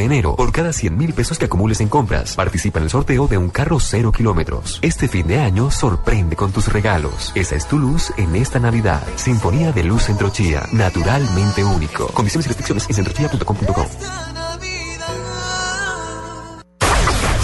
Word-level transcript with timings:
enero. 0.00 0.36
Por 0.36 0.52
cada 0.52 0.72
100 0.72 0.96
mil 0.96 1.12
pesos 1.12 1.38
que 1.38 1.46
acumules 1.46 1.80
en 1.80 1.88
compras, 1.88 2.34
participa 2.34 2.78
en 2.78 2.84
el 2.84 2.90
sorteo 2.90 3.26
de 3.26 3.36
un 3.38 3.50
carro 3.50 3.78
cero 3.78 4.10
kilómetros. 4.10 4.78
Este 4.82 5.08
fin 5.08 5.26
de 5.26 5.38
año 5.38 5.70
sorprende 5.70 6.36
con 6.36 6.50
tus 6.52 6.72
regalos. 6.72 7.32
Esa 7.34 7.56
es 7.56 7.66
tu 7.66 7.78
luz 7.78 8.12
en 8.16 8.34
esta 8.36 8.58
Navidad. 8.58 9.02
Sinfonía 9.16 9.72
de 9.72 9.84
Luz 9.84 10.04
Centro 10.04 10.30
Chía. 10.30 10.62
Naturalmente 10.72 11.64
único. 11.64 12.06
Condiciones 12.08 12.46
y 12.46 12.48
restricciones 12.48 12.86
en 12.88 12.94
centrochía.com.co. 12.94 14.51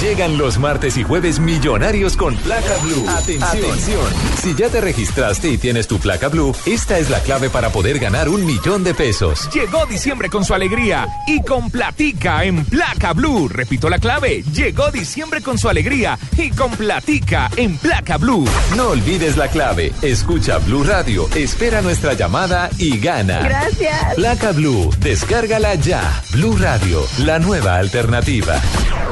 Llegan 0.08 0.38
los 0.38 0.58
martes 0.58 0.96
y 0.96 1.02
jueves 1.04 1.38
millonarios 1.38 2.16
con 2.16 2.34
placa 2.36 2.78
blue. 2.82 3.06
Atención. 3.10 4.06
Si 4.40 4.54
ya 4.54 4.70
te 4.70 4.80
registraste 4.80 5.50
y 5.50 5.58
tienes 5.58 5.86
tu 5.86 5.98
placa 5.98 6.28
blue, 6.28 6.56
esta 6.64 6.98
es 6.98 7.10
la 7.10 7.20
clave 7.20 7.50
para 7.50 7.68
poder 7.68 7.98
ganar 7.98 8.30
un 8.30 8.46
millón 8.46 8.84
de 8.84 8.94
pesos. 8.94 9.50
Llegó 9.52 9.84
diciembre 9.84 10.30
con 10.30 10.46
su 10.46 10.54
alegría 10.54 11.06
y 11.26 11.42
con 11.42 11.70
platica 11.70 12.42
en 12.44 12.64
placa 12.64 13.12
blue. 13.12 13.48
Repito 13.48 13.90
la 13.90 13.98
clave. 13.98 14.42
Llegó 14.50 14.90
diciembre 14.90 15.42
con 15.42 15.58
su 15.58 15.68
alegría 15.68 16.18
y 16.38 16.52
con 16.52 16.70
platica 16.70 17.50
en 17.56 17.76
placa 17.76 18.16
blue. 18.16 18.46
No 18.78 18.88
olvides 18.88 19.36
la 19.36 19.48
clave. 19.48 19.92
Escucha 20.00 20.56
Blue 20.56 20.84
Radio, 20.84 21.28
espera 21.34 21.82
nuestra 21.82 22.14
llamada 22.14 22.70
y 22.78 22.98
gana. 22.98 23.40
Gracias. 23.40 24.14
Placa 24.14 24.52
blue, 24.52 24.88
descárgala 25.00 25.74
ya. 25.74 26.22
Blue 26.32 26.56
Radio, 26.56 27.02
la 27.18 27.38
nueva 27.38 27.76
alternativa. 27.76 28.58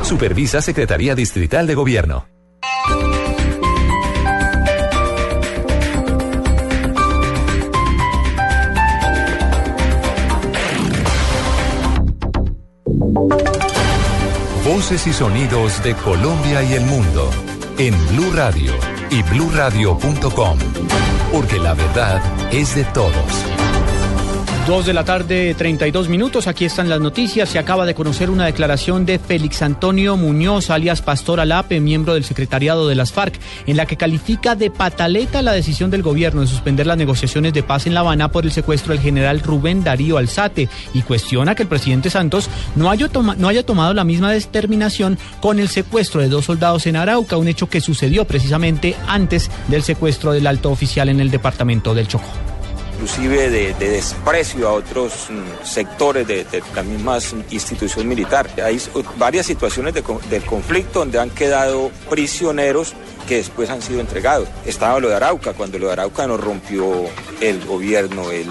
Supervisa 0.03 0.63
Secretaría 0.87 1.17
Distrital 1.17 1.67
de 1.67 1.75
Gobierno. 1.75 2.29
Voces 14.65 15.09
y 15.09 15.13
sonidos 15.13 15.83
de 15.83 15.95
Colombia 15.97 16.63
y 16.63 16.75
el 16.75 16.85
mundo 16.85 17.31
en 17.79 17.93
Blue 18.11 18.31
Radio 18.33 18.73
y 19.11 19.23
bluradio.com, 19.25 20.59
porque 21.33 21.59
la 21.59 21.75
verdad 21.75 22.23
es 22.53 22.77
de 22.77 22.85
todos. 22.85 23.66
Dos 24.67 24.85
de 24.85 24.93
la 24.93 25.05
tarde, 25.05 25.55
32 25.55 26.09
minutos. 26.09 26.49
Aquí 26.49 26.65
están 26.65 26.89
las 26.89 27.01
noticias. 27.01 27.49
Se 27.49 27.61
acaba 27.61 27.87
de 27.87 27.95
conocer 27.95 28.31
una 28.31 28.47
declaración 28.47 29.07
de 29.07 29.21
Félix 29.21 29.63
Antonio 29.63 30.17
Muñoz, 30.17 30.71
alias 30.71 31.03
Pastor 31.03 31.39
Alape, 31.39 31.79
miembro 31.79 32.15
del 32.15 32.25
secretariado 32.25 32.89
de 32.89 32.97
las 32.97 33.13
FARC, 33.13 33.39
en 33.69 33.77
la 33.77 33.87
que 33.87 33.97
califica 33.97 34.57
de 34.57 34.73
pataleta 34.73 35.41
la 35.41 35.53
decisión 35.53 35.89
del 35.93 36.03
gobierno 36.03 36.41
de 36.41 36.49
suspender 36.49 36.85
las 36.85 36.97
negociaciones 36.97 37.53
de 37.53 37.63
paz 37.63 37.87
en 37.87 37.95
La 37.95 38.01
Habana 38.01 38.33
por 38.33 38.45
el 38.45 38.51
secuestro 38.51 38.93
del 38.93 39.01
general 39.01 39.39
Rubén 39.39 39.85
Darío 39.85 40.19
Alzate 40.19 40.69
y 40.93 41.03
cuestiona 41.03 41.55
que 41.55 41.63
el 41.63 41.69
presidente 41.69 42.11
Santos 42.11 42.51
no 42.75 42.91
haya, 42.91 43.09
no 43.39 43.47
haya 43.47 43.65
tomado 43.65 43.95
la 43.95 44.03
misma 44.03 44.33
determinación 44.33 45.17
con 45.41 45.61
el 45.61 45.69
secuestro 45.69 46.21
de 46.21 46.29
dos 46.29 46.47
soldados 46.47 46.89
en 46.89 46.97
Arauca, 46.97 47.37
un 47.37 47.47
hecho 47.47 47.69
que 47.69 47.81
sucedió 47.81 48.25
precisamente 48.25 48.97
antes 49.07 49.49
del 49.69 49.85
secuestro 49.85 50.33
del 50.33 50.49
alto 50.49 50.73
oficial 50.73 51.09
en 51.09 51.21
el 51.21 51.31
departamento 51.31 51.95
del 51.95 52.09
Chocó 52.09 52.56
inclusive 52.97 53.51
de, 53.51 53.75
desprecio 53.75 54.69
a 54.69 54.73
otros 54.73 55.29
mm, 55.31 55.65
sectores 55.65 56.27
de, 56.27 56.47
la 56.75 56.83
misma 56.83 57.19
institución 57.51 58.09
militar. 58.09 58.49
Hay 58.65 58.81
varias 59.19 59.47
situaciones 59.47 59.95
del 59.95 60.45
conflicto 60.45 61.01
donde 61.01 61.19
han 61.19 61.31
quedado 61.31 61.91
prisioneros 62.09 62.95
que 63.29 63.37
después 63.37 63.69
han 63.69 63.83
sido 63.83 64.01
entregados. 64.01 64.49
Estaba 64.65 64.99
lo 64.99 65.09
de 65.09 65.17
Arauca, 65.17 65.53
cuando 65.53 65.79
lo 65.79 65.87
de 65.89 65.93
Arauca 65.93 66.27
no 66.27 66.37
rompió 66.37 66.87
el 67.41 67.65
gobierno 67.67 68.31
el, 68.31 68.47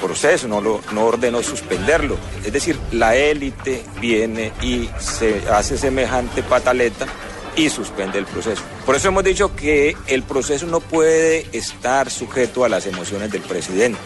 proceso, 0.00 0.48
no, 0.48 0.60
lo, 0.60 0.80
no 0.92 1.06
ordenó 1.06 1.42
suspenderlo. 1.42 2.16
Es 2.44 2.52
decir, 2.52 2.78
la 2.90 3.16
élite 3.16 3.84
viene 4.00 4.52
y 4.60 4.90
se 4.98 5.42
hace 5.50 5.78
semejante 5.78 6.42
pataleta 6.42 7.06
y 7.56 7.68
suspende 7.68 8.18
el 8.18 8.26
proceso. 8.26 8.62
Por 8.84 8.96
eso 8.96 9.08
hemos 9.08 9.24
dicho 9.24 9.54
que 9.54 9.96
el 10.06 10.22
proceso 10.22 10.66
no 10.66 10.80
puede 10.80 11.46
estar 11.52 12.10
sujeto 12.10 12.64
a 12.64 12.68
las 12.68 12.86
emociones 12.86 13.30
del 13.30 13.42
presidente. 13.42 13.98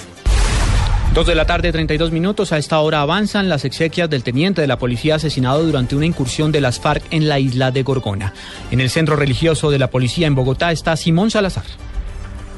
Dos 1.17 1.27
de 1.27 1.34
la 1.34 1.47
tarde, 1.47 1.73
32 1.73 2.12
minutos. 2.12 2.53
A 2.53 2.59
esta 2.59 2.79
hora 2.81 3.01
avanzan 3.01 3.49
las 3.49 3.65
exequias 3.65 4.11
del 4.11 4.23
teniente 4.23 4.61
de 4.61 4.67
la 4.67 4.79
policía 4.79 5.15
asesinado 5.15 5.62
durante 5.62 5.97
una 5.97 6.05
incursión 6.05 6.53
de 6.53 6.61
las 6.61 6.79
FARC 6.79 7.03
en 7.11 7.27
la 7.27 7.39
isla 7.39 7.71
de 7.71 7.83
Gorgona. 7.83 8.34
En 8.71 8.83
el 8.83 8.91
centro 8.91 9.17
religioso 9.17 9.71
de 9.71 9.78
la 9.78 9.89
policía 9.89 10.27
en 10.27 10.34
Bogotá 10.34 10.73
está 10.73 10.95
Simón 10.95 11.31
Salazar. 11.31 11.65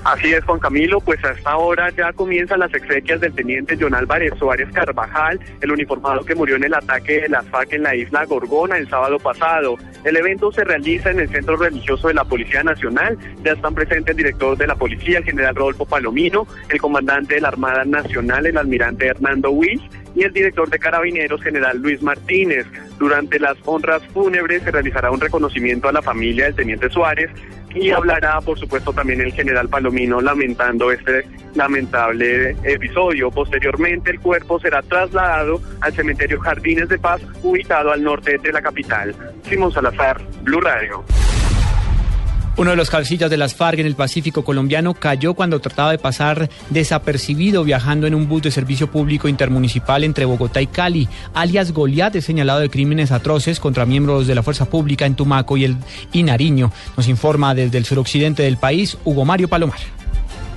Así 0.09 0.33
es, 0.33 0.43
Juan 0.45 0.59
Camilo, 0.59 1.03
pues 1.03 1.23
a 1.23 1.33
esta 1.33 1.59
hora 1.59 1.91
ya 1.91 2.15
comienzan 2.15 2.61
las 2.61 2.73
exequias 2.73 3.21
del 3.21 3.35
teniente 3.35 3.77
John 3.79 3.95
Álvarez 3.95 4.33
Suárez 4.39 4.67
Carvajal, 4.73 5.39
el 5.61 5.71
uniformado 5.71 6.25
que 6.25 6.35
murió 6.35 6.57
en 6.57 6.65
el 6.65 6.73
ataque 6.73 7.21
de 7.21 7.29
las 7.29 7.47
FARC 7.49 7.75
en 7.75 7.83
la 7.83 7.95
isla 7.95 8.25
Gorgona 8.25 8.79
el 8.79 8.89
sábado 8.89 9.19
pasado. 9.19 9.77
El 10.05 10.17
evento 10.17 10.51
se 10.51 10.65
realiza 10.65 11.11
en 11.11 11.21
el 11.21 11.29
Centro 11.29 11.59
Religioso 11.59 12.09
de 12.09 12.15
la 12.15 12.25
Policía 12.25 12.63
Nacional. 12.63 13.19
Ya 13.45 13.53
están 13.53 13.75
presentes 13.75 14.13
el 14.13 14.17
director 14.17 14.57
de 14.57 14.67
la 14.67 14.77
Policía, 14.77 15.19
el 15.19 15.25
general 15.25 15.55
Rodolfo 15.55 15.85
Palomino, 15.85 16.47
el 16.71 16.81
comandante 16.81 17.35
de 17.35 17.43
la 17.43 17.49
Armada 17.49 17.85
Nacional, 17.85 18.47
el 18.47 18.57
almirante 18.57 19.09
Hernando 19.09 19.51
Wills, 19.51 19.83
y 20.19 20.25
el 20.25 20.33
director 20.33 20.69
de 20.69 20.81
Carabineros, 20.81 21.41
general 21.43 21.79
Luis 21.79 22.03
Martínez. 22.03 22.67
Durante 22.99 23.39
las 23.39 23.57
honras 23.65 24.03
fúnebres 24.13 24.65
se 24.65 24.73
realizará 24.73 25.13
un 25.13 25.21
reconocimiento 25.21 25.89
a 25.89 25.93
la 25.93 26.03
familia 26.03 26.47
del 26.47 26.57
teniente 26.57 26.91
Suárez 26.91 27.31
y 27.73 27.91
hablará, 27.91 28.41
por 28.41 28.59
supuesto, 28.59 28.93
también 28.93 29.21
el 29.21 29.33
general 29.33 29.69
Palomino 29.69 30.21
lamentando 30.21 30.91
este 30.91 31.25
lamentable 31.55 32.57
episodio. 32.65 33.31
Posteriormente, 33.31 34.11
el 34.11 34.19
cuerpo 34.19 34.59
será 34.59 34.83
trasladado 34.83 35.61
al 35.81 35.93
cementerio 35.93 36.41
Jardines 36.41 36.89
de 36.89 36.99
Paz, 36.99 37.21
ubicado 37.45 37.93
al 37.93 38.03
norte 38.03 38.39
de 38.39 38.53
la 38.53 38.61
capital. 38.61 39.15
Simón 39.45 39.71
Salazar, 39.71 40.21
Blue 40.43 40.61
Radio. 40.61 41.05
Uno 42.59 42.71
de 42.73 42.77
los 42.77 42.91
cabecillas 42.91 43.31
de 43.31 43.37
las 43.37 43.55
FARC 43.55 43.79
en 43.79 43.87
el 43.87 43.95
Pacífico 43.95 44.45
colombiano 44.45 44.93
cayó 44.93 45.35
cuando 45.35 45.61
trataba 45.61 45.93
de 45.93 45.99
pasar 45.99 46.51
desapercibido 46.71 47.63
viajando 47.63 48.09
en 48.09 48.17
un 48.17 48.27
bus 48.27 48.43
de 48.43 48.51
servicio 48.51 48.91
público 48.91 49.29
intermunicipal 49.29 50.03
entre 50.03 50.25
Bogotá 50.25 50.61
y 50.61 50.67
Cali. 50.67 51.09
Alias 51.35 51.71
Goliat 51.71 52.17
es 52.17 52.25
señalado 52.25 52.59
de 52.59 52.69
crímenes 52.69 53.13
atroces 53.13 53.61
contra 53.61 53.87
miembros 53.87 54.27
de 54.27 54.35
la 54.35 54.43
fuerza 54.43 54.65
pública 54.65 55.07
en 55.07 55.15
Tumaco 55.15 55.57
y, 55.57 55.67
el, 55.67 55.77
y 56.13 56.25
Nariño. 56.25 56.73
Nos 56.97 57.07
informa 57.07 57.55
desde 57.55 57.79
el 57.79 57.85
suroccidente 57.85 58.43
del 58.43 58.57
país 58.57 58.99
Hugo 59.05 59.25
Mario 59.25 59.47
Palomar 59.47 59.98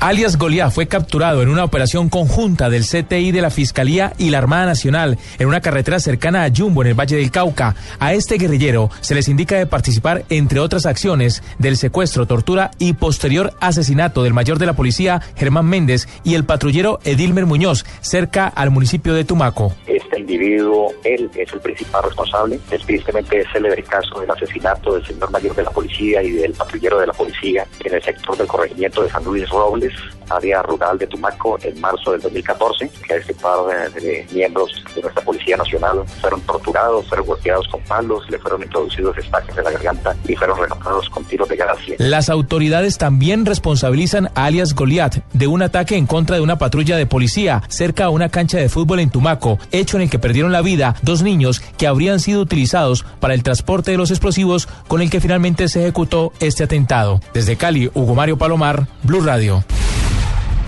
alias 0.02 0.40
Goliat, 0.40 0.72
fue 0.72 0.88
capturado 0.88 1.44
en 1.44 1.50
una 1.50 1.64
operación 1.64 2.10
conjunta 2.10 2.72
del 2.72 2.84
CTI 2.84 3.32
de 3.32 3.42
la 3.42 3.52
Fiscalía 3.52 4.14
y 4.18 4.32
la 4.32 4.40
Armada 4.40 4.66
Nacional 4.66 5.20
en 5.38 5.48
una 5.48 5.62
carretera 5.62 6.00
cercana 6.00 6.44
a 6.44 6.50
Jumbo, 6.50 6.82
en 6.82 6.88
el 6.88 7.00
Valle 7.00 7.18
del 7.18 7.30
Cauca. 7.30 7.76
A 8.00 8.14
este 8.14 8.40
guerrillero 8.40 8.90
se 9.02 9.14
les 9.14 9.30
indica 9.30 9.58
de 9.58 9.68
participar, 9.68 10.24
entre 10.30 10.60
otras 10.60 10.88
acciones, 10.88 11.44
del 11.60 11.78
secuestro, 11.78 12.26
tortura 12.26 12.72
y 12.80 12.94
posterior 12.94 13.54
asesinato 13.60 14.24
del 14.24 14.34
mayor 14.34 14.58
de 14.58 14.66
la 14.66 14.74
policía, 14.74 15.22
Germán 15.36 15.68
Méndez, 15.68 16.08
y 16.24 16.34
el 16.34 16.46
patrullero 16.46 17.00
Edilmer 17.04 17.46
Muñoz, 17.46 17.86
cerca 18.02 18.48
al 18.48 18.72
municipio 18.72 19.14
de 19.14 19.24
Tumaco. 19.24 19.72
Este 19.86 20.20
individuo, 20.20 20.92
él 21.04 21.30
es 21.36 21.54
el 21.54 21.60
principal 21.60 22.04
responsable. 22.06 22.60
Tristemente 22.88 23.42
es 23.42 23.48
el 23.54 23.84
caso 23.84 24.20
del 24.20 24.32
asesinato 24.32 24.96
del 24.96 25.06
señor 25.06 25.30
mayor 25.30 25.56
de 25.56 25.64
la 25.64 25.70
policía 25.70 26.24
y 26.24 26.32
del 26.32 26.54
patrullero 26.54 27.00
de 27.00 27.08
la 27.08 27.14
policía 27.14 27.68
en 27.84 27.94
el 27.94 28.02
sector 28.02 28.36
del 28.36 28.48
corregimiento 28.48 29.04
de 29.04 29.10
San 29.10 29.24
Luis 29.24 29.48
Robles 29.50 29.91
this 29.92 30.21
área 30.36 30.62
rural 30.64 30.98
de 30.98 31.08
Tumaco, 31.08 31.58
en 31.64 31.80
marzo 31.80 32.12
del 32.12 32.22
2014, 32.22 32.90
que 33.08 33.34
par 33.36 33.60
de, 33.94 34.28
miembros 34.32 34.84
de 34.96 35.02
nuestra 35.02 35.24
Policía 35.24 35.58
Nacional 35.58 36.04
fueron 36.20 36.42
torturados, 36.42 37.08
fueron 37.08 37.28
golpeados 37.28 37.68
con 37.68 37.82
palos, 37.82 38.30
le 38.30 38.40
fueron 38.40 38.64
introducidos 38.64 39.18
estaques 39.18 39.58
en 39.58 39.64
la 39.64 39.72
garganta 39.72 40.16
y 40.28 40.36
fueron 40.36 40.60
rematados 40.60 41.10
con 41.10 41.24
tiros 41.26 41.48
de 41.50 41.56
gracia. 41.56 41.96
Las 41.98 42.30
autoridades 42.30 42.98
también 42.98 43.46
responsabilizan 43.46 44.30
a 44.36 44.46
alias 44.46 44.74
Goliat 44.74 45.18
de 45.34 45.48
un 45.48 45.62
ataque 45.62 45.98
en 45.98 46.08
contra 46.08 46.36
de 46.36 46.42
una 46.42 46.58
patrulla 46.58 46.98
de 46.98 47.06
policía 47.06 47.64
cerca 47.68 48.06
a 48.06 48.10
una 48.10 48.30
cancha 48.30 48.58
de 48.58 48.70
fútbol 48.70 49.00
en 49.00 49.10
Tumaco, 49.10 49.60
hecho 49.72 49.98
en 49.98 50.04
el 50.04 50.10
que 50.10 50.20
perdieron 50.20 50.52
la 50.52 50.62
vida 50.62 50.96
dos 51.02 51.22
niños 51.22 51.62
que 51.78 51.88
habrían 51.88 52.20
sido 52.20 52.42
utilizados 52.42 53.04
para 53.20 53.34
el 53.34 53.44
transporte 53.44 53.92
de 53.92 53.98
los 53.98 54.12
explosivos 54.12 54.68
con 54.88 55.02
el 55.02 55.10
que 55.10 55.22
finalmente 55.22 55.68
se 55.68 55.82
ejecutó 55.82 56.34
este 56.40 56.64
atentado. 56.64 57.22
Desde 57.34 57.56
Cali, 57.56 57.90
Hugo 57.94 58.16
Mario 58.16 58.38
Palomar, 58.38 58.88
Blue 59.04 59.22
Radio. 59.22 59.64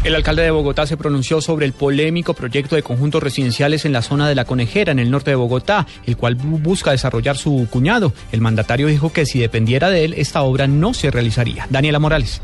El 0.03 0.15
alcalde 0.15 0.43
de 0.43 0.51
Bogotá 0.51 0.85
se 0.85 0.97
pronunció 0.97 1.39
sobre 1.39 1.65
el 1.65 1.71
polémico 1.71 2.33
proyecto 2.33 2.75
de 2.75 2.83
conjuntos 2.83 3.23
residenciales 3.23 3.85
en 3.85 3.93
la 3.93 4.01
zona 4.01 4.27
de 4.27 4.35
La 4.35 4.43
Conejera, 4.43 4.91
en 4.91 4.99
el 4.99 5.09
norte 5.09 5.31
de 5.31 5.35
Bogotá, 5.35 5.87
el 6.05 6.17
cual 6.17 6.35
busca 6.35 6.91
desarrollar 6.91 7.37
su 7.37 7.67
cuñado. 7.69 8.11
El 8.33 8.41
mandatario 8.41 8.87
dijo 8.87 9.13
que 9.13 9.25
si 9.25 9.39
dependiera 9.39 9.89
de 9.89 10.03
él, 10.03 10.13
esta 10.17 10.41
obra 10.41 10.67
no 10.67 10.93
se 10.93 11.09
realizaría. 11.09 11.67
Daniela 11.69 11.99
Morales. 11.99 12.41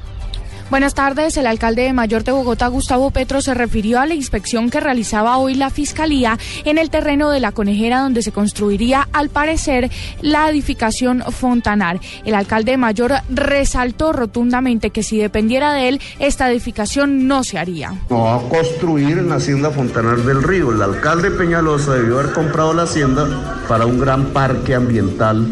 Buenas 0.69 0.93
tardes. 0.93 1.35
El 1.35 1.47
alcalde 1.47 1.81
de 1.81 1.93
Mayor 1.93 2.23
de 2.23 2.31
Bogotá, 2.31 2.67
Gustavo 2.67 3.09
Petro, 3.09 3.41
se 3.41 3.55
refirió 3.55 3.99
a 3.99 4.05
la 4.05 4.13
inspección 4.13 4.69
que 4.69 4.79
realizaba 4.79 5.37
hoy 5.37 5.55
la 5.55 5.71
Fiscalía 5.71 6.37
en 6.63 6.77
el 6.77 6.91
terreno 6.91 7.31
de 7.31 7.39
la 7.39 7.51
conejera 7.51 8.01
donde 8.01 8.21
se 8.21 8.31
construiría, 8.31 9.09
al 9.11 9.29
parecer, 9.29 9.89
la 10.21 10.47
edificación 10.47 11.23
Fontanar. 11.31 11.99
El 12.23 12.35
alcalde 12.35 12.73
de 12.73 12.77
Mayor 12.77 13.13
resaltó 13.29 14.13
rotundamente 14.13 14.91
que 14.91 15.01
si 15.01 15.17
dependiera 15.17 15.73
de 15.73 15.89
él, 15.89 16.01
esta 16.19 16.51
edificación 16.51 17.27
no 17.27 17.43
se 17.43 17.57
haría. 17.57 17.95
No 18.11 18.25
va 18.25 18.35
a 18.35 18.41
construir 18.41 19.17
en 19.17 19.29
la 19.29 19.35
hacienda 19.37 19.71
Fontanar 19.71 20.17
del 20.17 20.43
Río. 20.43 20.71
El 20.71 20.83
alcalde 20.83 21.31
Peñalosa 21.31 21.95
debió 21.95 22.19
haber 22.19 22.31
comprado 22.31 22.75
la 22.75 22.83
hacienda 22.83 23.65
para 23.67 23.87
un 23.87 23.99
gran 23.99 24.27
parque 24.27 24.75
ambiental 24.75 25.47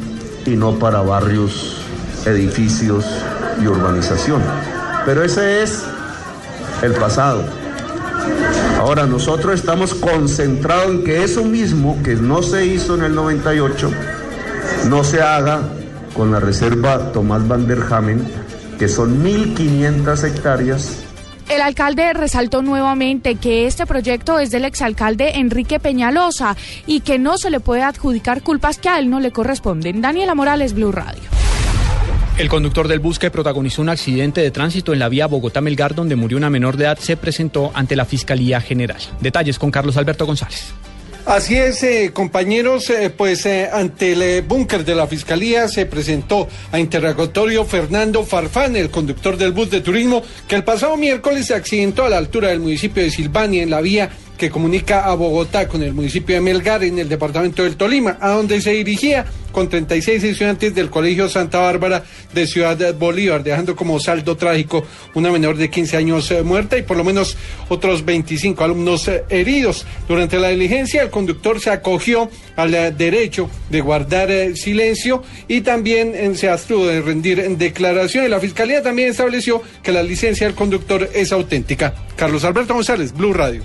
y 0.45 0.51
no 0.51 0.77
para 0.77 1.01
barrios, 1.01 1.81
edificios 2.27 3.03
y 3.59 3.65
urbanización. 3.65 4.43
Pero 5.07 5.23
ese 5.23 5.63
es 5.63 5.85
el 6.83 6.91
pasado. 6.91 7.41
Ahora 8.77 9.05
nosotros 9.05 9.57
estamos 9.57 9.93
concentrados 9.93 10.91
en 10.91 11.03
que 11.05 11.23
eso 11.23 11.45
mismo 11.45 11.97
que 12.03 12.15
no 12.15 12.43
se 12.43 12.65
hizo 12.65 12.95
en 12.95 13.03
el 13.03 13.15
98 13.15 13.89
no 14.89 15.05
se 15.05 15.21
haga 15.21 15.61
con 16.13 16.29
la 16.29 16.41
reserva 16.41 17.13
Tomás 17.13 17.47
Van 17.47 17.67
der 17.67 17.85
Hamen, 17.89 18.21
que 18.77 18.89
son 18.89 19.23
1.500 19.23 20.23
hectáreas 20.25 21.03
el 21.47 21.61
alcalde 21.61 22.11
resaltó 22.11 22.61
nuevamente 22.61 23.35
que 23.35 23.67
este 23.67 23.85
proyecto 23.85 24.37
es 24.37 24.51
del 24.51 24.65
exalcalde 24.65 25.37
Enrique 25.39 25.79
Peñalosa 25.79 26.57
y 26.85 26.99
que 26.99 27.19
no 27.19 27.37
se 27.37 27.49
le 27.49 27.61
puede 27.61 27.83
adjudicar 27.83 28.41
culpas 28.41 28.79
que 28.79 28.89
a 28.89 28.99
él 28.99 29.09
no 29.09 29.21
le 29.21 29.31
corresponden. 29.31 30.01
Daniela 30.01 30.35
Morales, 30.35 30.73
Blue 30.73 30.91
Radio. 30.91 31.46
El 32.37 32.49
conductor 32.49 32.87
del 32.87 32.99
bus 32.99 33.17
que 33.17 33.31
protagonizó 33.31 33.81
un 33.81 33.89
accidente 33.89 34.41
de 34.41 34.51
tránsito 34.51 34.93
en 34.93 34.99
la 34.99 35.09
vía 35.09 35.27
Bogotá-Melgar 35.27 35.95
donde 35.95 36.15
murió 36.15 36.37
una 36.37 36.51
menor 36.51 36.77
de 36.77 36.83
edad 36.83 36.99
se 36.99 37.17
presentó 37.17 37.71
ante 37.73 37.95
la 37.95 38.05
Fiscalía 38.05 38.61
General. 38.61 39.01
Detalles 39.19 39.57
con 39.57 39.71
Carlos 39.71 39.97
Alberto 39.97 40.27
González. 40.27 40.71
Así 41.25 41.55
es, 41.55 41.81
eh, 41.81 42.11
compañeros, 42.13 42.91
eh, 42.91 43.09
pues 43.09 43.45
eh, 43.47 43.67
ante 43.73 44.13
el 44.13 44.43
búnker 44.43 44.85
de 44.85 44.93
la 44.93 45.07
Fiscalía 45.07 45.67
se 45.67 45.87
presentó 45.87 46.47
a 46.71 46.79
interrogatorio 46.79 47.65
Fernando 47.65 48.23
Farfán, 48.23 48.75
el 48.75 48.91
conductor 48.91 49.35
del 49.35 49.51
bus 49.51 49.71
de 49.71 49.81
turismo, 49.81 50.21
que 50.47 50.55
el 50.55 50.63
pasado 50.63 50.95
miércoles 50.95 51.47
se 51.47 51.55
accidentó 51.55 52.05
a 52.05 52.09
la 52.09 52.17
altura 52.17 52.49
del 52.49 52.59
municipio 52.59 53.01
de 53.01 53.09
Silvania 53.09 53.63
en 53.63 53.71
la 53.71 53.81
vía 53.81 54.09
que 54.37 54.49
comunica 54.49 55.05
a 55.05 55.15
Bogotá 55.15 55.67
con 55.67 55.83
el 55.83 55.93
municipio 55.93 56.35
de 56.35 56.41
Melgar 56.41 56.83
en 56.83 56.99
el 56.99 57.09
departamento 57.09 57.63
del 57.63 57.75
Tolima, 57.75 58.17
a 58.21 58.29
donde 58.29 58.61
se 58.61 58.71
dirigía 58.71 59.25
con 59.51 59.69
36 59.69 60.23
estudiantes 60.23 60.75
del 60.75 60.91
Colegio 60.91 61.27
Santa 61.27 61.57
Bárbara 61.57 62.03
de 62.31 62.45
Ciudad 62.45 62.93
Bolívar, 62.93 63.43
dejando 63.43 63.75
como 63.75 63.99
saldo 63.99 64.37
trágico 64.37 64.85
una 65.15 65.31
menor 65.31 65.57
de 65.57 65.69
15 65.69 65.97
años 65.97 66.29
eh, 66.29 66.43
muerta 66.43 66.77
y 66.77 66.83
por 66.83 66.95
lo 66.95 67.03
menos 67.03 67.35
otros 67.67 68.05
25 68.05 68.63
alumnos 68.63 69.07
eh, 69.07 69.23
heridos. 69.29 69.85
Durante 70.07 70.39
la 70.39 70.49
diligencia, 70.49 71.01
el 71.01 71.09
conductor 71.09 71.59
se 71.59 71.71
acogió 71.71 72.29
al 72.55 72.75
eh, 72.75 72.91
derecho 72.91 73.49
de 73.71 73.81
guardar 73.81 74.29
silencio 74.55 75.23
y 75.47 75.61
también 75.61 76.35
se 76.35 76.49
abstuvo 76.49 76.85
de 76.85 77.01
rendir 77.01 77.57
declaración. 77.57 78.29
la 78.29 78.39
Fiscalía 78.39 78.83
también 78.83 79.09
estableció 79.09 79.63
que 79.81 79.91
la 79.91 80.03
licencia 80.03 80.45
del 80.45 80.55
conductor 80.55 81.09
es 81.15 81.31
auténtica. 81.31 81.95
Carlos 82.15 82.43
Alberto 82.43 82.75
González, 82.75 83.11
Blue 83.11 83.33
Radio. 83.33 83.63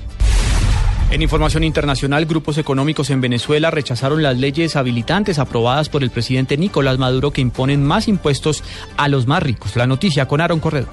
En 1.12 1.20
información 1.20 1.62
internacional, 1.62 2.25
grupos 2.25 2.56
económicos 2.56 3.11
en 3.11 3.20
Venezuela 3.20 3.70
rechazaron 3.70 4.23
las 4.23 4.38
leyes 4.38 4.76
habilitantes 4.76 5.38
aprobadas 5.38 5.91
por 5.91 6.03
el 6.03 6.09
presidente 6.09 6.56
Nicolás 6.56 6.97
Maduro 6.97 7.32
que 7.32 7.43
imponen 7.43 7.85
más 7.85 8.09
impuestos 8.09 8.64
a 8.97 9.09
los 9.09 9.26
más 9.26 9.43
ricos. 9.43 9.76
La 9.76 9.87
noticia 9.87 10.26
con 10.26 10.41
Aaron 10.41 10.59
Corredor. 10.59 10.88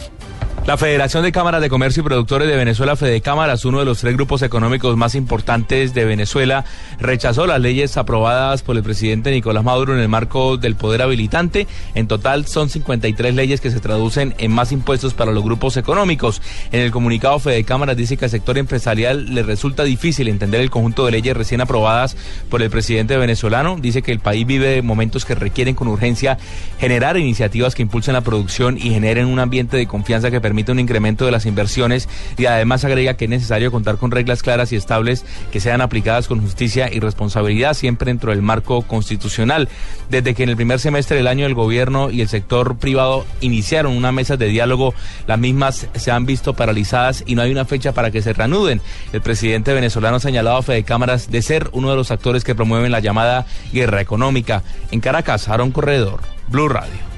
La 0.69 0.77
Federación 0.77 1.23
de 1.23 1.31
Cámaras 1.31 1.61
de 1.61 1.69
Comercio 1.69 2.01
y 2.01 2.03
Productores 2.03 2.47
de 2.47 2.55
Venezuela, 2.55 2.95
Fedecámaras, 2.95 3.65
uno 3.65 3.79
de 3.79 3.85
los 3.85 4.01
tres 4.01 4.13
grupos 4.13 4.43
económicos 4.43 4.95
más 4.95 5.15
importantes 5.15 5.95
de 5.95 6.05
Venezuela, 6.05 6.63
rechazó 6.99 7.47
las 7.47 7.59
leyes 7.59 7.97
aprobadas 7.97 8.61
por 8.61 8.77
el 8.77 8.83
presidente 8.83 9.31
Nicolás 9.31 9.63
Maduro 9.63 9.95
en 9.95 9.99
el 9.99 10.09
marco 10.09 10.57
del 10.57 10.75
poder 10.75 11.01
habilitante. 11.01 11.65
En 11.95 12.07
total 12.07 12.45
son 12.45 12.69
53 12.69 13.33
leyes 13.33 13.61
que 13.61 13.71
se 13.71 13.79
traducen 13.79 14.35
en 14.37 14.51
más 14.51 14.71
impuestos 14.71 15.15
para 15.15 15.31
los 15.31 15.43
grupos 15.43 15.75
económicos. 15.75 16.39
En 16.71 16.81
el 16.81 16.91
comunicado 16.91 17.39
Fedecámaras 17.39 17.97
dice 17.97 18.15
que 18.15 18.25
al 18.25 18.31
sector 18.31 18.59
empresarial 18.59 19.33
le 19.33 19.41
resulta 19.41 19.83
difícil 19.83 20.27
entender 20.27 20.61
el 20.61 20.69
conjunto 20.69 21.03
de 21.03 21.13
leyes 21.13 21.35
recién 21.35 21.61
aprobadas 21.61 22.15
por 22.47 22.61
el 22.61 22.69
presidente 22.69 23.17
venezolano. 23.17 23.77
Dice 23.81 24.03
que 24.03 24.11
el 24.11 24.19
país 24.19 24.45
vive 24.45 24.83
momentos 24.83 25.25
que 25.25 25.33
requieren 25.33 25.73
con 25.73 25.87
urgencia 25.87 26.37
generar 26.79 27.17
iniciativas 27.17 27.73
que 27.73 27.81
impulsen 27.81 28.13
la 28.13 28.21
producción 28.21 28.77
y 28.77 28.91
generen 28.91 29.25
un 29.25 29.39
ambiente 29.39 29.75
de 29.75 29.87
confianza 29.87 30.29
que 30.29 30.39
permita 30.39 30.58
un 30.67 30.79
incremento 30.79 31.25
de 31.25 31.31
las 31.31 31.45
inversiones 31.45 32.07
y 32.37 32.45
además 32.45 32.85
agrega 32.85 33.15
que 33.15 33.25
es 33.25 33.29
necesario 33.29 33.71
contar 33.71 33.97
con 33.97 34.11
reglas 34.11 34.43
claras 34.43 34.71
y 34.71 34.75
estables 34.75 35.25
que 35.51 35.59
sean 35.59 35.81
aplicadas 35.81 36.27
con 36.27 36.41
justicia 36.41 36.89
y 36.91 36.99
responsabilidad 36.99 37.73
siempre 37.73 38.11
dentro 38.11 38.31
del 38.31 38.41
marco 38.41 38.81
constitucional. 38.83 39.69
Desde 40.09 40.33
que 40.33 40.43
en 40.43 40.49
el 40.49 40.55
primer 40.55 40.79
semestre 40.79 41.17
del 41.17 41.27
año 41.27 41.45
el 41.45 41.53
gobierno 41.53 42.11
y 42.11 42.21
el 42.21 42.29
sector 42.29 42.77
privado 42.77 43.25
iniciaron 43.41 43.95
una 43.95 44.11
mesa 44.11 44.37
de 44.37 44.47
diálogo, 44.47 44.93
las 45.27 45.39
mismas 45.39 45.87
se 45.95 46.11
han 46.11 46.25
visto 46.25 46.53
paralizadas 46.53 47.23
y 47.25 47.35
no 47.35 47.41
hay 47.41 47.51
una 47.51 47.65
fecha 47.65 47.93
para 47.93 48.11
que 48.11 48.21
se 48.21 48.33
reanuden. 48.33 48.81
El 49.13 49.21
presidente 49.21 49.73
venezolano 49.73 50.17
ha 50.17 50.19
señalado 50.19 50.57
a 50.57 50.63
Fede 50.63 50.83
Cámaras 50.83 51.31
de 51.31 51.41
ser 51.41 51.69
uno 51.73 51.89
de 51.89 51.95
los 51.95 52.11
actores 52.11 52.43
que 52.43 52.55
promueven 52.55 52.91
la 52.91 52.99
llamada 52.99 53.45
guerra 53.71 54.01
económica. 54.01 54.63
En 54.91 54.99
Caracas, 54.99 55.47
Aaron 55.47 55.71
Corredor, 55.71 56.21
Blue 56.47 56.69
Radio. 56.69 57.08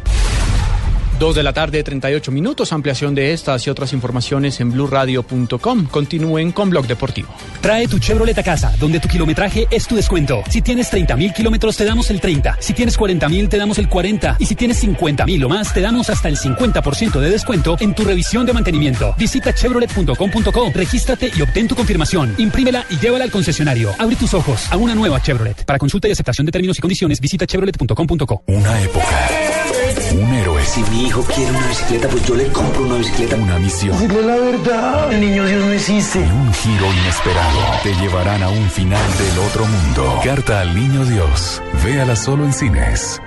Dos 1.21 1.35
de 1.35 1.43
la 1.43 1.53
tarde, 1.53 1.83
38 1.83 2.31
minutos. 2.31 2.73
Ampliación 2.73 3.13
de 3.13 3.31
estas 3.31 3.67
y 3.67 3.69
otras 3.69 3.93
informaciones 3.93 4.59
en 4.59 4.71
blurradio.com. 4.71 5.85
Continúen 5.85 6.51
con 6.51 6.71
Blog 6.71 6.87
Deportivo. 6.87 7.29
Trae 7.61 7.87
tu 7.87 7.99
Chevrolet 7.99 8.35
a 8.39 8.41
casa, 8.41 8.73
donde 8.79 8.99
tu 8.99 9.07
kilometraje 9.07 9.67
es 9.69 9.85
tu 9.85 9.95
descuento. 9.95 10.41
Si 10.49 10.63
tienes 10.63 10.89
30 10.89 11.15
mil 11.17 11.31
kilómetros, 11.31 11.77
te 11.77 11.85
damos 11.85 12.09
el 12.09 12.19
30. 12.19 12.57
Si 12.59 12.73
tienes 12.73 12.97
40 12.97 13.29
mil, 13.29 13.49
te 13.49 13.57
damos 13.57 13.77
el 13.77 13.87
40. 13.87 14.37
Y 14.39 14.47
si 14.47 14.55
tienes 14.55 14.79
50 14.79 15.27
mil 15.27 15.43
o 15.43 15.47
más, 15.47 15.71
te 15.71 15.81
damos 15.81 16.09
hasta 16.09 16.27
el 16.27 16.37
50% 16.37 17.19
de 17.19 17.29
descuento 17.29 17.77
en 17.79 17.93
tu 17.93 18.03
revisión 18.03 18.47
de 18.47 18.53
mantenimiento. 18.53 19.13
Visita 19.15 19.53
chevrolet.com.co, 19.53 20.71
regístrate 20.73 21.29
y 21.37 21.39
obtén 21.43 21.67
tu 21.67 21.75
confirmación. 21.75 22.33
Imprímela 22.39 22.87
y 22.89 22.97
llévala 22.97 23.25
al 23.25 23.31
concesionario. 23.31 23.91
Abre 23.99 24.15
tus 24.15 24.33
ojos 24.33 24.71
a 24.71 24.75
una 24.75 24.95
nueva 24.95 25.21
Chevrolet. 25.21 25.65
Para 25.65 25.77
consulta 25.77 26.07
y 26.07 26.13
aceptación 26.13 26.47
de 26.47 26.51
términos 26.51 26.79
y 26.79 26.81
condiciones, 26.81 27.21
visita 27.21 27.45
chevrolet.com.co. 27.45 28.41
Una 28.47 28.81
época. 28.81 29.70
Un 30.13 30.33
héroe. 30.33 30.63
Si 30.65 30.83
mi 30.83 31.05
hijo 31.05 31.23
quiere 31.23 31.51
una 31.51 31.67
bicicleta, 31.67 32.07
pues 32.07 32.25
yo 32.25 32.35
le 32.35 32.47
compro 32.47 32.83
una 32.83 32.95
bicicleta. 32.95 33.35
Una 33.35 33.59
misión. 33.59 33.97
Dile 33.99 34.21
la 34.21 34.35
verdad. 34.35 35.13
El 35.13 35.21
niño 35.21 35.45
Dios 35.45 35.65
no 35.65 35.71
existe. 35.71 36.19
Y 36.19 36.31
un 36.31 36.53
giro 36.53 36.85
inesperado. 36.93 37.59
Te 37.83 37.93
llevarán 37.95 38.43
a 38.43 38.49
un 38.49 38.69
final 38.69 39.17
del 39.17 39.39
otro 39.39 39.65
mundo. 39.65 40.21
Carta 40.23 40.61
al 40.61 40.75
niño 40.75 41.05
Dios. 41.05 41.61
Véala 41.83 42.15
solo 42.15 42.45
en 42.45 42.53
cines. 42.53 43.19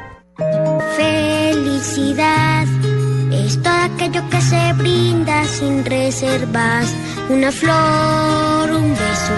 Felicidad 0.96 2.66
es 3.32 3.62
todo 3.62 3.75
aquello 3.75 4.22
que 4.31 4.40
se 4.40 4.72
brinda 4.75 5.44
sin 5.44 5.84
reservas. 5.84 6.93
Una 7.28 7.50
flor, 7.50 8.70
un 8.70 8.90
beso, 8.90 9.32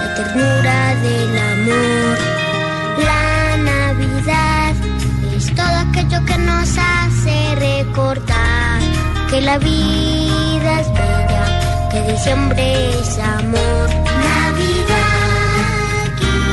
la 0.00 0.14
ternura 0.14 0.94
del 1.02 1.38
amor. 1.38 2.35
Que 9.36 9.42
la 9.42 9.58
vida 9.58 10.80
es 10.80 10.88
bella, 10.94 11.88
que 11.90 12.12
diciembre 12.12 13.00
es 13.00 13.18
amor. 13.18 13.88
Navidad. 14.30 14.96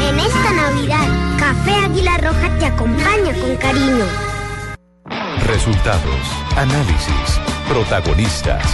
En 0.09 0.19
esta 0.19 0.51
Navidad, 0.51 1.07
Café 1.39 1.75
Águila 1.85 2.17
Roja 2.17 2.57
te 2.59 2.65
acompaña 2.65 3.33
con 3.39 3.55
cariño. 3.55 4.05
Resultados, 5.47 6.23
análisis, 6.57 7.39
protagonistas 7.69 8.65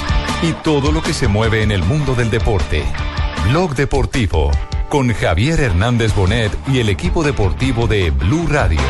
y 0.41 0.53
todo 0.53 0.91
lo 0.91 1.03
que 1.03 1.13
se 1.13 1.27
mueve 1.27 1.61
en 1.61 1.69
el 1.69 1.83
mundo 1.83 2.15
del 2.15 2.31
deporte. 2.31 2.83
Blog 3.47 3.75
Deportivo 3.75 4.49
con 4.89 5.13
Javier 5.13 5.59
Hernández 5.59 6.15
Bonet 6.15 6.51
y 6.67 6.79
el 6.79 6.89
equipo 6.89 7.23
deportivo 7.23 7.85
de 7.85 8.09
Blue 8.09 8.47
Radio. 8.49 8.81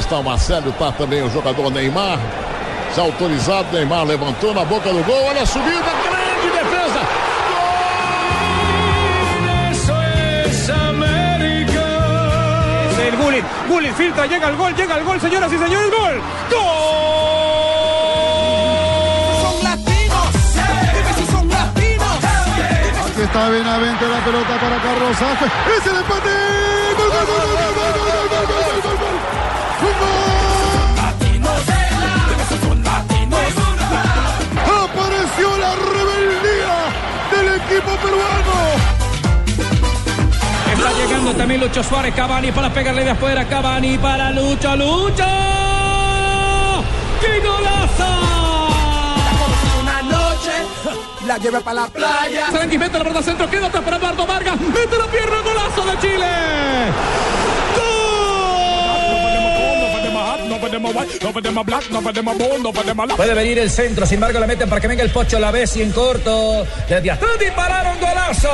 Está 0.00 0.16
o 0.18 0.24
Marcelo, 0.24 0.72
tá 0.72 0.90
também 0.92 1.22
o 1.22 1.30
jogador 1.30 1.70
Neymar. 1.70 2.18
Já 2.96 3.02
autorizado, 3.02 3.68
Neymar 3.72 4.04
levantou 4.04 4.52
na 4.52 4.64
boca 4.64 4.92
do 4.92 5.02
gol, 5.04 5.24
olha 5.26 5.42
a 5.42 5.46
subida, 5.46 5.92
grande 6.04 6.50
defesa. 6.50 7.00
Eso 9.70 9.92
es 10.46 10.70
América. 10.70 11.82
Es 12.90 12.98
el 12.98 13.16
Gullit. 13.16 13.44
Gullit 13.68 13.94
filtra, 13.94 14.26
llega 14.26 14.48
el 14.48 14.56
gol, 14.56 14.74
llega 14.74 14.96
el 14.96 15.04
gol, 15.04 15.20
señoras 15.20 15.52
y 15.52 15.58
señores, 15.58 15.90
gol. 15.90 16.22
¡Gol! 16.50 16.90
Está 23.22 23.48
Benavente, 23.50 24.08
la 24.08 24.24
pelota 24.24 24.58
para 24.58 24.82
Carlos 24.82 25.16
Sánchez. 25.16 25.52
¡Es 25.76 25.86
el 25.86 25.96
empate! 25.98 26.30
¡Gol, 26.96 27.10
gol, 27.10 27.26
gol, 27.26 27.36
gol, 27.36 27.46
gol, 27.46 27.74
gol, 27.76 27.92
gol, 27.92 28.26
gol, 28.28 28.46
gol, 28.48 28.64
gol, 28.64 28.82
gol, 28.82 28.96
gol! 28.96 29.59
Apareció 34.84 35.56
la 35.58 35.74
rebeldía 35.74 36.76
del 37.30 37.48
equipo 37.60 37.92
peruano. 37.96 38.54
Está 40.72 40.92
llegando 40.92 41.34
también 41.34 41.60
Lucho 41.60 41.82
Suárez, 41.82 42.14
Cavani 42.14 42.52
para 42.52 42.72
pegarle 42.72 43.04
de 43.04 43.10
afuera, 43.10 43.46
Cavani 43.46 43.98
para 43.98 44.30
Lucho, 44.30 44.76
Lucho. 44.76 45.24
¡Qué 47.20 47.40
golazo! 47.40 48.10
Una 49.80 50.02
noche 50.02 50.52
la 51.26 51.38
llevé 51.38 51.60
para 51.60 51.82
la 51.82 51.86
playa. 51.88 52.50
Sarangui 52.50 52.78
mete 52.78 52.98
la 52.98 53.04
verdad 53.04 53.22
centro, 53.22 53.48
queda 53.48 53.66
atrás 53.66 53.84
para 53.84 53.96
Eduardo 53.96 54.26
Vargas, 54.26 54.60
mete 54.60 54.98
la 54.98 55.06
pierna, 55.06 55.36
golazo 55.42 55.84
de 55.84 55.98
Chile. 55.98 57.39
Puede 63.16 63.34
venir 63.34 63.58
el 63.58 63.70
centro, 63.70 64.06
sin 64.06 64.16
embargo 64.16 64.38
la 64.38 64.46
meten 64.46 64.68
para 64.68 64.80
que 64.80 64.88
venga 64.88 65.02
el 65.02 65.10
Pocho 65.10 65.38
la 65.38 65.50
vez 65.50 65.76
y 65.76 65.82
en 65.82 65.92
corto. 65.92 66.66
Desde 66.88 67.10
atrás 67.10 67.38
dispararon 67.38 67.98
golazo. 68.00 68.48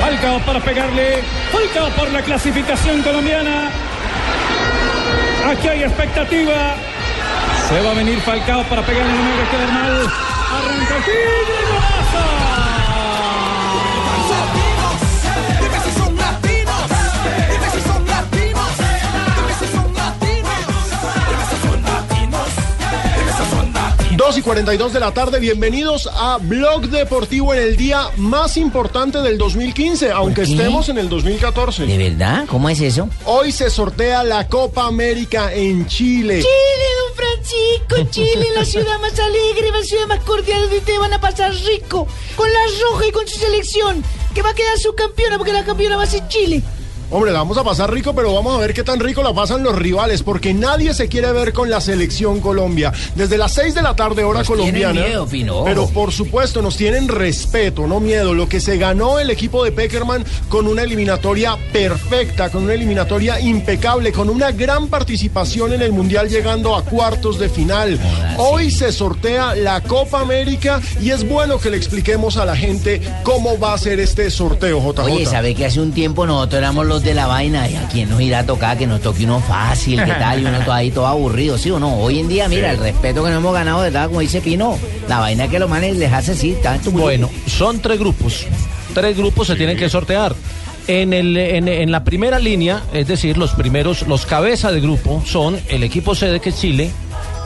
Falcao 0.00 0.38
para 0.40 0.60
pegarle. 0.60 1.22
Falcao 1.52 1.88
por 1.90 2.10
la 2.12 2.22
clasificación 2.22 3.02
colombiana. 3.02 3.70
Aquí 5.50 5.68
hay 5.68 5.82
expectativa. 5.82 6.74
Se 7.68 7.80
va 7.80 7.90
a 7.90 7.94
venir 7.94 8.20
Falcao 8.20 8.62
para 8.64 8.82
pegarle 8.82 9.12
en 9.12 9.60
el 9.60 9.72
mal. 9.72 10.00
Arranca 10.00 10.96
aquí, 10.96 11.10
golazo. 11.48 12.53
2 24.34 24.40
y 24.40 24.42
42 24.42 24.92
de 24.92 24.98
la 24.98 25.14
tarde, 25.14 25.38
bienvenidos 25.38 26.10
a 26.12 26.38
Blog 26.38 26.88
Deportivo 26.88 27.54
en 27.54 27.60
el 27.60 27.76
día 27.76 28.08
más 28.16 28.56
importante 28.56 29.18
del 29.18 29.38
2015, 29.38 30.10
aunque 30.10 30.42
qué? 30.42 30.50
estemos 30.50 30.88
en 30.88 30.98
el 30.98 31.08
2014. 31.08 31.86
¿De 31.86 31.96
verdad? 31.96 32.44
¿Cómo 32.48 32.68
es 32.68 32.80
eso? 32.80 33.08
Hoy 33.26 33.52
se 33.52 33.70
sortea 33.70 34.24
la 34.24 34.48
Copa 34.48 34.86
América 34.86 35.54
en 35.54 35.86
Chile. 35.86 36.40
Chile, 36.40 36.86
don 37.06 37.16
Francisco, 37.16 38.10
Chile, 38.10 38.48
la 38.56 38.64
ciudad 38.64 38.98
más 39.00 39.16
alegre, 39.20 39.70
la 39.70 39.84
ciudad 39.84 40.08
más 40.08 40.18
cordial, 40.24 40.62
donde 40.62 40.78
ustedes 40.78 40.98
van 40.98 41.12
a 41.12 41.20
pasar 41.20 41.54
rico, 41.54 42.08
con 42.34 42.52
la 42.52 42.60
roja 42.82 43.06
y 43.06 43.12
con 43.12 43.28
su 43.28 43.38
selección, 43.38 44.02
que 44.34 44.42
va 44.42 44.50
a 44.50 44.54
quedar 44.54 44.76
subcampeona, 44.78 45.38
porque 45.38 45.52
la 45.52 45.64
campeona 45.64 45.96
va 45.96 46.02
a 46.02 46.06
ser 46.06 46.26
Chile. 46.26 46.60
Hombre, 47.14 47.30
la 47.30 47.38
vamos 47.38 47.56
a 47.58 47.62
pasar 47.62 47.92
rico, 47.94 48.12
pero 48.12 48.34
vamos 48.34 48.56
a 48.56 48.58
ver 48.58 48.74
qué 48.74 48.82
tan 48.82 48.98
rico 48.98 49.22
la 49.22 49.32
pasan 49.32 49.62
los 49.62 49.76
rivales, 49.78 50.24
porque 50.24 50.52
nadie 50.52 50.92
se 50.94 51.06
quiere 51.06 51.30
ver 51.30 51.52
con 51.52 51.70
la 51.70 51.80
selección 51.80 52.40
Colombia. 52.40 52.92
Desde 53.14 53.38
las 53.38 53.52
6 53.52 53.72
de 53.72 53.82
la 53.82 53.94
tarde, 53.94 54.24
hora 54.24 54.40
Nos 54.40 54.48
colombiana. 54.48 55.00
miedo, 55.00 55.24
Pino, 55.24 55.62
pero 55.62 55.88
por 55.90 56.10
supuesto, 56.10 56.60
nos 56.60 56.76
tienen 56.76 57.06
respeto, 57.06 57.86
no 57.86 58.00
miedo. 58.00 58.34
Lo 58.34 58.48
que 58.48 58.58
se 58.58 58.78
ganó 58.78 59.20
el 59.20 59.30
equipo 59.30 59.62
de 59.62 59.70
Peckerman 59.70 60.24
con 60.48 60.66
una 60.66 60.82
eliminatoria 60.82 61.56
perfecta, 61.72 62.50
con 62.50 62.64
una 62.64 62.74
eliminatoria 62.74 63.38
impecable, 63.38 64.10
con 64.10 64.28
una 64.28 64.50
gran 64.50 64.88
participación 64.88 65.72
en 65.72 65.82
el 65.82 65.92
Mundial, 65.92 66.28
llegando 66.28 66.74
a 66.74 66.82
cuartos 66.82 67.38
de 67.38 67.48
final. 67.48 67.96
Hoy 68.38 68.72
se 68.72 68.90
sortea 68.90 69.54
la 69.54 69.80
Copa 69.82 70.18
América 70.18 70.80
y 71.00 71.10
es 71.10 71.28
bueno 71.28 71.60
que 71.60 71.70
le 71.70 71.76
expliquemos 71.76 72.38
a 72.38 72.44
la 72.44 72.56
gente 72.56 73.00
cómo 73.22 73.56
va 73.56 73.74
a 73.74 73.78
ser 73.78 74.00
este 74.00 74.28
sorteo, 74.32 74.80
JJ. 74.80 75.04
Oye, 75.04 75.26
¿sabe 75.26 75.54
que 75.54 75.64
hace 75.64 75.80
un 75.80 75.92
tiempo 75.92 76.26
nosotros 76.26 76.58
éramos 76.58 76.86
los 76.86 77.03
de 77.04 77.14
la 77.14 77.26
vaina? 77.26 77.68
¿Y 77.68 77.76
a 77.76 77.86
quién 77.88 78.08
nos 78.08 78.20
irá 78.20 78.40
a 78.40 78.46
tocar 78.46 78.78
que 78.78 78.86
nos 78.86 79.00
toque 79.00 79.24
uno 79.24 79.40
fácil? 79.40 80.02
¿Qué 80.02 80.12
tal? 80.12 80.42
Y 80.42 80.46
uno 80.46 80.58
todo 80.60 80.72
ahí 80.72 80.90
todo 80.90 81.06
aburrido, 81.06 81.58
¿sí 81.58 81.70
o 81.70 81.78
no? 81.78 81.96
Hoy 81.98 82.18
en 82.18 82.28
día, 82.28 82.48
mira, 82.48 82.70
el 82.70 82.78
respeto 82.78 83.22
que 83.22 83.30
nos 83.30 83.38
hemos 83.38 83.52
ganado, 83.54 83.82
de 83.82 83.90
verdad, 83.90 84.06
como 84.06 84.20
dice 84.20 84.40
Pino, 84.40 84.78
la 85.08 85.20
vaina 85.20 85.48
que 85.48 85.58
los 85.58 85.68
manes 85.68 85.96
les 85.96 86.12
hace 86.12 86.34
sí, 86.34 86.52
está 86.52 86.78
Bueno, 86.90 87.30
son 87.46 87.80
tres 87.80 87.98
grupos. 87.98 88.46
Tres 88.94 89.16
grupos 89.16 89.46
se 89.46 89.56
tienen 89.56 89.76
que 89.76 89.88
sortear. 89.88 90.34
En, 90.86 91.12
el, 91.12 91.36
en, 91.36 91.68
en 91.68 91.90
la 91.90 92.04
primera 92.04 92.38
línea, 92.38 92.82
es 92.92 93.06
decir, 93.06 93.38
los 93.38 93.52
primeros, 93.52 94.06
los 94.06 94.26
cabeza 94.26 94.70
de 94.70 94.80
grupo 94.80 95.22
son 95.24 95.58
el 95.68 95.82
equipo 95.82 96.14
sede 96.14 96.40
que 96.40 96.50
es 96.50 96.60
Chile 96.60 96.90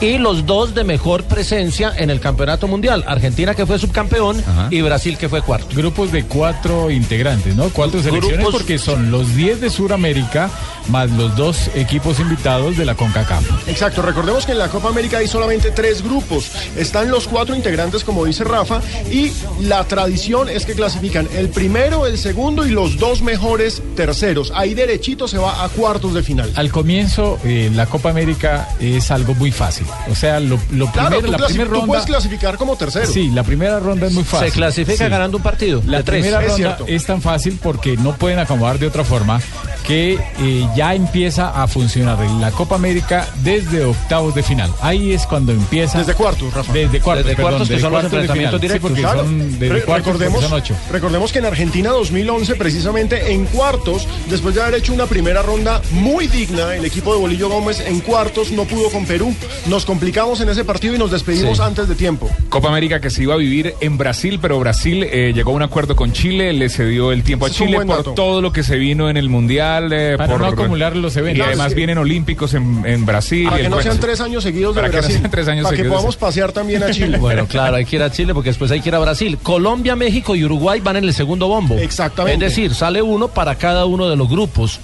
y 0.00 0.18
los 0.18 0.46
dos 0.46 0.74
de 0.74 0.84
mejor 0.84 1.24
presencia 1.24 1.92
en 1.96 2.10
el 2.10 2.20
campeonato 2.20 2.68
mundial. 2.68 3.04
Argentina 3.06 3.54
que 3.54 3.66
fue 3.66 3.78
subcampeón 3.78 4.42
y 4.70 4.80
Brasil 4.80 5.16
que 5.18 5.28
fue 5.28 5.42
cuarto. 5.42 5.74
Grupos 5.74 6.12
de 6.12 6.24
cuatro 6.24 6.90
integrantes, 6.90 7.56
¿no? 7.56 7.68
Cuatro 7.70 8.00
selecciones 8.02 8.38
Grupos- 8.40 8.52
porque 8.52 8.78
son 8.78 9.10
los 9.10 9.34
10 9.34 9.60
de 9.60 9.70
Sudamérica 9.70 10.50
más 10.88 11.10
los 11.10 11.36
dos 11.36 11.68
equipos 11.74 12.18
invitados 12.18 12.76
de 12.78 12.86
la 12.86 12.94
CONCACAF. 12.94 13.68
Exacto, 13.68 14.00
recordemos 14.00 14.46
que 14.46 14.52
en 14.52 14.58
la 14.58 14.68
Copa 14.68 14.88
América 14.88 15.18
hay 15.18 15.28
solamente 15.28 15.70
tres 15.70 16.02
grupos. 16.02 16.50
Están 16.76 17.10
los 17.10 17.28
cuatro 17.28 17.54
integrantes, 17.54 18.04
como 18.04 18.24
dice 18.24 18.42
Rafa, 18.44 18.80
y 19.10 19.32
la 19.60 19.84
tradición 19.84 20.48
es 20.48 20.64
que 20.64 20.72
clasifican 20.74 21.28
el 21.36 21.50
primero, 21.50 22.06
el 22.06 22.16
segundo 22.16 22.66
y 22.66 22.70
los 22.70 22.96
dos 22.98 23.20
mejores 23.20 23.82
terceros. 23.96 24.50
Ahí 24.54 24.72
derechito 24.74 25.28
se 25.28 25.36
va 25.36 25.62
a 25.62 25.68
cuartos 25.68 26.14
de 26.14 26.22
final. 26.22 26.50
Al 26.54 26.70
comienzo, 26.70 27.38
eh, 27.44 27.70
la 27.74 27.84
Copa 27.84 28.08
América 28.10 28.68
es 28.80 29.10
algo 29.10 29.34
muy 29.34 29.50
fácil. 29.52 29.87
O 30.10 30.14
sea, 30.14 30.40
lo, 30.40 30.58
lo 30.72 30.90
Claro, 30.92 31.18
primero, 31.18 31.36
tú, 31.36 31.42
la 31.42 31.46
primera 31.48 31.68
tú 31.68 31.74
ronda. 31.74 31.86
puedes 31.86 32.06
clasificar 32.06 32.56
como 32.56 32.76
tercero. 32.76 33.06
Sí, 33.06 33.30
la 33.30 33.42
primera 33.42 33.78
ronda 33.80 34.06
es 34.06 34.12
muy 34.12 34.24
fácil. 34.24 34.48
Se 34.48 34.54
clasifica 34.54 35.08
ganando 35.08 35.36
un 35.36 35.42
partido. 35.42 35.82
La 35.86 35.98
de 35.98 36.04
tres. 36.04 36.20
primera 36.22 36.40
Es 36.42 36.48
ronda 36.52 36.56
cierto. 36.56 36.84
es 36.88 37.04
tan 37.06 37.20
fácil 37.22 37.58
porque 37.62 37.96
no 37.96 38.14
pueden 38.16 38.38
acomodar 38.38 38.78
de 38.78 38.86
otra 38.86 39.04
forma 39.04 39.40
que 39.88 40.18
eh, 40.40 40.68
ya 40.76 40.94
empieza 40.94 41.48
a 41.62 41.66
funcionar 41.66 42.18
la 42.40 42.50
Copa 42.50 42.74
América 42.76 43.26
desde 43.42 43.84
octavos 43.86 44.34
de 44.34 44.42
final. 44.42 44.70
Ahí 44.82 45.12
es 45.12 45.24
cuando 45.26 45.50
empieza. 45.52 45.98
Desde 45.98 46.12
cuartos, 46.14 46.52
Rafa. 46.52 46.72
Desde 46.74 47.00
cuartos, 47.00 47.24
Desde 47.24 47.36
perdón, 47.36 47.50
cuartos, 47.52 47.68
que 47.68 47.74
desde 47.74 47.82
son 47.86 47.92
los 47.92 48.00
cuartos 48.02 48.12
de 48.12 48.18
enfrentamientos 48.18 48.60
final. 48.60 48.76
Sí, 48.76 48.80
porque 48.80 49.00
Claro. 49.00 49.20
son 49.24 49.52
desde 49.58 49.68
Re- 49.74 49.82
cuartos 49.84 50.04
porque 50.12 50.24
recordemos, 50.26 50.42
son 50.50 50.52
ocho. 50.60 50.74
recordemos 50.92 51.32
que 51.32 51.38
en 51.38 51.46
Argentina 51.46 51.90
2011, 51.90 52.54
precisamente 52.56 53.32
en 53.32 53.46
cuartos, 53.46 54.06
después 54.28 54.54
de 54.54 54.62
haber 54.62 54.74
hecho 54.74 54.92
una 54.92 55.06
primera 55.06 55.40
ronda 55.42 55.80
muy 55.92 56.26
digna, 56.26 56.74
el 56.76 56.84
equipo 56.84 57.14
de 57.14 57.20
Bolillo 57.20 57.48
Gómez 57.48 57.80
en 57.80 58.00
cuartos 58.00 58.52
no 58.52 58.64
pudo 58.66 58.90
con 58.90 59.06
Perú. 59.06 59.34
Nos 59.66 59.86
complicamos 59.86 60.40
en 60.42 60.50
ese 60.50 60.64
partido 60.66 60.94
y 60.94 60.98
nos 60.98 61.10
despedimos 61.10 61.56
Sí. 61.56 61.62
antes 61.62 61.88
de 61.88 61.94
tiempo. 61.94 62.28
Copa 62.50 62.68
América 62.68 63.00
que 63.00 63.08
se 63.08 63.22
iba 63.22 63.32
a 63.32 63.38
vivir 63.38 63.74
en 63.80 63.96
Brasil, 63.96 64.38
pero 64.42 64.58
Brasil 64.60 65.02
eh, 65.04 65.32
llegó 65.34 65.52
a 65.52 65.54
un 65.54 65.62
acuerdo 65.62 65.96
con 65.96 66.12
Chile, 66.12 66.52
le 66.52 66.68
cedió 66.68 67.10
el 67.10 67.22
tiempo 67.22 67.46
a 67.46 67.48
es 67.48 67.54
Chile 67.54 67.80
por 67.86 68.14
todo 68.14 68.42
lo 68.42 68.52
que 68.52 68.62
se 68.62 68.76
vino 68.76 69.08
en 69.08 69.16
el 69.16 69.30
Mundial. 69.30 69.77
Eh, 69.92 70.14
Para 70.16 70.30
por 70.32 70.40
no 70.40 70.46
acumular 70.46 70.96
los 70.96 71.16
eventos. 71.16 71.38
Y 71.38 71.48
además 71.48 71.74
vienen 71.74 71.98
Olímpicos 71.98 72.54
en, 72.54 72.84
en 72.84 73.06
Brasil. 73.06 73.44
Para 73.44 73.56
y 73.56 73.60
que 73.60 73.64
el 73.66 73.70
no 73.70 73.76
cuento. 73.76 73.90
sean 73.92 74.00
tres 74.00 74.20
años 74.20 74.42
seguidos 74.42 74.74
de 74.74 74.80
Para 74.80 74.90
que 74.90 74.96
no 74.96 75.02
Brasil. 75.02 75.18
sean 75.20 75.30
tres 75.30 75.48
años 75.48 75.64
para 75.64 75.76
que 75.76 75.84
podamos 75.84 76.16
pasear 76.16 76.52
también 76.52 76.82
a 76.82 76.90
Chile. 76.92 77.18
Bueno, 77.18 77.46
claro, 77.46 77.76
hay 77.76 77.84
que 77.84 77.96
ir 77.96 78.02
a 78.02 78.10
Chile 78.10 78.34
porque 78.34 78.50
después 78.50 78.70
hay 78.70 78.80
que 78.80 78.88
ir 78.88 78.94
a 78.94 78.98
Brasil. 78.98 79.38
Colombia, 79.42 79.94
México 79.96 80.34
y 80.34 80.44
Uruguay 80.44 80.80
van 80.80 80.96
en 80.96 81.04
el 81.04 81.14
segundo 81.14 81.48
bombo. 81.48 81.76
Exactamente. 81.76 82.44
Es 82.46 82.52
decir, 82.52 82.74
sale 82.74 83.00
uno 83.02 83.28
para 83.28 83.54
cada 83.56 83.84
uno 83.86 84.08
de 84.08 84.16
los 84.16 84.28
grupos. 84.28 84.80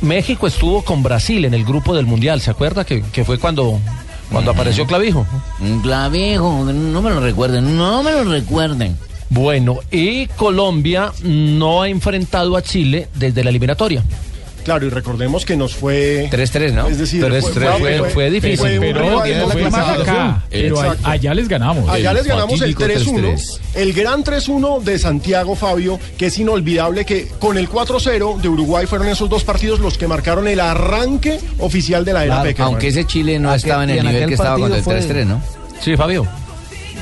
México 0.00 0.46
estuvo 0.46 0.82
con 0.84 1.02
Brasil 1.02 1.44
en 1.44 1.54
el 1.54 1.64
grupo 1.64 1.94
del 1.94 2.06
Mundial, 2.06 2.40
¿se 2.40 2.50
acuerda? 2.50 2.84
Que, 2.84 3.02
que 3.12 3.24
fue 3.24 3.38
cuando, 3.38 3.78
cuando 4.30 4.50
apareció 4.50 4.86
Clavijo. 4.86 5.26
Un 5.60 5.80
clavijo, 5.80 6.64
no 6.72 7.00
me 7.00 7.10
lo 7.10 7.20
recuerden, 7.20 7.76
no 7.78 8.02
me 8.02 8.10
lo 8.12 8.24
recuerden. 8.24 8.96
Bueno, 9.34 9.80
y 9.90 10.28
Colombia 10.28 11.12
no 11.24 11.82
ha 11.82 11.88
enfrentado 11.88 12.56
a 12.56 12.62
Chile 12.62 13.08
desde 13.16 13.42
la 13.42 13.50
eliminatoria. 13.50 14.02
Claro, 14.64 14.86
y 14.86 14.88
recordemos 14.88 15.44
que 15.44 15.56
nos 15.58 15.74
fue 15.74 16.28
3-3, 16.30 16.72
¿no? 16.72 16.86
Es 16.86 16.96
decir, 16.98 17.22
3-3 17.22 17.78
fue- 17.78 18.10
fue 18.10 18.30
difícil, 18.30 18.56
fue 18.58 18.78
pero 18.80 19.20
acá, 19.20 20.42
pero 20.48 20.76
Exacto. 20.80 21.06
allá 21.08 21.34
les 21.34 21.48
ganamos. 21.48 21.86
Allá 21.90 22.10
El 22.12 22.16
les 22.16 22.26
ganamos 22.26 22.54
el 22.62 22.74
fatídico 22.74 22.84
3-1. 22.84 23.28
3-3. 23.34 23.60
El 23.74 23.92
gran 23.92 24.24
3-1 24.24 24.80
de 24.80 24.98
Santiago 24.98 25.54
Fabio, 25.54 26.00
que 26.16 26.26
es 26.26 26.38
inolvidable 26.38 27.04
que 27.04 27.28
con 27.38 27.58
el 27.58 27.68
4-0 27.68 28.38
de 28.40 28.48
Uruguay 28.48 28.86
fueron 28.86 29.08
esos 29.08 29.28
dos 29.28 29.44
partidos 29.44 29.80
los 29.80 29.98
que 29.98 30.06
marcaron 30.06 30.48
el 30.48 30.60
arranque 30.60 31.38
oficial 31.58 32.04
de 32.06 32.12
la 32.14 32.24
era 32.24 32.40
Claro, 32.42 32.64
aunque 32.64 32.88
ese 32.88 33.04
Chile 33.04 33.38
no 33.38 33.52
estaba 33.54 33.84
en 33.84 33.90
el 33.90 34.06
nivel 34.06 34.28
que 34.28 34.34
estaba 34.34 34.58
con 34.58 34.72
el 34.72 34.82
fue- 34.82 34.94
3-3, 34.94 35.26
¿no? 35.26 35.42
Sí, 35.82 35.94
Fabio. 35.96 36.26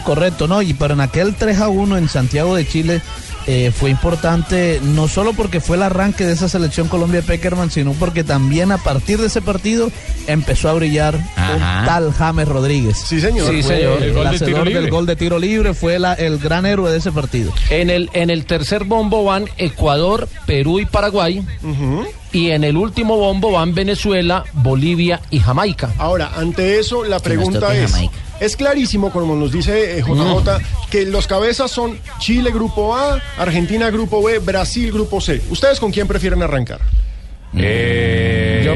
Correcto, 0.05 0.49
¿no? 0.49 0.63
Y 0.63 0.75
pero 0.75 0.95
en 0.95 1.01
aquel 1.01 1.35
3 1.35 1.59
a 1.61 1.69
1 1.69 1.97
en 1.99 2.09
Santiago 2.09 2.55
de 2.57 2.67
Chile 2.67 3.01
eh, 3.47 3.73
fue 3.77 3.91
importante 3.91 4.81
no 4.83 5.09
solo 5.09 5.33
porque 5.33 5.61
fue 5.61 5.77
el 5.77 5.83
arranque 5.83 6.25
de 6.25 6.33
esa 6.33 6.49
selección 6.49 6.87
Colombia 6.89 7.21
de 7.23 7.27
Peckerman, 7.27 7.71
sino 7.71 7.93
porque 7.93 8.23
también 8.25 8.71
a 8.73 8.79
partir 8.79 9.19
de 9.19 9.27
ese 9.27 9.43
partido 9.43 9.91
empezó 10.29 10.69
a 10.69 10.75
brillar 10.75 11.19
Ajá. 11.37 11.81
un 11.81 11.87
tal 11.87 12.13
James 12.13 12.47
Rodríguez. 12.49 12.99
Sí, 13.05 13.21
señor. 13.21 13.49
Sí, 13.51 13.63
Fue 13.63 13.77
señor. 13.77 13.99
El, 13.99 14.05
El 14.05 14.13
gol 14.15 14.25
de 14.25 14.31
hacedor 14.37 14.49
tiro 14.53 14.65
libre. 14.65 14.81
del 14.81 14.91
gol 14.91 15.07
de 15.07 15.17
tiro 15.17 15.39
libre 15.39 15.75
fue 15.75 15.99
la- 15.99 16.15
el 16.15 16.39
gran 16.39 16.67
héroe 16.67 16.91
de 16.93 16.99
ese 16.99 17.11
partido. 17.11 17.53
En 17.71 17.91
el, 17.91 18.11
en 18.13 18.31
el 18.31 18.45
tercer 18.45 18.85
bombo 18.85 19.25
van 19.25 19.47
Ecuador, 19.59 20.29
Perú 20.47 20.79
y 20.79 20.87
Paraguay. 20.87 21.43
Y 22.33 22.51
en 22.51 22.65
el 22.65 22.77
último 22.77 23.17
bombo 23.19 23.53
van 23.53 23.75
Venezuela, 23.75 24.45
Bolivia 24.55 25.21
y 25.31 25.39
Jamaica. 25.39 25.93
Ahora, 25.99 26.33
ante 26.37 26.79
eso, 26.79 27.05
la 27.05 27.19
pregunta 27.21 27.77
es, 27.77 27.93
Jamaica. 27.93 28.15
es 28.41 28.57
clarísimo, 28.57 29.11
como 29.11 29.37
nos 29.37 29.53
dice 29.53 29.99
eh, 29.99 30.03
JJ, 30.03 30.63
que 30.91 31.05
los 31.05 31.27
cabezas 31.27 31.71
son 31.71 31.99
Chile 32.21 32.51
Grupo 32.51 32.97
A, 32.97 33.21
Argentina 33.39 33.91
Grupo 33.91 34.23
B, 34.23 34.39
Brasil 34.39 34.91
Grupo 34.93 35.21
C. 35.21 35.43
¿Ustedes 35.51 35.79
con 35.79 35.93
quién 35.93 36.07
prefieren 36.09 36.43
arrancar? 36.43 36.81
Yo 37.53 37.61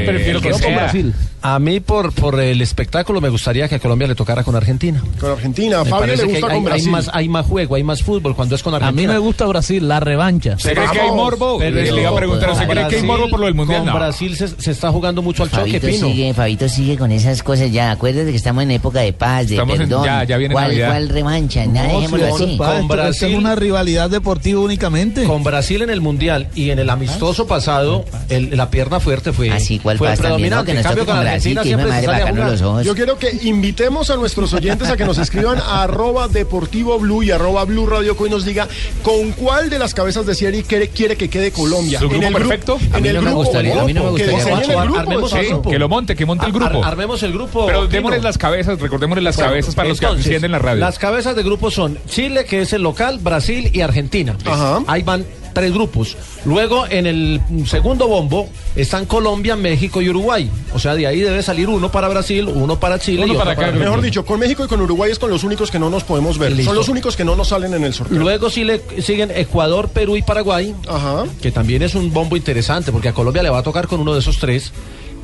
prefiero 0.04 0.40
que 0.40 0.50
con 0.50 0.60
sea- 0.60 0.76
Brasil. 0.76 1.14
A 1.54 1.58
mí 1.58 1.80
por, 1.80 2.12
por 2.12 2.40
el 2.40 2.60
espectáculo 2.60 3.20
me 3.20 3.28
gustaría 3.28 3.68
que 3.68 3.76
a 3.76 3.78
Colombia 3.78 4.08
le 4.08 4.14
tocara 4.14 4.42
con 4.42 4.56
Argentina. 4.56 5.02
Con 5.20 5.30
Argentina, 5.30 5.80
a 5.80 5.84
Me 5.84 5.90
Fabio 5.90 6.06
le 6.06 6.12
parece 6.16 6.26
que 6.26 6.32
gusta 6.40 6.46
hay, 6.46 6.52
con 6.54 6.58
hay 6.60 6.64
Brasil. 6.72 6.90
más, 6.90 7.10
hay 7.12 7.28
más 7.28 7.46
juego, 7.46 7.74
hay 7.76 7.82
más 7.84 8.02
fútbol 8.02 8.34
cuando 8.34 8.54
es 8.56 8.62
con 8.62 8.74
A 8.74 8.78
Argentina. 8.78 9.08
mí 9.08 9.12
me 9.14 9.18
gusta 9.18 9.46
Brasil, 9.46 9.86
la 9.86 10.00
revancha. 10.00 10.54
¿Usted 10.56 10.74
cree 10.74 10.90
que 10.90 11.00
hay 11.00 11.10
morbo? 11.12 11.58
Pero 11.58 11.76
Le 11.76 12.00
iba 12.00 12.10
a 12.10 12.14
preguntar, 12.16 12.50
¿usted 12.50 12.68
cree 12.68 12.88
que 12.88 12.96
hay 12.96 13.02
morbo 13.02 13.28
por 13.28 13.38
lo 13.40 13.46
del 13.46 13.54
mundial? 13.54 13.78
Con 13.80 13.86
No. 13.86 13.94
Brasil 13.94 14.36
se, 14.36 14.48
se 14.48 14.70
está 14.72 14.90
jugando 14.90 15.22
mucho 15.22 15.44
al 15.44 15.50
choque, 15.50 15.78
Fabito 15.78 15.86
Pino. 15.86 16.06
sigue, 16.08 16.34
Fabito 16.34 16.68
sigue 16.68 16.96
con 16.98 17.12
esas 17.12 17.42
cosas 17.42 17.70
ya. 17.70 17.92
Acuérdate 17.92 18.30
que 18.30 18.36
estamos 18.36 18.62
en 18.64 18.72
época 18.72 19.00
de 19.00 19.12
paz, 19.12 19.46
de 19.48 19.54
Estamos 19.54 19.74
en- 19.78 19.88
perdón. 19.88 20.04
ya- 20.04 20.24
ya 20.24 20.36
viene 20.38 20.52
¿Cuál, 20.52 20.68
Navidad. 20.68 20.88
¿Cuál 20.88 21.08
revancha? 21.10 21.66
Nada, 21.66 21.88
No, 21.88 21.94
dejémoslo 22.00 22.26
eso 22.26 22.44
así. 22.44 22.56
Con 22.56 22.88
Brasil- 22.88 23.28
es 23.32 23.38
una 23.38 23.54
rivalidad 23.54 24.10
deportiva 24.10 24.60
únicamente. 24.60 25.24
Con 25.24 25.44
Brasil 25.44 25.82
en 25.82 25.90
el 25.90 26.00
Mundial 26.00 26.48
y 26.54 26.70
en 26.70 26.78
el 26.80 26.90
amistoso 26.90 27.46
pasado, 27.46 28.04
el- 28.28 28.56
la 28.56 28.70
pierna 28.70 28.98
fuerte 29.00 29.32
fue, 29.32 29.50
Así, 29.52 29.78
¿cuál 29.78 29.96
fue 29.98 30.12
predominante. 30.16 30.72
En 30.72 30.82
cambio, 30.82 31.04
con 31.06 31.14
con 31.16 31.24
Brasil, 31.24 31.35
Argentina 31.36 31.62
que 31.62 31.68
hijo 31.68 31.78
de 31.78 31.84
siempre 31.84 31.84
se 31.84 31.88
madre 31.88 32.06
sale 32.06 32.16
a 32.16 32.20
bacano 32.24 32.36
jugar. 32.36 32.50
los 32.52 32.62
ojos. 32.62 32.84
Yo 32.86 32.94
quiero 32.94 33.18
que 33.18 33.38
invitemos 33.42 34.10
a 34.10 34.16
nuestros 34.16 34.52
oyentes 34.52 34.88
a 34.88 34.96
que 34.96 35.04
nos 35.04 35.18
escriban 35.18 35.58
a 35.58 35.82
arroba 35.84 36.28
deportivo 36.28 36.98
blue 36.98 37.22
y 37.22 37.30
arroba 37.30 37.64
blue 37.64 37.86
radio 37.86 38.16
y 38.26 38.30
nos 38.30 38.44
diga 38.44 38.66
con 39.02 39.32
cuál 39.32 39.70
de 39.70 39.78
las 39.78 39.94
cabezas 39.94 40.26
de 40.26 40.34
serie 40.34 40.62
quiere, 40.64 40.88
quiere 40.88 41.16
que 41.16 41.28
quede 41.28 41.52
Colombia. 41.52 41.98
¿Su 42.00 42.08
grupo 42.08 42.22
en 42.26 42.28
el 42.28 42.34
perfecto? 42.34 42.78
En 42.80 42.94
A 42.94 42.98
mí 43.00 43.08
el 43.08 43.14
no 43.16 43.20
me 43.22 43.26
grupo, 43.30 43.44
gustaría, 43.44 43.80
a 43.80 43.84
mí 43.84 43.92
no 43.92 44.10
me 44.12 44.16
que 44.18 44.26
gustaría. 44.26 44.56
Ar- 44.56 44.86
grupo. 44.86 44.98
armemos 44.98 45.30
de 45.32 45.38
el 45.40 45.44
paso. 45.46 45.54
grupo. 45.54 45.70
Que 45.70 45.78
lo 45.78 45.88
monte, 45.88 46.16
que 46.16 46.26
monte 46.26 46.46
el 46.46 46.52
Ar- 46.54 46.58
grupo. 46.70 46.84
armemos 46.84 47.22
el 47.22 47.32
grupo. 47.32 47.66
Pero 47.66 47.80
Pino. 47.82 47.88
démosle 47.92 48.20
las 48.20 48.38
cabezas, 48.38 48.80
recordémosle 48.80 49.22
las 49.22 49.36
Bueno, 49.36 49.50
cabezas 49.50 49.74
para 49.74 49.88
los 49.88 50.00
que 50.00 50.06
encienden 50.06 50.52
la 50.52 50.58
radio. 50.58 50.80
Las 50.80 50.98
cabezas 50.98 51.36
de 51.36 51.42
grupo 51.42 51.70
son 51.70 51.98
Chile, 52.08 52.44
que 52.44 52.62
es 52.62 52.72
el 52.72 52.82
local, 52.82 53.18
Brasil 53.20 53.70
y 53.72 53.80
Argentina. 53.82 54.36
Ajá. 54.44 54.80
Ahí 54.86 55.02
van 55.02 55.24
tres 55.56 55.72
grupos. 55.72 56.18
Luego, 56.44 56.84
en 56.86 57.06
el 57.06 57.40
segundo 57.64 58.06
bombo, 58.08 58.46
están 58.74 59.06
Colombia, 59.06 59.56
México 59.56 60.02
y 60.02 60.10
Uruguay. 60.10 60.50
O 60.74 60.78
sea, 60.78 60.94
de 60.94 61.06
ahí 61.06 61.20
debe 61.20 61.42
salir 61.42 61.70
uno 61.70 61.90
para 61.90 62.08
Brasil, 62.08 62.46
uno 62.46 62.78
para 62.78 62.98
Chile 62.98 63.24
Uno 63.24 63.32
y 63.32 63.36
para 63.38 63.52
otro. 63.52 63.72
Mejor 63.72 64.02
dicho, 64.02 64.26
con 64.26 64.38
México 64.38 64.66
y 64.66 64.68
con 64.68 64.82
Uruguay 64.82 65.10
es 65.12 65.18
con 65.18 65.30
los 65.30 65.44
únicos 65.44 65.70
que 65.70 65.78
no 65.78 65.88
nos 65.88 66.04
podemos 66.04 66.36
ver. 66.36 66.52
Listo. 66.52 66.66
Son 66.72 66.76
los 66.76 66.90
únicos 66.90 67.16
que 67.16 67.24
no 67.24 67.36
nos 67.36 67.48
salen 67.48 67.72
en 67.72 67.84
el 67.84 67.94
sorteo. 67.94 68.18
Luego 68.18 68.50
sí 68.50 68.64
le 68.64 68.82
siguen 69.00 69.30
Ecuador, 69.34 69.88
Perú 69.88 70.18
y 70.18 70.22
Paraguay, 70.22 70.74
Ajá. 70.86 71.24
que 71.40 71.50
también 71.50 71.80
es 71.80 71.94
un 71.94 72.12
bombo 72.12 72.36
interesante 72.36 72.92
porque 72.92 73.08
a 73.08 73.14
Colombia 73.14 73.42
le 73.42 73.48
va 73.48 73.60
a 73.60 73.62
tocar 73.62 73.86
con 73.86 74.00
uno 74.00 74.12
de 74.12 74.20
esos 74.20 74.36
tres. 74.36 74.74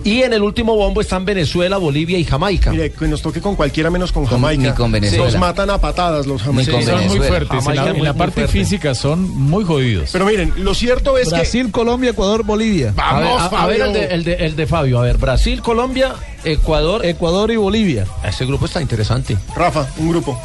Y 0.04 0.22
en 0.22 0.32
el 0.32 0.42
último 0.42 0.74
bombo 0.76 1.00
están 1.00 1.24
Venezuela, 1.24 1.76
Bolivia 1.76 2.18
y 2.18 2.24
Jamaica. 2.24 2.70
Mire, 2.70 2.90
que 2.92 3.06
nos 3.06 3.22
toque 3.22 3.40
con 3.40 3.54
cualquiera 3.56 3.90
menos 3.90 4.10
con 4.12 4.24
Jamaica. 4.26 4.62
ni 4.62 4.72
con 4.74 4.90
Venezuela. 4.90 5.24
Nos 5.24 5.36
matan 5.38 5.70
a 5.70 5.78
patadas 5.78 6.26
los 6.26 6.42
jamaicanos. 6.42 6.84
son 6.84 7.06
muy 7.08 7.18
fuertes. 7.18 7.50
En 7.52 7.60
Jamaica 7.60 7.84
la, 7.84 7.90
en 7.90 8.04
la 8.04 8.12
muy 8.12 8.18
parte 8.18 8.34
fuerte. 8.34 8.52
física 8.52 8.94
son 8.94 9.30
muy 9.30 9.64
jodidos. 9.64 10.10
Pero 10.12 10.26
miren, 10.26 10.52
lo 10.58 10.74
cierto 10.74 11.16
es 11.18 11.28
que 11.28 11.36
Brasil, 11.36 11.70
Colombia, 11.70 12.10
Ecuador, 12.10 12.42
Bolivia. 12.44 12.94
A 12.96 13.18
ver, 13.20 13.24
Vamos, 13.28 13.52
a- 13.52 13.62
a 13.62 13.66
ver 13.66 13.80
el, 13.80 13.92
de, 13.92 14.04
el, 14.06 14.24
de, 14.24 14.32
el 14.34 14.56
de 14.56 14.66
Fabio. 14.66 14.98
A 14.98 15.02
ver, 15.02 15.18
Brasil, 15.18 15.62
Colombia, 15.62 16.14
Ecuador. 16.44 17.04
Ecuador 17.06 17.50
y 17.52 17.56
Bolivia. 17.56 18.06
Ese 18.24 18.44
grupo 18.44 18.66
está 18.66 18.80
interesante. 18.82 19.36
Rafa, 19.54 19.86
un 19.98 20.08
grupo. 20.10 20.40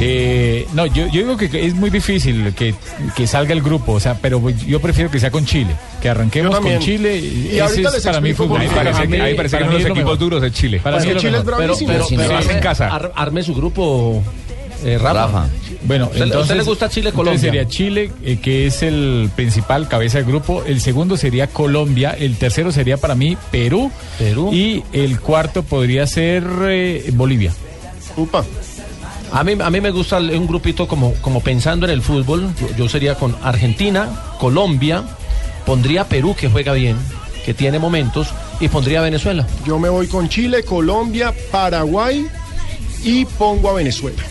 Eh, 0.00 0.66
no, 0.74 0.86
yo, 0.86 1.06
yo 1.06 1.20
digo 1.20 1.36
que 1.36 1.66
es 1.66 1.74
muy 1.74 1.90
difícil 1.90 2.52
que, 2.54 2.74
que 3.14 3.26
salga 3.26 3.52
el 3.52 3.62
grupo, 3.62 3.92
o 3.92 4.00
sea, 4.00 4.14
pero 4.20 4.48
yo 4.50 4.80
prefiero 4.80 5.10
que 5.10 5.18
sea 5.20 5.30
con 5.30 5.44
Chile, 5.46 5.74
que 6.02 6.08
arranquemos 6.08 6.58
con. 6.60 6.78
Chile. 6.78 7.18
Y 7.18 7.58
ese 7.58 7.82
es 7.82 8.04
para 8.04 8.20
mí 8.20 8.32
fútbol. 8.34 8.60
Ahí 8.60 8.68
parece 8.68 8.92
Para 8.92 9.02
que, 9.06 9.08
mí- 9.08 9.20
ahí 9.20 9.34
parece 9.34 9.58
que 9.58 9.64
de 9.64 9.70
los 9.70 9.82
lo 9.82 9.88
equipos 9.88 9.98
mejor. 10.04 10.18
duros 10.18 10.42
es 10.44 10.52
Chile. 10.52 10.80
Para 10.82 10.98
Es 10.98 11.04
mí 11.06 11.14
Chile 11.16 11.38
es 11.38 11.44
mejor. 11.44 11.44
Pero, 11.44 11.56
bravísimo. 11.76 11.92
pero, 11.92 12.06
pero 12.10 12.36
arme, 12.36 12.52
en 12.52 12.60
casa. 12.60 12.88
ar- 12.94 13.12
arme 13.14 13.42
su 13.42 13.54
grupo, 13.54 14.22
eh, 14.84 14.98
Rafa. 14.98 15.26
Rafa. 15.26 15.46
Bueno, 15.84 16.06
¿Usted 16.06 16.18
le- 16.18 16.24
entonces, 16.24 16.42
usted 16.50 16.56
le 16.56 16.62
gusta 16.64 16.88
Chile, 16.88 17.12
Colombia? 17.12 17.40
sería 17.40 17.68
Chile, 17.68 18.10
eh, 18.24 18.38
que 18.42 18.66
es 18.66 18.82
el 18.82 19.30
principal 19.36 19.88
cabeza 19.88 20.18
de 20.18 20.24
grupo. 20.24 20.62
El 20.66 20.80
segundo 20.80 21.16
sería 21.16 21.46
Colombia. 21.48 22.16
El 22.18 22.36
tercero 22.36 22.72
sería 22.72 22.96
para 22.96 23.14
mí 23.14 23.36
Perú. 23.50 23.90
Perú. 24.18 24.50
Y 24.52 24.82
el 24.92 25.20
cuarto 25.20 25.62
podría 25.62 26.06
ser 26.06 26.44
eh, 26.68 27.10
Bolivia. 27.12 27.52
Upa. 28.16 28.44
A 29.38 29.44
mí, 29.44 29.52
a 29.60 29.68
mí 29.70 29.80
me 29.82 29.90
gusta 29.90 30.16
un 30.18 30.46
grupito 30.46 30.88
como, 30.88 31.12
como 31.20 31.40
pensando 31.42 31.84
en 31.84 31.92
el 31.92 32.00
fútbol. 32.00 32.54
Yo, 32.58 32.68
yo 32.76 32.88
sería 32.88 33.16
con 33.16 33.36
Argentina, 33.42 34.08
Colombia, 34.40 35.04
pondría 35.66 36.04
Perú, 36.04 36.34
que 36.34 36.48
juega 36.48 36.72
bien, 36.72 36.96
que 37.44 37.52
tiene 37.52 37.78
momentos, 37.78 38.28
y 38.60 38.68
pondría 38.68 39.02
Venezuela. 39.02 39.46
Yo 39.66 39.78
me 39.78 39.90
voy 39.90 40.06
con 40.06 40.30
Chile, 40.30 40.62
Colombia, 40.62 41.34
Paraguay 41.52 42.26
y 43.04 43.26
pongo 43.26 43.68
a 43.68 43.74
Venezuela. 43.74 44.22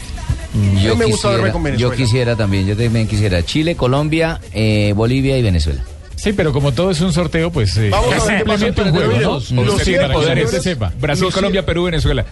Yo 0.82 0.94
A 0.94 0.96
mí 0.96 1.00
me 1.00 1.06
gusta 1.06 1.30
verme 1.30 1.50
quisiera- 1.50 1.52
con 1.54 1.62
Yo 1.62 1.66
Venezuela. 1.70 1.96
quisiera 1.96 2.36
también, 2.36 2.66
yo 2.66 2.76
también 2.76 3.08
quisiera 3.08 3.44
Chile, 3.46 3.76
Colombia, 3.76 4.40
eh, 4.54 4.94
Bolivia 4.96 5.38
y 5.38 5.44
Venezuela. 5.44 5.84
Sí, 6.26 6.34
pero 6.34 6.52
como 6.52 6.72
todo 6.74 6.90
es 6.90 7.00
un 7.02 7.14
sorteo, 7.14 7.52
pues 7.52 7.78
eh, 7.78 7.90
Vamos 7.92 8.08
a 8.14 8.26
ver 8.26 8.38
simplemente 8.40 8.82
un 8.82 8.90
juego, 8.92 9.12
¿no? 9.14 9.20
los- 9.34 9.52
los 9.52 9.82
señores, 9.84 10.46
usted 10.46 10.60
sepa. 10.62 10.92
Brasil, 11.00 11.24
Lo 11.26 11.32
Colombia, 11.32 11.64
Perú, 11.66 11.84
Venezuela. 11.84 12.26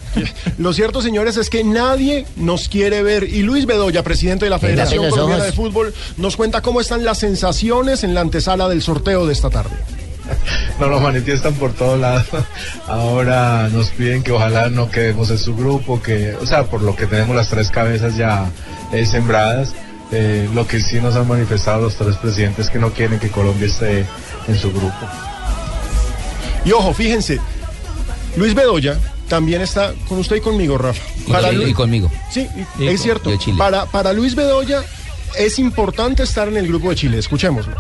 Lo 0.57 0.73
cierto, 0.73 1.01
señores, 1.03 1.37
es 1.37 1.49
que 1.51 1.63
nadie 1.63 2.25
nos 2.35 2.69
quiere 2.69 3.03
ver. 3.03 3.23
Y 3.23 3.43
Luis 3.43 3.67
Bedoya, 3.67 4.01
presidente 4.03 4.45
de 4.45 4.49
la 4.49 4.57
Federación 4.57 5.07
Colombiana 5.09 5.43
ojos. 5.43 5.45
de 5.45 5.53
Fútbol, 5.55 5.93
nos 6.17 6.35
cuenta 6.35 6.61
cómo 6.61 6.81
están 6.81 7.05
las 7.05 7.19
sensaciones 7.19 8.03
en 8.03 8.15
la 8.15 8.21
antesala 8.21 8.67
del 8.67 8.81
sorteo 8.81 9.27
de 9.27 9.33
esta 9.33 9.51
tarde. 9.51 9.75
nos 10.79 10.89
lo 10.89 10.99
manifiestan 10.99 11.53
por 11.53 11.71
todos 11.73 11.99
lados. 11.99 12.25
Ahora 12.87 13.69
nos 13.71 13.89
piden 13.91 14.23
que 14.23 14.31
ojalá 14.31 14.69
no 14.69 14.89
quedemos 14.89 15.29
en 15.29 15.37
su 15.37 15.55
grupo, 15.55 16.01
que, 16.01 16.33
o 16.41 16.45
sea, 16.47 16.63
por 16.63 16.81
lo 16.81 16.95
que 16.95 17.05
tenemos 17.05 17.35
las 17.35 17.49
tres 17.49 17.69
cabezas 17.69 18.17
ya 18.17 18.49
eh, 18.91 19.05
sembradas. 19.05 19.73
Eh, 20.15 20.47
lo 20.53 20.67
que 20.67 20.79
sí 20.79 20.99
nos 21.01 21.15
han 21.15 21.27
manifestado 21.27 21.81
los 21.81 21.95
tres 21.95 22.17
presidentes 22.17 22.69
que 22.69 22.77
no 22.77 22.91
quieren 22.91 23.19
que 23.19 23.29
Colombia 23.29 23.65
esté 23.65 24.05
en 24.47 24.55
su 24.59 24.69
grupo. 24.71 24.93
Y 26.65 26.71
ojo, 26.71 26.93
fíjense, 26.93 27.39
Luis 28.37 28.53
Bedoya 28.53 28.99
también 29.27 29.61
está 29.61 29.93
con 30.07 30.19
usted 30.19 30.35
y 30.35 30.41
conmigo, 30.41 30.77
Rafa. 30.77 31.01
Para 31.31 31.51
Y, 31.51 31.55
Lu- 31.55 31.67
y 31.67 31.73
conmigo. 31.73 32.11
Sí, 32.31 32.47
y- 32.77 32.83
Y 32.83 32.87
es 32.87 32.95
con- 32.95 33.03
cierto. 33.03 33.29
Para, 33.57 33.85
para 33.87 34.13
Luis 34.13 34.35
Bedoya 34.35 34.83
es 35.37 35.57
importante 35.57 36.23
estar 36.23 36.47
en 36.47 36.57
el 36.57 36.67
grupo 36.67 36.89
de 36.91 36.95
Chile. 36.95 37.17
Escuchémoslo. 37.17 37.73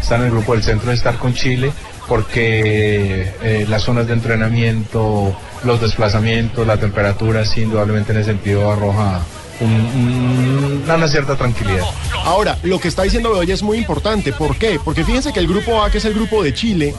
Estar 0.00 0.18
en 0.20 0.26
el 0.26 0.32
grupo 0.32 0.52
del 0.52 0.62
centro, 0.62 0.92
estar 0.92 1.16
con 1.16 1.32
Chile, 1.32 1.72
porque 2.06 3.32
eh, 3.42 3.66
las 3.68 3.82
zonas 3.82 4.06
de 4.08 4.12
entrenamiento, 4.14 5.34
los 5.64 5.80
desplazamientos, 5.80 6.66
la 6.66 6.76
temperatura, 6.76 7.46
sí, 7.46 7.62
indudablemente 7.62 8.12
en 8.12 8.18
ese 8.18 8.30
sentido 8.32 8.70
arroja 8.70 9.20
un- 9.60 9.70
un- 9.70 10.84
una 10.92 11.08
cierta 11.08 11.36
tranquilidad. 11.36 11.84
Ahora, 12.24 12.58
lo 12.62 12.78
que 12.78 12.88
está 12.88 13.02
diciendo 13.02 13.30
Bedoya 13.30 13.54
es 13.54 13.62
muy 13.62 13.78
importante. 13.78 14.32
¿Por 14.32 14.56
qué? 14.56 14.78
Porque 14.84 15.04
fíjense 15.04 15.32
que 15.32 15.40
el 15.40 15.46
grupo 15.48 15.82
A, 15.82 15.90
que 15.90 15.98
es 15.98 16.04
el 16.04 16.14
grupo 16.14 16.42
de 16.42 16.52
Chile, 16.54 16.94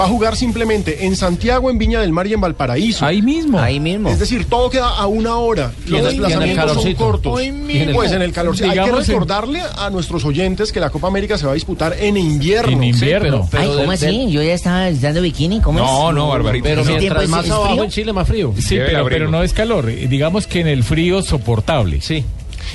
va 0.00 0.06
a 0.06 0.08
jugar 0.08 0.36
simplemente 0.36 1.04
en 1.06 1.16
Santiago, 1.16 1.70
en 1.70 1.78
Viña 1.78 2.00
del 2.00 2.12
Mar 2.12 2.26
y 2.26 2.32
en 2.32 2.40
Valparaíso. 2.40 3.04
Ahí 3.04 3.22
mismo. 3.22 3.58
Ahí 3.58 3.78
mismo. 3.80 4.08
Es 4.08 4.18
decir, 4.18 4.46
todo 4.46 4.70
queda 4.70 4.88
a 4.88 5.06
una 5.06 5.36
hora. 5.36 5.72
Los 5.86 6.02
desplazamientos 6.04 6.64
son 6.64 6.74
calorcito. 6.76 7.04
cortos. 7.04 7.32
Hoy 7.34 7.52
mismo. 7.52 7.94
Pues 7.94 8.12
en 8.12 8.22
el 8.22 8.32
calor. 8.32 8.54
Hay 8.62 8.70
que 8.78 8.92
recordarle 8.92 9.60
a 9.76 9.90
nuestros 9.90 10.24
oyentes 10.24 10.72
que 10.72 10.80
la 10.80 10.90
Copa 10.90 11.08
América 11.08 11.36
se 11.38 11.44
va 11.46 11.52
a 11.52 11.54
disputar 11.54 11.94
en 11.98 12.16
invierno. 12.16 12.72
En 12.72 12.84
invierno. 12.84 13.48
pero 13.50 13.62
Ay, 13.62 13.68
¿cómo 13.68 13.80
del- 13.82 13.90
así? 13.90 14.06
del- 14.06 14.30
Yo 14.30 14.42
ya 14.42 14.54
estaba 14.54 14.90
dando 14.92 15.20
bikini, 15.22 15.60
¿cómo 15.60 15.78
No, 15.78 16.08
es? 16.10 16.14
no, 16.14 16.28
Barbarito. 16.28 16.64
Pero 16.64 16.84
no. 16.84 16.90
¿Ese 16.90 16.98
tiempo 16.98 17.18
mientras 17.20 17.24
es- 17.24 17.30
más 17.30 17.50
abajo 17.50 17.70
frío? 17.72 17.84
en 17.84 17.90
Chile, 17.90 18.12
más 18.12 18.28
frío. 18.28 18.54
Sí, 18.58 18.76
pero, 18.76 19.04
pero 19.08 19.28
no 19.30 19.42
es 19.42 19.52
calor. 19.52 19.86
Digamos 19.86 20.46
que 20.46 20.60
en 20.60 20.68
el 20.68 20.84
frío 20.84 21.22
soportable. 21.22 22.00
Sí. 22.00 22.24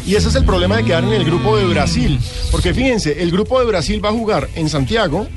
Y 0.06 0.16
ese 0.16 0.30
es 0.30 0.36
el 0.36 0.46
problema 0.46 0.78
de 0.78 0.84
quedar 0.84 1.04
en 1.04 1.14
el 1.14 1.26
grupo 1.26 1.58
de 1.58 1.66
Brasil. 1.66 2.20
Porque 2.52 2.74
fíjense, 2.74 3.22
el 3.22 3.32
grupo 3.32 3.60
de 3.60 3.66
Brasil 3.66 4.04
va 4.04 4.10
a 4.10 4.14
jugar 4.14 4.48
en 4.56 4.70
Santiago, 4.70 5.28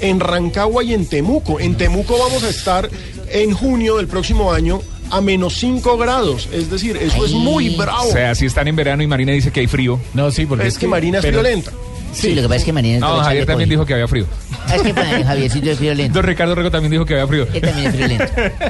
en 0.00 0.20
Rancagua 0.20 0.84
y 0.84 0.94
en 0.94 1.06
Temuco. 1.06 1.60
En 1.60 1.76
Temuco 1.76 2.18
vamos 2.18 2.42
a 2.42 2.48
estar 2.48 2.88
en 3.30 3.52
junio 3.54 3.96
del 3.96 4.06
próximo 4.06 4.52
año 4.52 4.80
a 5.10 5.20
menos 5.20 5.56
5 5.58 5.96
grados. 5.96 6.48
Es 6.52 6.70
decir, 6.70 6.96
eso 6.96 7.24
es 7.24 7.32
muy 7.32 7.70
bravo. 7.70 8.08
O 8.08 8.12
sea, 8.12 8.34
si 8.34 8.46
están 8.46 8.68
en 8.68 8.76
verano 8.76 9.02
y 9.02 9.06
Marina 9.06 9.32
dice 9.32 9.50
que 9.50 9.60
hay 9.60 9.66
frío. 9.66 9.98
No, 10.14 10.30
sí, 10.30 10.44
porque 10.46 10.66
es 10.66 10.78
que 10.78 10.86
Marina 10.86 11.18
es 11.18 11.24
pero- 11.24 11.40
violenta. 11.40 11.72
Sí, 12.20 12.34
lo 12.34 12.42
que 12.42 12.48
pasa 12.48 12.56
es 12.58 12.64
que 12.64 12.72
Marina 12.72 12.98
No, 12.98 13.20
Javier 13.22 13.46
también 13.46 13.68
dijo 13.70 13.86
que 13.86 13.94
había 13.94 14.08
frío. 14.08 14.26
Es 14.74 14.82
que 14.82 14.92
pa- 14.92 15.04
Javiercito 15.04 15.70
es 15.70 15.78
violento. 15.80 16.14
Don 16.14 16.24
Ricardo 16.26 16.54
Rego 16.54 16.70
también 16.70 16.90
dijo 16.90 17.04
que 17.04 17.14
había 17.14 17.26
frío. 17.26 17.46
Él 17.52 17.60
también 17.60 17.86
es 17.88 17.96
violento. 17.96 18.24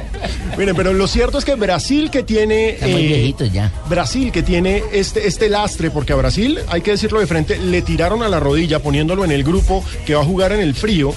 Miren, 0.57 0.75
pero 0.75 0.93
lo 0.93 1.07
cierto 1.07 1.37
es 1.37 1.45
que 1.45 1.55
Brasil 1.55 2.09
que 2.11 2.23
tiene... 2.23 2.71
Está 2.71 2.87
muy 2.87 3.03
eh, 3.03 3.07
viejito 3.07 3.45
ya. 3.45 3.71
Brasil 3.87 4.31
que 4.31 4.43
tiene 4.43 4.83
este, 4.91 5.27
este 5.27 5.49
lastre, 5.49 5.89
porque 5.89 6.13
a 6.13 6.15
Brasil, 6.17 6.59
hay 6.67 6.81
que 6.81 6.91
decirlo 6.91 7.19
de 7.19 7.27
frente, 7.27 7.57
le 7.57 7.81
tiraron 7.81 8.23
a 8.23 8.29
la 8.29 8.39
rodilla 8.39 8.79
poniéndolo 8.79 9.25
en 9.25 9.31
el 9.31 9.43
grupo 9.43 9.83
que 10.05 10.15
va 10.15 10.21
a 10.21 10.25
jugar 10.25 10.51
en 10.51 10.59
el 10.59 10.75
frío. 10.75 11.13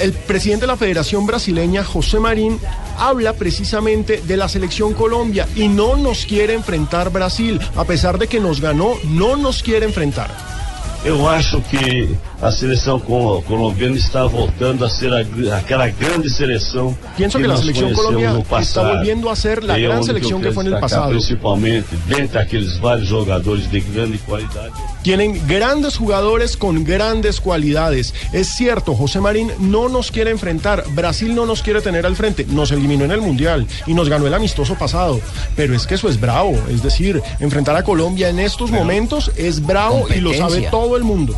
El 0.00 0.12
presidente 0.12 0.62
de 0.62 0.68
la 0.68 0.76
Federación 0.76 1.26
Brasileña, 1.26 1.84
José 1.84 2.18
Marín, 2.18 2.58
habla 2.98 3.34
precisamente 3.34 4.22
de 4.26 4.36
la 4.36 4.48
selección 4.48 4.94
Colombia 4.94 5.46
y 5.54 5.68
no 5.68 5.96
nos 5.96 6.26
quiere 6.26 6.54
enfrentar 6.54 7.10
Brasil. 7.10 7.60
A 7.76 7.84
pesar 7.84 8.18
de 8.18 8.26
que 8.26 8.40
nos 8.40 8.60
ganó, 8.60 8.94
no 9.04 9.36
nos 9.36 9.62
quiere 9.62 9.86
enfrentar. 9.86 10.57
Eu 11.04 11.28
acho 11.28 11.60
que 11.62 12.16
a 12.40 12.52
seleção 12.52 13.00
co- 13.00 13.42
colombiana 13.42 13.96
está 13.96 14.24
voltando 14.24 14.84
a 14.84 14.88
ser 14.88 15.12
a 15.12 15.22
gr- 15.24 15.50
aquela 15.52 15.88
grande 15.88 16.30
seleção 16.30 16.96
Pienso 17.16 17.36
que 17.38 17.46
la 17.48 17.56
selección 17.56 17.92
conhecemos 17.92 18.06
Colombia 18.06 18.32
no 18.32 18.60
está 18.60 18.82
volviendo 18.92 19.28
a 19.28 19.34
ser 19.36 19.64
la 19.64 19.76
gran 19.76 19.98
que 20.00 20.06
selección 20.06 20.40
que 20.40 20.52
fue 20.52 20.64
en 20.64 20.72
el 20.74 20.78
pasado. 20.80 21.10
Principalmente 21.10 21.96
dentre 22.06 22.38
aqueles 22.40 22.80
vários 22.80 23.08
jogadores 23.10 23.70
de 23.72 23.80
grande 23.80 24.18
qualidade. 24.18 24.70
Tienen 25.02 25.40
grandes 25.48 25.96
jugadores 25.96 26.56
con 26.56 26.84
grandes 26.84 27.40
cualidades. 27.40 28.14
Es 28.32 28.48
cierto, 28.48 28.94
José 28.94 29.20
Marín 29.20 29.50
no 29.58 29.88
nos 29.88 30.10
quiere 30.12 30.30
enfrentar. 30.30 30.84
Brasil 30.90 31.34
no 31.34 31.44
nos 31.46 31.62
quiere 31.62 31.80
tener 31.80 32.06
al 32.06 32.14
frente. 32.14 32.44
Nos 32.48 32.70
eliminó 32.70 33.04
en 33.04 33.12
el 33.12 33.20
Mundial 33.20 33.66
y 33.86 33.94
nos 33.94 34.08
ganó 34.08 34.26
el 34.26 34.34
amistoso 34.34 34.74
pasado. 34.76 35.20
Pero 35.56 35.74
es 35.74 35.86
que 35.86 35.94
eso 35.94 36.08
es 36.08 36.20
bravo. 36.20 36.54
Es 36.70 36.82
decir, 36.82 37.20
enfrentar 37.40 37.74
a 37.76 37.82
Colombia 37.82 38.28
en 38.28 38.38
estos 38.38 38.70
momentos 38.70 39.32
es 39.36 39.64
bravo 39.64 40.06
y 40.14 40.20
lo 40.20 40.32
sabe 40.34 40.68
todo 40.70 40.96
el 40.96 41.02
mundo. 41.04 41.34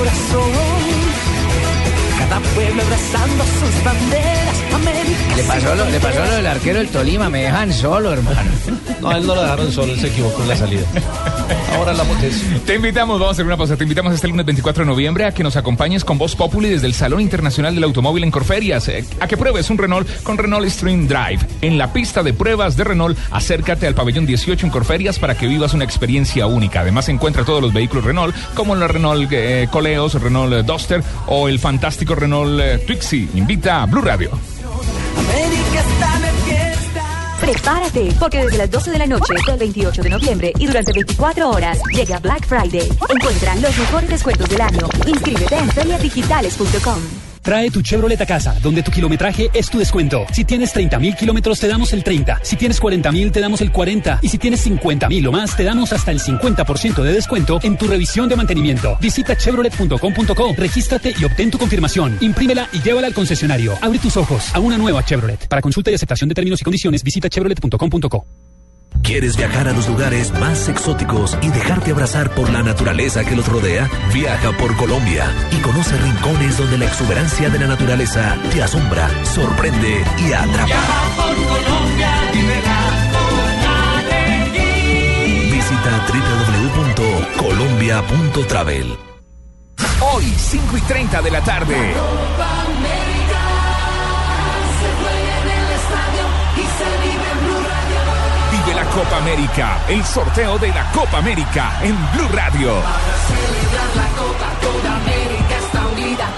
Corazón. 0.00 0.50
Cada 2.18 2.40
pueblo 2.54 2.82
abrazando 2.82 3.44
sus 3.44 3.84
banderas. 3.84 4.59
Le 5.36 5.42
pasó, 5.44 5.74
lo, 5.74 5.88
le 5.88 6.00
pasó 6.00 6.24
lo 6.24 6.34
del 6.34 6.46
arquero 6.46 6.78
del 6.78 6.88
Tolima, 6.88 7.28
me 7.28 7.42
dejan 7.42 7.72
solo, 7.72 8.12
hermano. 8.12 8.38
No, 9.00 9.10
a 9.10 9.16
él 9.16 9.26
no 9.26 9.34
lo 9.34 9.42
dejaron 9.42 9.72
solo, 9.72 9.92
él 9.92 10.00
se 10.00 10.08
equivocó 10.08 10.42
en 10.42 10.48
la 10.48 10.56
salida. 10.56 10.82
Ahora 11.74 11.92
la 11.92 12.04
potencia. 12.04 12.60
Te 12.66 12.74
invitamos, 12.74 13.18
vamos 13.18 13.28
a 13.28 13.32
hacer 13.32 13.46
una 13.46 13.56
pausa, 13.56 13.76
te 13.76 13.84
invitamos 13.84 14.12
este 14.14 14.28
lunes 14.28 14.44
24 14.44 14.84
de 14.84 14.90
noviembre 14.90 15.24
a 15.24 15.32
que 15.32 15.42
nos 15.42 15.56
acompañes 15.56 16.04
con 16.04 16.18
Voz 16.18 16.36
Populi 16.36 16.68
desde 16.68 16.86
el 16.86 16.94
Salón 16.94 17.20
Internacional 17.20 17.74
del 17.74 17.84
Automóvil 17.84 18.24
en 18.24 18.30
Corferias, 18.30 18.88
eh, 18.88 19.04
a 19.20 19.26
que 19.26 19.36
pruebes 19.36 19.70
un 19.70 19.78
Renault 19.78 20.08
con 20.22 20.36
Renault 20.36 20.68
Stream 20.68 21.08
Drive. 21.08 21.40
En 21.62 21.78
la 21.78 21.92
pista 21.92 22.22
de 22.22 22.32
pruebas 22.32 22.76
de 22.76 22.84
Renault, 22.84 23.18
acércate 23.30 23.86
al 23.86 23.94
pabellón 23.94 24.26
18 24.26 24.66
en 24.66 24.72
Corferias 24.72 25.18
para 25.18 25.36
que 25.36 25.46
vivas 25.46 25.74
una 25.74 25.84
experiencia 25.84 26.46
única. 26.46 26.80
Además, 26.80 27.08
encuentra 27.08 27.44
todos 27.44 27.62
los 27.62 27.72
vehículos 27.72 28.04
Renault, 28.04 28.34
como 28.54 28.74
la 28.74 28.88
Renault 28.88 29.30
eh, 29.32 29.68
Coleos, 29.70 30.20
Renault 30.20 30.52
eh, 30.52 30.62
Duster 30.62 31.02
o 31.26 31.48
el 31.48 31.58
fantástico 31.58 32.14
Renault 32.14 32.60
eh, 32.60 32.78
Twixie. 32.86 33.28
Invita 33.34 33.82
a 33.82 33.86
Blue 33.86 34.02
Radio. 34.02 34.30
Prepárate, 37.50 38.14
porque 38.20 38.44
desde 38.44 38.58
las 38.58 38.70
12 38.70 38.92
de 38.92 38.98
la 38.98 39.06
noche 39.08 39.34
del 39.44 39.58
28 39.58 40.02
de 40.02 40.10
noviembre 40.10 40.52
y 40.56 40.66
durante 40.66 40.92
24 40.92 41.50
horas 41.50 41.80
llega 41.92 42.20
Black 42.20 42.46
Friday. 42.46 42.88
Encuentra 43.08 43.56
los 43.56 43.76
mejores 43.76 44.08
descuentos 44.08 44.48
del 44.48 44.60
año. 44.60 44.88
Inscríbete 45.04 45.56
en 45.56 45.68
feriadigitales.com. 45.68 47.29
Trae 47.50 47.68
tu 47.68 47.82
Chevrolet 47.82 48.20
a 48.20 48.26
casa, 48.26 48.54
donde 48.62 48.80
tu 48.80 48.92
kilometraje 48.92 49.50
es 49.52 49.68
tu 49.68 49.78
descuento. 49.78 50.24
Si 50.32 50.44
tienes 50.44 50.72
30 50.72 51.00
mil 51.00 51.16
kilómetros, 51.16 51.58
te 51.58 51.66
damos 51.66 51.92
el 51.92 52.04
30. 52.04 52.44
Si 52.44 52.54
tienes 52.54 52.78
40 52.78 53.10
mil, 53.10 53.32
te 53.32 53.40
damos 53.40 53.60
el 53.60 53.72
40. 53.72 54.20
Y 54.22 54.28
si 54.28 54.38
tienes 54.38 54.60
50 54.60 55.08
mil 55.08 55.26
o 55.26 55.32
más, 55.32 55.56
te 55.56 55.64
damos 55.64 55.92
hasta 55.92 56.12
el 56.12 56.20
50% 56.20 57.02
de 57.02 57.12
descuento 57.12 57.58
en 57.64 57.76
tu 57.76 57.88
revisión 57.88 58.28
de 58.28 58.36
mantenimiento. 58.36 58.96
Visita 59.00 59.36
chevrolet.com.co, 59.36 60.54
regístrate 60.56 61.12
y 61.18 61.24
obtén 61.24 61.50
tu 61.50 61.58
confirmación. 61.58 62.18
Imprímela 62.20 62.68
y 62.72 62.82
llévala 62.82 63.08
al 63.08 63.14
concesionario. 63.14 63.72
Abre 63.82 63.98
tus 63.98 64.16
ojos 64.16 64.54
a 64.54 64.60
una 64.60 64.78
nueva 64.78 65.04
Chevrolet. 65.04 65.48
Para 65.48 65.60
consulta 65.60 65.90
y 65.90 65.94
aceptación 65.94 66.28
de 66.28 66.36
términos 66.36 66.60
y 66.60 66.62
condiciones, 66.62 67.02
visita 67.02 67.28
chevrolet.com.co. 67.28 68.49
¿Quieres 69.02 69.36
viajar 69.36 69.66
a 69.68 69.72
los 69.72 69.88
lugares 69.88 70.32
más 70.38 70.68
exóticos 70.68 71.36
y 71.42 71.48
dejarte 71.48 71.90
abrazar 71.90 72.32
por 72.34 72.48
la 72.50 72.62
naturaleza 72.62 73.24
que 73.24 73.34
los 73.34 73.48
rodea? 73.48 73.90
Viaja 74.12 74.52
por 74.52 74.76
Colombia 74.76 75.26
y 75.50 75.56
conoce 75.60 75.96
rincones 75.96 76.58
donde 76.58 76.78
la 76.78 76.84
exuberancia 76.86 77.50
de 77.50 77.58
la 77.58 77.66
naturaleza 77.66 78.36
te 78.52 78.62
asombra, 78.62 79.10
sorprende 79.24 80.04
y 80.18 80.32
atrapa. 80.32 80.76
por 81.16 81.34
Colombia, 81.34 82.30
Visita 85.50 86.06
www.colombia.travel. 86.08 88.96
Hoy, 90.12 90.24
5 90.36 90.76
y 90.76 90.80
30 90.82 91.22
de 91.22 91.30
la 91.30 91.40
tarde. 91.42 91.94
Copa 98.94 99.18
América, 99.18 99.78
el 99.88 100.04
sorteo 100.04 100.58
de 100.58 100.68
la 100.68 100.90
Copa 100.90 101.18
América 101.18 101.78
en 101.80 101.96
Blue 102.12 102.28
Radio. 102.32 102.82
Para 102.82 103.16
celebrar 103.28 103.96
la 103.96 104.08
Copa, 104.18 104.48
toda 104.60 104.96
América 104.96 105.58
está 105.58 105.86
unida, 105.86 106.28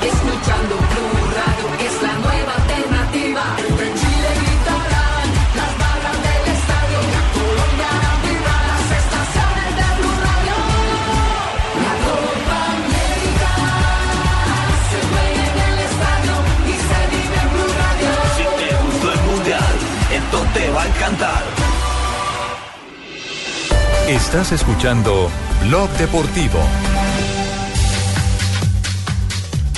Estás 24.33 24.53
escuchando 24.53 25.31
Blog 25.69 25.91
Deportivo. 25.99 26.59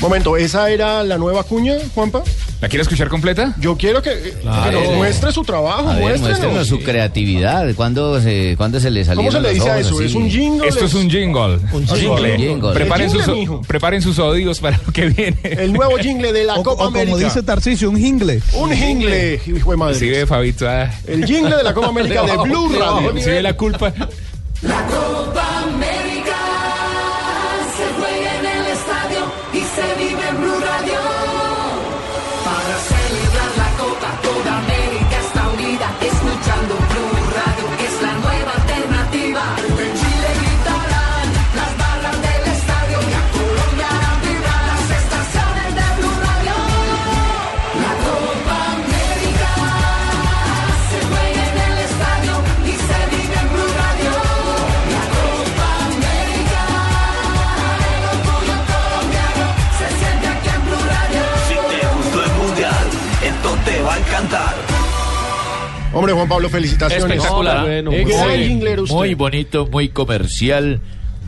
Momento, 0.00 0.36
¿esa 0.36 0.70
era 0.70 1.02
la 1.02 1.18
nueva 1.18 1.42
cuña, 1.42 1.74
Juanpa? 1.92 2.22
¿La 2.60 2.68
quiere 2.68 2.82
escuchar 2.82 3.08
completa? 3.08 3.54
Yo 3.58 3.76
quiero 3.76 4.00
que, 4.00 4.34
Claro. 4.42 4.70
que 4.80 4.86
nos 4.86 4.94
muestre 4.96 5.32
su 5.32 5.42
trabajo, 5.42 5.88
A 5.88 5.94
ver, 5.96 6.18
muéstrenos. 6.20 6.66
su 6.68 6.80
creatividad. 6.82 7.74
¿Cuándo 7.74 8.20
se, 8.20 8.54
¿cuándo 8.56 8.78
se 8.80 8.90
le 8.90 9.04
salió? 9.04 9.16
¿Cómo 9.18 9.32
se 9.32 9.40
le 9.40 9.54
dice 9.54 9.70
a 9.70 9.78
eso? 9.78 10.00
¿Es 10.00 10.14
un 10.14 10.30
jingle? 10.30 10.68
Esto 10.68 10.84
es 10.84 10.94
un 10.94 11.10
jingle. 11.10 11.58
Un 11.72 11.86
jingle. 11.88 12.36
jingle. 12.38 12.72
Preparen, 12.72 13.10
sus, 13.10 13.22
jingle, 13.24 13.40
mijo. 13.40 13.62
preparen 13.62 14.02
sus 14.02 14.18
oídos 14.18 14.60
para 14.60 14.78
lo 14.86 14.92
que 14.92 15.06
viene. 15.08 15.36
El 15.42 15.72
nuevo 15.72 15.96
jingle 15.98 16.32
de 16.32 16.44
la 16.44 16.54
O, 16.54 16.62
Copa 16.62 16.84
o 16.84 16.86
como 16.86 16.98
América. 17.00 17.16
dice 17.18 17.42
Tarcisio, 17.42 17.90
un 17.90 17.96
jingle. 17.98 18.40
Un 18.54 18.72
jingle, 18.72 19.40
hijo 19.46 19.70
de 19.72 19.76
madre. 19.76 19.94
Sí, 19.96 20.08
ve, 20.08 20.26
Fabito. 20.26 20.66
ah. 20.68 20.90
El 21.06 21.24
jingle 21.26 21.56
de 21.56 21.62
la 21.64 21.74
Copa 21.74 21.88
América 21.88 22.22
de 22.22 22.36
Blue 22.36 22.68
Radio. 22.78 23.12
Sí, 23.18 23.30
ve 23.30 23.42
la 23.42 23.54
culpa. 23.56 23.92
La 24.66 24.80
Copa 24.86 25.73
Hombre, 65.94 66.12
Juan 66.12 66.28
Pablo, 66.28 66.48
felicitaciones. 66.48 67.04
Espectacular. 67.16 67.62
Bueno, 67.64 67.92
Eh, 67.92 68.02
muy 68.02 68.12
muy- 68.12 68.22
buen 68.22 68.42
jinglero 68.48 68.82
usted. 68.82 68.94
Muy 68.96 69.14
bonito, 69.14 69.66
muy 69.66 69.88
comercial, 69.88 70.80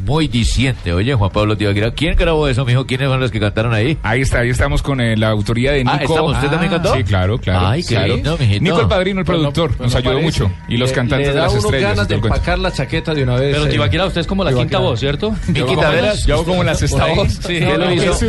muy 0.06 0.28
diciente. 0.28 0.92
Oye, 0.92 1.14
Juan 1.14 1.30
Pablo 1.30 1.56
Tibaquira, 1.56 1.90
¿quién 1.92 2.14
grabó 2.16 2.48
eso, 2.48 2.64
mijo? 2.64 2.86
¿Quiénes 2.86 3.06
fueron 3.06 3.20
los 3.20 3.30
que 3.30 3.40
cantaron 3.40 3.74
ahí? 3.74 3.98
Ahí 4.02 4.20
está, 4.22 4.40
ahí 4.40 4.50
estamos 4.50 4.82
con 4.82 5.00
eh, 5.00 5.16
la 5.16 5.28
autoría 5.30 5.72
de 5.72 5.78
Nico. 5.84 5.90
Ah, 5.92 6.02
¿estamos? 6.02 6.32
¿Usted 6.36 6.48
también 6.48 6.72
cantó? 6.72 6.94
Sí, 6.94 7.04
claro, 7.04 7.38
claro. 7.38 7.66
Ay, 7.66 7.82
qué 7.82 7.94
claro. 7.96 8.14
lindo, 8.14 8.38
mijito. 8.38 8.62
Nico 8.64 8.80
el 8.80 8.88
padrino, 8.88 9.20
el 9.20 9.26
Pues 9.26 9.36
no- 9.38 9.52
productor, 9.52 9.76
pues 9.76 9.80
nos 9.80 9.92
no 9.92 9.98
ayudó 9.98 10.20
parece. 10.22 10.42
mucho. 10.44 10.54
Y 10.68 10.76
los 10.76 10.90
Le- 10.90 10.94
cantantes 10.94 11.26
le 11.28 11.32
de 11.34 11.38
da 11.38 11.44
las 11.44 11.52
uno 11.52 11.60
estrellas. 11.62 11.90
ganas 11.90 12.08
de 12.08 12.14
empacar 12.14 12.58
la 12.58 12.72
chaqueta 12.72 13.14
de 13.14 13.22
una 13.24 13.36
vez. 13.36 13.52
Pero 13.54 13.66
eh. 13.66 13.70
Tibaquira, 13.70 14.06
usted 14.06 14.20
es 14.20 14.26
como 14.26 14.44
la 14.44 14.50
Tibaquira. 14.50 14.68
quinta 14.78 14.78
voz, 14.78 15.00
¿cierto? 15.00 15.34
Como 15.66 15.80
Taveras, 15.80 16.04
las- 16.16 16.26
Yo 16.26 16.34
hago 16.36 16.44
como 16.44 16.62
la 16.62 16.74
sexta 16.74 17.06
voz. 17.06 17.32
sí, 17.46 17.58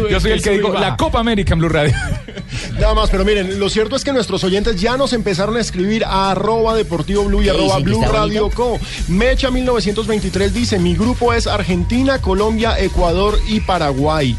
yo, 0.10 0.20
soy- 0.20 0.32
el 0.32 0.42
que 0.42 0.50
digo 0.52 0.74
la. 0.74 0.98
Copa 0.98 1.20
América 1.20 1.54
en 1.54 1.60
Blue 1.60 1.70
Radio. 1.70 1.94
Nada 2.80 2.94
más, 2.94 3.10
pero 3.10 3.24
miren, 3.26 3.60
lo 3.60 3.70
cierto 3.70 3.96
es 3.96 4.04
que 4.04 4.12
nuestros 4.14 4.44
oyentes 4.44 4.80
ya 4.82 4.98
nos 4.98 5.14
empezaron 5.14 5.58
a 5.58 5.60
escribir 5.60 6.04
a 6.06 6.32
arroba 6.32 6.76
deportivo 6.76 7.24
blue 7.26 7.42
y 7.42 7.46
¿Qué 7.46 7.50
arroba 7.52 7.80
blue 7.80 8.02
radio 8.04 8.50
co. 8.50 8.80
Mecha 9.08 9.52
1923 9.52 10.54
dice, 10.54 10.80
mi 10.80 10.96
grupo 10.96 11.34
es 11.34 11.46
Argentina, 11.48 11.67
Colombia, 12.22 12.80
Ecuador 12.80 13.38
y 13.48 13.60
Paraguay. 13.60 14.36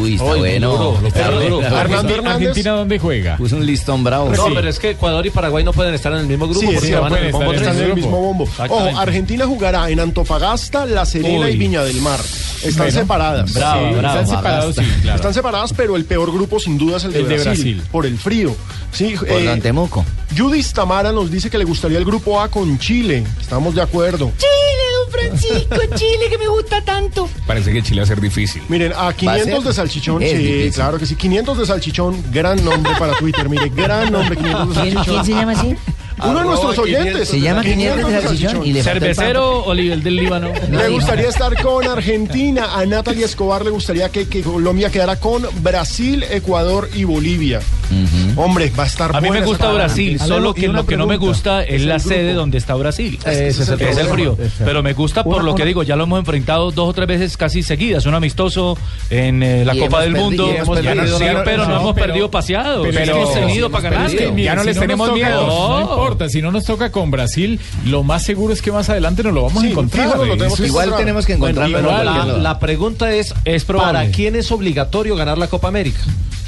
Uy, 0.00 0.12
está 0.14 0.24
bueno. 0.36 0.70
duro, 0.76 0.98
lo 1.02 1.08
Está 1.08 1.26
pegó 1.28 1.40
duro. 1.40 1.56
bueno. 1.56 1.76
Argentina- 1.76 2.14
Hernández- 2.14 2.34
¿Argentina 2.48 2.70
dónde 2.72 2.98
juega? 3.00 3.36
Puso 3.36 3.56
un 3.56 3.66
listón 3.66 4.04
bravo. 4.04 4.30
No, 4.30 4.46
Sí. 4.46 4.52
pero 4.54 4.68
es 4.68 4.78
que 4.78 4.90
Ecuador 4.90 5.26
y 5.26 5.30
Paraguay 5.30 5.64
no 5.64 5.72
pueden 5.72 5.92
estar 5.94 6.12
en 6.12 6.18
el 6.20 6.26
mismo 6.28 6.46
grupo 6.46 6.60
Sí, 6.60 6.66
porque 6.72 6.86
sí, 6.86 6.92
van 6.92 7.12
el 7.14 7.26
estar 7.26 7.74
en 7.74 7.80
el 7.82 7.94
mismo 7.96 8.20
bombo. 8.20 8.44
Ojo. 8.68 8.96
Argentina 8.96 9.44
jugará 9.46 9.90
en 9.90 9.98
Antofagasta, 9.98 10.86
La 10.86 11.04
Serena 11.04 11.46
Uy. 11.46 11.52
y 11.52 11.56
Viña 11.56 11.82
del 11.82 12.00
Mar. 12.00 12.20
Están 12.20 12.74
Bueno, 12.76 12.92
separadas. 12.92 13.52
brava, 13.52 13.88
Sí, 13.88 13.94
brava. 13.96 14.20
Están 14.20 14.36
separados, 14.36 14.76
sí, 14.76 14.82
claro. 15.02 15.16
Están 15.16 15.34
separadas, 15.34 15.72
pero 15.76 15.96
el 15.96 16.04
peor 16.04 16.32
grupo 16.32 16.60
sin 16.60 16.78
duda 16.78 16.98
es 16.98 17.04
el 17.04 17.12
de, 17.12 17.18
El 17.18 17.28
de 17.28 17.34
Brasil, 17.34 17.50
Brasil. 17.74 17.82
Por 17.90 18.06
el 18.06 18.18
frío. 18.18 18.54
Sí, 18.92 19.16
Por 19.18 19.28
eh, 19.30 19.46
Don 19.46 19.60
Temuco. 19.60 20.04
Judith 20.36 20.66
Tamara 20.72 21.10
nos 21.10 21.28
dice 21.28 21.50
que 21.50 21.58
le 21.58 21.64
gustaría 21.64 21.98
el 21.98 22.04
grupo 22.04 22.40
A 22.40 22.48
con 22.48 22.78
Chile. 22.78 23.24
Estamos 23.40 23.74
de 23.74 23.82
acuerdo. 23.82 24.30
Chile, 24.38 24.50
Francisco, 25.12 25.76
Chile, 25.94 26.26
que 26.30 26.38
me 26.38 26.48
gusta 26.48 26.82
tanto. 26.82 27.28
Parece 27.46 27.72
que 27.72 27.82
Chile 27.82 28.00
va 28.00 28.04
a 28.04 28.08
ser 28.08 28.20
difícil. 28.20 28.62
Miren, 28.68 28.92
a 28.96 29.12
500 29.12 29.64
de 29.64 29.72
salchichón, 29.74 30.22
Es 30.22 30.30
sí, 30.32 30.36
difícil. 30.38 30.72
claro 30.74 30.98
que 30.98 31.06
sí. 31.06 31.14
500 31.14 31.58
de 31.58 31.66
salchichón, 31.66 32.24
gran 32.32 32.64
nombre 32.64 32.92
para 32.98 33.12
Twitter. 33.14 33.48
Mire, 33.48 33.68
gran 33.68 34.10
nombre, 34.10 34.36
500 34.36 34.68
de 34.74 34.82
¿Quién, 34.82 34.94
salchichón. 34.94 35.14
quién 35.14 35.24
se 35.24 35.32
llama 35.40 35.52
así? 35.52 35.76
Uno 36.24 36.38
de 36.38 36.44
nuestros 36.44 36.78
oyentes. 36.78 37.28
Se 37.28 37.40
llama 37.40 37.62
500 37.62 38.12
de 38.12 38.22
salchichón 38.22 38.66
y 38.66 38.72
le 38.72 38.82
¿Cervecero 38.82 39.58
o 39.64 39.74
nivel 39.74 40.02
del 40.02 40.16
Líbano? 40.16 40.52
Le 40.70 40.88
gustaría 40.88 41.28
estar 41.28 41.60
con 41.62 41.86
Argentina. 41.86 42.70
A 42.78 42.84
Natalia 42.86 43.24
Escobar 43.26 43.64
le 43.64 43.70
gustaría 43.70 44.08
que, 44.10 44.28
que 44.28 44.42
Colombia 44.42 44.90
quedara 44.90 45.16
con 45.16 45.42
Brasil, 45.62 46.24
Ecuador 46.30 46.88
y 46.94 47.04
Bolivia. 47.04 47.60
Hombre, 48.36 48.72
va 48.78 48.84
a 48.84 48.86
estar 48.86 49.14
A 49.14 49.20
mí 49.20 49.30
me 49.30 49.42
gusta 49.42 49.70
Brasil, 49.72 50.18
solo 50.18 50.54
que 50.54 50.68
lo 50.68 50.86
que 50.86 50.96
no 50.96 51.06
me 51.06 51.16
gusta 51.16 51.62
es 51.62 51.82
la 51.82 51.98
sede 51.98 52.32
donde 52.34 52.58
está 52.58 52.74
Brasil. 52.74 53.18
Ese 53.24 53.48
es 53.48 53.58
el 53.68 53.80
es 53.80 53.98
el 53.98 54.06
problema. 54.06 54.12
frío. 54.14 54.38
Pero 54.64 54.82
me 54.82 54.92
gusta 54.94 55.22
por 55.24 55.36
Una- 55.36 55.44
lo 55.44 55.54
que 55.54 55.62
una- 55.62 55.68
digo, 55.68 55.82
ya 55.82 55.96
lo 55.96 56.04
hemos 56.04 56.18
enfrentado 56.18 56.70
dos 56.70 56.88
o 56.88 56.92
tres 56.92 57.06
veces 57.08 57.36
casi 57.36 57.62
seguidas. 57.62 58.06
Un 58.06 58.14
amistoso 58.14 58.78
en 59.10 59.42
eh, 59.42 59.64
la 59.64 59.74
Y 59.74 59.80
Copa 59.80 60.00
del 60.02 60.12
perdido- 60.12 60.24
Mundo. 60.24 60.54
hemos 60.56 60.78
perdido 60.80 61.18
sí, 61.18 61.24
pero 61.44 61.64
no, 61.64 61.68
no, 61.74 61.80
hemos 61.80 61.94
pero- 61.94 62.06
perdido 62.06 62.30
paseados. 62.30 62.88
pero- 62.92 63.16
hemos 63.16 63.34
tenido 63.34 63.70
para 63.70 64.08
Ya 64.08 64.54
no 64.54 64.64
les 64.64 64.78
tenemos 64.78 65.12
miedo. 65.12 66.01
Importa, 66.02 66.28
si 66.28 66.42
no 66.42 66.50
nos 66.52 66.64
toca 66.64 66.90
con 66.90 67.10
Brasil, 67.10 67.60
lo 67.86 68.02
más 68.02 68.24
seguro 68.24 68.52
es 68.52 68.60
que 68.62 68.72
más 68.72 68.88
adelante 68.88 69.22
nos 69.22 69.32
lo 69.34 69.42
vamos 69.44 69.60
Sí, 69.62 69.68
a 69.68 69.70
encontrar. 69.70 70.06
fijo, 70.10 70.24
lo 70.24 70.32
tenemos 70.36 70.58
que 70.60 70.66
Igual 70.66 70.84
encontrar. 70.86 71.00
tenemos 71.06 71.26
que 71.26 71.36
Bueno, 71.36 71.60
encontrarlo. 71.64 71.90
igual, 71.90 72.28
en 72.28 72.32
la, 72.34 72.38
la 72.38 72.58
pregunta 72.58 73.12
es, 73.12 73.34
Es. 73.44 73.64
¿para 73.64 74.10
quién 74.10 74.36
es 74.36 74.50
obligatorio 74.52 75.16
ganar 75.16 75.38
la 75.38 75.46
Copa 75.48 75.68
América? 75.68 76.00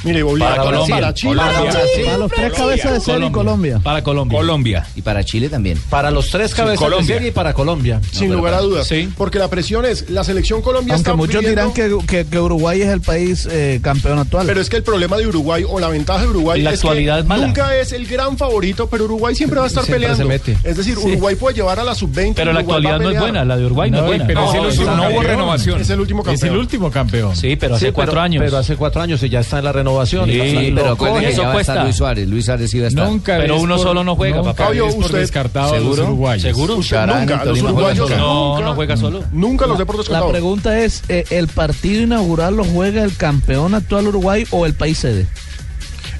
Mire, 0.04 0.22
Bolivia, 0.22 0.48
Para 0.50 0.62
para, 0.62 0.70
Colombia. 0.76 0.94
para 0.96 1.14
Chile. 1.14 1.34
Colombia. 1.36 1.54
para 1.60 1.70
Brasil. 1.72 2.04
Para 2.04 2.18
los 2.18 2.32
tres 2.32 2.52
cabezas 2.52 2.92
de 2.92 3.00
serie 3.00 3.26
y 3.28 3.32
Colombia. 3.32 3.80
Para 3.82 4.02
Colombia. 4.02 4.38
Colombia. 4.38 4.86
Y 4.94 5.02
para 5.02 5.24
Chile 5.24 5.48
también. 5.48 5.78
Para 5.90 6.10
los 6.10 6.28
tres 6.30 6.54
cabezas 6.54 6.78
de 6.80 6.84
Colombia. 6.84 7.14
serie 7.14 7.28
y 7.28 7.32
para 7.32 7.54
Colombia. 7.54 8.00
Sin 8.12 8.32
lugar 8.32 8.54
a 8.54 8.60
dudas. 8.60 8.86
Sí. 8.86 9.08
Porque 9.16 9.38
la 9.38 9.48
presión 9.48 9.84
es, 9.84 10.10
la 10.10 10.24
selección 10.24 10.62
Colombia 10.62 10.94
Aunque 10.94 11.10
está 11.10 11.16
muchos 11.16 11.40
viviendo- 11.40 11.72
dirán 11.72 12.00
que, 12.06 12.06
que- 12.06 12.26
que 12.26 12.38
Uruguay 12.38 12.82
es 12.82 12.88
el 12.88 13.00
país 13.00 13.48
eh, 13.50 13.80
campeón 13.82 14.18
actual. 14.18 14.46
Pero 14.46 14.60
es 14.60 14.68
que 14.68 14.76
el 14.76 14.82
problema 14.82 15.16
de 15.16 15.26
Uruguay 15.26 15.64
o 15.68 15.80
la 15.80 15.88
ventaja 15.88 16.20
de 16.22 16.28
Uruguay 16.28 16.60
La 16.62 16.70
es 16.70 16.76
actualidad 16.80 17.14
que 17.16 17.20
es 17.22 17.26
mala. 17.26 17.46
nunca 17.46 17.76
es 17.76 17.92
el 17.92 18.06
gran 18.06 18.36
favorito, 18.36 18.88
pero 18.88 19.04
Uruguay 19.04 19.34
siempre 19.34 19.58
va 19.58 19.64
a 19.64 19.68
estar 19.68 19.84
Siempre 19.84 20.06
peleando. 20.06 20.22
se 20.22 20.28
mete. 20.52 20.58
Es 20.68 20.76
decir, 20.76 20.96
Sí. 20.96 21.06
Uruguay 21.08 21.34
puede 21.36 21.56
llevar 21.56 21.78
a 21.80 21.84
la 21.84 21.94
sub-20. 21.94 22.34
Pero 22.34 22.52
la 22.52 22.60
Uruguay 22.60 22.82
va 22.84 22.90
a 22.90 22.94
actualidad 22.94 22.98
no 23.00 23.10
es 23.10 23.20
buena, 23.20 23.44
la 23.44 23.56
de 23.56 23.66
Uruguay 23.66 23.90
no, 23.90 23.96
No, 23.98 24.02
es 24.04 24.08
buena. 24.08 24.26
pero 24.26 24.40
No, 24.40 24.48
es 24.48 24.54
el 24.54 24.60
último 24.66 24.84
no 24.84 24.92
hubo 24.94 25.02
campeón. 25.02 25.24
renovación. 25.26 25.80
Es 25.80 25.90
el 25.90 26.00
último 26.00 26.22
Es 26.22 26.28
el 26.28 26.34
campeón. 26.40 26.56
último 26.58 26.90
campeón. 26.90 27.36
Sí, 27.36 27.56
pero 27.56 27.74
hace 27.76 27.92
cuatro 27.92 28.20
años. 28.20 28.42
Pero 28.44 28.58
hace 28.58 28.76
cuatro 28.76 29.00
años 29.02 29.22
y 29.22 29.28
ya 29.28 29.40
está 29.40 29.58
en 29.58 29.64
la 29.64 29.72
renovación. 29.72 29.93
Sí, 30.26 30.32
Y 30.32 30.50
Sí, 30.50 30.70
lo 30.70 30.82
pero 30.82 30.96
coge, 30.96 31.10
acuérdense 31.10 31.26
que 31.36 31.42
eso 31.42 31.52
cuesta. 31.52 31.82
Luis 31.84 31.96
Suárez. 31.96 32.28
Luis 32.28 32.44
Suárez 32.44 32.74
va 32.80 32.84
a 32.84 32.88
estar. 32.88 33.08
Nunca 33.08 33.36
Pero 33.38 33.60
uno 33.60 33.76
por- 33.76 33.84
solo 33.86 34.04
no 34.04 34.16
juega, 34.16 34.36
nunca 34.36 34.50
papá. 34.52 34.64
Fabio, 34.66 34.86
usted- 34.86 35.18
descartado 35.18 35.68
a 35.74 35.76
los 35.78 35.82
¿Seguro? 35.82 36.02
uruguayos. 36.04 36.42
¿Seguro? 36.42 36.76
Usted 36.76 36.90
Charán, 36.96 37.20
nunca, 37.20 37.44
los 37.44 37.62
uruguayos 37.62 38.08
solo. 38.08 38.16
No, 38.20 38.48
nunca, 38.54 38.64
no 38.66 38.74
juega 38.74 38.96
solo. 38.96 39.24
nunca 39.32 39.66
los 39.66 39.78
deportes 39.78 40.08
La 40.08 40.26
pregunta 40.28 40.78
es, 40.80 41.02
eh, 41.08 41.24
¿el 41.30 41.48
partido 41.48 42.02
inaugural 42.02 42.56
lo 42.56 42.64
juega 42.64 43.02
el 43.04 43.16
campeón 43.16 43.74
actual 43.74 44.08
Uruguay 44.08 44.44
o 44.50 44.66
el 44.66 44.74
país 44.74 44.98
sede? 44.98 45.26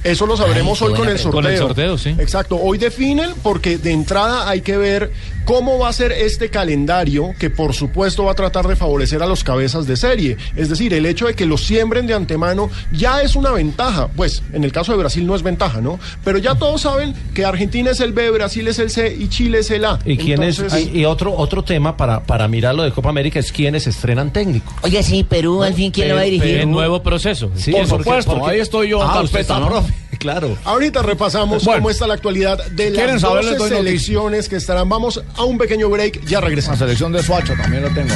Eso 0.05 0.27
lo 0.27 0.37
sabremos 0.37 0.81
Ay, 0.83 0.89
hoy 0.89 0.95
con 0.95 1.09
el 1.09 1.19
sorteo. 1.19 1.33
Con 1.43 1.47
el 1.51 1.59
sorteo, 1.59 1.99
sí. 1.99 2.11
Exacto. 2.19 2.57
Hoy 2.61 2.77
definen 2.79 3.31
porque 3.43 3.79
de 3.79 3.91
entrada 3.91 4.49
hay 4.49 4.61
que 4.61 4.77
ver 4.77 5.11
cómo 5.47 5.79
va 5.79 5.89
a 5.89 5.93
ser 5.93 6.13
este 6.13 6.49
calendario 6.51 7.35
que 7.39 7.51
por 7.51 7.75
supuesto 7.75 8.25
va 8.25 8.33
a 8.33 8.35
tratar 8.35 8.67
de 8.69 8.77
favorecer 8.77 9.23
a 9.23 9.27
los 9.27 9.43
cabezas 9.45 9.87
de 9.87 9.97
serie. 9.97 10.37
Es 10.57 10.69
decir, 10.69 10.93
el 10.95 11.07
hecho 11.07 11.27
de 11.27 11.35
que 11.35 11.47
los 11.47 11.65
siembren 11.65 12.07
de 12.07 12.15
antemano 12.15 12.71
ya 12.93 13.23
es 13.23 13.35
una 13.35 13.51
ventaja. 13.51 14.09
Pues 14.09 14.43
en 14.53 14.63
el 14.65 14.73
caso 14.73 14.93
de 14.93 14.99
Brasil 14.99 15.27
no 15.27 15.35
es 15.35 15.43
ventaja, 15.43 15.81
¿no? 15.81 15.99
Pero 16.23 16.39
ya 16.39 16.55
todos 16.55 16.83
saben 16.83 17.15
que 17.35 17.45
Argentina 17.45 17.91
es 17.91 18.01
el 18.01 18.13
B, 18.13 18.31
Brasil 18.31 18.69
es 18.69 18.79
el 18.79 18.91
C 18.91 19.15
y 19.19 19.29
Chile 19.29 19.61
es 19.61 19.71
el 19.71 19.85
A. 19.87 19.99
¿Y, 20.05 20.17
quién 20.19 20.43
es- 20.43 20.63
y 20.93 21.05
otro 21.07 21.35
otro 21.35 21.65
tema 21.65 21.97
para, 21.97 22.23
para 22.25 22.47
mirarlo 22.49 22.83
de 22.83 22.93
Copa 22.93 23.09
América 23.09 23.39
es 23.41 23.53
quiénes 23.53 23.87
estrenan 23.87 24.33
técnico. 24.33 24.71
Oiga, 24.83 25.03
sí, 25.03 25.25
Perú, 25.25 25.63
al 25.63 25.73
fin, 25.75 25.91
¿quién 25.91 26.09
lo 26.11 26.15
va 26.17 26.21
a 26.21 26.25
dirigir? 26.25 26.59
En 26.59 26.71
nuevo 26.71 27.03
proceso. 27.03 27.51
Sí, 27.55 27.73
Por 27.73 27.89
porque- 27.89 28.05
supuesto, 28.05 28.39
porque- 28.39 28.55
ahí 28.55 28.61
estoy 28.61 28.89
yo, 28.91 29.03
Ah, 29.03 29.07
carpeta, 29.07 29.25
usted 29.25 29.41
está, 29.41 29.59
¿no? 29.61 29.67
profe. 29.69 29.94
Claro. 30.19 30.57
Ahorita 30.65 31.03
repasamos 31.03 31.65
Bueno. 31.65 31.81
cómo 31.81 31.91
está 31.91 32.07
la 32.07 32.15
actualidad 32.15 32.65
de 32.67 32.93
¿Quieren 32.93 33.13
las 33.13 33.21
saber? 33.21 33.45
Les 33.45 33.59
12 33.59 33.59
doy 33.59 33.71
noticias. 33.71 33.85
selecciones 34.07 34.49
que 34.49 34.57
estarán. 34.57 34.89
Vamos 34.89 35.23
a 35.37 35.45
un 35.45 35.59
pequeño 35.59 35.89
break, 35.89 36.25
ya 36.25 36.41
La 36.41 36.47
regresamos. 36.47 36.79
selección 36.79 37.13
de 37.13 37.23
Suacho 37.23 37.55
también 37.61 37.83
la 37.85 37.91
tengo. 37.95 38.15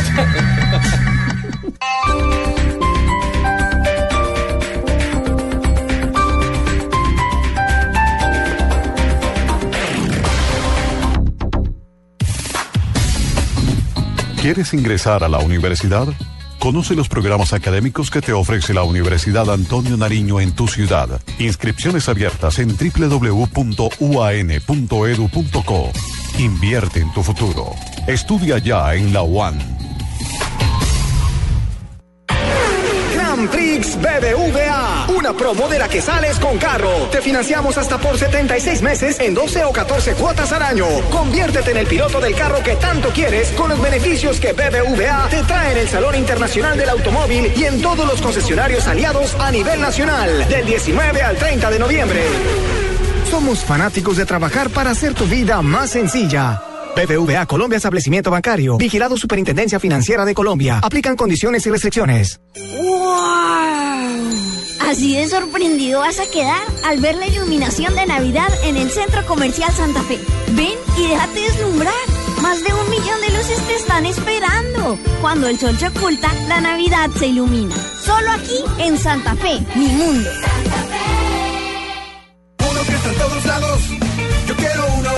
¿Quieres 14.40 14.72
ingresar 14.72 15.24
a 15.24 15.28
la 15.28 15.38
universidad? 15.38 16.06
Conoce 16.58 16.94
los 16.94 17.08
programas 17.08 17.52
académicos 17.52 18.10
que 18.10 18.20
te 18.20 18.32
ofrece 18.32 18.74
la 18.74 18.82
Universidad 18.82 19.48
Antonio 19.50 19.96
Nariño 19.96 20.40
en 20.40 20.52
tu 20.52 20.66
ciudad. 20.66 21.20
Inscripciones 21.38 22.08
abiertas 22.08 22.58
en 22.58 22.76
www.uan.edu.co. 22.76 23.92
Invierte 26.38 27.00
en 27.00 27.12
tu 27.12 27.22
futuro. 27.22 27.74
Estudia 28.06 28.58
ya 28.58 28.94
en 28.94 29.12
la 29.12 29.22
UAN. 29.22 29.87
Prix 33.46 33.96
BBVA. 33.96 35.06
Una 35.16 35.32
promo 35.32 35.68
de 35.68 35.78
la 35.78 35.88
que 35.88 36.00
sales 36.00 36.38
con 36.38 36.58
carro. 36.58 37.08
Te 37.12 37.20
financiamos 37.20 37.78
hasta 37.78 37.98
por 37.98 38.18
76 38.18 38.82
meses 38.82 39.20
en 39.20 39.34
12 39.34 39.64
o 39.64 39.72
14 39.72 40.14
cuotas 40.14 40.50
al 40.52 40.62
año. 40.62 40.86
Conviértete 41.10 41.70
en 41.70 41.76
el 41.76 41.86
piloto 41.86 42.20
del 42.20 42.34
carro 42.34 42.62
que 42.62 42.74
tanto 42.76 43.10
quieres 43.10 43.50
con 43.52 43.68
los 43.68 43.80
beneficios 43.80 44.40
que 44.40 44.52
BBVA 44.52 45.28
te 45.28 45.42
trae 45.44 45.72
en 45.72 45.78
el 45.78 45.88
Salón 45.88 46.16
Internacional 46.16 46.76
del 46.76 46.88
Automóvil 46.88 47.52
y 47.54 47.64
en 47.64 47.80
todos 47.80 48.06
los 48.06 48.20
concesionarios 48.20 48.86
aliados 48.88 49.36
a 49.38 49.50
nivel 49.52 49.80
nacional. 49.80 50.48
Del 50.48 50.66
19 50.66 51.22
al 51.22 51.36
30 51.36 51.70
de 51.70 51.78
noviembre. 51.78 52.22
Somos 53.30 53.64
fanáticos 53.64 54.16
de 54.16 54.26
trabajar 54.26 54.70
para 54.70 54.90
hacer 54.90 55.14
tu 55.14 55.26
vida 55.26 55.60
más 55.62 55.90
sencilla. 55.90 56.62
BBVA 56.98 57.46
Colombia 57.46 57.76
Establecimiento 57.76 58.28
Bancario. 58.28 58.76
Vigilado 58.76 59.16
Superintendencia 59.16 59.78
Financiera 59.78 60.24
de 60.24 60.34
Colombia. 60.34 60.80
Aplican 60.82 61.14
condiciones 61.14 61.64
y 61.64 61.70
restricciones. 61.70 62.40
¡Wow! 62.56 62.98
Así 64.80 65.14
de 65.14 65.28
sorprendido 65.28 66.00
vas 66.00 66.18
a 66.18 66.28
quedar 66.28 66.60
al 66.84 66.98
ver 66.98 67.14
la 67.14 67.28
iluminación 67.28 67.94
de 67.94 68.04
Navidad 68.04 68.48
en 68.64 68.76
el 68.76 68.90
Centro 68.90 69.24
Comercial 69.26 69.70
Santa 69.70 70.02
Fe. 70.02 70.18
Ven 70.56 70.74
y 70.96 71.06
déjate 71.06 71.40
deslumbrar. 71.40 71.94
Más 72.42 72.64
de 72.64 72.74
un 72.74 72.90
millón 72.90 73.20
de 73.20 73.28
luces 73.28 73.60
te 73.68 73.76
están 73.76 74.04
esperando. 74.04 74.98
Cuando 75.20 75.46
el 75.46 75.56
sol 75.56 75.78
se 75.78 75.86
oculta, 75.86 76.32
la 76.48 76.60
Navidad 76.60 77.10
se 77.16 77.28
ilumina. 77.28 77.76
Solo 78.04 78.32
aquí 78.32 78.64
en 78.78 78.98
Santa 78.98 79.36
Fe, 79.36 79.60
mi 79.76 79.86
mundo. 79.86 80.30
Uno 82.58 82.82
que 82.82 82.92
está 82.92 83.08
en 83.08 83.18
todos 83.18 83.46
lados, 83.46 83.80
yo 84.48 84.56
quiero 84.56 84.84
uno. 84.98 85.17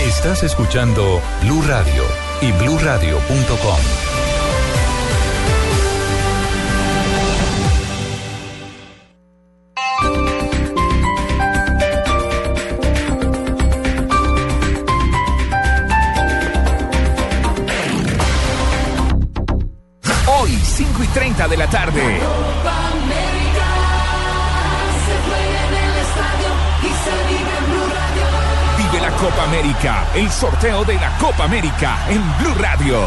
Estás 0.00 0.42
escuchando 0.42 1.20
Blue 1.42 1.62
Radio 1.62 2.04
y 2.40 2.52
BlueRadio.com. 2.52 3.78
Hoy, 20.26 20.50
5 20.50 21.02
y 21.02 21.06
30 21.08 21.48
de 21.48 21.56
la 21.56 21.66
tarde. 21.68 22.81
Copa 29.22 29.44
América, 29.44 30.08
el 30.16 30.28
sorteo 30.32 30.84
de 30.84 30.94
la 30.94 31.16
Copa 31.16 31.44
América 31.44 31.96
en 32.08 32.20
Blue 32.38 32.54
Radio. 32.60 33.06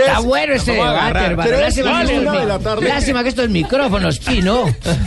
Está 0.00 0.20
bueno 0.20 0.52
este 0.54 0.72
debate, 0.72 1.18
hermano. 1.18 1.48
Tres 1.48 1.60
Lástima, 1.60 1.98
que 1.98 2.04
estos, 2.14 2.18
una 2.22 2.40
de 2.40 2.46
la 2.46 2.58
mi- 2.58 2.64
tarde. 2.64 2.88
lástima 2.88 3.22
que 3.22 3.28
estos 3.28 3.48
micrófonos, 3.48 4.18
Pino, 4.18 4.64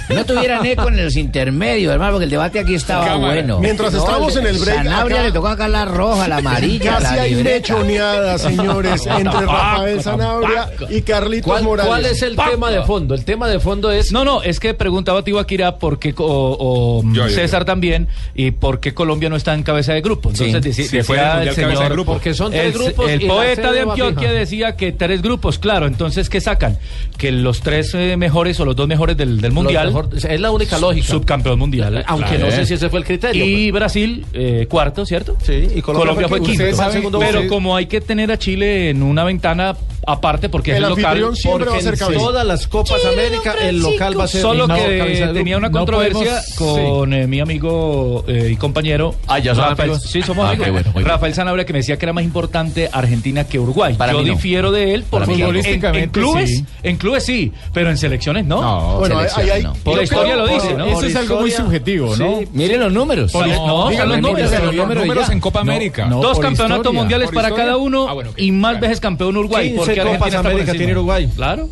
no 0.10 0.25
tuvieran 0.25 0.65
eco 0.65 0.88
en 0.89 1.04
los 1.04 1.15
intermedios, 1.15 1.93
hermano, 1.93 2.12
porque 2.13 2.25
el 2.25 2.30
debate 2.32 2.60
aquí 2.60 2.75
estaba 2.75 3.06
Cámara. 3.06 3.34
bueno. 3.34 3.60
Mientras 3.60 3.93
estábamos 3.93 4.36
en 4.36 4.47
el 4.47 4.58
break, 4.58 4.78
Sanabria 4.84 5.17
acá- 5.17 5.25
le 5.25 5.32
tocó 5.32 5.47
acá 5.47 5.67
la 5.67 5.86
roja, 5.86 6.28
la 6.28 6.38
amarilla, 6.38 6.97
Casi 6.99 7.15
la 7.15 7.21
hay 7.23 7.36
mechoneada, 7.36 8.38
señores, 8.38 9.06
entre 9.17 9.41
Rafael 9.41 10.02
Sanabria 10.02 10.69
y 10.89 11.02
Carlitos 11.02 11.45
¿Cuál, 11.52 11.63
Morales. 11.63 11.88
cuál 11.89 12.06
es 12.06 12.21
el 12.21 12.36
tema 12.36 12.71
de 12.71 12.82
fondo? 12.84 13.15
El 13.15 13.25
tema 13.25 13.47
de 13.47 13.60
fondo 13.60 13.91
es... 13.91 14.12
No, 14.12 14.23
no, 14.25 14.41
es 14.43 14.60
que 14.60 14.73
preguntaba 14.73 15.23
Tibaquira 15.23 15.78
por 15.78 15.99
qué, 15.99 16.13
o, 16.17 16.23
o 16.60 17.04
Yo, 17.13 17.28
yo, 17.28 17.30
César 17.30 17.65
también, 17.65 18.08
y 18.36 18.52
por 18.52 18.80
qué 18.80 18.93
Colombia 18.93 19.30
no 19.30 19.36
está 19.36 19.54
en 19.54 19.63
cabeza 19.63 19.93
de 19.93 20.02
grupo. 20.02 20.30
Entonces, 20.30 20.75
Sí, 20.75 20.82
deci- 20.84 20.88
sí, 20.88 20.97
el 20.97 21.02
decía 21.04 21.36
de 21.39 21.54
señor, 21.54 21.89
grupo. 21.91 22.13
Porque 22.13 22.34
son 22.34 22.52
tres 22.52 22.65
el, 22.65 22.73
grupos 22.73 23.10
el 23.10 23.28
poeta 23.28 23.71
de 23.71 23.82
Antioquia 23.82 24.32
decía 24.32 24.75
que 24.80 24.92
tres 24.94 25.22
grupos, 25.22 25.60
claro. 25.60 25.86
Entonces, 25.86 26.30
¿qué 26.30 26.42
sacan? 26.42 26.78
Que 27.18 27.32
los 27.32 27.62
tres 27.62 27.94
eh, 27.94 28.15
mejores 28.18 28.60
o 28.60 28.65
los 28.65 28.76
dos 28.76 28.88
mejores 28.88 29.15
del, 29.18 29.39
del 29.42 29.52
mundial. 29.52 29.88
mejor- 29.88 30.10
es 30.15 30.39
la 30.39 30.50
única 30.52 30.80
lógica. 30.80 31.06
Subcampeón 31.08 31.60
mundial. 31.60 32.04
Aunque 32.08 32.38
no 32.39 32.50
sé 32.50 32.65
si 32.65 32.74
ese 32.76 32.89
fue 32.89 33.00
el 33.00 33.06
criterio, 33.06 33.46
Y 33.46 33.70
Brasil, 33.72 34.26
eh, 34.34 34.65
cuarto, 34.70 35.06
¿cierto? 35.06 35.38
Sí, 35.44 35.68
y 35.76 35.82
Colombia, 35.82 36.28
fue 36.28 36.39
quinto. 36.39 36.54
Ustedes 36.54 36.78
saben- 36.78 36.94
segundo 36.94 37.20
Pero 37.20 37.48
como 37.48 37.76
hay 37.76 37.86
que 37.86 38.02
tener 38.02 38.32
a 38.32 38.38
Chile 38.39 38.89
en 38.89 39.04
una 39.04 39.24
ventana 39.24 39.76
aparte, 40.06 40.50
porque 40.50 40.72
El 40.72 40.78
es 40.78 40.84
el 40.84 40.90
local. 40.90 41.24
va 41.70 41.78
a 41.78 41.82
ser 41.82 41.98
en. 41.98 42.18
Todas 42.20 42.46
las 42.46 42.68
Copas 42.68 43.00
Chile, 43.02 43.14
América, 43.14 43.56
el 43.62 43.80
local 43.80 44.20
va 44.20 44.24
a 44.24 44.28
ser- 44.28 44.42
Solo 44.42 44.68
no, 44.68 44.76
que 44.76 44.98
cabeza 44.98 45.34
tenía 45.34 45.58
una 45.58 45.70
No 45.70 45.78
controversia 45.80 46.42
con 46.58 47.14
eh, 47.14 47.28
mi 47.28 47.40
amigo 47.40 48.24
eh, 48.28 48.50
y 48.52 48.56
compañero. 48.56 49.16
Ah, 49.28 49.40
¿ya 49.40 49.54
son 49.56 49.64
Rafael. 49.66 49.92
amigos? 49.92 50.10
Sí, 50.10 50.22
somos 50.22 50.46
Ah, 50.46 50.52
amigos. 50.52 50.84
bueno. 50.94 51.08
Rafael 51.08 51.34
Sanabria 51.34 51.66
que 51.66 51.74
me 51.74 51.80
decía 51.80 51.98
que 51.98 52.06
era 52.06 52.14
más 52.14 52.24
importante 52.24 52.90
Argentina 52.92 53.44
que 53.46 53.60
Uruguay. 53.60 53.96
Para 53.96 54.14
Yo 54.14 54.20
mí 54.20 54.26
no. 54.26 54.34
difiero 54.36 54.72
de 54.72 54.94
él 54.94 55.04
porque 55.10 55.28
no. 55.28 55.34
en- 55.34 55.40
en, 55.40 55.46
Futbolísticamente, 55.48 56.10
clubes, 56.20 56.50
sí. 56.50 56.66
en 56.84 56.98
clubes 56.98 57.26
sí, 57.26 57.52
pero 57.74 57.90
en 57.90 57.98
selecciones 57.98 58.46
no. 58.46 58.98
Bueno, 59.00 59.20
ahí 59.20 59.50
hay- 59.50 59.68
Por 59.84 59.98
la 59.98 60.04
historia 60.04 60.34
creo- 60.34 60.46
lo 60.46 60.54
dice, 60.54 60.74
¿no? 60.76 60.86
Eso 60.88 61.06
es 61.06 61.16
algo 61.16 61.40
muy 61.42 61.52
subjetivo, 61.52 62.16
¿no? 62.16 62.40
Miren 62.54 62.80
los 62.80 62.92
números. 62.94 63.34
No, 63.34 63.42
no, 63.90 63.90
los 63.92 64.22
números. 64.22 64.52
números 64.96 65.30
en 65.30 65.40
Copa 65.40 65.62
América. 65.62 66.06
No, 66.06 66.22
Dos 66.22 66.40
campeonatos 66.40 66.94
mundiales 66.94 67.28
¿Por 67.28 67.36
para 67.36 67.54
cada 67.54 67.78
uno 67.78 68.08
Ah, 68.10 68.16
y 68.38 68.52
más 68.52 68.80
veces 68.80 69.00
campeón 69.00 69.38
Uruguay. 69.38 69.76
15 69.93 70.02
porque 70.08 70.17
Copas 70.17 70.36
por 70.36 70.47
América 70.47 70.71
tiene 70.73 70.91
Uruguay. 70.93 71.30
Claro. 71.36 71.69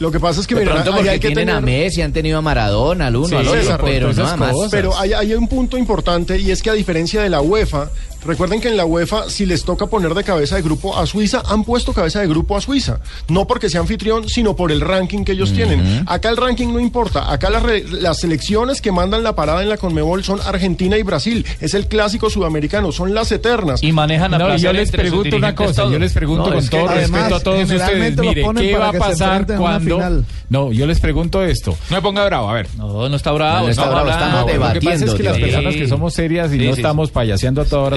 Lo 0.00 0.10
que 0.10 0.18
pasa 0.18 0.40
es 0.40 0.46
que 0.46 0.54
De 0.54 0.62
mira, 0.62 0.72
pronto 0.72 0.90
ahí 0.92 0.96
porque 0.96 1.10
hay 1.10 1.20
que 1.20 1.28
tienen 1.28 1.46
tener... 1.48 1.56
a 1.56 1.60
Messi, 1.60 2.00
han 2.00 2.12
tenido 2.12 2.38
a 2.38 2.40
Maradona, 2.40 3.08
al 3.08 3.16
uno, 3.16 3.28
Sí, 3.28 3.34
al 3.34 3.46
otro, 3.46 3.60
César, 3.60 3.80
pero 3.84 4.06
por 4.06 4.16
nada 4.16 4.36
más. 4.36 4.54
Pero 4.70 4.96
hay, 4.96 5.12
hay 5.12 5.34
un 5.34 5.46
punto 5.46 5.76
importante 5.76 6.38
y 6.38 6.50
es 6.50 6.62
que 6.62 6.70
a 6.70 6.72
diferencia 6.72 7.20
de 7.22 7.28
la 7.28 7.42
UEFA, 7.42 7.90
recuerden 8.24 8.60
que 8.60 8.68
en 8.68 8.76
la 8.76 8.84
UEFA 8.84 9.28
si 9.28 9.46
les 9.46 9.64
toca 9.64 9.86
poner 9.86 10.14
de 10.14 10.24
cabeza 10.24 10.56
de 10.56 10.62
grupo 10.62 10.96
a 10.98 11.06
Suiza, 11.06 11.42
han 11.48 11.64
puesto 11.64 11.92
cabeza 11.92 12.20
de 12.20 12.26
grupo 12.28 12.56
a 12.56 12.60
Suiza. 12.60 13.00
No 13.28 13.46
porque 13.46 13.68
sea 13.70 13.80
anfitrión, 13.80 14.28
sino 14.28 14.54
por 14.56 14.72
el 14.72 14.80
ranking 14.80 15.24
que 15.24 15.32
ellos 15.32 15.52
tienen. 15.52 16.04
Acá 16.06 16.28
el 16.30 16.36
ranking 16.36 16.68
no 16.72 16.80
importa. 16.80 17.32
Acá 17.32 17.50
las, 17.50 17.62
re- 17.62 17.84
las 17.88 18.18
selecciones 18.20 18.80
que 18.80 18.92
mandan 18.92 19.22
la 19.22 19.34
parada 19.34 19.62
en 19.62 19.68
la 19.68 19.76
Conmebol 19.76 20.24
son 20.24 20.40
Argentina 20.44 20.96
y 20.98 21.02
Brasil. 21.02 21.46
Es 21.60 21.74
el 21.74 21.86
clásico 21.86 22.30
sudamericano, 22.30 22.92
son 22.92 23.14
las 23.14 23.30
eternas. 23.32 23.82
Y 23.82 23.92
manejan 23.92 24.30
No, 24.32 24.56
yo 24.56 24.72
les 24.72 24.90
pregunto 24.90 25.36
una 25.36 25.54
cosa, 25.54 25.84
yo 25.90 25.98
les 25.98 26.12
pregunto 26.12 26.44
con 26.52 26.66
todo 26.68 26.88
respeto 26.88 27.34
a 27.36 27.40
todos 27.40 27.62
ustedes, 27.70 28.16
mire, 28.18 28.44
¿qué 28.56 28.76
va 28.76 28.88
a 28.88 28.92
pasar 28.92 29.46
cuando... 29.56 30.24
No, 30.48 30.72
yo 30.72 30.86
les 30.86 30.98
pregunto 30.98 31.42
esto. 31.44 31.76
No 31.90 31.96
me 31.96 32.02
ponga 32.02 32.24
bravo, 32.26 32.48
a 32.50 32.54
ver. 32.54 32.66
No, 32.76 33.08
no 33.08 33.16
está 33.16 33.30
bravo. 33.30 33.58
No, 33.60 33.64
no 33.66 33.70
está 33.70 33.82
bravo, 33.88 33.98
hablando. 34.00 34.24
estamos 34.24 34.40
Lo 34.74 34.80
que 34.80 34.80
pasa 34.80 35.04
es 35.04 35.14
que 35.14 35.22
las 35.22 35.36
Sí. 35.36 35.42
personas 35.42 35.74
que 35.76 35.88
somos 35.88 36.12
serias 36.14 36.52
y 36.52 36.58
Sí, 36.58 36.66
no 36.66 36.74
sí, 36.74 36.80
estamos 36.80 37.10
payaseando 37.12 37.62
a 37.62 37.64
toda 37.64 37.82
hora 37.82 37.96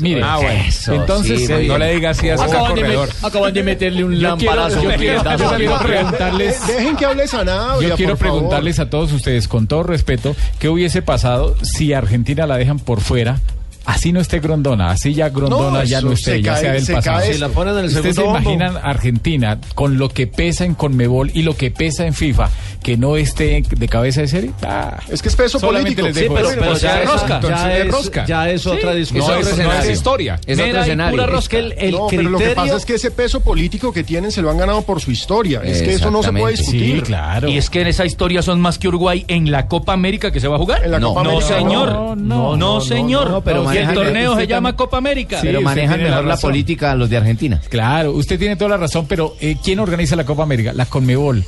Mire, 0.00 0.22
ah, 0.22 0.36
bueno. 0.38 0.64
Eso, 0.68 0.92
entonces 0.94 1.38
sí, 1.38 1.44
eh, 1.46 1.48
no 1.54 1.58
bien. 1.58 1.78
le 1.80 1.94
diga 1.94 2.10
así 2.10 2.28
a 2.30 2.36
César 2.38 2.74
de, 2.74 2.80
Corredor. 2.82 3.08
acaban 3.22 3.54
de 3.54 3.62
meterle 3.62 4.04
un 4.04 4.12
Yo 4.18 4.36
quiero- 4.36 4.54
lamparazo. 4.56 4.82
yo 4.82 4.90
quiero- 4.96 5.58
yo 5.58 5.78
preguntarles- 5.78 6.66
Dejen 6.66 6.96
que 6.96 7.04
hable 7.06 7.26
Sanabria, 7.28 7.88
Yo 7.88 7.96
quiero 7.96 8.16
favor. 8.16 8.32
preguntarles 8.34 8.78
a 8.80 8.90
todos 8.90 9.12
ustedes, 9.12 9.48
con 9.48 9.66
todo 9.66 9.82
respeto, 9.82 10.34
¿qué 10.58 10.68
hubiese 10.68 11.02
pasado 11.02 11.54
si 11.62 11.92
Argentina 11.92 12.46
la 12.46 12.56
dejan 12.56 12.78
por 12.78 13.00
fuera? 13.00 13.40
Así 13.86 14.12
no 14.12 14.20
esté 14.20 14.40
Grondona, 14.40 14.90
así 14.90 15.14
ya 15.14 15.28
Grondona 15.28 15.78
No, 15.78 15.84
ya 15.84 16.00
no 16.00 16.12
esté, 16.12 16.32
se 16.32 16.42
ya 16.42 16.54
cae- 16.54 16.60
sea 16.60 16.72
del 16.72 16.84
se 16.84 16.92
pasado. 16.94 17.18
cae 17.20 17.32
Si 17.34 17.38
la 17.38 17.48
ponen 17.50 17.74
en 17.78 17.84
el 17.84 17.86
¿Ustedes 17.86 18.16
se 18.16 18.22
bombo. 18.22 18.38
imaginan 18.40 18.76
Argentina 18.82 19.58
con 19.76 19.96
lo 19.96 20.08
que 20.08 20.26
pesa 20.26 20.64
en 20.64 20.74
Conmebol 20.74 21.30
y 21.34 21.42
lo 21.42 21.56
que 21.56 21.70
pesa 21.70 22.04
en 22.04 22.12
FIFA, 22.12 22.50
que 22.82 22.96
no 22.96 23.16
esté 23.16 23.62
de 23.68 23.88
cabeza 23.88 24.22
de 24.22 24.28
serie? 24.28 24.50
Ah, 24.62 24.98
Es 25.08 25.22
que 25.22 25.28
es 25.28 25.36
peso 25.36 25.60
político. 25.60 26.02
les 26.02 26.14
dejo 26.16 26.36
Sí, 26.36 26.42
pero, 26.56 26.76
ya, 26.76 27.02
es, 27.02 27.08
rosca. 27.10 27.40
ya, 27.40 27.76
es, 27.78 27.88
rosca. 27.90 28.26
ya 28.26 28.50
es 28.50 28.66
otra 28.66 28.92
Sí, 28.92 28.98
discusión. 28.98 29.28
no, 29.28 29.34
eso 29.40 29.42
no 29.42 29.54
es 29.54 29.58
escenario. 29.60 29.90
historia. 29.92 30.40
Es 30.46 30.56
Mera 30.56 30.68
otro 30.70 30.80
escenario. 30.82 31.10
pura 31.12 31.26
rosca, 31.26 31.58
el, 31.58 31.72
el 31.78 31.90
no, 31.92 32.06
criterio... 32.08 32.08
pero 32.16 32.30
lo 32.30 32.38
que 32.38 32.54
pasa 32.56 32.76
es 32.76 32.84
que 32.86 32.94
ese 32.96 33.10
peso 33.12 33.40
político 33.40 33.92
que 33.92 34.02
tienen 34.02 34.32
se 34.32 34.42
lo 34.42 34.50
han 34.50 34.58
ganado 34.58 34.82
por 34.82 35.00
su 35.00 35.12
historia. 35.12 35.60
Es 35.64 35.80
que 35.82 35.94
eso 35.94 36.10
no 36.10 36.24
se 36.24 36.32
puede 36.32 36.56
discutir. 36.56 36.96
Sí, 36.96 37.02
claro. 37.02 37.48
Y 37.48 37.56
es 37.56 37.70
que 37.70 37.82
en 37.82 37.86
esa 37.86 38.04
historia 38.04 38.42
son 38.42 38.60
más 38.60 38.78
que 38.78 38.88
Uruguay 38.88 39.24
en 39.28 39.50
la 39.52 39.68
Copa 39.68 39.92
América 39.92 40.32
que 40.32 40.40
se 40.40 40.48
va 40.48 40.56
a 40.56 40.58
jugar. 40.58 40.84
En 40.84 40.90
la 40.90 40.98
no, 40.98 41.10
Copa 41.10 41.22
no, 41.22 41.30
América, 41.30 41.56
señor. 41.58 41.92
no, 41.92 42.16
No, 42.16 42.56
no, 42.56 42.80
señor. 42.80 43.30
no, 43.30 43.40
pero 43.42 43.64
y 43.80 43.88
el 43.88 43.94
torneo 43.94 44.36
se 44.36 44.46
llama 44.46 44.76
Copa 44.76 44.98
América. 44.98 45.40
Sí, 45.40 45.46
pero 45.46 45.60
manejan 45.60 46.02
la 46.02 46.08
mejor 46.08 46.24
la, 46.24 46.30
razón. 46.32 46.50
política 46.50 46.94
los 46.94 47.10
de 47.10 47.16
Argentina. 47.16 47.60
Claro, 47.68 48.12
usted 48.12 48.38
tiene 48.38 48.56
toda 48.56 48.70
la 48.70 48.76
razón, 48.76 49.06
pero 49.08 49.34
eh, 49.40 49.56
¿quién 49.62 49.78
organiza 49.78 50.16
la 50.16 50.24
Copa 50.24 50.42
América? 50.42 50.72
La 50.72 50.86
Conmebol. 50.86 51.44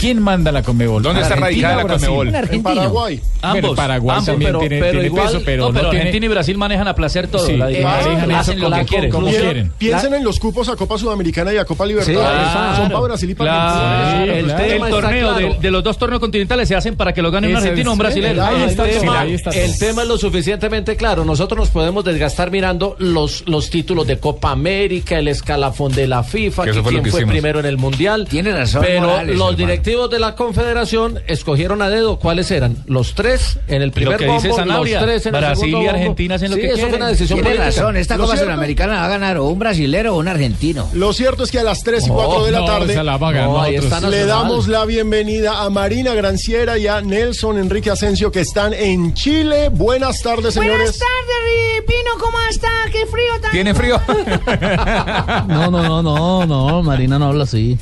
¿Quién 0.00 0.22
manda 0.22 0.50
la 0.50 0.62
Conmebol? 0.62 1.02
¿Dónde 1.02 1.20
está 1.22 1.34
¿Argentina 1.34 1.68
radicada 1.76 1.98
la? 1.98 2.10
Un 2.10 2.34
En. 2.54 2.62
Paraguay. 2.62 3.20
Ambos, 3.42 3.76
Paraguay 3.76 4.10
ambos, 4.16 4.26
también 4.26 4.48
pero- 4.50 4.58
tiene, 4.60 4.78
pero 4.80 4.90
tiene 4.92 5.06
igual- 5.06 5.26
peso, 5.26 5.42
pero 5.44 5.62
no, 5.62 5.68
no, 5.68 5.74
pero 5.74 5.90
tiene... 5.90 5.98
Argentina 6.06 6.26
y 6.26 6.28
Brasil 6.28 6.58
manejan 6.58 6.88
a 6.88 6.94
placer 6.94 7.28
todo. 7.28 7.46
Sí, 7.46 7.56
la 7.56 7.70
eh, 7.70 7.82
manejan 7.82 8.32
hacen 8.32 8.58
eso 8.58 8.68
lo 8.68 8.76
que 8.76 8.84
quieren. 8.84 9.10
como 9.10 9.26
Piensen- 9.28 9.40
quieren. 9.42 9.72
Piensen 9.78 10.14
en 10.14 10.24
los 10.24 10.38
cupos 10.40 10.68
a 10.68 10.76
Copa 10.76 10.98
Sudamericana 10.98 11.52
y 11.52 11.56
a 11.58 11.64
Copa 11.64 11.86
Libertadores. 11.86 12.28
claro. 12.30 12.76
Son 12.76 12.88
para 12.88 13.00
Brasil 13.00 13.30
y 13.30 13.34
para 13.34 13.50
Claro. 13.50 14.32
Argentina. 14.32 14.64
el 14.66 14.72
el 14.82 14.90
torneo 14.90 15.28
claro. 15.34 15.48
de, 15.54 15.58
de 15.60 15.70
los 15.70 15.82
dos 15.84 15.98
torneos 15.98 16.20
continentales 16.20 16.68
se 16.68 16.74
hacen 16.76 16.96
para 16.96 17.12
que 17.12 17.22
lo 17.22 17.30
gane 17.30 17.48
un 17.48 17.56
argentino 17.56 17.90
o 17.90 17.92
un 17.94 17.98
brasileño. 17.98 18.42
ahí 18.44 18.62
el, 18.62 18.68
está 18.70 18.84
todo. 18.84 19.00
tema, 19.00 19.24
el 19.24 19.78
tema 19.78 20.02
es 20.02 20.08
lo 20.08 20.18
suficientemente 20.18 20.96
claro. 20.96 21.24
Nosotros 21.24 21.58
nos 21.58 21.68
podemos 21.70 22.04
desgastar 22.04 22.50
mirando 22.50 22.96
los, 22.98 23.44
los 23.48 23.70
títulos 23.70 24.06
de 24.06 24.18
Copa 24.18 24.50
América, 24.50 25.18
el 25.18 25.28
escalafón 25.28 25.92
de 25.92 26.06
la 26.06 26.22
FIFA, 26.22 26.64
Que 26.64 26.70
quién 26.82 27.04
fue 27.06 27.26
primero 27.26 27.60
en 27.60 27.66
el 27.66 27.76
Mundial. 27.76 28.26
Tiene 28.28 28.52
razón, 28.52 28.82
Pero 28.86 29.06
los 29.06 29.18
hermano. 29.22 29.50
Directivos 29.90 30.10
de 30.10 30.18
la 30.20 30.34
Confederación 30.36 31.20
escogieron 31.26 31.82
a 31.82 31.90
dedo 31.90 32.18
cuáles 32.18 32.50
eran. 32.50 32.76
Los 32.86 33.14
tres 33.14 33.58
en 33.66 33.82
el 33.82 33.90
primer 33.90 34.16
que 34.18 34.26
bombo, 34.26 34.40
dice 34.42 34.54
Sanabria, 34.54 35.00
los 35.00 35.08
tres 35.08 35.26
en 35.26 35.34
el 35.34 35.40
Brasil 35.40 35.64
segundo 35.70 35.84
y. 35.84 35.88
Argentina 35.88 36.34
hacen 36.36 36.50
lo 36.50 36.54
Sí, 36.56 36.60
que 36.60 36.66
eso 36.68 36.74
quieren. 36.76 36.90
fue 36.92 36.96
una 36.98 37.08
decisión 37.08 37.36
Tiene 37.40 37.56
política. 37.56 37.80
razón, 37.82 37.96
esta 37.96 38.16
Lo 38.16 38.22
Copa 38.24 38.36
cierto- 38.36 38.52
Sudamericana 38.52 38.94
va 38.94 39.04
a 39.04 39.08
ganar 39.08 39.36
o 39.38 39.46
un 39.48 39.58
brasilero 39.58 40.14
o 40.14 40.18
un 40.18 40.28
argentino. 40.28 40.88
Lo 40.92 41.12
cierto 41.12 41.42
es 41.44 41.50
que 41.50 41.58
a 41.58 41.64
las 41.64 41.82
3 41.82 42.06
y 42.06 42.10
4 42.10 42.44
de 42.44 42.52
la 42.52 42.58
no, 42.60 42.64
tarde 42.66 43.02
la 43.02 43.18
No, 43.18 44.08
le 44.10 44.24
damos 44.26 44.68
la 44.68 44.84
bienvenida 44.84 45.62
a 45.62 45.70
Marina 45.70 46.14
Granciera 46.14 46.78
y 46.78 46.86
a 46.86 47.00
Nelson 47.00 47.58
Enrique 47.58 47.90
Asensio 47.90 48.30
que 48.30 48.40
están 48.40 48.72
en 48.74 49.12
Chile. 49.14 49.68
Buenas 49.70 50.22
tardes, 50.22 50.54
señores. 50.54 50.76
Buenas 50.78 50.98
tardes, 50.98 51.82
Pino, 51.86 52.10
¿cómo 52.20 52.36
está? 52.48 52.68
¡Qué 52.92 53.06
frío 53.06 53.40
tan... 53.40 53.50
¿Tiene 53.52 53.74
frío? 53.74 54.00
No, 55.48 55.70
no, 55.70 55.82
no, 55.82 56.02
no, 56.02 56.46
no, 56.46 56.82
Marina 56.82 57.18
no 57.18 57.26
habla 57.26 57.44
así. 57.44 57.78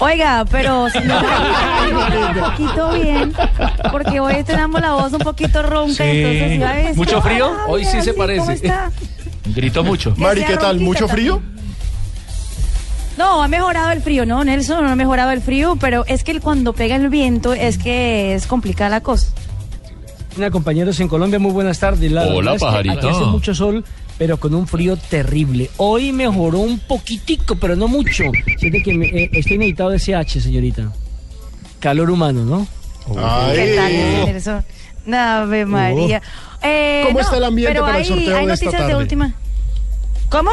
Oiga, 0.00 0.46
pero 0.50 0.88
si 0.88 0.98
no 1.00 1.14
un 2.30 2.40
poquito 2.40 2.92
bien, 2.92 3.32
porque 3.92 4.18
hoy 4.18 4.42
tenemos 4.44 4.80
la 4.80 4.92
voz 4.94 5.12
un 5.12 5.18
poquito 5.18 5.62
ronca, 5.62 5.92
Sí. 6.04 6.10
entonces 6.10 6.52
iba 6.52 6.70
a 6.70 6.74
decir, 6.74 6.96
¿Mucho 6.96 7.20
frío? 7.22 7.48
"Hola, 7.50 7.64
Hoy 7.68 7.84
sí 7.84 8.00
se 8.00 8.14
¿cómo 8.14 8.24
parece". 8.26 8.72
Gritó 9.54 9.84
mucho. 9.84 10.14
Mari, 10.16 10.44
¿qué 10.44 10.56
tal? 10.56 10.80
¿Mucho 10.80 11.06
frío? 11.06 11.34
también. 11.36 11.60
No, 13.18 13.42
ha 13.42 13.48
mejorado 13.48 13.90
el 13.90 14.00
frío, 14.00 14.24
¿no, 14.24 14.42
Nelson? 14.42 14.82
No 14.82 14.90
ha 14.90 14.96
mejorado 14.96 15.32
el 15.32 15.42
frío, 15.42 15.76
pero 15.78 16.06
es 16.06 16.24
que 16.24 16.40
cuando 16.40 16.72
pega 16.72 16.96
el 16.96 17.10
viento 17.10 17.52
es 17.52 17.76
que 17.76 18.34
es 18.34 18.46
complicada 18.46 18.88
la 18.88 19.00
cosa. 19.02 19.28
Hola 20.38 20.50
compañeros 20.50 20.98
en 21.00 21.08
Colombia, 21.08 21.38
muy 21.38 21.50
buenas 21.52 21.78
tardes. 21.78 22.10
La 22.10 22.22
Hola, 22.22 22.36
verdad 22.36 22.54
es 22.54 22.60
que 22.60 22.66
pajarito. 22.66 22.98
Aquí 22.98 23.08
hace 23.08 23.24
mucho 23.26 23.54
sol, 23.54 23.84
pero 24.20 24.36
con 24.38 24.54
un 24.54 24.66
frío 24.66 24.98
terrible. 24.98 25.70
Hoy 25.78 26.12
mejoró 26.12 26.58
un 26.58 26.78
poquitico, 26.78 27.56
pero 27.56 27.74
no 27.74 27.88
mucho. 27.88 28.24
Siente 28.58 28.82
que 28.82 28.92
me- 28.92 29.06
eh, 29.06 29.30
estoy 29.32 29.56
necesitado 29.56 29.88
de 29.88 29.96
SH, 29.98 30.42
señorita. 30.42 30.92
Calor 31.78 32.10
humano, 32.10 32.44
¿no? 32.44 32.66
¿Qué 33.54 34.34
tal? 34.44 35.14
Ave 35.14 35.64
María. 35.64 36.20
Eh, 36.62 37.00
¿Cómo 37.06 37.18
no, 37.18 37.24
está 37.24 37.38
el 37.38 37.44
ambiente 37.44 37.72
pero 37.72 37.86
para 37.86 37.98
el 38.00 38.04
sorteo 38.04 38.36
hay 38.36 38.46
de 38.46 38.52
esta 38.52 38.64
noticias 38.66 38.72
de 38.72 38.78
tarde? 38.92 39.02
última. 39.02 39.34
¿Cómo? 40.28 40.50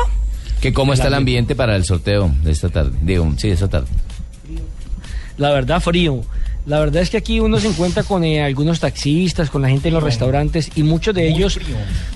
¿Que 0.62 0.72
¿Cómo 0.72 0.94
está 0.94 1.08
el 1.08 1.14
ambiente 1.16 1.54
para 1.54 1.76
el 1.76 1.84
sorteo 1.84 2.32
de 2.44 2.52
esta 2.52 2.70
tarde? 2.70 2.98
Digo, 3.02 3.30
sí, 3.38 3.50
de 3.50 3.54
esta 3.56 3.68
tarde. 3.68 3.88
La 5.36 5.52
verdad, 5.52 5.82
frío. 5.82 6.24
La 6.68 6.82
verdad 6.82 7.02
es 7.02 7.10
que 7.10 7.16
aquí 7.16 7.40
uno 7.40 7.62
se 7.62 7.70
encuentra 7.70 8.04
con 8.04 8.26
eh, 8.26 8.44
algunos 8.44 8.82
taxistas, 8.82 9.50
con 9.50 9.62
la 9.62 9.70
gente 9.70 9.88
en 9.88 9.94
los 9.94 10.04
restaurantes 10.04 10.70
y 10.76 10.84
muchos 10.84 11.16
de 11.16 11.26
ellos 11.26 11.58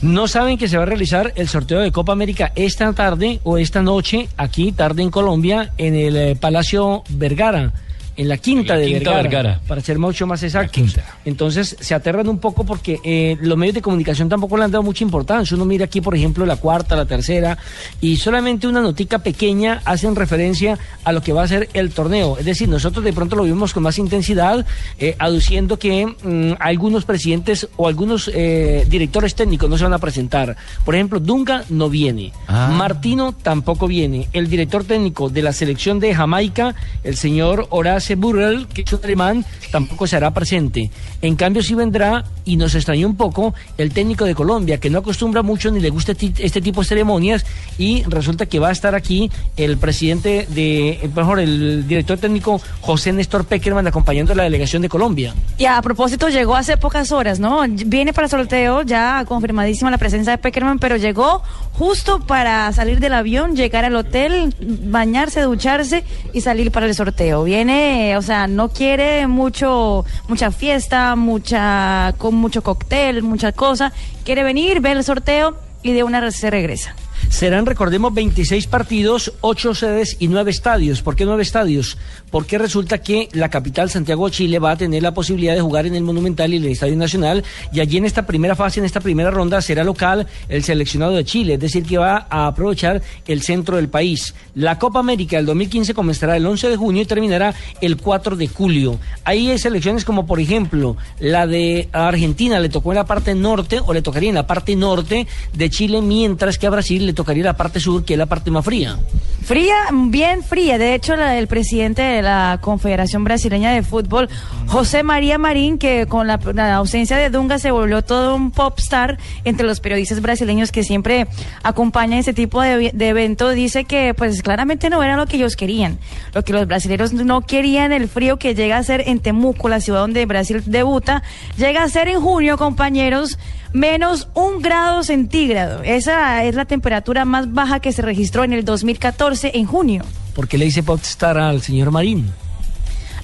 no 0.01 0.27
saben 0.27 0.57
que 0.57 0.67
se 0.67 0.75
va 0.75 0.83
a 0.83 0.85
realizar 0.85 1.31
el 1.37 1.47
sorteo 1.47 1.79
de 1.79 1.93
Copa 1.93 2.11
América 2.11 2.51
esta 2.55 2.91
tarde 2.91 3.39
o 3.43 3.57
esta 3.57 3.81
noche, 3.81 4.27
aquí 4.35 4.73
tarde 4.73 5.03
en 5.03 5.09
Colombia, 5.09 5.71
en 5.77 5.95
el 5.95 6.17
eh, 6.17 6.35
Palacio 6.35 7.03
Vergara. 7.11 7.71
En 8.18 8.28
la 8.28 8.38
quinta 8.38 8.74
En 8.74 8.80
la 8.80 8.86
de 8.86 8.93
Quinta 8.93 9.12
Vergara, 9.12 9.22
Vergara. 9.22 9.62
para 9.68 9.82
ser 9.82 9.99
mucho 9.99 10.28
más 10.28 10.43
exactos. 10.43 10.97
Entonces 11.26 11.78
se 11.80 11.93
aterran 11.93 12.28
un 12.28 12.39
poco 12.39 12.66
porque 12.66 12.99
eh, 13.03 13.38
los 13.41 13.57
medios 13.57 13.76
de 13.76 13.82
comunicación 13.82 14.30
tampoco 14.30 14.57
le 14.57 14.66
han 14.66 14.72
dado 14.72 14.84
mucha 14.84 15.03
importancia. 15.03 15.55
Uno 15.55 15.66
mira 15.66 15.86
aquí, 15.86 16.01
por 16.01 16.16
ejemplo, 16.16 16.45
la 16.45 16.57
cuarta, 16.57 16.95
la 16.95 17.05
tercera, 17.05 17.57
y 17.99 18.18
solamente 18.18 18.68
una 18.68 18.82
notica 18.82 19.20
pequeña 19.20 19.82
hacen 19.86 20.16
referencia 20.16 20.78
a 21.03 21.12
lo 21.12 21.22
que 21.22 21.34
va 21.34 21.43
a 21.43 21.47
ser 21.47 21.70
el 21.74 21.91
torneo. 21.91 22.38
Es 22.38 22.45
decir, 22.45 22.70
nosotros 22.70 23.03
de 23.03 23.14
pronto 23.14 23.36
lo 23.36 23.43
vimos 23.43 23.74
con 23.74 23.84
más 23.84 23.97
intensidad, 23.97 24.66
eh, 24.99 25.16
aduciendo 25.20 25.80
que 25.80 26.05
mm, 26.05 26.53
algunos 26.59 27.05
presidentes 27.05 27.68
o 27.78 27.88
algunos 27.88 28.30
eh, 28.34 28.86
directores 28.89 29.36
técnicos 29.36 29.70
no 29.70 29.78
se 29.78 29.84
van 29.84 29.93
a 29.93 29.99
presentar. 29.99 30.55
Por 30.86 30.95
ejemplo, 30.95 31.20
Dunga 31.20 31.64
no 31.70 31.89
viene, 31.89 32.32
Martino 32.47 33.34
tampoco 33.34 33.88
viene, 33.88 34.28
el 34.34 34.49
director 34.49 34.84
técnico 34.84 35.30
de 35.30 35.41
la 35.41 35.53
selección 35.53 35.99
de 35.99 36.14
Jamaica, 36.14 36.76
el 37.03 37.16
señor 37.16 37.68
Horace 38.12 38.16
Burrell, 38.16 38.68
que 38.68 38.82
es 38.82 38.93
un 38.93 38.99
alemán, 39.03 39.45
tampoco 39.72 40.07
se 40.07 40.16
hará 40.16 40.34
presente. 40.34 40.91
En 41.22 41.36
cambio, 41.36 41.64
sí 41.64 41.76
vendrá, 41.76 42.26
y 42.45 42.57
nos 42.57 42.76
extrañó 42.76 43.07
un 43.07 43.16
poco, 43.16 43.53
el 43.78 43.93
técnico 43.93 44.26
de 44.26 44.36
Colombia, 44.36 44.80
que 44.80 44.89
no 44.89 44.99
acostumbra 44.99 45.41
mucho 45.41 45.72
ni 45.72 45.80
le 45.80 45.89
gusta 45.89 46.14
este 46.14 46.62
tipo 46.62 46.82
de 46.82 46.88
ceremonias, 46.88 47.45
y 47.78 48.03
resulta 48.03 48.45
que 48.45 48.59
va 48.59 48.70
a 48.70 48.72
estar 48.72 48.95
aquí 48.95 49.32
el 49.57 49.78
presidente 49.78 50.47
de, 50.49 50.89
eh, 50.89 51.09
mejor, 51.16 51.39
el 51.39 51.88
director 51.88 52.18
técnico 52.18 52.62
José 52.82 53.14
Néstor 53.14 53.45
Peckerman 53.45 53.88
acompañando 53.88 54.34
a 54.34 54.36
la 54.36 54.43
delegación 54.43 54.82
de 54.82 54.89
Colombia. 54.89 55.34
Y 55.57 55.66
a 55.66 55.82
propósito, 55.82 56.30
llegó 56.30 56.55
hace 56.55 56.78
pocas 56.78 57.12
horas, 57.12 57.39
¿no? 57.39 57.62
Viene 57.68 58.14
para 58.14 58.28
sorteo, 58.28 58.82
ya 58.82 59.24
confirmadísima 59.26 59.91
la 59.91 59.97
presencia 59.97 60.32
de 60.32 60.38
Peckerman, 60.38 60.80
pero 60.80 60.97
llegó 60.97 61.43
justo 61.74 62.20
para 62.20 62.72
salir 62.74 62.99
del 62.99 63.14
avión, 63.14 63.55
llegar 63.55 63.86
al 63.86 63.95
hotel, 63.95 64.53
bañarse, 64.59 65.41
ducharse 65.41 66.03
y 66.34 66.41
salir 66.41 66.72
para 66.72 66.86
el 66.86 66.95
sorteo. 66.95 67.43
Viene, 67.43 67.90
o 68.17 68.21
sea, 68.21 68.47
no 68.47 68.69
quiere 68.69 69.27
mucho, 69.27 70.05
mucha 70.27 70.51
fiesta, 70.51 71.15
mucha, 71.15 72.13
con 72.17 72.35
mucho 72.35 72.61
cóctel, 72.61 73.23
mucha 73.23 73.51
cosa. 73.51 73.91
Quiere 74.23 74.43
venir, 74.43 74.79
ver 74.81 74.97
el 74.97 75.03
sorteo 75.03 75.57
y 75.83 75.93
de 75.93 76.03
una 76.03 76.19
vez 76.19 76.35
se 76.35 76.49
regresa. 76.49 76.95
Serán, 77.30 77.65
recordemos, 77.65 78.13
26 78.13 78.67
partidos, 78.67 79.34
8 79.41 79.74
sedes 79.74 80.17
y 80.19 80.28
9 80.28 80.51
estadios. 80.51 81.01
¿Por 81.01 81.15
qué 81.15 81.26
9 81.26 81.41
estadios? 81.41 81.97
Porque 82.30 82.57
resulta 82.57 82.99
que 82.99 83.30
la 83.34 83.49
capital, 83.49 83.89
Santiago 83.89 84.28
de 84.28 84.32
Chile, 84.32 84.59
va 84.59 84.72
a 84.72 84.78
tener 84.78 85.03
la 85.03 85.13
posibilidad 85.13 85.53
de 85.53 85.61
jugar 85.61 85.86
en 85.86 85.95
el 85.95 86.03
Monumental 86.03 86.53
y 86.53 86.57
el 86.57 86.65
Estadio 86.65 86.95
Nacional. 86.95 87.43
Y 87.74 87.80
allí 87.80 87.97
en 87.97 88.05
esta 88.05 88.26
primera 88.26 88.55
fase, 88.55 88.80
en 88.80 88.86
esta 88.86 88.99
primera 88.99 89.32
ronda, 89.32 89.61
será 89.61 89.84
local 89.84 90.28
el 90.49 90.63
seleccionado 90.63 91.13
de 91.13 91.26
Chile. 91.26 91.55
Es 91.55 91.59
decir, 91.59 91.84
que 91.84 91.97
va 91.97 92.28
a 92.30 92.47
aprovechar 92.47 93.01
el 93.28 93.41
centro 93.41 93.78
del 93.78 93.89
país. 93.89 94.34
La 94.55 94.80
Copa 94.80 94.99
América 94.99 95.38
del 95.38 95.45
2015 95.45 95.93
comenzará 95.93 96.38
el 96.38 96.45
11 96.45 96.69
de 96.69 96.78
junio 96.78 97.01
y 97.01 97.05
terminará 97.05 97.53
el 97.82 97.97
4 97.97 98.36
de 98.36 98.47
julio. 98.47 98.99
Ahí 99.24 99.49
hay 99.49 99.57
selecciones 99.57 100.05
como, 100.05 100.26
por 100.26 100.39
ejemplo, 100.39 100.97
la 101.19 101.47
de 101.47 101.89
Argentina 101.91 102.59
le 102.59 102.69
tocó 102.69 102.91
en 102.91 102.97
la 102.97 103.05
parte 103.05 103.36
norte 103.36 103.80
o 103.86 103.93
le 103.93 104.01
tocaría 104.01 104.30
en 104.30 104.36
la 104.36 104.47
parte 104.47 104.76
norte 104.76 105.28
de 105.53 105.69
Chile, 105.69 106.01
mientras 106.01 106.57
que 106.57 106.67
a 106.67 106.69
Brasil 106.69 107.05
le 107.05 107.11
tocaría 107.14 107.43
la 107.43 107.57
parte 107.57 107.80
sur, 107.80 108.03
que 108.03 108.14
es 108.14 108.18
la 108.18 108.26
parte 108.26 108.51
más 108.51 108.64
fría. 108.64 108.97
Fría, 109.43 109.76
bien 109.91 110.43
fría. 110.43 110.78
De 110.78 110.93
hecho, 110.93 111.16
la, 111.16 111.38
el 111.38 111.47
presidente 111.47 112.01
de 112.01 112.22
la 112.22 112.59
Confederación 112.62 113.24
Brasileña 113.24 113.72
de 113.72 113.82
Fútbol, 113.82 114.30
José 114.68 115.03
María 115.03 115.38
Marín, 115.38 115.78
que 115.78 116.05
con 116.05 116.28
la, 116.28 116.39
ausencia 116.76 117.18
de 117.18 117.30
Dunga 117.30 117.57
se 117.57 117.72
volvió 117.72 118.03
todo 118.03 118.36
un 118.36 118.51
popstar 118.51 119.18
entre 119.43 119.66
los 119.66 119.80
periodistas 119.80 120.22
brasileños 120.22 120.72
que 120.72 120.84
siempre 120.84 121.28
acompañan 121.64 122.20
ese 122.20 122.34
tipo 122.34 122.62
de, 122.62 122.91
de 122.93 123.09
evento, 123.09 123.49
dice 123.49 123.86
que 123.86 124.14
pues 124.14 124.41
claramente 124.43 124.89
no 124.89 125.01
era 125.01 125.18
lo 125.18 125.26
que 125.26 125.38
ellos 125.38 125.55
querían. 125.55 125.97
Lo 126.34 126.43
que 126.43 126.53
los 126.53 126.68
brasileños 126.68 127.12
no 127.14 127.41
querían, 127.41 127.91
el 127.91 128.07
frío 128.07 128.38
que 128.38 128.53
llega 128.53 128.78
a 128.78 128.84
ser 128.84 129.03
en 129.07 129.20
Temuco, 129.20 129.70
la 129.70 129.82
ciudad 129.82 130.01
donde 130.01 130.26
Brasil 130.26 130.62
debuta, 130.66 131.24
llega 131.57 131.84
a 131.84 131.89
ser 131.89 132.07
en 132.07 132.22
junio, 132.22 132.57
compañeros, 132.57 133.39
menos 133.74 134.28
un 134.34 134.61
grado 134.61 135.03
centígrado. 135.03 135.82
Esa 135.84 136.43
es 136.43 136.55
la 136.55 136.65
temperatura 136.65 137.26
más 137.26 137.53
baja 137.53 137.80
que 137.80 137.91
se 137.91 138.01
registró 138.01 138.43
en 138.43 138.53
el 138.53 138.65
2014 138.65 139.51
en 139.55 139.65
junio. 139.65 140.03
¿Por 140.36 140.47
qué 140.47 140.57
le 140.57 140.65
dice 140.65 140.84
popstar 140.84 141.38
al 141.38 141.61
señor 141.61 141.91
Marín? 141.91 142.32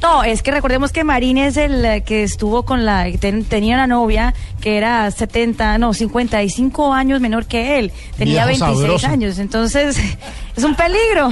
No, 0.01 0.23
es 0.23 0.43
que 0.43 0.51
recordemos 0.51 0.91
que 0.91 1.03
Marín 1.03 1.39
es 1.39 1.57
el 1.57 1.83
eh, 1.83 2.03
que 2.03 2.21
estuvo 2.21 2.63
con 2.63 2.85
la, 2.85 3.07
ten- 3.19 3.45
tenía 3.45 3.73
una 3.73 3.87
novia 3.87 4.35
que 4.61 4.77
era 4.77 5.09
70, 5.09 5.79
no, 5.79 5.91
55 5.95 6.93
años 6.93 7.19
menor 7.19 7.47
que 7.47 7.79
él, 7.79 7.91
tenía 8.15 8.45
Viejo 8.45 8.65
26 8.65 8.79
sabroso. 8.79 9.07
años, 9.07 9.39
entonces 9.39 9.97
es 10.55 10.63
un 10.63 10.75
peligro. 10.75 11.31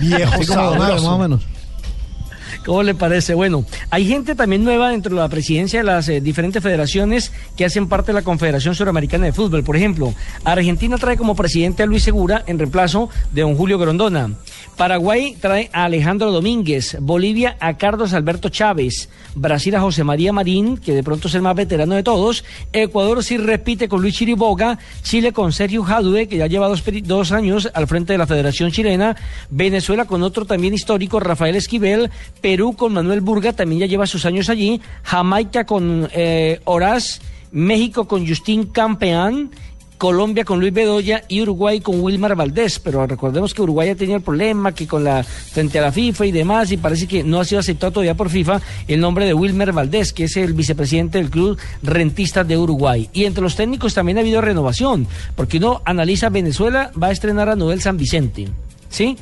Mario, 0.00 0.28
más 0.78 1.02
o 1.04 1.18
menos. 1.18 1.42
¿Cómo 2.64 2.82
le 2.82 2.94
parece? 2.94 3.34
Bueno, 3.34 3.64
hay 3.90 4.06
gente 4.06 4.34
también 4.34 4.64
nueva 4.64 4.90
dentro 4.90 5.14
de 5.14 5.20
la 5.20 5.28
presidencia 5.28 5.80
de 5.80 5.84
las 5.84 6.08
eh, 6.08 6.20
diferentes 6.20 6.62
federaciones 6.62 7.32
que 7.56 7.64
hacen 7.64 7.88
parte 7.88 8.08
de 8.08 8.14
la 8.14 8.22
Confederación 8.22 8.74
Suramericana 8.74 9.26
de 9.26 9.32
Fútbol. 9.32 9.64
Por 9.64 9.76
ejemplo, 9.76 10.14
Argentina 10.44 10.96
trae 10.98 11.16
como 11.16 11.34
presidente 11.34 11.82
a 11.82 11.86
Luis 11.86 12.02
Segura 12.02 12.42
en 12.46 12.58
reemplazo 12.58 13.08
de 13.32 13.42
don 13.42 13.56
Julio 13.56 13.78
Grondona. 13.78 14.30
Paraguay 14.76 15.36
trae 15.40 15.70
a 15.72 15.84
Alejandro 15.84 16.32
Domínguez. 16.32 16.96
Bolivia 17.00 17.56
a 17.60 17.76
Carlos 17.76 18.12
Alberto 18.12 18.48
Chávez. 18.48 19.08
Brasil 19.34 19.74
a 19.76 19.80
José 19.80 20.04
María 20.04 20.32
Marín, 20.32 20.76
que 20.76 20.94
de 20.94 21.02
pronto 21.02 21.28
es 21.28 21.34
el 21.34 21.42
más 21.42 21.54
veterano 21.54 21.94
de 21.94 22.02
todos. 22.02 22.44
Ecuador 22.72 23.22
sí 23.22 23.36
repite 23.36 23.88
con 23.88 24.02
Luis 24.02 24.14
Chiriboga. 24.14 24.78
Chile 25.02 25.32
con 25.32 25.52
Sergio 25.52 25.82
Jadue, 25.82 26.26
que 26.26 26.36
ya 26.36 26.46
lleva 26.46 26.68
dos, 26.68 26.82
dos 27.04 27.32
años 27.32 27.70
al 27.72 27.86
frente 27.86 28.12
de 28.12 28.18
la 28.18 28.26
Federación 28.26 28.70
Chilena. 28.70 29.16
Venezuela 29.50 30.06
con 30.06 30.22
otro 30.22 30.44
también 30.44 30.74
histórico, 30.74 31.20
Rafael 31.20 31.56
Esquivel. 31.56 32.10
Perú 32.40 32.74
con 32.74 32.92
Manuel 32.92 33.20
Burga, 33.20 33.52
también 33.52 33.80
ya 33.80 33.86
lleva 33.86 34.06
sus 34.06 34.26
años 34.26 34.48
allí. 34.48 34.80
Jamaica 35.02 35.64
con 35.64 36.08
eh, 36.12 36.60
Horaz. 36.64 37.20
México 37.52 38.08
con 38.08 38.26
Justín 38.26 38.64
Campeán. 38.64 39.50
Colombia 40.02 40.44
con 40.44 40.58
Luis 40.58 40.72
Bedoya 40.72 41.22
y 41.28 41.42
Uruguay 41.42 41.80
con 41.80 42.00
Wilmar 42.00 42.34
Valdés, 42.34 42.80
pero 42.80 43.06
recordemos 43.06 43.54
que 43.54 43.62
Uruguay 43.62 43.90
ha 43.90 43.94
tenido 43.94 44.16
el 44.16 44.22
problema 44.24 44.74
que 44.74 44.88
con 44.88 45.04
la 45.04 45.22
frente 45.22 45.78
a 45.78 45.82
la 45.82 45.92
FIFA 45.92 46.26
y 46.26 46.32
demás 46.32 46.72
y 46.72 46.76
parece 46.76 47.06
que 47.06 47.22
no 47.22 47.38
ha 47.38 47.44
sido 47.44 47.60
aceptado 47.60 47.92
todavía 47.92 48.16
por 48.16 48.28
FIFA 48.28 48.60
el 48.88 48.98
nombre 48.98 49.26
de 49.26 49.32
Wilmer 49.32 49.70
Valdés, 49.72 50.12
que 50.12 50.24
es 50.24 50.36
el 50.36 50.54
vicepresidente 50.54 51.18
del 51.18 51.30
club 51.30 51.56
Rentistas 51.84 52.48
de 52.48 52.58
Uruguay. 52.58 53.10
Y 53.12 53.26
entre 53.26 53.44
los 53.44 53.54
técnicos 53.54 53.94
también 53.94 54.18
ha 54.18 54.22
habido 54.22 54.40
renovación, 54.40 55.06
porque 55.36 55.58
uno 55.58 55.82
analiza 55.84 56.30
Venezuela 56.30 56.90
va 57.00 57.06
a 57.06 57.12
estrenar 57.12 57.48
a 57.48 57.54
Noel 57.54 57.80
San 57.80 57.96
Vicente, 57.96 58.48
¿sí? 58.88 59.16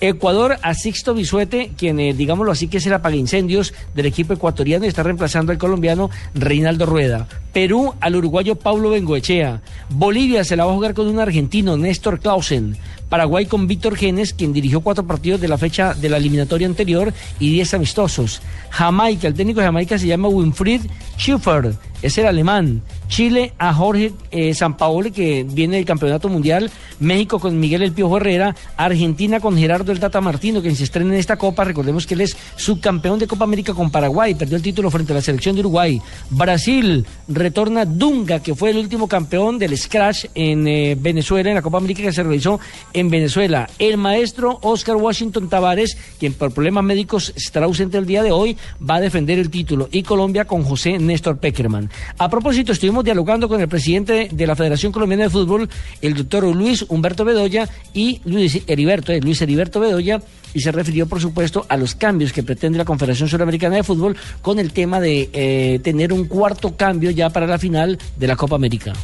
Ecuador 0.00 0.56
a 0.62 0.74
Sixto 0.74 1.14
Bisuete, 1.14 1.72
quien 1.76 1.98
eh, 2.00 2.12
digámoslo 2.12 2.52
así 2.52 2.68
que 2.68 2.78
es 2.78 2.86
el 2.86 2.92
apagincendios 2.92 3.72
del 3.94 4.06
equipo 4.06 4.34
ecuatoriano 4.34 4.84
y 4.84 4.88
está 4.88 5.02
reemplazando 5.02 5.52
al 5.52 5.58
colombiano 5.58 6.10
Reinaldo 6.34 6.84
Rueda. 6.84 7.26
Perú 7.52 7.94
al 8.00 8.16
uruguayo 8.16 8.56
Pablo 8.56 8.90
Bengoechea. 8.90 9.62
Bolivia 9.88 10.44
se 10.44 10.56
la 10.56 10.66
va 10.66 10.72
a 10.72 10.74
jugar 10.74 10.92
con 10.92 11.06
un 11.06 11.18
argentino, 11.18 11.78
Néstor 11.78 12.20
Clausen. 12.20 12.76
Paraguay 13.08 13.46
con 13.46 13.66
Víctor 13.66 13.96
Genes, 13.96 14.32
quien 14.32 14.52
dirigió 14.52 14.80
cuatro 14.80 15.06
partidos 15.06 15.40
de 15.40 15.48
la 15.48 15.58
fecha 15.58 15.94
de 15.94 16.08
la 16.08 16.16
eliminatoria 16.16 16.66
anterior 16.66 17.12
y 17.38 17.50
diez 17.50 17.72
amistosos. 17.74 18.42
Jamaica, 18.70 19.28
el 19.28 19.34
técnico 19.34 19.60
de 19.60 19.66
Jamaica 19.66 19.98
se 19.98 20.06
llama 20.06 20.28
Winfried 20.28 20.82
Schiffer, 21.16 21.74
es 22.02 22.18
el 22.18 22.26
alemán. 22.26 22.82
Chile 23.08 23.52
a 23.58 23.72
Jorge 23.72 24.12
eh, 24.32 24.52
Sampaoli, 24.52 25.12
que 25.12 25.44
viene 25.48 25.76
del 25.76 25.84
Campeonato 25.84 26.28
Mundial, 26.28 26.70
México 26.98 27.38
con 27.38 27.58
Miguel 27.58 27.82
El 27.82 27.92
Piojo 27.92 28.16
Herrera, 28.16 28.54
Argentina 28.76 29.38
con 29.38 29.56
Gerardo 29.56 29.92
El 29.92 30.00
Tata 30.00 30.20
Martino, 30.20 30.60
que 30.60 30.74
se 30.74 30.84
estrena 30.84 31.14
en 31.14 31.20
esta 31.20 31.36
Copa, 31.36 31.64
recordemos 31.64 32.06
que 32.06 32.14
él 32.14 32.22
es 32.22 32.36
subcampeón 32.56 33.18
de 33.18 33.28
Copa 33.28 33.44
América 33.44 33.74
con 33.74 33.90
Paraguay, 33.90 34.34
perdió 34.34 34.56
el 34.56 34.62
título 34.62 34.90
frente 34.90 35.12
a 35.12 35.16
la 35.16 35.22
selección 35.22 35.54
de 35.54 35.60
Uruguay. 35.60 36.00
Brasil 36.30 37.06
retorna 37.28 37.84
Dunga, 37.84 38.40
que 38.40 38.54
fue 38.54 38.70
el 38.70 38.78
último 38.78 39.06
campeón 39.06 39.58
del 39.58 39.76
Scratch 39.78 40.26
en 40.34 40.66
eh, 40.66 40.96
Venezuela, 40.98 41.48
en 41.48 41.54
la 41.54 41.62
Copa 41.62 41.78
América 41.78 42.02
que 42.02 42.12
se 42.12 42.22
realizó 42.24 42.58
en 42.96 43.10
Venezuela. 43.10 43.68
El 43.78 43.98
maestro 43.98 44.58
Oscar 44.62 44.96
Washington 44.96 45.50
Tavares, 45.50 45.98
quien 46.18 46.32
por 46.32 46.52
problemas 46.52 46.82
médicos 46.82 47.32
estará 47.36 47.66
ausente 47.66 47.98
el 47.98 48.06
día 48.06 48.22
de 48.22 48.32
hoy, 48.32 48.56
va 48.82 48.96
a 48.96 49.00
defender 49.00 49.38
el 49.38 49.50
título. 49.50 49.88
Y 49.92 50.02
Colombia 50.02 50.46
con 50.46 50.64
José 50.64 50.98
Néstor 50.98 51.36
Peckerman. 51.38 51.90
A 52.16 52.30
propósito, 52.30 52.72
estuvimos 52.72 53.04
dialogando 53.04 53.48
con 53.48 53.60
el 53.60 53.68
presidente 53.68 54.30
de 54.32 54.46
la 54.46 54.56
Federación 54.56 54.92
Colombiana 54.92 55.24
de 55.24 55.30
Fútbol, 55.30 55.68
el 56.00 56.14
doctor 56.14 56.44
Luis 56.56 56.86
Humberto 56.88 57.26
Bedoya 57.26 57.68
y 57.92 58.22
Luis 58.24 58.62
Heriberto, 58.66 59.12
eh, 59.12 59.20
Luis 59.20 59.42
Heriberto 59.42 59.78
Bedoya, 59.78 60.22
y 60.54 60.60
se 60.60 60.72
refirió, 60.72 61.06
por 61.06 61.20
supuesto, 61.20 61.66
a 61.68 61.76
los 61.76 61.94
cambios 61.94 62.32
que 62.32 62.42
pretende 62.42 62.78
la 62.78 62.86
Confederación 62.86 63.28
Suramericana 63.28 63.76
de 63.76 63.82
Fútbol 63.82 64.16
con 64.40 64.58
el 64.58 64.72
tema 64.72 65.00
de 65.00 65.28
eh, 65.34 65.80
tener 65.82 66.14
un 66.14 66.24
cuarto 66.24 66.76
cambio 66.78 67.10
ya 67.10 67.28
para 67.28 67.46
la 67.46 67.58
final 67.58 67.98
de 68.16 68.26
la 68.26 68.36
Copa 68.36 68.56
América. 68.56 68.94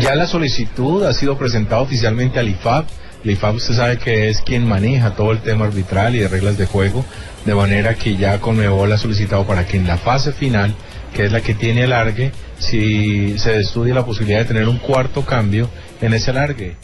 Ya 0.00 0.14
la 0.14 0.26
solicitud 0.26 1.04
ha 1.04 1.12
sido 1.12 1.36
presentada 1.36 1.82
oficialmente 1.82 2.38
al 2.38 2.48
IFAB. 2.48 2.86
El 3.24 3.30
IFAB 3.32 3.54
usted 3.56 3.74
sabe 3.74 3.98
que 3.98 4.28
es 4.28 4.40
quien 4.40 4.66
maneja 4.66 5.14
todo 5.14 5.32
el 5.32 5.40
tema 5.40 5.66
arbitral 5.66 6.14
y 6.14 6.18
de 6.18 6.28
reglas 6.28 6.58
de 6.58 6.66
juego, 6.66 7.04
de 7.44 7.54
manera 7.54 7.94
que 7.94 8.16
ya 8.16 8.40
Conmebol 8.40 8.92
ha 8.92 8.98
solicitado 8.98 9.46
para 9.46 9.66
que 9.66 9.76
en 9.76 9.86
la 9.86 9.96
fase 9.96 10.32
final, 10.32 10.74
que 11.14 11.26
es 11.26 11.32
la 11.32 11.40
que 11.40 11.54
tiene 11.54 11.84
alargue, 11.84 12.32
si 12.58 13.38
se 13.38 13.60
estudie 13.60 13.94
la 13.94 14.04
posibilidad 14.04 14.40
de 14.40 14.46
tener 14.46 14.68
un 14.68 14.78
cuarto 14.78 15.24
cambio 15.24 15.68
en 16.00 16.14
ese 16.14 16.30
alargue. 16.30 16.76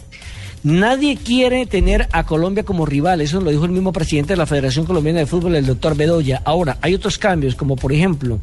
Nadie 0.65 1.17
quiere 1.17 1.67
tener 1.67 2.09
a 2.11 2.25
Colombia 2.25 2.65
como 2.65 2.85
rival, 2.85 3.21
eso 3.21 3.41
lo 3.41 3.51
dijo 3.51 3.65
el 3.65 3.71
mismo 3.71 3.93
presidente 3.93 4.33
de 4.33 4.39
la 4.39 4.47
Federación 4.47 4.87
Colombiana 4.87 5.21
de 5.21 5.27
Fútbol, 5.27 5.55
el 5.55 5.67
doctor 5.67 5.97
Bedoya. 5.97 6.43
Ahora, 6.45 6.79
hay 6.81 6.95
otros 6.95 7.17
cambios, 7.17 7.55
como 7.55 7.77
por 7.77 7.93
ejemplo, 7.93 8.41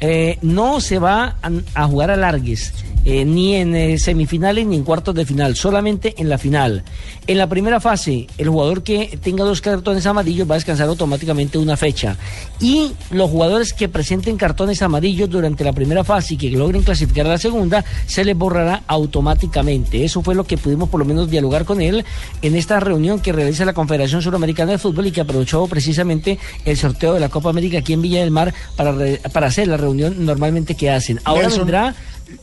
eh, 0.00 0.38
no 0.42 0.80
se 0.80 0.98
va 0.98 1.36
a, 1.74 1.86
jugar 1.86 2.10
a 2.10 2.16
largues, 2.16 2.72
eh, 3.04 3.24
ni 3.24 3.54
en 3.54 3.74
eh, 3.74 3.98
semifinales 3.98 4.66
ni 4.66 4.76
en 4.76 4.82
cuartos 4.82 5.14
de 5.14 5.24
final, 5.24 5.56
solamente 5.56 6.14
en 6.18 6.28
la 6.28 6.38
final. 6.38 6.84
En 7.26 7.38
la 7.38 7.48
primera 7.48 7.80
fase, 7.80 8.26
el 8.36 8.48
jugador 8.48 8.82
que 8.82 9.18
tenga 9.22 9.44
dos 9.44 9.60
cartones 9.60 10.04
amarillos 10.06 10.48
va 10.48 10.54
a 10.54 10.58
descansar 10.58 10.88
automáticamente 10.88 11.56
una 11.58 11.76
fecha. 11.76 12.16
Y 12.60 12.92
los 13.10 13.30
jugadores 13.30 13.72
que 13.72 13.88
presenten 13.88 14.36
cartones 14.36 14.82
amarillos 14.82 15.30
durante 15.30 15.64
la 15.64 15.72
primera 15.72 16.04
fase 16.04 16.34
y 16.34 16.36
que 16.36 16.50
logren 16.50 16.82
clasificar 16.82 17.26
a 17.26 17.30
la 17.30 17.38
segunda, 17.38 17.84
se 18.06 18.24
les 18.24 18.36
borrará 18.36 18.82
automáticamente. 18.86 20.04
Eso 20.04 20.22
fue 20.22 20.34
lo 20.34 20.44
que 20.44 20.58
pudimos 20.58 20.88
por 20.88 21.00
lo 21.00 21.06
menos 21.06 21.30
dialogar 21.30 21.64
con 21.64 21.80
él 21.80 22.04
en 22.42 22.56
esta 22.56 22.80
reunión 22.80 23.20
que 23.20 23.32
realiza 23.32 23.64
la 23.64 23.72
Confederación 23.72 24.22
Suramericana 24.22 24.72
de 24.72 24.78
Fútbol 24.78 25.06
y 25.06 25.12
que 25.12 25.20
aprovechó 25.20 25.66
precisamente 25.66 26.38
el 26.64 26.76
sorteo 26.76 27.14
de 27.14 27.20
la 27.20 27.28
Copa 27.28 27.50
América 27.50 27.78
aquí 27.78 27.92
en 27.92 28.02
Villa 28.02 28.20
del 28.20 28.30
Mar 28.30 28.52
para, 28.76 28.94
para 29.32 29.46
hacer 29.46 29.68
la 29.68 29.76
reunión 29.84 30.24
normalmente 30.24 30.74
que 30.74 30.90
hacen. 30.90 31.20
Ahora 31.24 31.42
Nelson. 31.42 31.60
vendrá, 31.60 31.94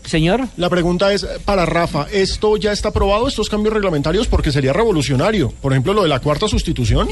señor. 0.04 0.48
La 0.58 0.70
pregunta 0.70 1.14
es 1.14 1.26
para 1.46 1.66
Rafa, 1.66 2.08
¿esto 2.12 2.58
ya 2.58 2.72
está 2.72 2.90
aprobado, 2.90 3.28
estos 3.28 3.50
cambios 3.50 3.74
reglamentarios? 3.74 4.28
Porque 4.28 4.52
sería 4.52 4.74
revolucionario. 4.74 5.54
Por 5.62 5.74
ejemplo, 5.74 5.94
lo 5.94 6.04
de 6.04 6.10
la 6.10 6.20
cuarta 6.20 6.48
sustitución. 6.48 7.08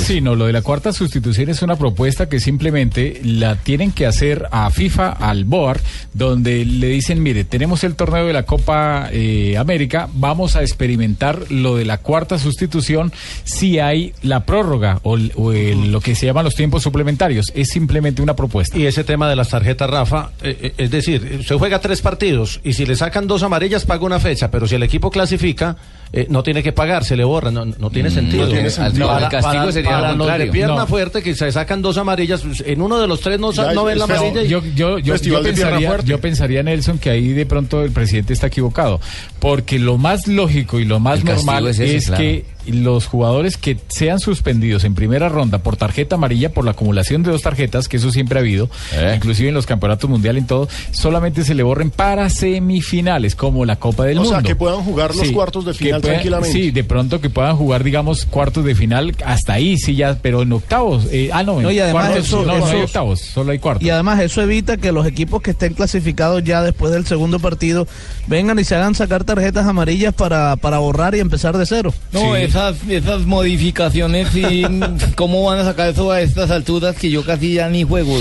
Sí, 0.00 0.20
no, 0.20 0.34
lo 0.34 0.46
de 0.46 0.52
la 0.52 0.62
cuarta 0.62 0.92
sustitución 0.92 1.48
es 1.50 1.62
una 1.62 1.76
propuesta 1.76 2.28
que 2.28 2.40
simplemente 2.40 3.20
la 3.24 3.56
tienen 3.56 3.92
que 3.92 4.06
hacer 4.06 4.46
a 4.50 4.70
FIFA, 4.70 5.10
al 5.12 5.44
BOAR, 5.44 5.80
donde 6.14 6.64
le 6.64 6.88
dicen, 6.88 7.22
mire, 7.22 7.44
tenemos 7.44 7.84
el 7.84 7.94
torneo 7.94 8.26
de 8.26 8.32
la 8.32 8.44
Copa 8.44 9.08
eh, 9.12 9.56
América, 9.58 10.08
vamos 10.14 10.56
a 10.56 10.62
experimentar 10.62 11.50
lo 11.50 11.76
de 11.76 11.84
la 11.84 11.98
cuarta 11.98 12.38
sustitución 12.38 13.12
si 13.44 13.78
hay 13.78 14.12
la 14.22 14.44
prórroga 14.44 15.00
o, 15.02 15.16
el- 15.16 15.32
o 15.36 15.52
el- 15.52 15.92
lo 15.92 16.00
que 16.00 16.14
se 16.14 16.26
llaman 16.26 16.44
los 16.44 16.54
tiempos 16.54 16.82
suplementarios. 16.82 17.52
Es 17.54 17.68
simplemente 17.68 18.22
una 18.22 18.34
propuesta. 18.34 18.76
Y 18.78 18.86
ese 18.86 19.04
tema 19.04 19.28
de 19.28 19.36
las 19.36 19.48
tarjetas, 19.50 19.88
Rafa, 19.90 20.30
eh, 20.42 20.56
eh, 20.62 20.74
es 20.78 20.90
decir, 20.90 21.44
se 21.46 21.54
juega 21.54 21.80
tres 21.80 22.00
partidos 22.00 22.15
y 22.64 22.72
si 22.72 22.86
le 22.86 22.96
sacan 22.96 23.26
dos 23.26 23.42
amarillas 23.42 23.84
paga 23.84 24.04
una 24.04 24.20
fecha, 24.20 24.50
pero 24.50 24.66
si 24.66 24.74
el 24.74 24.82
equipo 24.82 25.10
clasifica, 25.10 25.76
eh, 26.16 26.26
no 26.30 26.42
tiene 26.42 26.62
que 26.62 26.72
pagar, 26.72 27.04
se 27.04 27.14
le 27.14 27.24
borra, 27.24 27.50
no, 27.50 27.64
no 27.66 27.90
tiene 27.90 28.08
Mm, 28.08 28.12
sentido. 28.12 28.46
no 28.46 28.48
tiene 28.52 28.70
sentido. 28.70 29.06
Para, 29.06 29.26
El 29.26 29.30
castigo 29.30 29.52
para- 29.62 29.72
sería 29.72 29.90
para 29.90 30.00
lo 30.00 30.06
los 30.08 30.12
de 30.14 30.18
contrario. 30.32 30.52
pierna 30.52 30.74
No. 30.76 30.86
fuerte 30.86 31.22
que 31.22 31.34
se 31.34 31.52
sacan 31.52 31.82
dos 31.82 31.98
amarillas, 31.98 32.40
pues, 32.40 32.64
en 32.66 32.80
uno 32.80 32.98
de 32.98 33.06
los 33.06 33.20
tres 33.20 33.38
no, 33.38 33.52
ven 33.52 33.98
la 33.98 34.04
amarilla. 34.04 34.42
y- 34.42 34.48
yo, 34.48 34.62
yo, 34.74 34.98
yo, 34.98 35.14
yo 35.16 35.42
pensaría, 35.42 35.98
yo 36.04 36.20
pensaría, 36.20 36.62
Nelson, 36.62 36.98
que 36.98 37.10
ahí 37.10 37.28
de 37.34 37.44
pronto 37.46 37.82
el 37.82 37.92
presidente 37.92 38.32
está 38.32 38.46
equivocado. 38.48 38.98
Porque 39.38 39.78
lo 39.78 39.98
más 39.98 40.26
lógico 40.26 40.80
y 40.80 40.84
lo 40.86 40.98
más 41.00 41.22
normal 41.22 41.68
es 41.68 41.78
es, 41.78 41.90
ese, 41.90 42.06
claro. 42.06 42.22
que 42.22 42.44
los 42.66 43.06
jugadores 43.06 43.56
que 43.56 43.76
sean 43.86 44.18
suspendidos 44.18 44.82
en 44.82 44.96
primera 44.96 45.28
ronda 45.28 45.58
por 45.58 45.76
tarjeta 45.76 46.16
amarilla, 46.16 46.50
por 46.52 46.64
la 46.64 46.72
acumulación 46.72 47.22
de 47.22 47.30
dos 47.30 47.42
tarjetas, 47.42 47.86
que 47.88 47.98
eso 47.98 48.10
siempre 48.10 48.38
ha 48.38 48.42
habido, 48.42 48.68
Eh. 48.92 49.12
inclusive 49.14 49.50
en 49.50 49.54
los 49.54 49.66
campeonatos 49.66 50.10
mundiales 50.10 50.42
y 50.42 50.46
todo, 50.46 50.68
solamente 50.90 51.44
se 51.44 51.54
le 51.54 51.62
borren 51.62 51.90
para 51.90 52.28
semifinales, 52.28 53.36
como 53.36 53.64
la 53.64 53.76
Copa 53.76 54.04
del 54.04 54.18
O 54.18 54.22
Mundo. 54.22 54.36
sea, 54.38 54.42
que 54.42 54.56
puedan 54.56 54.80
jugar 54.82 55.14
los 55.14 55.30
cuartos 55.30 55.64
de 55.64 55.72
que 55.72 55.78
final 55.78 56.00
tranquilamente. 56.06 56.52
Sí, 56.52 56.70
de 56.70 56.84
pronto 56.84 57.20
que 57.20 57.30
puedan 57.30 57.56
jugar, 57.56 57.84
digamos, 57.84 58.24
cuartos 58.26 58.64
de 58.64 58.74
final, 58.74 59.14
hasta 59.24 59.54
ahí 59.54 59.76
sí 59.78 59.94
ya, 59.94 60.18
pero 60.20 60.42
en 60.42 60.52
octavos. 60.52 61.06
eh, 61.10 61.30
ah, 61.32 61.42
no, 61.42 61.58
en 61.58 61.62
No, 61.64 61.70
y 61.70 61.78
además 61.78 62.06
cuartos, 62.06 62.26
eso- 62.26 62.44
no, 62.44 62.58
no 62.58 62.66
hay 62.66 62.80
octavos, 62.82 63.20
solo 63.20 63.52
hay 63.52 63.58
cuartos. 63.58 63.84
Y 63.86 63.90
además 63.90 64.20
eso 64.20 64.42
evita 64.42 64.76
que 64.76 64.92
los 64.92 65.06
equipos 65.06 65.42
que 65.42 65.50
estén 65.52 65.74
clasificados 65.74 66.42
ya 66.44 66.62
después 66.62 66.92
del 66.92 67.06
segundo 67.06 67.38
partido 67.38 67.86
vengan 68.26 68.58
y 68.58 68.64
se 68.64 68.74
hagan 68.74 68.94
sacar 68.94 69.24
tarjetas 69.24 69.66
amarillas 69.66 70.14
para, 70.14 70.56
para 70.56 70.78
borrar 70.78 71.14
y 71.14 71.20
empezar 71.20 71.56
de 71.56 71.66
cero. 71.66 71.92
No, 72.12 72.34
esas, 72.36 72.76
esas 72.88 73.22
modificaciones, 73.26 74.28
sí, 74.32 74.62
¿cómo 75.16 75.44
van 75.44 75.58
a 75.60 75.64
sacar 75.64 75.88
eso 75.90 76.10
a 76.10 76.20
estas 76.20 76.50
alturas 76.50 76.96
que 76.96 77.10
yo 77.10 77.24
casi 77.24 77.54
ya 77.54 77.68
ni 77.68 77.82
juego? 77.84 78.16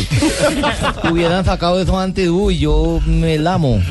Hubieran 1.11 1.45
sacado 1.45 1.79
eso 1.81 1.99
antes, 1.99 2.27
uy, 2.29 2.57
yo 2.59 2.99
me 3.05 3.38
lamo. 3.38 3.81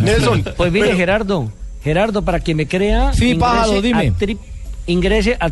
Pues 0.57 0.73
mire, 0.73 0.95
Gerardo, 0.97 1.51
Gerardo, 1.85 2.23
para 2.23 2.41
que 2.41 2.55
me 2.55 2.67
crea, 2.67 3.13
Sí, 3.13 3.35
a 3.35 3.83
dime. 3.83 4.11
tri- 4.13 4.39
ingrese 4.87 5.37
a 5.39 5.51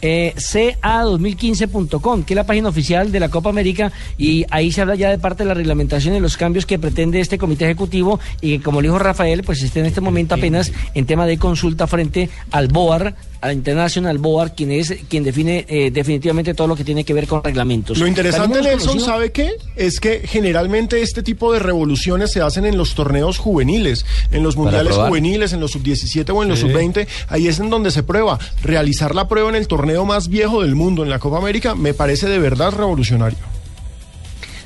www.ca2015.com, 0.00 2.24
que 2.24 2.34
es 2.34 2.36
la 2.36 2.44
página 2.44 2.68
oficial 2.68 3.12
de 3.12 3.20
la 3.20 3.28
Copa 3.28 3.50
América, 3.50 3.92
y 4.18 4.44
ahí 4.50 4.72
se 4.72 4.80
habla 4.80 4.94
ya 4.94 5.10
de 5.10 5.18
parte 5.18 5.42
de 5.44 5.48
la 5.48 5.54
reglamentación 5.54 6.14
y 6.14 6.20
los 6.20 6.36
cambios 6.36 6.66
que 6.66 6.78
pretende 6.78 7.20
este 7.20 7.38
comité 7.38 7.64
ejecutivo, 7.66 8.20
y 8.40 8.58
que 8.58 8.64
como 8.64 8.80
le 8.80 8.88
dijo 8.88 8.98
Rafael, 8.98 9.42
pues 9.42 9.62
está 9.62 9.80
en 9.80 9.86
este 9.86 10.00
momento 10.00 10.34
apenas 10.34 10.72
en 10.94 11.06
tema 11.06 11.26
de 11.26 11.38
consulta 11.38 11.86
frente 11.86 12.28
al 12.50 12.68
BOAR, 12.68 13.14
al 13.40 13.54
International 13.54 14.18
BOAR, 14.18 14.54
quien 14.54 14.70
es 14.70 14.94
quien 15.08 15.24
define 15.24 15.64
eh, 15.66 15.90
definitivamente 15.90 16.52
todo 16.52 16.66
lo 16.66 16.76
que 16.76 16.84
tiene 16.84 17.04
que 17.04 17.14
ver 17.14 17.26
con 17.26 17.42
reglamentos. 17.42 17.96
Lo 17.98 18.06
interesante, 18.06 18.60
Nelson, 18.60 19.00
¿sabe 19.00 19.32
qué? 19.32 19.52
Es 19.76 19.98
que 19.98 20.20
generalmente 20.26 21.00
este 21.00 21.22
tipo 21.22 21.50
de 21.52 21.58
revoluciones 21.58 22.32
se 22.32 22.42
hacen 22.42 22.66
en 22.66 22.76
los 22.76 22.94
torneos 22.94 23.38
juveniles, 23.38 24.04
en 24.30 24.42
los 24.42 24.56
mundiales 24.56 24.94
juveniles, 24.94 25.54
en 25.54 25.60
los 25.60 25.70
sub-17 25.72 26.30
o 26.34 26.42
en 26.42 26.48
los 26.50 26.60
Sí. 26.60 26.66
sub-20. 26.66 27.06
Ahí 27.28 27.48
es 27.48 27.58
en 27.60 27.70
donde 27.70 27.90
se 27.90 28.02
prueba. 28.02 28.38
Realizar 28.62 29.14
la 29.14 29.26
prueba 29.26 29.48
en 29.48 29.54
el 29.54 29.66
torneo 29.66 29.89
más 30.06 30.28
viejo 30.28 30.62
del 30.62 30.74
mundo, 30.74 31.02
en 31.02 31.10
la 31.10 31.18
Copa 31.18 31.38
América, 31.38 31.74
me 31.74 31.94
parece 31.94 32.28
de 32.28 32.38
verdad 32.38 32.72
revolucionario. 32.72 33.38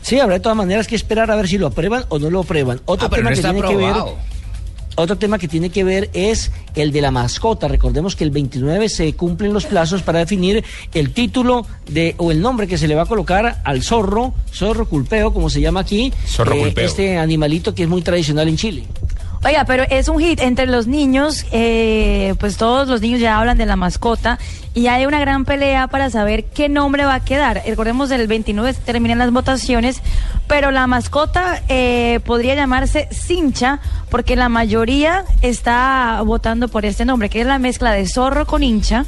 Sí, 0.03 0.21
habrá 0.21 0.35
de 0.35 0.41
todas 0.41 0.57
maneras 0.57 0.87
que 0.87 0.97
esperar 0.97 1.31
a 1.31 1.37
ver 1.37 1.49
si 1.49 1.57
lo 1.59 1.67
aprueban 1.67 2.05
o 2.11 2.19
no 2.19 2.29
lo 2.31 2.41
aprueban. 2.41 2.81
Otro 2.85 3.07
Ah, 3.07 3.11
pero 3.11 3.21
tema 3.21 3.31
no 3.31 3.35
que 3.35 3.41
está 3.41 3.53
tiene 3.53 3.69
que 3.69 3.77
ver. 3.77 3.91
aprobado. 3.91 4.19
Otro 4.97 5.17
tema 5.19 5.39
que 5.39 5.49
tiene 5.49 5.71
que 5.71 5.83
ver 5.83 6.09
es 6.13 6.53
el 6.77 6.93
de 6.93 7.01
la 7.01 7.11
mascota. 7.11 7.67
Recordemos 7.67 8.15
que 8.15 8.23
el 8.23 8.31
29 8.31 8.89
se 8.89 9.13
cumplen 9.15 9.53
los 9.53 9.65
plazos 9.67 10.03
para 10.03 10.21
definir 10.21 10.63
el 10.93 11.13
título 11.13 11.67
de 11.91 12.15
o 12.19 12.31
el 12.31 12.41
nombre 12.41 12.69
que 12.69 12.79
se 12.79 12.87
le 12.87 12.95
va 12.95 13.03
a 13.03 13.07
colocar 13.07 13.61
al 13.65 13.83
zorro, 13.83 14.35
zorro 14.53 14.87
culpeo, 14.89 15.33
como 15.33 15.51
se 15.51 15.61
llama 15.61 15.81
aquí, 15.81 16.13
Zorro 16.29 16.57
culpeo. 16.57 16.87
este 16.87 17.19
animalito 17.19 17.75
que 17.75 17.83
es 17.85 17.89
muy 17.89 18.03
tradicional 18.03 18.47
en 18.49 18.57
Chile. 18.57 18.85
Oiga, 19.47 19.67
pero 19.67 19.83
es 19.91 20.09
un 20.09 20.19
hit 20.21 20.41
entre 20.41 20.65
los 20.67 20.87
niños, 20.87 21.45
eh, 21.53 22.35
pues 22.41 22.57
todos 22.57 22.89
los 22.89 23.03
niños 23.03 23.21
ya 23.21 23.39
hablan 23.39 23.59
de 23.59 23.67
la 23.67 23.77
mascota 23.77 24.39
y 24.73 24.87
hay 24.87 25.05
una 25.05 25.21
gran 25.21 25.45
pelea 25.45 25.87
para 25.87 26.09
saber 26.09 26.45
qué 26.47 26.71
nombre 26.71 27.05
va 27.05 27.17
a 27.17 27.21
quedar. 27.25 27.63
Recordemos 27.67 28.11
el 28.11 28.27
29 28.27 28.73
se 28.73 28.81
terminan 28.81 29.19
las 29.19 29.31
votaciones, 29.33 30.01
pero 30.47 30.71
la 30.71 30.87
mascota 30.87 31.63
eh, 31.69 32.21
podría 32.25 32.55
llamarse 32.55 33.07
Cincha 33.13 33.81
porque 34.09 34.35
la 34.35 34.49
mayoría 34.49 35.27
está 35.43 36.23
votando 36.25 36.69
por 36.69 36.87
este 36.87 37.05
nombre, 37.05 37.29
que 37.29 37.43
es 37.43 37.47
la 37.47 37.59
mezcla 37.59 37.93
de 37.93 38.07
zorro 38.09 38.47
con 38.47 38.63
hincha. 38.63 39.05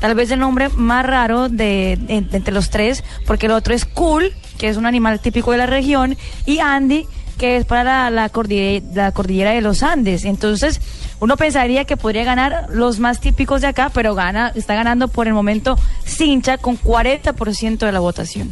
Tal 0.00 0.14
vez 0.14 0.30
el 0.30 0.38
nombre 0.40 0.68
más 0.68 1.06
raro 1.06 1.48
de- 1.48 1.98
de 1.98 2.16
entre 2.36 2.52
los 2.52 2.68
tres, 2.68 3.02
porque 3.26 3.46
el 3.46 3.52
otro 3.52 3.72
es 3.74 3.86
Cool, 3.86 4.34
que 4.58 4.68
es 4.68 4.76
un 4.76 4.84
animal 4.84 5.18
típico 5.20 5.50
de 5.52 5.56
la 5.58 5.66
región, 5.66 6.16
y 6.44 6.58
Andy, 6.58 7.06
que 7.38 7.56
es 7.56 7.64
para 7.64 7.84
la, 7.84 8.10
la 8.10 8.28
cordillera, 8.28 8.84
la 8.94 9.12
cordillera 9.12 9.52
de 9.52 9.62
los 9.62 9.82
Andes. 9.82 10.24
Entonces, 10.24 10.80
uno 11.20 11.36
pensaría 11.36 11.84
que 11.84 11.96
podría 11.96 12.24
ganar 12.24 12.66
los 12.70 12.98
más 12.98 13.20
típicos 13.20 13.62
de 13.62 13.68
acá, 13.68 13.90
pero 13.94 14.14
gana, 14.14 14.52
está 14.54 14.74
ganando 14.74 15.08
por 15.08 15.26
el 15.26 15.32
momento 15.32 15.78
Cincha 16.04 16.58
con 16.58 16.78
40% 16.78 17.78
de 17.78 17.92
la 17.92 18.00
votación. 18.00 18.50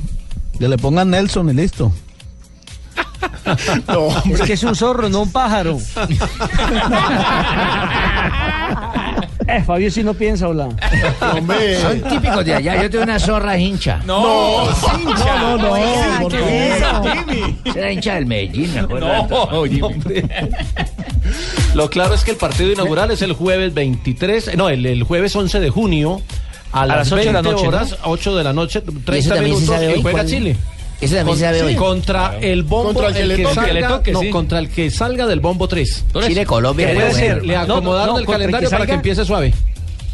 Que 0.59 0.69
le 0.69 0.79
pongan 0.79 1.11
Nelson 1.11 1.51
y 1.51 1.53
listo. 1.53 1.93
Es 4.29 4.43
que 4.43 4.55
es 4.55 4.63
un 4.65 4.75
zorro, 4.75 5.09
no 5.09 5.23
un 5.23 5.31
pájaro. 5.31 5.79
Eh, 9.49 9.63
Fabio 9.65 9.91
si 9.91 10.03
no 10.03 10.15
piensa 10.15 10.47
hablar. 10.47 10.71
Son 11.81 12.01
típicos 12.03 12.45
de 12.45 12.55
allá. 12.55 12.83
Yo 12.83 12.91
tengo 12.91 13.05
una 13.05 13.19
zorra 13.19 13.57
hincha. 13.57 14.01
No, 14.05 14.65
no, 14.65 14.71
hincha. 14.99 15.41
no, 15.41 15.57
no. 15.57 15.73
Oiga, 15.73 16.19
¿por 16.21 16.33
¿qué 16.33 16.39
qué? 16.39 16.69
es 16.69 16.77
eso? 16.77 17.03
Jimmy. 17.03 17.59
Era 17.65 17.93
hincha 17.93 18.15
del 18.15 18.27
Medellín, 18.27 18.75
me 18.75 18.81
acuerdo. 18.81 19.27
No, 19.29 19.43
hombre. 19.87 20.25
Lo 21.75 21.91
claro 21.91 22.15
es 22.15 22.25
que 22.25 22.31
el 22.33 22.37
partido 22.37 22.73
inaugural 22.73 23.11
es 23.11 23.23
el 23.23 23.33
jueves 23.33 23.75
23, 23.75 24.49
eh, 24.49 24.57
no, 24.57 24.69
el, 24.69 24.87
el 24.87 25.03
jueves 25.03 25.35
11 25.37 25.61
de 25.61 25.71
junio 25.71 26.23
a, 26.73 26.87
las, 26.87 27.13
8 27.13 27.17
de 27.17 27.33
la 27.33 27.43
20 27.43 27.51
noche, 27.51 27.63
¿no? 27.63 27.69
horas, 27.69 27.97
8 28.05 28.37
de 28.37 28.45
la 28.45 28.53
noche, 28.53 28.81
30 28.81 29.35
también 29.35 29.57
se 29.57 29.73
minutos 29.73 29.99
y 29.99 30.03
juega 30.03 30.19
¿Cuál? 30.19 30.27
Chile. 30.27 30.57
Ese 31.01 31.17
también 31.17 31.37
se 31.39 31.45
sabe 31.45 31.63
hoy. 31.63 31.75
Contra 31.75 32.31
Claro. 32.31 32.39
el 32.47 32.63
bombo 32.63 32.95
Contra 32.95 33.09
el 33.09 33.15
que 33.15 33.25
le 33.25 33.43
toque. 33.43 33.55
salga, 33.55 33.67
Que 33.69 33.75
le 33.75 33.83
toque, 33.87 34.13
no, 34.13 34.21
sí. 34.21 34.31
contra 34.31 34.59
el 34.59 34.69
que 34.71 34.91
salga 34.91 35.27
del 35.27 35.41
bombo 35.41 35.69
3. 35.69 36.05
Chile, 36.27 36.47
Colombia, 36.47 36.87
Que 36.89 36.95
puede 36.95 37.11
bueno, 37.11 37.27
ser, 37.27 37.45
le 37.45 37.57
acomodaron 37.57 38.07
No, 38.07 38.13
no, 38.15 38.19
el 38.19 38.25
contra 38.27 38.45
el 38.45 38.49
que 38.49 38.53
calendario 38.53 38.71
para 38.71 38.83
que 38.85 38.87
salga. 38.89 38.95
empiece 38.95 39.25
suave. 39.25 39.55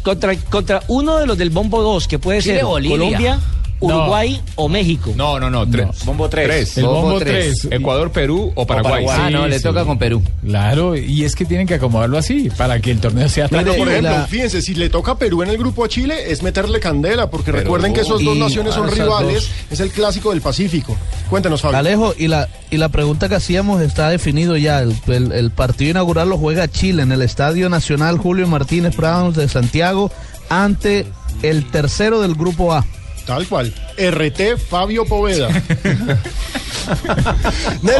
Contra, 0.03 0.35
contra 0.35 0.83
uno 0.89 1.17
de 1.17 1.25
los 1.25 1.37
del 1.37 1.49
Bombo 1.49 1.81
2, 1.81 2.09
que 2.09 2.19
puede 2.19 2.41
Chile, 2.41 2.55
ser 2.55 2.65
Bolivia. 2.65 2.97
Colombia, 2.97 3.39
Uruguay 3.85 4.41
o 4.55 4.69
México. 4.69 5.11
No, 5.15 5.39
no, 5.39 5.49
no. 5.49 5.67
Tres. 5.69 5.87
Bombo 6.05 6.29
tres. 6.29 6.77
El 6.77 6.83
El 6.83 6.89
bombo 6.89 7.01
bombo 7.01 7.19
tres. 7.19 7.59
tres. 7.61 7.73
Ecuador, 7.79 8.11
Perú 8.11 8.51
o 8.55 8.65
Paraguay. 8.67 9.05
Sí, 9.05 9.59
sí. 9.59 9.97
Perú. 9.99 10.21
Claro, 10.45 10.95
y 10.95 11.23
es 11.23 11.35
que 11.35 11.45
tienen 11.45 11.67
que 11.67 11.75
acomodarlo 11.75 12.17
así 12.17 12.49
para 12.57 12.79
que 12.79 12.91
el 12.91 12.99
torneo 12.99 13.27
sea 13.29 13.47
Pero, 13.47 13.75
por 13.75 13.89
ejemplo, 13.89 14.25
fíjense, 14.27 14.61
si 14.61 14.73
le 14.75 14.89
toca 14.89 15.13
a 15.13 15.17
Perú 15.17 15.43
en 15.43 15.49
el 15.49 15.57
grupo 15.57 15.83
a 15.85 15.89
Chile, 15.89 16.31
es 16.31 16.41
meterle 16.43 16.79
candela, 16.79 17.29
porque 17.29 17.51
Pero- 17.51 17.63
recuerden 17.63 17.93
que 17.93 18.01
esos 18.01 18.23
dos 18.23 18.35
y- 18.35 18.39
naciones 18.39 18.73
son 18.73 18.87
esas 18.87 18.99
rivales, 18.99 19.33
dos. 19.35 19.49
es 19.71 19.79
el 19.79 19.89
clásico 19.91 20.31
del 20.31 20.41
Pacífico. 20.41 20.95
Cuéntenos, 21.29 21.61
Fabio. 21.61 21.77
Alejo, 21.77 22.13
y 22.17 22.27
la, 22.27 22.47
y 22.71 22.77
la 22.77 22.89
pregunta 22.89 23.29
que 23.29 23.35
hacíamos 23.35 23.81
está 23.81 24.09
definido 24.09 24.57
ya. 24.57 24.79
El, 24.81 24.95
el- 25.07 25.31
el 25.31 25.51
partido 25.51 25.91
inaugural 25.91 26.29
lo 26.29 26.37
juega 26.37 26.67
Chile 26.67 27.03
en 27.03 27.11
el 27.11 27.21
Estadio 27.21 27.69
Nacional 27.69 28.17
Julio 28.17 28.47
Martínez 28.47 28.95
Browns 28.95 29.35
de 29.35 29.47
Santiago 29.47 30.11
ante 30.49 31.05
el 31.41 31.65
tercero 31.69 32.21
del 32.21 32.35
grupo 32.35 32.73
A. 32.73 32.85
Tal 33.25 33.47
cual. 33.47 33.73
RT 33.97 34.57
Fabio 34.69 35.05
Poveda. 35.05 35.47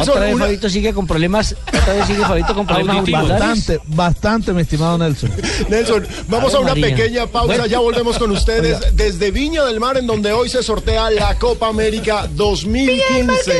otra 0.00 0.20
vez 0.20 0.38
Fabito 0.38 0.68
sigue 0.68 0.92
con 0.92 1.06
problemas, 1.06 1.54
otra 1.68 1.94
vez 1.94 2.06
sigue 2.06 2.22
Fabito 2.24 2.54
con 2.54 2.66
problemas. 2.66 3.10
Bastante, 3.10 3.80
bastante, 3.86 4.52
mi 4.52 4.62
estimado 4.62 4.98
Nelson. 4.98 5.30
Nelson, 5.68 6.06
vamos 6.28 6.54
a 6.54 6.58
una 6.60 6.70
María. 6.70 6.94
pequeña 6.94 7.26
pausa, 7.26 7.46
Bueno. 7.46 7.66
ya 7.66 7.78
volvemos 7.78 8.18
con 8.18 8.30
ustedes 8.30 8.94
desde 8.94 9.30
Viña 9.30 9.64
del 9.64 9.80
Mar, 9.80 9.96
en 9.96 10.06
donde 10.06 10.32
hoy 10.32 10.48
se 10.48 10.62
sortea 10.62 11.10
la 11.10 11.34
Copa 11.38 11.68
América 11.68 12.28
2015. 12.32 13.52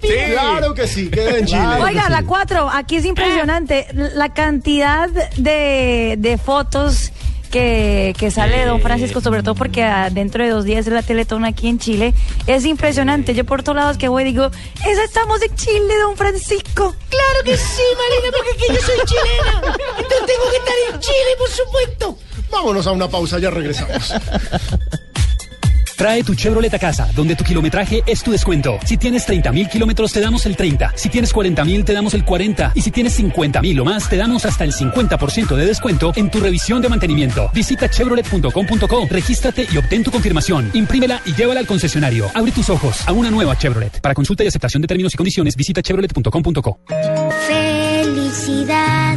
Sí, 0.00 0.08
claro 0.32 0.74
que 0.74 0.86
sí, 0.88 1.08
queda 1.10 1.38
en 1.38 1.46
Chile. 1.46 1.62
Oiga, 1.80 2.08
la 2.08 2.24
4, 2.24 2.68
aquí 2.72 2.96
es 2.96 3.04
impresionante 3.04 3.86
la 3.92 4.32
cantidad 4.34 5.08
de, 5.08 6.16
de 6.18 6.38
fotos 6.38 7.12
que, 7.52 8.14
que 8.18 8.30
sale 8.32 8.58
de 8.58 8.64
don 8.64 8.80
Francisco, 8.80 9.20
sobre 9.20 9.44
todo 9.44 9.54
porque 9.54 9.84
dentro 10.10 10.42
de 10.42 10.50
dos 10.50 10.64
días 10.64 10.86
es 10.86 10.92
la 10.92 11.02
Teletón 11.02 11.44
aquí 11.44 11.68
en 11.68 11.78
Chile. 11.78 12.14
Es 12.48 12.64
impresionante. 12.64 13.34
Yo 13.34 13.44
por 13.44 13.62
todos 13.62 13.76
lados 13.76 13.98
que 13.98 14.08
voy 14.08 14.24
digo, 14.24 14.50
esa 14.84 15.04
estamos 15.04 15.40
en 15.42 15.54
Chile, 15.54 15.94
don 16.02 16.16
Francisco. 16.16 16.96
Claro 17.08 17.44
que 17.44 17.56
sí, 17.56 17.82
Marina, 17.96 18.36
porque 18.36 18.66
que 18.66 18.74
yo 18.74 18.80
soy 18.80 18.96
chilena. 19.04 19.76
Entonces 19.98 20.26
tengo 20.26 20.50
que 20.50 20.56
estar 20.56 20.74
en 20.92 21.00
Chile, 21.00 21.36
por 21.38 21.50
supuesto. 21.50 22.18
Vámonos 22.50 22.86
a 22.86 22.92
una 22.92 23.08
pausa, 23.08 23.38
ya 23.38 23.50
regresamos. 23.50 24.12
Trae 25.96 26.22
tu 26.22 26.34
Chevrolet 26.34 26.72
a 26.74 26.78
casa, 26.78 27.08
donde 27.14 27.36
tu 27.36 27.44
kilometraje 27.44 28.02
es 28.06 28.22
tu 28.22 28.30
descuento. 28.30 28.78
Si 28.84 28.96
tienes 28.96 29.24
30 29.26 29.52
mil 29.52 29.68
kilómetros, 29.68 30.12
te 30.12 30.20
damos 30.20 30.46
el 30.46 30.56
30. 30.56 30.92
Si 30.96 31.08
tienes 31.08 31.32
40 31.32 31.64
mil, 31.64 31.84
te 31.84 31.92
damos 31.92 32.14
el 32.14 32.24
40. 32.24 32.72
Y 32.74 32.82
si 32.82 32.90
tienes 32.90 33.14
50 33.14 33.60
mil 33.60 33.80
o 33.80 33.84
más, 33.84 34.08
te 34.08 34.16
damos 34.16 34.44
hasta 34.44 34.64
el 34.64 34.72
50% 34.72 35.56
de 35.56 35.66
descuento 35.66 36.12
en 36.16 36.30
tu 36.30 36.40
revisión 36.40 36.80
de 36.80 36.88
mantenimiento. 36.88 37.50
Visita 37.52 37.88
chevrolet.com.co, 37.88 39.06
regístrate 39.08 39.66
y 39.72 39.76
obtén 39.76 40.02
tu 40.02 40.10
confirmación. 40.10 40.70
Imprímela 40.74 41.20
y 41.26 41.34
llévala 41.34 41.60
al 41.60 41.66
concesionario. 41.66 42.26
Abre 42.34 42.52
tus 42.52 42.70
ojos 42.70 43.06
a 43.08 43.12
una 43.12 43.30
nueva 43.30 43.56
Chevrolet. 43.58 44.00
Para 44.00 44.14
consulta 44.14 44.44
y 44.44 44.46
aceptación 44.46 44.82
de 44.82 44.88
términos 44.88 45.14
y 45.14 45.16
condiciones, 45.16 45.56
visita 45.56 45.82
chevrolet.com.co. 45.82 46.78
Felicidad 47.48 49.16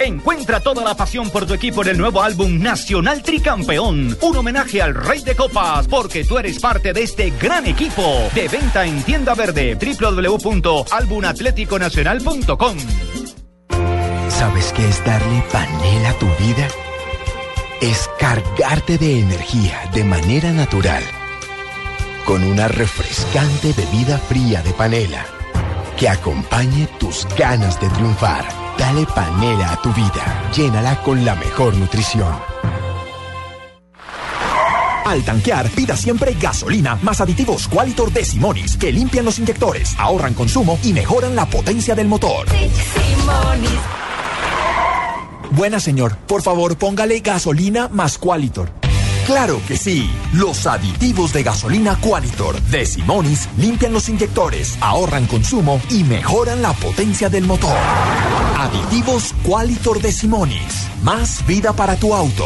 Encuentra 0.00 0.60
toda 0.60 0.82
la 0.82 0.94
pasión 0.94 1.28
por 1.28 1.44
tu 1.46 1.52
equipo 1.52 1.82
en 1.82 1.88
el 1.88 1.98
nuevo 1.98 2.22
álbum 2.22 2.58
Nacional 2.58 3.22
Tricampeón. 3.22 4.16
Un 4.22 4.36
homenaje 4.36 4.80
al 4.80 4.94
Rey 4.94 5.20
de 5.20 5.36
Copas, 5.36 5.86
porque 5.88 6.24
tú 6.24 6.38
eres 6.38 6.58
parte 6.58 6.94
de 6.94 7.02
este 7.02 7.30
gran 7.38 7.66
equipo. 7.66 8.02
De 8.34 8.48
venta 8.48 8.86
en 8.86 9.02
tienda 9.02 9.34
verde 9.34 9.76
www.albumatleticonacional.com. 9.76 12.76
¿Sabes 14.30 14.72
qué 14.72 14.88
es 14.88 15.04
darle 15.04 15.44
panela 15.52 16.08
a 16.10 16.18
tu 16.18 16.26
vida? 16.42 16.66
Es 17.82 18.08
cargarte 18.18 18.96
de 18.96 19.20
energía 19.20 19.90
de 19.92 20.04
manera 20.04 20.50
natural. 20.52 21.02
Con 22.24 22.42
una 22.42 22.68
refrescante 22.68 23.74
bebida 23.74 24.16
fría 24.16 24.62
de 24.62 24.72
panela 24.72 25.26
que 25.98 26.08
acompañe 26.08 26.88
tus 26.98 27.26
ganas 27.36 27.78
de 27.78 27.90
triunfar. 27.90 28.59
Dale 28.78 29.06
panela 29.06 29.72
a 29.72 29.76
tu 29.82 29.92
vida. 29.92 30.50
Llénala 30.54 31.00
con 31.02 31.24
la 31.24 31.34
mejor 31.34 31.74
nutrición. 31.76 32.32
Al 35.04 35.24
tanquear, 35.24 35.68
pida 35.70 35.96
siempre 35.96 36.36
gasolina 36.40 36.96
más 37.02 37.20
aditivos 37.20 37.66
Qualitor 37.68 38.12
de 38.12 38.24
Simonis 38.24 38.76
que 38.76 38.92
limpian 38.92 39.24
los 39.24 39.38
inyectores, 39.38 39.94
ahorran 39.98 40.34
consumo 40.34 40.78
y 40.84 40.92
mejoran 40.92 41.34
la 41.34 41.46
potencia 41.46 41.94
del 41.94 42.06
motor. 42.06 42.46
Buena 45.50 45.80
señor, 45.80 46.16
por 46.28 46.42
favor 46.42 46.76
póngale 46.76 47.20
gasolina 47.20 47.88
más 47.88 48.18
Qualitor. 48.18 48.79
Claro 49.30 49.62
que 49.68 49.76
sí, 49.76 50.10
los 50.32 50.66
aditivos 50.66 51.32
de 51.32 51.44
gasolina 51.44 51.96
Qualitor 52.00 52.60
de 52.62 52.84
Simonis 52.84 53.48
limpian 53.58 53.92
los 53.92 54.08
inyectores, 54.08 54.76
ahorran 54.80 55.28
consumo 55.28 55.80
y 55.88 56.02
mejoran 56.02 56.60
la 56.62 56.72
potencia 56.72 57.28
del 57.28 57.44
motor. 57.44 57.76
Aditivos 58.58 59.32
Qualitor 59.44 60.02
de 60.02 60.10
Simonis, 60.10 60.88
más 61.04 61.46
vida 61.46 61.72
para 61.72 61.94
tu 61.94 62.12
auto. 62.12 62.44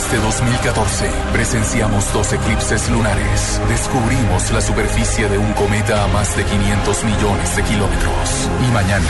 Este 0.00 0.16
2014 0.16 1.10
presenciamos 1.30 2.10
dos 2.14 2.32
eclipses 2.32 2.88
lunares. 2.88 3.60
Descubrimos 3.68 4.50
la 4.50 4.62
superficie 4.62 5.28
de 5.28 5.36
un 5.36 5.52
cometa 5.52 6.04
a 6.04 6.08
más 6.08 6.34
de 6.36 6.44
500 6.44 7.04
millones 7.04 7.56
de 7.56 7.62
kilómetros. 7.64 8.48
Y 8.66 8.72
mañana, 8.72 9.06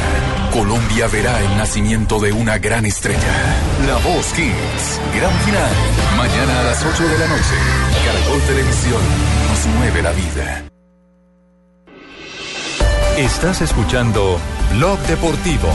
Colombia 0.53 1.07
verá 1.07 1.41
el 1.43 1.57
nacimiento 1.57 2.19
de 2.19 2.33
una 2.33 2.59
gran 2.59 2.87
estrella. 2.87 3.35
La 3.87 3.95
Voz 3.99 4.33
Kids. 4.33 5.01
Gran 5.15 5.33
final. 5.47 5.73
Mañana 6.17 6.61
a 6.61 6.65
las 6.65 6.85
8 6.85 7.09
de 7.09 7.19
la 7.19 7.27
noche. 7.29 7.57
Caracol 8.05 8.41
Televisión 8.49 9.03
nos 9.49 9.67
mueve 9.77 10.03
la 10.03 10.11
vida. 10.11 10.65
Estás 13.17 13.61
escuchando 13.63 14.41
Blog 14.73 14.99
Deportivo. 15.07 15.69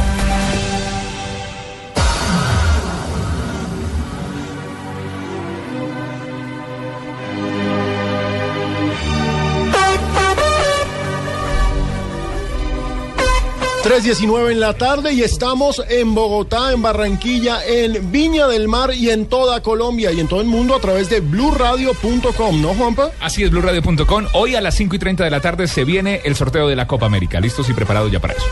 3.19 13.85 14.51
en 14.51 14.59
la 14.59 14.73
tarde 14.73 15.13
y 15.13 15.21
estamos 15.21 15.79
en 15.87 16.15
Bogotá, 16.15 16.73
en 16.73 16.81
Barranquilla, 16.81 17.63
en 17.63 18.11
Viña 18.11 18.47
del 18.47 18.67
Mar 18.67 18.91
y 18.95 19.11
en 19.11 19.27
toda 19.27 19.61
Colombia 19.61 20.11
y 20.11 20.19
en 20.19 20.27
todo 20.27 20.41
el 20.41 20.47
mundo 20.47 20.73
a 20.73 20.79
través 20.79 21.07
de 21.07 21.19
blurradio.com, 21.19 22.63
¿no, 22.63 22.73
Juanpa? 22.73 23.11
Así 23.21 23.43
es, 23.43 23.51
blurradio.com. 23.51 24.25
Hoy 24.33 24.55
a 24.55 24.61
las 24.61 24.73
5 24.73 24.95
y 24.95 24.97
30 24.97 25.23
de 25.25 25.29
la 25.29 25.39
tarde 25.39 25.67
se 25.67 25.83
viene 25.83 26.21
el 26.25 26.35
sorteo 26.35 26.67
de 26.67 26.75
la 26.75 26.87
Copa 26.87 27.05
América. 27.05 27.39
Listos 27.39 27.69
y 27.69 27.73
preparados 27.73 28.11
ya 28.11 28.19
para 28.19 28.33
eso. 28.33 28.47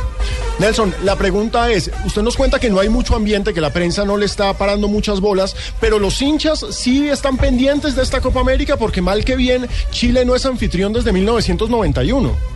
Nelson, 0.59 0.93
la 1.03 1.15
pregunta 1.15 1.71
es, 1.71 1.89
usted 2.05 2.21
nos 2.21 2.38
cuenta 2.38 2.59
que 2.59 2.69
no 2.69 2.79
hay 2.79 2.89
mucho 2.89 3.15
ambiente, 3.15 3.55
que 3.55 3.61
la 3.61 3.73
prensa 3.73 4.05
no 4.05 4.17
le 4.17 4.27
está 4.27 4.55
parando 4.55 4.88
muchas 4.88 5.19
bolas, 5.19 5.55
pero 5.81 5.97
los 5.97 6.21
hinchas 6.21 6.63
sí 6.69 7.09
están 7.09 7.38
pendientes 7.38 7.95
de 7.95 8.03
esta 8.03 8.21
Copa 8.21 8.39
América 8.39 8.77
porque 8.77 9.01
mal 9.01 9.25
que 9.25 9.36
bien 9.36 9.67
Chile 9.89 10.25
no 10.25 10.36
es 10.36 10.45
anfitrión 10.45 10.93
desde 10.93 11.11
1991. 11.11 12.53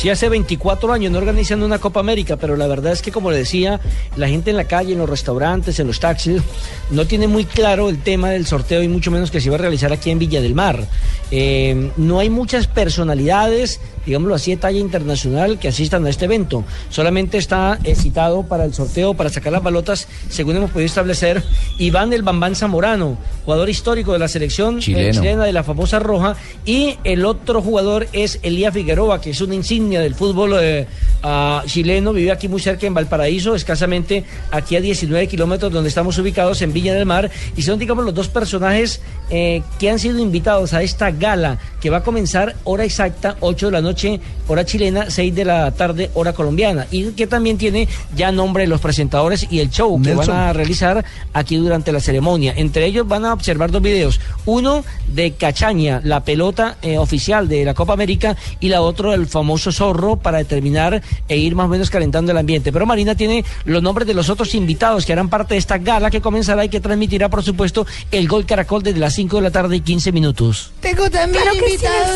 Sí, 0.00 0.08
hace 0.08 0.30
24 0.30 0.94
años 0.94 1.12
no 1.12 1.18
organizan 1.18 1.62
una 1.62 1.78
Copa 1.78 2.00
América, 2.00 2.38
pero 2.38 2.56
la 2.56 2.66
verdad 2.66 2.90
es 2.90 3.02
que, 3.02 3.12
como 3.12 3.30
le 3.30 3.36
decía, 3.36 3.80
la 4.16 4.30
gente 4.30 4.48
en 4.48 4.56
la 4.56 4.64
calle, 4.64 4.94
en 4.94 4.98
los 4.98 5.10
restaurantes, 5.10 5.78
en 5.78 5.88
los 5.88 6.00
taxis, 6.00 6.40
no 6.88 7.06
tiene 7.06 7.28
muy 7.28 7.44
claro 7.44 7.90
el 7.90 8.02
tema 8.02 8.30
del 8.30 8.46
sorteo 8.46 8.82
y 8.82 8.88
mucho 8.88 9.10
menos 9.10 9.30
que 9.30 9.42
se 9.42 9.48
iba 9.48 9.56
a 9.56 9.58
realizar 9.58 9.92
aquí 9.92 10.08
en 10.08 10.18
Villa 10.18 10.40
del 10.40 10.54
Mar. 10.54 10.86
Eh, 11.30 11.90
no 11.98 12.18
hay 12.18 12.30
muchas 12.30 12.66
personalidades, 12.66 13.78
digámoslo 14.10 14.34
así, 14.34 14.50
de 14.50 14.56
talla 14.56 14.80
internacional 14.80 15.60
que 15.60 15.68
asistan 15.68 16.04
a 16.04 16.10
este 16.10 16.24
evento. 16.24 16.64
Solamente 16.88 17.38
está 17.38 17.78
eh, 17.84 17.94
citado 17.94 18.42
para 18.42 18.64
el 18.64 18.74
sorteo, 18.74 19.14
para 19.14 19.30
sacar 19.30 19.52
las 19.52 19.62
balotas, 19.62 20.08
según 20.28 20.56
hemos 20.56 20.72
podido 20.72 20.86
establecer, 20.86 21.44
Iván 21.78 22.12
el 22.12 22.22
Bambán 22.22 22.56
Zamorano, 22.56 23.16
jugador 23.44 23.70
histórico 23.70 24.12
de 24.12 24.18
la 24.18 24.26
selección 24.26 24.78
eh, 24.78 24.80
chilena 25.12 25.44
de 25.44 25.52
la 25.52 25.62
famosa 25.62 26.00
Roja, 26.00 26.34
y 26.66 26.98
el 27.04 27.24
otro 27.24 27.62
jugador 27.62 28.08
es 28.12 28.40
Elías 28.42 28.74
Figueroa, 28.74 29.20
que 29.20 29.30
es 29.30 29.40
una 29.42 29.54
insignia 29.54 30.00
del 30.00 30.16
fútbol 30.16 30.56
eh, 30.60 30.88
ah, 31.22 31.62
chileno, 31.66 32.12
vive 32.12 32.32
aquí 32.32 32.48
muy 32.48 32.60
cerca 32.60 32.88
en 32.88 32.94
Valparaíso, 32.94 33.54
escasamente 33.54 34.24
aquí 34.50 34.74
a 34.74 34.80
19 34.80 35.28
kilómetros 35.28 35.70
donde 35.70 35.88
estamos 35.88 36.18
ubicados 36.18 36.62
en 36.62 36.72
Villa 36.72 36.94
del 36.94 37.06
Mar, 37.06 37.30
y 37.56 37.62
son, 37.62 37.78
digamos, 37.78 38.04
los 38.04 38.14
dos 38.14 38.26
personajes 38.26 39.00
que 39.30 39.88
han 39.88 40.00
sido 40.00 40.18
invitados 40.18 40.72
a 40.74 40.82
esta 40.82 41.12
gala 41.12 41.60
que 41.80 41.88
va 41.88 41.98
a 41.98 42.02
comenzar 42.02 42.56
hora 42.64 42.84
exacta, 42.84 43.36
8 43.38 43.66
de 43.66 43.72
la 43.72 43.80
noche, 43.80 43.99
hora 44.46 44.64
chilena, 44.64 45.10
6 45.10 45.34
de 45.34 45.44
la 45.44 45.70
tarde, 45.72 46.10
hora 46.14 46.32
colombiana, 46.32 46.86
y 46.90 47.12
que 47.12 47.26
también 47.26 47.58
tiene 47.58 47.88
ya 48.16 48.32
nombre 48.32 48.64
de 48.64 48.68
los 48.68 48.80
presentadores 48.80 49.46
y 49.50 49.60
el 49.60 49.70
show 49.70 50.00
que 50.00 50.10
Nelson. 50.10 50.34
van 50.34 50.48
a 50.48 50.52
realizar 50.52 51.04
aquí 51.32 51.56
durante 51.56 51.92
la 51.92 52.00
ceremonia. 52.00 52.54
Entre 52.56 52.86
ellos 52.86 53.06
van 53.06 53.24
a 53.24 53.32
observar 53.32 53.70
dos 53.70 53.82
videos, 53.82 54.20
uno 54.46 54.84
de 55.08 55.32
Cachaña, 55.32 56.00
la 56.04 56.24
pelota 56.24 56.76
eh, 56.82 56.98
oficial 56.98 57.48
de 57.48 57.64
la 57.64 57.74
Copa 57.74 57.92
América, 57.92 58.36
y 58.60 58.68
la 58.68 58.82
otra 58.82 59.14
el 59.14 59.26
famoso 59.26 59.72
zorro 59.72 60.16
para 60.16 60.38
determinar 60.38 61.02
e 61.28 61.36
ir 61.36 61.54
más 61.54 61.66
o 61.66 61.68
menos 61.68 61.90
calentando 61.90 62.32
el 62.32 62.38
ambiente. 62.38 62.72
Pero 62.72 62.86
Marina 62.86 63.14
tiene 63.14 63.44
los 63.64 63.82
nombres 63.82 64.06
de 64.06 64.14
los 64.14 64.28
otros 64.28 64.54
invitados 64.54 65.06
que 65.06 65.12
harán 65.12 65.28
parte 65.28 65.54
de 65.54 65.58
esta 65.58 65.78
gala 65.78 66.10
que 66.10 66.20
comenzará 66.20 66.64
y 66.64 66.68
que 66.68 66.80
transmitirá, 66.80 67.28
por 67.28 67.42
supuesto, 67.42 67.86
el 68.10 68.28
Gol 68.28 68.46
Caracol 68.46 68.82
desde 68.82 69.00
las 69.00 69.14
5 69.14 69.36
de 69.36 69.42
la 69.42 69.50
tarde 69.50 69.76
y 69.76 69.80
15 69.80 70.12
minutos. 70.12 70.72
Tengo 70.80 71.08
también 71.10 71.42
Claro 71.42 71.58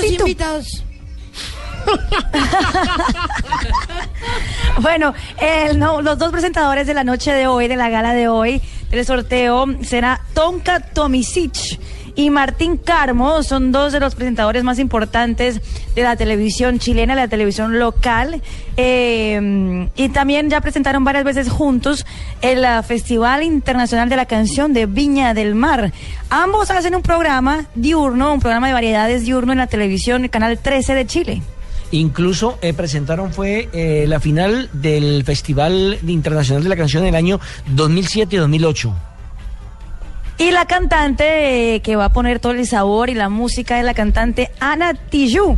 sí, 0.00 0.16
invitados. 0.16 0.84
Bueno, 4.80 5.14
el- 5.40 5.78
no, 5.78 6.02
los 6.02 6.18
dos 6.18 6.32
presentadores 6.32 6.86
de 6.86 6.94
la 6.94 7.04
noche 7.04 7.32
de 7.32 7.46
hoy, 7.46 7.68
de 7.68 7.76
la 7.76 7.88
gala 7.90 8.12
de 8.12 8.28
hoy, 8.28 8.60
del 8.90 9.04
sorteo, 9.04 9.66
será 9.82 10.20
Tonka 10.34 10.80
Tomisic 10.80 11.78
y 12.16 12.30
Martín 12.30 12.76
Carmo. 12.76 13.42
Son 13.42 13.70
dos 13.72 13.92
de 13.92 14.00
los 14.00 14.14
presentadores 14.14 14.64
más 14.64 14.78
importantes 14.78 15.60
de 15.94 16.02
la 16.02 16.16
televisión 16.16 16.78
chilena, 16.78 17.14
la 17.14 17.28
televisión 17.28 17.78
local. 17.78 18.42
Eh, 18.76 19.88
y 19.94 20.08
también 20.08 20.50
ya 20.50 20.60
presentaron 20.60 21.04
varias 21.04 21.24
veces 21.24 21.48
juntos 21.48 22.04
el 22.42 22.64
ah, 22.64 22.82
Festival 22.82 23.42
Internacional 23.44 24.08
de 24.08 24.16
la 24.16 24.26
Canción 24.26 24.72
de 24.72 24.86
Viña 24.86 25.34
del 25.34 25.54
Mar. 25.54 25.92
Ambos 26.30 26.70
hacen 26.70 26.94
un 26.96 27.02
programa 27.02 27.66
diurno, 27.76 28.32
un 28.34 28.40
programa 28.40 28.66
de 28.66 28.72
variedades 28.72 29.24
diurno 29.24 29.52
en 29.52 29.58
la 29.58 29.66
televisión, 29.68 30.24
el 30.24 30.30
Canal 30.30 30.58
13 30.58 30.94
de 30.94 31.06
Chile. 31.06 31.42
Incluso 31.94 32.58
eh, 32.60 32.74
presentaron 32.74 33.32
fue 33.32 33.68
eh, 33.72 34.06
la 34.08 34.18
final 34.18 34.68
del 34.72 35.22
Festival 35.22 35.96
Internacional 36.04 36.64
de 36.64 36.68
la 36.68 36.74
Canción 36.74 37.04
del 37.04 37.14
año 37.14 37.38
2007 37.68 38.34
y 38.34 38.38
2008. 38.40 38.92
Y 40.38 40.50
la 40.50 40.66
cantante 40.66 41.76
eh, 41.76 41.80
que 41.82 41.94
va 41.94 42.06
a 42.06 42.12
poner 42.12 42.40
todo 42.40 42.50
el 42.50 42.66
sabor 42.66 43.10
y 43.10 43.14
la 43.14 43.28
música 43.28 43.78
es 43.78 43.84
la 43.84 43.94
cantante 43.94 44.50
Ana 44.58 44.94
Tijoux. 44.94 45.56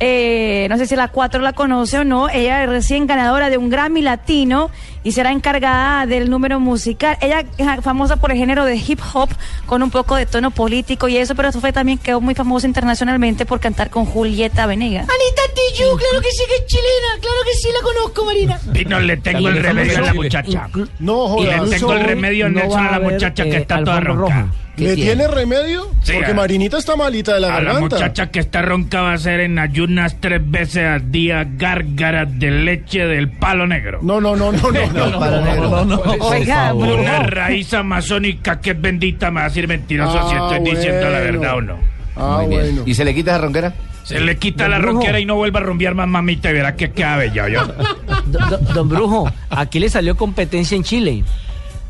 No 0.00 0.78
sé 0.78 0.86
si 0.88 0.96
la 0.96 1.08
cuatro 1.12 1.40
la 1.42 1.52
conoce 1.52 2.00
o 2.00 2.04
no. 2.04 2.28
Ella 2.28 2.64
es 2.64 2.68
recién 2.68 3.06
ganadora 3.06 3.48
de 3.48 3.56
un 3.56 3.70
Grammy 3.70 4.02
Latino 4.02 4.70
y 5.02 5.12
será 5.12 5.32
encargada 5.32 6.06
del 6.06 6.30
número 6.30 6.60
musical. 6.60 7.16
Ella 7.20 7.44
es 7.56 7.66
famosa 7.82 8.16
por 8.16 8.32
el 8.32 8.38
género 8.38 8.64
de 8.64 8.76
hip 8.76 9.00
hop 9.14 9.28
con 9.66 9.82
un 9.82 9.90
poco 9.90 10.16
de 10.16 10.26
tono 10.26 10.50
político 10.50 11.08
y 11.08 11.16
eso, 11.16 11.34
pero 11.34 11.48
eso 11.48 11.60
fue 11.60 11.72
también 11.72 11.98
quedó 11.98 12.20
muy 12.20 12.34
famosa 12.34 12.66
internacionalmente 12.66 13.46
por 13.46 13.60
cantar 13.60 13.90
con 13.90 14.04
Julieta 14.04 14.66
Venegas. 14.66 15.02
Anita 15.08 15.42
Tijoux, 15.54 15.96
claro 15.96 16.20
que 16.22 16.30
sí 16.30 16.42
que 16.48 16.54
es 16.56 16.66
chilena, 16.66 17.20
claro 17.20 17.38
que 17.44 17.54
sí 17.54 17.68
la 17.72 17.82
conozco, 17.82 18.24
Marina. 18.24 18.60
Pino, 18.72 19.00
le 19.00 19.16
tengo 19.16 19.48
el 19.48 19.62
remedio 19.62 19.98
a 19.98 20.00
la 20.02 20.14
muchacha. 20.14 20.68
No, 20.98 21.36
Y 21.38 21.46
le 21.46 21.70
tengo 21.70 21.92
el 21.92 22.04
remedio, 22.04 22.48
Nelson, 22.48 22.86
a 22.86 22.92
la 22.92 23.00
muchacha 23.00 23.44
que 23.44 23.56
está 23.58 23.82
toda 23.84 24.00
ronca. 24.00 24.48
¿Le 24.78 24.94
tiene 24.94 25.26
remedio? 25.26 25.90
Sí, 26.02 26.12
Porque 26.14 26.34
Marinita 26.34 26.78
está 26.78 26.94
malita 26.94 27.34
de 27.34 27.40
la 27.40 27.56
A 27.56 27.60
la 27.60 27.80
muchacha 27.80 28.30
que 28.30 28.38
está 28.38 28.62
ronca 28.62 29.02
va 29.02 29.12
a 29.12 29.18
ser 29.18 29.40
en 29.40 29.58
ayunas 29.58 30.16
tres 30.20 30.40
veces 30.48 30.86
al 30.86 31.10
día 31.10 31.44
gárgaras 31.50 32.28
de 32.38 32.50
leche 32.50 33.06
del 33.06 33.30
palo 33.30 33.66
negro. 33.66 33.98
No, 34.02 34.20
no, 34.20 34.36
no, 34.36 34.52
no, 34.52 34.70
no. 34.70 34.80
no, 34.92 36.00
Oiga. 36.20 36.74
Una 36.74 37.22
raíz 37.24 37.72
amazónica 37.74 38.60
que 38.60 38.70
es 38.70 38.80
bendita, 38.80 39.30
me 39.30 39.36
va 39.40 39.46
a 39.46 39.48
decir 39.48 39.66
mentiroso 39.68 40.28
si 40.28 40.34
Ah, 40.36 40.50
estoy 40.56 40.74
diciendo 40.74 41.08
la 41.10 41.18
verdad 41.20 41.56
o 41.56 41.60
no. 41.60 41.76
Ah, 42.16 42.38
Muy 42.42 42.48
bien. 42.48 42.60
bueno. 42.62 42.82
¿Y 42.86 42.94
se 42.94 43.04
le 43.04 43.14
quita 43.14 43.32
esa 43.32 43.40
ronquera? 43.40 43.74
Se 44.04 44.20
le 44.20 44.36
quita 44.38 44.64
Don 44.64 44.70
la 44.72 44.78
Brujo. 44.78 44.92
ronquera 44.94 45.20
y 45.20 45.24
no 45.26 45.34
vuelva 45.36 45.60
a 45.60 45.62
rumbear 45.62 45.94
más 45.94 46.08
mamita 46.08 46.50
y 46.50 46.52
verá 46.54 46.74
que 46.76 46.90
queda 46.92 47.16
bella 47.16 47.48
yo. 47.48 47.60
Don, 48.26 48.64
don- 48.74 48.88
Brujo, 48.88 49.30
aquí 49.50 49.78
le 49.78 49.88
salió 49.90 50.16
competencia 50.16 50.76
en 50.76 50.82
Chile. 50.82 51.24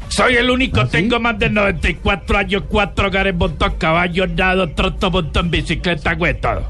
Soy 0.08 0.34
el 0.36 0.48
único, 0.50 0.80
¿Ah, 0.80 0.88
tengo 0.88 1.20
más 1.20 1.38
de 1.38 1.50
94 1.50 2.38
años, 2.38 2.62
cuatro 2.68 3.08
hogares, 3.08 3.34
montón 3.34 3.74
caballo, 3.78 4.26
nado, 4.26 4.68
troto, 4.70 5.10
montón 5.10 5.50
bicicleta, 5.50 6.14
güey, 6.14 6.40
todo. 6.40 6.62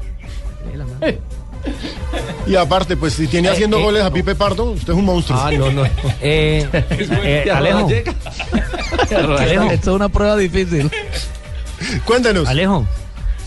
Y 2.47 2.55
aparte, 2.55 2.97
pues 2.97 3.13
si 3.13 3.27
tiene 3.27 3.47
Eh, 3.49 3.51
haciendo 3.51 3.77
eh. 3.79 3.83
goles 3.83 4.03
a 4.03 4.11
Pipe 4.11 4.33
Pardo, 4.35 4.71
usted 4.71 4.93
es 4.93 4.97
un 4.99 5.05
monstruo. 5.05 5.39
Ah, 5.39 5.51
no, 5.51 5.71
no. 5.71 5.83
Eh, 6.21 6.67
eh, 6.71 7.49
Alejo. 7.53 7.87
Alejo. 9.37 9.71
Esto 9.71 9.91
es 9.91 9.95
una 9.95 10.09
prueba 10.09 10.35
difícil. 10.37 10.89
Cuéntenos. 12.05 12.47
Alejo, 12.47 12.85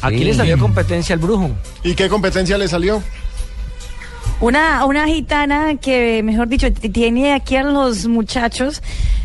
aquí 0.00 0.18
Sí. 0.18 0.24
le 0.24 0.34
salió 0.34 0.58
competencia 0.58 1.14
al 1.14 1.18
brujo. 1.20 1.50
¿Y 1.82 1.94
qué 1.94 2.08
competencia 2.08 2.56
le 2.58 2.68
salió? 2.68 3.02
Una, 4.42 4.84
una 4.86 5.06
gitana 5.06 5.76
que, 5.76 6.20
mejor 6.24 6.48
dicho, 6.48 6.72
tiene 6.72 7.32
aquí 7.32 7.54
a 7.54 7.62
los 7.62 8.08
muchachos. 8.08 8.82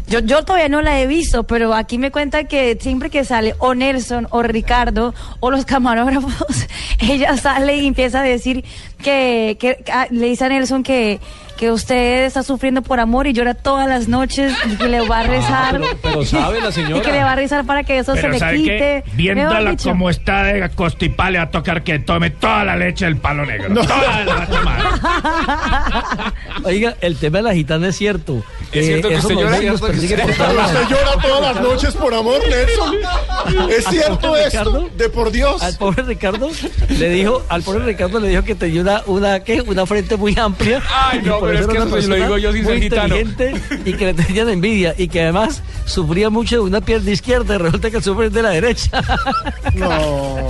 Yo, 0.08 0.20
yo 0.20 0.46
todavía 0.46 0.70
no 0.70 0.84
la 0.84 1.02
he 1.02 1.08
visto, 1.08 1.42
pero 1.42 1.74
aquí 1.74 1.98
me 1.98 2.12
cuenta 2.12 2.44
que 2.44 2.78
siempre 2.80 3.10
que 3.10 3.26
sale 3.26 3.56
o 3.58 3.74
Nelson 3.74 4.28
o 4.30 4.44
Ricardo 4.44 5.16
o 5.40 5.50
los 5.50 5.66
camarógrafos, 5.74 6.68
ella 7.00 7.36
sale 7.36 7.78
y 7.78 7.88
empieza 7.88 8.20
a 8.20 8.24
decir 8.24 8.64
que, 9.02 9.58
que 9.60 9.84
le 10.12 10.28
dice 10.28 10.46
a 10.46 10.50
Nelson 10.50 10.84
que, 10.84 11.20
que 11.58 11.72
usted 11.72 12.24
está 12.26 12.44
sufriendo 12.44 12.82
por 12.82 13.00
amor 13.00 13.28
y 13.28 13.34
llora 13.34 13.54
todas 13.56 13.88
las 13.90 14.08
noches 14.08 14.54
y 14.72 14.76
que 14.78 14.88
le 14.88 15.02
va 15.08 15.20
a 15.20 15.24
rezar. 15.24 15.76
Ah, 15.76 15.80
pero- 15.82 15.98
pero 16.02 16.26
sabe 16.26 16.62
la 16.62 16.72
señora. 16.72 16.98
Y 16.98 17.02
que 17.02 17.12
le 17.12 17.24
va 17.24 17.32
a 17.34 17.36
rezar 17.36 17.66
para 17.66 17.84
que 17.84 17.98
eso 18.00 18.16
se 18.16 18.30
le 18.30 18.40
¿sabe 18.40 18.58
quite. 18.58 18.78
qué? 18.78 19.04
Viéndola 19.14 19.76
como 19.84 20.10
está 20.10 20.44
de 20.44 20.70
constipada, 20.70 21.32
le 21.32 21.38
va 21.40 21.44
a 21.46 21.52
tocar 21.52 21.84
que 21.84 22.00
tome 22.00 22.30
toda 22.30 22.64
la 22.64 22.76
leche 22.78 23.06
del 23.06 23.18
palo 23.18 23.46
negro. 23.46 23.74
Toda 23.74 23.88
la 24.24 24.26
va 24.36 24.44
a 24.44 24.48
tomar. 24.48 26.34
Oiga, 26.64 26.96
el 27.02 27.18
tema 27.18 27.38
de 27.40 27.44
la 27.44 27.54
gitana 27.54 27.90
es 27.90 27.96
cierto. 27.98 28.44
Es 28.72 28.86
cierto 28.86 29.08
que 29.10 29.16
eso 29.16 29.28
usted 29.28 29.40
llora, 29.40 29.50
nos 29.52 29.60
¿cierto 29.60 29.88
que 29.88 29.94
usted- 29.94 30.08
llora 30.90 31.22
todas 31.22 31.42
las 31.56 31.62
noches 31.64 31.94
por 31.96 32.14
amor, 32.14 32.40
Nelson. 32.50 32.96
¿Es 33.70 33.86
cierto 33.86 34.36
esto? 34.36 34.50
Ricardo? 34.60 34.90
De 34.98 35.10
por 35.10 35.32
Dios. 35.32 35.62
Al 35.64 35.76
pobre 35.78 36.04
Ricardo 36.04 36.50
le 36.90 37.10
dijo, 37.10 37.44
al 37.50 37.64
pobre 37.64 37.86
Ricardo 37.86 38.20
le 38.20 38.30
dijo 38.30 38.44
que 38.44 38.56
tenía 38.56 38.82
una, 38.82 39.02
una, 39.06 39.40
¿qué? 39.42 39.62
una 39.62 39.86
frente 39.86 40.18
muy 40.18 40.38
amplia. 40.38 40.82
Ay, 40.94 41.22
no, 41.24 41.40
pero 41.48 41.60
es 41.60 41.68
que 41.68 41.82
una 41.82 41.98
eso 42.00 42.08
lo 42.10 42.16
digo 42.16 42.38
yo 42.38 42.52
sin 42.54 42.64
muy 42.64 42.74
ser 42.74 42.82
gitano. 42.84 43.18
inteligente 43.18 43.82
y 43.86 43.94
que 43.94 44.06
le 44.06 44.14
tenían 44.14 44.50
envidia 44.50 44.94
y 44.98 45.08
que 45.08 45.22
además 45.24 45.62
sufría 45.86 46.30
mucho 46.30 46.56
de 46.56 46.62
una 46.62 46.82
pierna 46.82 47.12
izquierda 47.12 47.56
y 47.56 47.58
resulta 47.58 47.90
que 47.92 48.02
sufre 48.02 48.30
de 48.30 48.42
la 48.42 48.50
derecha. 48.50 48.90
No, 49.74 49.90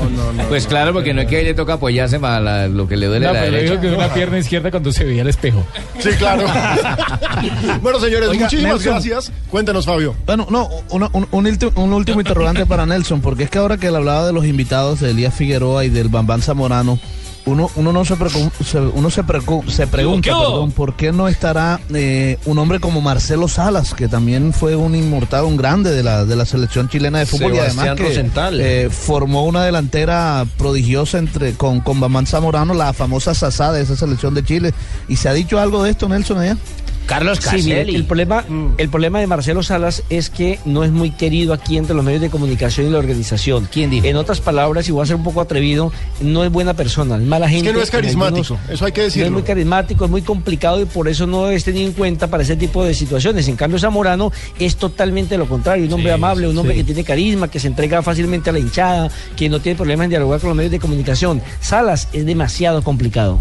no, 0.10 0.34
no. 0.34 0.44
Pues 0.48 0.68
claro, 0.68 0.94
porque 0.94 1.14
no 1.14 1.22
es 1.22 1.28
que 1.28 1.36
a 1.36 1.40
ella 1.40 1.50
le 1.50 1.54
toca 1.56 1.74
apoyarse 1.74 2.18
para 2.20 2.40
la- 2.40 2.68
lo 2.68 2.88
que 2.88 2.96
le 2.96 3.08
duele 3.08 3.26
No, 3.28 3.34
la 3.34 3.42
pero 3.42 3.52
derecha. 3.56 3.72
dijo 3.74 3.82
que 3.82 3.94
una 3.94 4.14
pierna 4.14 4.38
izquierda 4.40 4.72
cuando 4.72 4.92
se 4.94 5.04
veía 5.04 5.22
al 5.24 5.28
espejo. 5.28 5.66
Sí, 6.00 6.10
claro. 6.18 6.46
bueno, 7.82 8.00
señores, 8.00 8.30
Oiga, 8.30 8.46
muchísimas 8.46 8.74
Nelson. 8.76 8.92
gracias. 8.94 9.32
Cuéntenos, 9.50 9.86
Fabio. 9.86 10.16
Bueno, 10.26 10.48
no, 10.50 10.70
una- 10.92 11.10
un, 11.14 11.28
un 11.32 11.48
un 11.76 11.94
último 11.94 12.22
interrogante 12.22 12.66
para 12.66 12.86
Nelson, 12.86 13.22
porque 13.22 13.44
es 13.44 13.50
que 13.50 13.58
ahora 13.58 13.78
que 13.78 13.88
él 13.88 13.96
hablaba 13.96 14.26
de 14.28 14.34
los 14.34 14.46
invitados 14.46 15.00
de 15.00 15.12
Elías 15.12 15.34
Figueroa 15.34 15.84
y 15.86 15.90
del 15.90 16.08
Bambán 16.10 16.42
Zamorano, 16.42 17.00
uno, 17.48 17.70
uno 17.76 17.92
no 17.92 18.06
se, 18.06 18.16
se- 18.64 18.80
uno 18.80 19.10
se, 19.10 19.24
se 19.72 19.88
pregunta, 19.88 20.30
perdón, 20.50 20.72
¿por 20.72 20.96
qué 20.96 21.12
no 21.12 21.28
estará 21.28 21.80
eh, 21.94 22.38
un 22.46 22.60
hombre 22.60 22.80
como 22.80 23.02
Marcelo 23.02 23.48
Salas, 23.48 23.94
que 23.94 24.08
también 24.08 24.54
fue 24.54 24.76
un 24.76 24.94
inmortal, 24.96 25.46
un 25.46 25.58
grande 25.58 25.92
de 25.92 26.04
la, 26.04 26.26
de 26.26 26.36
la 26.36 26.46
selección 26.46 26.90
chilena 26.90 27.20
de 27.20 27.26
fútbol 27.26 27.54
y 27.56 27.60
además 27.66 27.86
que 27.96 28.14
eh, 28.62 28.90
formó 28.92 29.46
una 29.46 29.64
delantera 29.64 30.46
prodigiosa 30.58 31.18
entre 31.18 31.54
con, 31.54 31.82
con 31.82 32.00
Bambán 32.00 32.28
Zamorano, 32.28 32.74
la 32.74 32.94
famosa 32.94 33.34
Sasá 33.34 33.72
de 33.72 33.82
esa 33.82 33.96
selección 33.96 34.34
de 34.34 34.44
Chile? 34.44 34.74
¿Y 35.08 35.16
se 35.16 35.30
ha 35.30 35.34
dicho 35.34 35.60
algo 35.60 35.84
de 35.84 35.92
esto, 35.92 36.08
Nelson, 36.08 36.38
allá? 36.40 36.58
Carlos 37.08 37.40
Sí, 37.42 37.56
mire, 37.64 37.78
Caselli. 37.80 37.96
el 37.96 38.04
problema, 38.06 38.44
el 38.78 38.90
problema 38.90 39.20
de 39.20 39.28
Marcelo 39.28 39.64
Salas 39.64 40.04
es 40.10 40.30
que 40.30 40.60
no 40.66 40.84
es 40.84 40.92
muy 40.92 41.12
querido 41.12 41.54
aquí 41.54 41.78
entre 41.78 41.96
los 41.96 42.04
medios 42.04 42.22
de 42.22 42.30
comunicación 42.30 42.88
y 42.88 42.90
la 42.90 43.00
organización. 43.00 43.68
¿Quién 43.72 43.90
dijo? 43.90 44.06
En 44.06 44.18
otras 44.18 44.42
palabras, 44.42 44.88
y 44.90 44.92
voy 44.92 45.04
a 45.04 45.06
ser 45.06 45.16
un 45.16 45.24
poco 45.24 45.40
atrevido, 45.42 45.92
no 46.22 46.44
es 46.44 46.52
buena 46.52 46.74
persona, 46.74 47.16
es 47.16 47.22
mala 47.24 47.48
gente. 47.50 47.68
que 47.68 47.74
no 47.74 47.82
es 47.82 47.90
carismático, 47.90 48.60
eso 48.70 48.86
hay 48.86 48.92
que 48.92 49.02
No 49.02 49.06
decirlo. 49.06 49.26
es 49.28 49.32
muy 49.32 49.44
carismático, 49.44 50.06
es 50.06 50.12
muy 50.12 50.22
complicado 50.22 50.82
y 50.82 50.86
por 50.86 51.08
eso 51.08 51.26
no 51.26 51.50
es 51.50 51.64
tenido 51.64 51.88
en 51.88 51.94
cuenta 51.94 52.28
para 52.28 52.44
ese 52.44 52.56
tipo 52.58 52.84
de 52.84 52.94
situaciones. 52.94 53.48
En 53.48 53.56
cambio, 53.56 53.80
Zamorano 53.80 54.32
es 54.60 54.76
totalmente 54.76 55.38
lo 55.38 55.48
contrario, 55.48 55.86
un 55.88 55.94
hombre 55.94 56.12
amable, 56.12 56.48
un 56.48 56.58
hombre 56.58 56.74
sí. 56.76 56.80
que 56.82 56.84
tiene 56.86 57.04
carisma, 57.04 57.48
que 57.50 57.60
se 57.60 57.68
entrega 57.68 58.02
fácilmente 58.02 58.50
a 58.50 58.54
la 58.54 58.60
hinchada, 58.60 59.10
que 59.36 59.48
no 59.50 59.60
tiene 59.62 59.78
problemas 59.78 60.06
en 60.06 60.10
dialogar 60.10 60.40
con 60.42 60.50
los 60.50 60.58
medios 60.58 60.72
de 60.72 60.80
comunicación. 60.80 61.42
Salas 61.62 62.10
es 62.14 62.26
demasiado 62.26 62.84
complicado. 62.84 63.40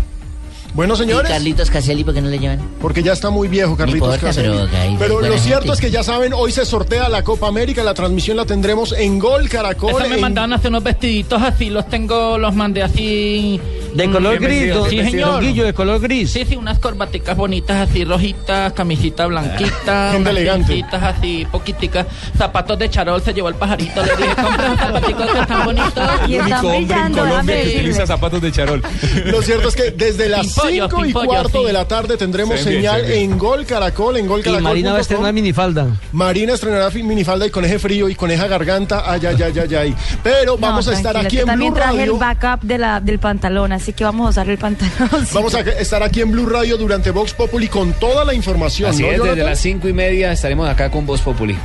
Bueno, 0.74 0.94
señores. 0.94 1.30
¿Y 1.30 1.32
Carlitos 1.32 1.70
Caselli 1.70 2.04
por 2.04 2.12
qué 2.12 2.20
no 2.20 2.28
le 2.28 2.38
llevan? 2.38 2.60
Porque 2.80 3.02
ya 3.02 3.12
está 3.14 3.30
muy 3.30 3.48
viejo, 3.48 3.76
Carlitos 3.76 4.08
importa, 4.08 4.26
Caselli. 4.26 4.48
pero 4.56 4.70
que 4.70 4.76
hay 4.76 4.96
Pero 4.98 5.20
lo 5.22 5.38
cierto 5.38 5.62
gente. 5.62 5.74
es 5.74 5.80
que 5.80 5.90
ya 5.90 6.02
saben, 6.02 6.34
hoy 6.34 6.52
se 6.52 6.66
sortea 6.66 7.08
la 7.08 7.22
Copa 7.22 7.48
América, 7.48 7.82
la 7.82 7.94
transmisión 7.94 8.36
la 8.36 8.44
tendremos 8.44 8.92
en 8.92 9.18
Gol 9.18 9.48
Caracol. 9.48 9.90
Eso 9.90 10.00
me 10.08 10.16
en- 10.16 10.20
mandaron 10.20 10.52
a 10.52 10.56
hacer 10.56 10.68
unos 10.70 10.82
vestiditos 10.84 11.40
así, 11.42 11.70
los 11.70 11.88
tengo, 11.88 12.36
los 12.36 12.54
mandé 12.54 12.82
así. 12.82 13.58
De 13.94 14.10
color 14.10 14.38
Bien 14.38 14.50
gris, 14.50 14.74
don- 14.74 14.90
Sí, 14.90 14.98
señor. 15.02 15.40
Guillo, 15.42 15.64
de 15.64 15.72
color 15.72 15.98
gris. 16.00 16.30
Sí, 16.30 16.44
sí, 16.46 16.54
unas 16.56 16.78
corbaticas 16.78 17.34
bonitas 17.34 17.88
así, 17.88 18.04
rojitas, 18.04 18.74
camisita 18.74 19.24
blanquita, 19.26 20.10
Gente 20.12 20.18
unas 20.30 20.30
elegante. 20.36 20.84
así, 20.92 21.46
poquiticas, 21.50 22.06
zapatos 22.36 22.78
de 22.78 22.90
charol, 22.90 23.22
se 23.22 23.32
llevó 23.32 23.48
el 23.48 23.54
pajarito, 23.54 24.04
le 24.04 24.14
dije, 24.16 24.34
compra 24.34 24.66
unos 24.66 24.78
zapaticos 24.78 25.30
que 25.30 25.38
están 25.40 25.64
bonitos. 25.64 26.10
Y 26.28 26.34
están 26.34 26.66
brillando, 26.68 27.24
déjame 27.24 27.54
decirle. 27.54 28.06
zapatos 28.06 28.42
de 28.42 28.52
charol. 28.52 28.82
Lo 29.24 29.40
cierto 29.40 29.68
es 29.68 29.74
que 29.76 29.90
desde 29.92 30.28
las 30.28 30.52
Pimpollo, 30.62 30.88
5 30.88 31.00
y 31.00 31.04
pimpollo, 31.04 31.28
cuarto 31.28 31.60
sí. 31.60 31.66
de 31.66 31.72
la 31.72 31.88
tarde 31.88 32.16
tendremos 32.16 32.60
señal 32.60 33.04
en 33.10 33.38
Gol 33.38 33.64
Caracol, 33.66 34.16
en 34.16 34.26
Gol 34.26 34.40
Y 34.40 34.44
Caracol. 34.44 34.62
Marina 34.62 34.92
va 34.92 34.98
a 34.98 35.00
estrenar 35.00 35.32
minifalda. 35.32 35.86
Marina 36.12 36.54
estrenará 36.54 36.90
minifalda 36.90 37.46
y 37.46 37.50
coneje 37.50 37.78
frío 37.78 38.08
y 38.08 38.14
coneja 38.14 38.46
garganta. 38.46 39.04
Ay, 39.10 39.20
ay, 39.26 39.36
ay, 39.42 39.58
ay, 39.58 39.74
ay. 39.74 39.94
Pero 40.22 40.56
vamos 40.56 40.86
No, 40.86 40.92
a 40.92 40.94
estar 40.94 41.16
aquí 41.16 41.38
en 41.38 41.46
también 41.46 41.72
Blue 41.72 41.80
traje 41.80 41.98
Radio. 41.98 42.12
el 42.14 42.18
backup 42.18 42.62
de 42.62 42.78
la, 42.78 43.00
del 43.00 43.18
pantalón, 43.18 43.72
así 43.72 43.92
que 43.92 44.04
vamos 44.04 44.26
a 44.26 44.30
usar 44.30 44.48
el 44.48 44.58
pantalón. 44.58 45.26
Vamos 45.32 45.54
a 45.54 45.60
estar 45.60 46.02
aquí 46.02 46.20
en 46.20 46.30
Blue 46.32 46.46
Radio 46.46 46.76
durante 46.76 47.10
Vox 47.10 47.32
Populi 47.34 47.68
con 47.68 47.92
toda 47.94 48.24
la 48.24 48.34
información. 48.34 48.90
Así 48.90 49.02
¿no, 49.02 49.08
es, 49.10 49.22
desde 49.22 49.44
las 49.44 49.58
cinco 49.58 49.88
y 49.88 49.92
media 49.92 50.32
estaremos 50.32 50.68
acá 50.68 50.90
con 50.90 51.06
Voz 51.06 51.20
Populi. 51.20 51.56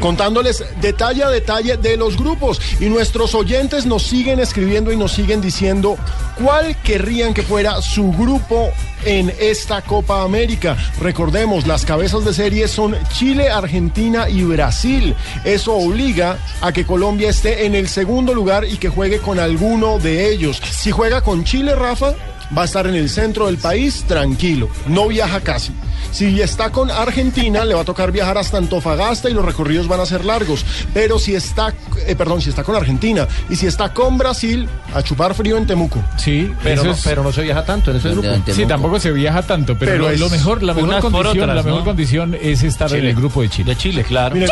Contándoles 0.00 0.64
detalle 0.80 1.22
a 1.22 1.30
detalle 1.30 1.76
de 1.76 1.96
los 1.96 2.16
grupos. 2.16 2.60
Y 2.80 2.86
nuestros 2.86 3.34
oyentes 3.34 3.86
nos 3.86 4.02
siguen 4.02 4.40
escribiendo 4.40 4.92
y 4.92 4.96
nos 4.96 5.12
siguen 5.12 5.40
diciendo 5.40 5.96
cuál 6.42 6.76
querrían 6.82 7.34
que 7.34 7.42
fuera 7.42 7.80
su 7.82 8.10
grupo 8.12 8.72
en 9.04 9.32
esta 9.38 9.82
Copa 9.82 10.22
América. 10.22 10.76
Recordemos, 11.00 11.66
las 11.66 11.84
cabezas 11.84 12.24
de 12.24 12.34
serie 12.34 12.68
son 12.68 12.96
Chile, 13.12 13.50
Argentina 13.50 14.28
y 14.28 14.42
Brasil. 14.42 15.14
Eso 15.44 15.74
obliga 15.74 16.38
a 16.60 16.72
que 16.72 16.84
Colombia 16.84 17.30
esté 17.30 17.66
en 17.66 17.74
el 17.74 17.88
segundo 17.88 18.34
lugar 18.34 18.64
y 18.64 18.76
que 18.78 18.88
juegue 18.88 19.18
con 19.18 19.38
alguno 19.38 19.98
de 19.98 20.30
ellos. 20.30 20.60
Si 20.70 20.90
juega 20.90 21.22
con 21.22 21.44
Chile, 21.44 21.74
Rafa, 21.74 22.14
va 22.56 22.62
a 22.62 22.64
estar 22.64 22.86
en 22.86 22.94
el 22.94 23.08
centro 23.08 23.46
del 23.46 23.58
país 23.58 24.04
tranquilo, 24.06 24.68
no 24.86 25.08
viaja 25.08 25.40
casi. 25.40 25.72
Si 26.12 26.40
está 26.40 26.70
con 26.70 26.90
Argentina, 26.90 27.64
le 27.64 27.74
va 27.74 27.82
a 27.82 27.84
tocar 27.84 28.10
viajar 28.10 28.36
hasta 28.38 28.56
Antofagasta 28.58 29.30
y 29.30 29.34
los 29.34 29.44
recorridos 29.44 29.86
van 29.86 30.00
a 30.00 30.06
ser 30.06 30.24
largos. 30.24 30.64
Pero 30.92 31.18
si 31.18 31.34
está, 31.34 31.72
eh, 32.06 32.16
perdón, 32.16 32.40
si 32.40 32.50
está 32.50 32.64
con 32.64 32.74
Argentina 32.74 33.28
y 33.48 33.54
si 33.56 33.66
está 33.66 33.92
con 33.94 34.18
Brasil, 34.18 34.68
a 34.94 35.02
chupar 35.02 35.34
frío 35.34 35.56
en 35.56 35.66
Temuco. 35.66 36.02
Sí, 36.16 36.52
Pero 36.64 36.82
no, 36.84 36.90
es- 36.92 37.02
pero 37.04 37.22
no 37.22 37.30
se 37.32 37.42
viaja 37.42 37.64
tanto 37.64 37.90
en 37.92 37.98
ese 37.98 38.10
grupo. 38.10 38.28
Sí, 38.52 38.66
tampoco 38.66 38.98
se 38.98 39.12
viaja 39.12 39.42
tanto, 39.42 39.76
pero, 39.78 39.92
Pero 39.92 40.04
lo, 40.04 40.10
es 40.10 40.18
lo 40.20 40.28
mejor, 40.30 40.62
la 40.62 40.74
mejor 40.74 41.00
condición, 41.00 41.28
otras, 41.44 41.56
la 41.56 41.62
mejor 41.62 41.78
¿no? 41.80 41.84
condición 41.84 42.36
es 42.40 42.62
estar 42.64 42.92
en 42.92 43.04
el 43.04 43.14
grupo 43.14 43.42
de 43.42 43.48
Chile. 43.50 43.70
De 43.74 43.76
Chile, 43.76 44.02
claro. 44.04 44.34
Mire, 44.34 44.46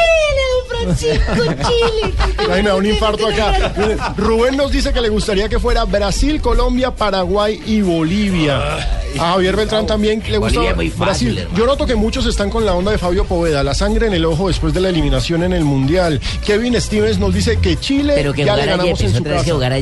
Francisco, 0.68 1.32
Chile. 1.34 2.14
Ay, 2.52 2.62
me 2.62 2.68
da 2.68 2.74
un 2.76 2.86
infarto 2.86 3.26
acá. 3.26 3.72
Rubén 4.16 4.56
nos 4.56 4.70
dice 4.72 4.92
que 4.92 5.00
le 5.00 5.08
gustaría 5.08 5.48
que 5.48 5.58
fuera 5.58 5.84
Brasil, 5.84 6.40
Colombia, 6.40 6.90
Paraguay 6.94 7.60
y 7.66 7.80
Bolivia. 7.80 8.76
A 9.18 9.32
Javier 9.32 9.56
Beltrán 9.56 9.86
también 9.86 10.22
le 10.28 10.36
gusta 10.38 10.60
fácil, 10.62 10.92
Brasil. 10.96 11.38
hermano. 11.38 11.58
Yo 11.58 11.66
noto 11.66 11.86
que 11.86 11.94
muchos 11.94 12.26
están 12.26 12.50
con 12.50 12.64
la 12.66 12.74
onda 12.74 12.90
de 12.92 12.98
Fabio 12.98 13.24
Poveda, 13.24 13.62
la 13.64 13.74
sangre 13.74 14.06
en 14.06 14.12
el 14.12 14.24
ojo 14.24 14.48
después 14.48 14.74
de 14.74 14.80
la 14.80 14.90
eliminación 14.90 15.42
en 15.42 15.52
el 15.54 15.64
Mundial. 15.64 16.20
Kevin 16.44 16.78
Stevens 16.80 17.18
nos 17.18 17.34
dice 17.34 17.58
que 17.58 17.76
Chile 17.78 18.12
Pero 18.16 18.32
que 18.34 18.44
ya 18.44 18.54
le 18.56 18.66
ganamos 18.66 19.00
en 19.00 19.14
su 19.14 19.22
que 19.22 19.30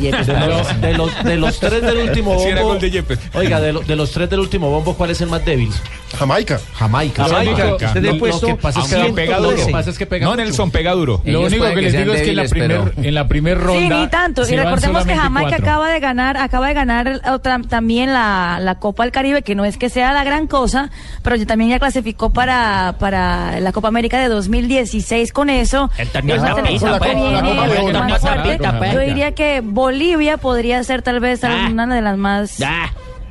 Yepes. 0.00 0.26
De 0.26 0.46
los, 0.46 0.80
de 0.80 0.92
los- 0.94 1.24
de 1.24 1.36
los 1.36 1.58
tres 1.58 1.82
del 1.82 1.96
último 2.08 2.38
Sí, 2.38 2.46
era 2.46 2.56
bombo. 2.60 2.68
gol 2.74 2.80
de 2.80 2.90
Yepes. 2.90 3.18
Oiga, 3.34 3.60
de, 3.60 3.72
lo- 3.72 3.80
de 3.80 3.96
los 3.96 4.10
tres 4.12 4.30
del 4.30 4.40
último 4.40 4.70
bombo, 4.70 4.94
¿cuál 4.94 5.10
es 5.10 5.20
el 5.20 5.28
más 5.28 5.44
débil? 5.44 5.70
Jamaica. 6.18 6.60
Jamaica. 6.74 7.24
Jamaica. 7.24 7.88
Ha 7.90 7.94
Lo- 8.00 8.12
lo 8.12 8.40
que 8.40 8.54
pasa 8.56 8.80
es 8.80 8.86
que 8.86 8.98
lo 8.98 9.14
que 9.54 9.66
pasa 9.72 9.90
es 9.90 9.98
que 9.98 10.06
pega 10.06 10.26
No. 10.26 10.36
Nelson, 10.36 10.70
pega 10.76 10.92
duro. 10.92 11.20
Lo 11.24 11.40
único 11.42 11.64
que 11.66 11.74
que 11.74 11.82
les 11.82 11.92
digo 11.96 12.12
es 12.14 12.22
que 12.22 12.30
en 12.30 12.36
la 12.36 12.44
primer, 12.44 12.68
pero- 12.68 12.92
en 13.08 13.14
la 13.14 13.28
primer 13.28 13.58
ronda 13.58 13.80
Sí, 13.80 13.88
ni 13.88 14.06
tanto. 14.08 14.42
Y 14.48 14.56
recordemos 14.56 15.04
que 15.06 15.16
Jamaica 15.16 15.48
cuatro. 15.50 15.64
acaba 15.66 15.88
de 15.90 16.00
ganar, 16.00 16.36
acaba 16.36 16.68
de 16.68 16.74
ganar 16.74 17.20
otra, 17.32 17.60
también 17.68 18.12
la, 18.12 18.58
la 18.60 18.76
Copa 18.76 19.02
del 19.04 19.12
Caribe, 19.12 19.42
que 19.42 19.54
no 19.54 19.64
es 19.64 19.76
que 19.78 19.88
sea 19.88 20.12
la 20.12 20.24
gran 20.24 20.46
cosa, 20.46 20.90
pero 21.22 21.36
ya- 21.36 21.46
también 21.46 21.70
ya 21.70 21.78
clasificó 21.78 22.30
para, 22.30 22.96
para 22.98 23.58
la 23.60 23.72
Copa 23.72 23.88
América 23.88 24.18
de 24.20 24.28
2016 24.28 25.32
con 25.32 25.50
eso. 25.50 25.90
El 25.98 26.08
torneo 26.08 26.36
Es 26.36 26.42
una 26.42 26.50
tapita, 26.50 26.66
selección 26.66 26.90
la 26.92 26.98
que 27.00 27.12
Copa- 27.12 27.30
la 27.30 27.40
viene 27.42 27.48
Copa 27.56 27.68
de 27.68 27.78
Oro. 27.78 27.82
más 27.82 27.92
Torneo 27.92 28.18
fuerte. 28.20 28.48
tapita, 28.58 28.78
pues. 28.78 28.92
Yo 28.92 29.00
diría 29.00 29.32
que 29.34 29.60
Bolivia 29.64 30.36
podría 30.36 30.82
ser 30.84 31.02
tal 31.02 31.20
vez 31.20 31.42
Ah. 31.44 31.68
una 31.70 31.86
de 31.86 32.02
las 32.02 32.16
más. 32.16 32.58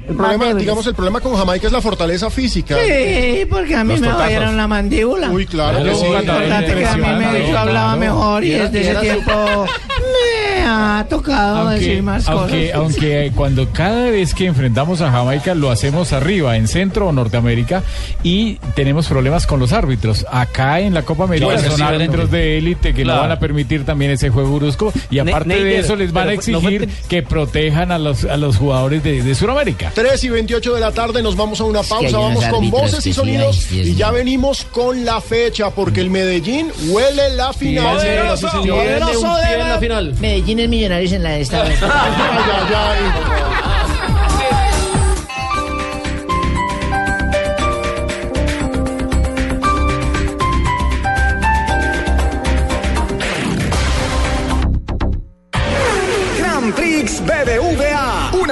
El 0.07 0.15
problema, 0.15 0.53
digamos, 0.53 0.85
el 0.87 0.93
problema 0.93 1.19
con 1.19 1.35
Jamaica 1.35 1.65
es 1.67 1.73
la 1.73 1.81
fortaleza 1.81 2.29
física. 2.29 2.75
Sí, 2.77 3.45
porque 3.49 3.75
a 3.75 3.83
mí 3.83 3.93
Los 3.93 4.01
me 4.01 4.07
totazos. 4.07 4.27
oyeron 4.27 4.57
la 4.57 4.67
mandíbula. 4.67 5.29
Uy, 5.31 5.45
claro 5.47 5.77
que 5.79 5.83
Claro, 5.83 5.97
sí. 5.97 6.05
sí, 6.05 6.11
importante 6.13 6.75
que 6.75 6.85
a 6.85 6.95
mí 6.97 7.25
me 7.25 7.49
yo 7.49 7.57
hablaba 7.57 7.95
mejor 7.95 8.43
y 8.43 8.47
Y 8.49 8.53
era- 8.53 8.67
desde 8.69 8.85
y 8.85 8.91
ese 8.91 8.99
tiempo 9.01 9.31
me 9.99 10.54
ha 10.65 11.05
tocado 11.09 11.69
decir 11.69 11.89
Aunque, 11.97 12.01
más 12.01 12.27
aunque, 12.27 12.61
cosas. 12.71 12.75
aunque 12.75 13.31
cuando 13.35 13.69
cada 13.71 14.09
vez 14.09 14.33
que 14.33 14.45
enfrentamos 14.47 15.01
a 15.01 15.11
Jamaica 15.11 15.53
lo 15.55 15.69
hacemos 15.71 16.11
arriba, 16.13 16.57
en 16.57 16.67
Centro 16.67 17.07
o 17.07 17.11
Norteamérica, 17.11 17.83
y 18.23 18.55
tenemos 18.75 19.07
problemas 19.07 19.45
con 19.47 19.59
los 19.59 19.71
árbitros. 19.73 20.25
Acá 20.31 20.79
en 20.79 20.93
la 20.93 21.03
Copa 21.03 21.25
América 21.25 21.59
son 21.59 21.77
sí, 21.77 21.81
árbitros 21.83 22.31
de 22.31 22.57
élite 22.57 22.93
que 22.93 23.03
Claro. 23.03 23.17
no 23.21 23.27
van 23.27 23.31
a 23.33 23.39
permitir 23.39 23.85
también 23.85 24.11
ese 24.11 24.29
juego 24.29 24.55
brusco, 24.57 24.91
y 25.11 25.21
Ne- 25.21 25.31
aparte 25.31 25.63
de 25.63 25.77
eso 25.79 25.95
les 25.95 26.11
van 26.11 26.23
a 26.23 26.25
no 26.27 26.31
exigir 26.31 26.89
que 27.07 27.21
protejan 27.21 27.91
a 27.91 27.99
los, 27.99 28.23
a 28.25 28.37
los 28.37 28.57
jugadores 28.57 29.03
de, 29.03 29.21
de 29.21 29.35
Sudamérica. 29.35 29.91
3 29.93 30.23
y 30.23 30.29
28 30.29 30.73
de 30.73 30.79
la 30.81 30.91
tarde 30.91 31.21
nos 31.21 31.35
vamos 31.35 31.59
a 31.61 31.65
una 31.65 31.83
pausa, 31.83 32.17
vamos 32.17 32.43
con 32.45 32.69
voces 32.71 32.99
y 33.05 33.09
sí, 33.09 33.13
sonidos 33.13 33.71
y 33.71 33.93
ya 33.95 34.11
venimos 34.11 34.65
con 34.71 35.05
la 35.05 35.21
fecha 35.21 35.69
porque 35.69 36.01
el 36.01 36.09
Medellín 36.09 36.71
huele 36.87 37.29
la 37.35 37.53
final. 37.53 37.97
un 37.97 38.63
pie 38.63 38.93
en 38.95 39.69
la 39.69 39.77
final. 39.79 40.13
Medellín 40.19 40.54
es 40.63 40.69
millonarios 40.69 41.11
en 41.11 41.23
la 41.23 41.37
esta. 41.37 41.63
Ay, 41.63 41.73
ay, 41.81 42.73
ay. 42.75 43.64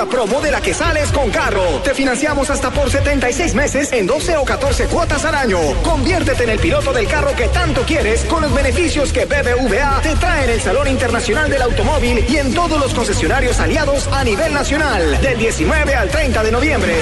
Una 0.04 0.12
promo 0.12 0.42
de 0.42 0.52
la 0.52 0.60
que 0.60 0.74
sales 0.74 1.14
con 1.14 1.32
carro. 1.32 1.80
Te 1.82 1.94
financiamos 1.94 2.50
hasta 2.50 2.72
por 2.72 2.92
76 2.92 3.56
meses 3.56 3.94
en 3.94 4.06
12 4.06 4.36
o 4.36 4.44
14 4.44 4.88
cuotas 4.88 5.24
al 5.24 5.34
año. 5.34 5.58
Conviértete 5.82 6.44
en 6.44 6.50
el 6.50 6.60
piloto 6.60 6.92
del 6.92 7.08
carro 7.08 7.34
que 7.38 7.48
tanto 7.48 7.84
quieres 7.84 8.26
con 8.26 8.42
los 8.42 8.54
beneficios 8.54 9.14
que 9.14 9.24
BBVA 9.24 10.02
te 10.02 10.14
trae 10.18 10.44
en 10.44 10.50
el 10.50 10.60
Salón 10.60 10.90
Internacional 10.90 11.50
del 11.50 11.62
Automóvil 11.62 12.26
y 12.28 12.36
en 12.36 12.54
todos 12.54 12.82
los 12.82 12.94
concesionarios 12.94 13.62
aliados 13.62 14.10
a 14.10 14.26
nivel 14.26 14.54
nacional. 14.54 15.22
Del 15.22 15.38
19 15.38 15.96
al 15.96 16.10
30 16.10 16.44
de 16.44 16.52
noviembre. 16.52 16.96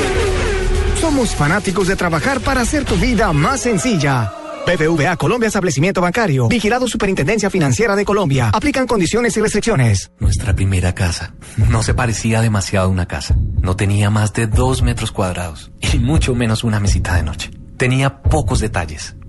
Somos 0.99 1.33
fanáticos 1.33 1.87
de 1.87 1.95
trabajar 1.95 2.39
para 2.39 2.61
hacer 2.61 2.85
tu 2.85 2.97
vida 2.97 3.33
más 3.33 3.61
sencilla. 3.61 4.40
BBVA 4.65 5.17
Colombia 5.17 5.47
Establecimiento 5.47 6.01
Bancario. 6.01 6.47
Vigilado 6.47 6.87
Superintendencia 6.87 7.49
Financiera 7.49 7.95
de 7.95 8.05
Colombia. 8.05 8.49
Aplican 8.53 8.87
condiciones 8.87 9.35
y 9.37 9.41
restricciones. 9.41 10.11
Nuestra 10.19 10.55
primera 10.55 10.93
casa 10.93 11.33
no 11.69 11.83
se 11.83 11.93
parecía 11.93 12.41
demasiado 12.41 12.87
a 12.87 12.89
una 12.89 13.07
casa. 13.07 13.35
No 13.61 13.75
tenía 13.75 14.09
más 14.09 14.33
de 14.33 14.47
dos 14.47 14.81
metros 14.81 15.11
cuadrados 15.11 15.71
y 15.93 15.99
mucho 15.99 16.35
menos 16.35 16.63
una 16.63 16.79
mesita 16.79 17.15
de 17.15 17.23
noche. 17.23 17.51
Tenía 17.77 18.21
pocos 18.21 18.59
detalles, 18.59 19.15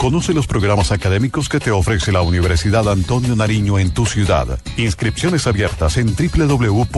Conoce 0.00 0.32
los 0.32 0.46
programas 0.46 0.92
académicos 0.92 1.50
que 1.50 1.60
te 1.60 1.70
ofrece 1.70 2.10
la 2.10 2.22
Universidad 2.22 2.88
Antonio 2.88 3.36
Nariño 3.36 3.78
en 3.78 3.92
tu 3.92 4.06
ciudad. 4.06 4.58
Inscripciones 4.78 5.46
abiertas 5.46 5.98
en 5.98 6.16
www.uan.edu.co. 6.16 6.90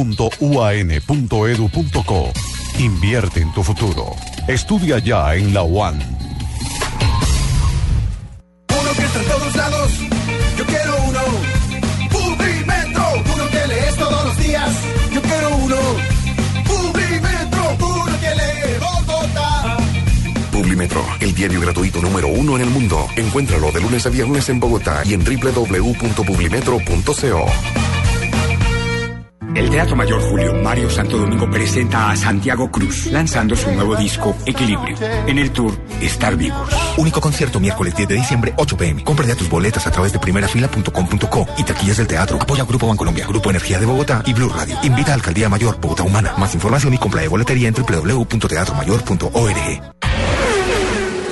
Invierte 2.79 3.41
en 3.41 3.53
tu 3.53 3.65
futuro. 3.65 4.15
Estudia 4.47 5.01
ya 5.01 5.35
en 5.35 5.53
la 5.53 5.65
UAN. 5.65 5.99
El 21.21 21.35
diario 21.35 21.61
gratuito 21.61 22.01
número 22.01 22.29
uno 22.29 22.57
en 22.57 22.63
el 22.63 22.71
mundo. 22.71 23.07
Encuéntralo 23.17 23.71
de 23.71 23.81
lunes 23.81 24.07
a 24.07 24.11
viernes 24.11 24.49
en 24.49 24.59
Bogotá 24.59 25.03
y 25.05 25.13
en 25.15 25.23
www.publimetro.co. 25.25 27.47
El 29.55 29.69
Teatro 29.69 29.95
Mayor 29.95 30.23
Julio 30.23 30.55
Mario 30.55 30.89
Santo 30.89 31.19
Domingo 31.19 31.51
presenta 31.51 32.11
a 32.11 32.17
Santiago 32.17 32.71
Cruz, 32.71 33.05
lanzando 33.07 33.55
su 33.55 33.71
nuevo 33.71 33.95
disco 33.95 34.35
Equilibrio. 34.47 34.97
En 35.27 35.39
el 35.39 35.51
tour 35.51 35.79
Estar 36.01 36.37
Vivos. 36.37 36.73
Único 36.97 37.21
concierto 37.21 37.61
miércoles 37.61 37.95
10 37.95 38.09
de 38.09 38.15
diciembre, 38.15 38.55
8 38.57 38.77
pm. 38.77 39.05
Compra 39.05 39.27
ya 39.27 39.37
tus 39.37 39.51
boletas 39.51 39.87
a 39.87 39.91
través 39.91 40.13
de 40.13 40.19
primerafila.com.co 40.19 41.47
y 41.59 41.65
taquillas 41.65 41.99
del 41.99 42.07
teatro. 42.07 42.39
Apoya 42.41 42.65
Grupo 42.65 42.89
Bancolombia, 42.89 43.27
Grupo 43.27 43.51
Energía 43.51 43.79
de 43.79 43.85
Bogotá 43.87 44.23
y 44.27 44.33
Blue 44.33 44.49
Radio. 44.49 44.79
Invita 44.83 45.11
a 45.13 45.15
Alcaldía 45.15 45.51
Mayor 45.51 45.79
Bogotá 45.81 46.03
Humana. 46.03 46.33
Más 46.39 46.55
información 46.55 46.95
y 46.95 46.99
compra 46.99 47.21
de 47.21 47.29
boletería 47.29 47.69
en 47.69 47.75
www.teatromayor.org. 47.75 50.02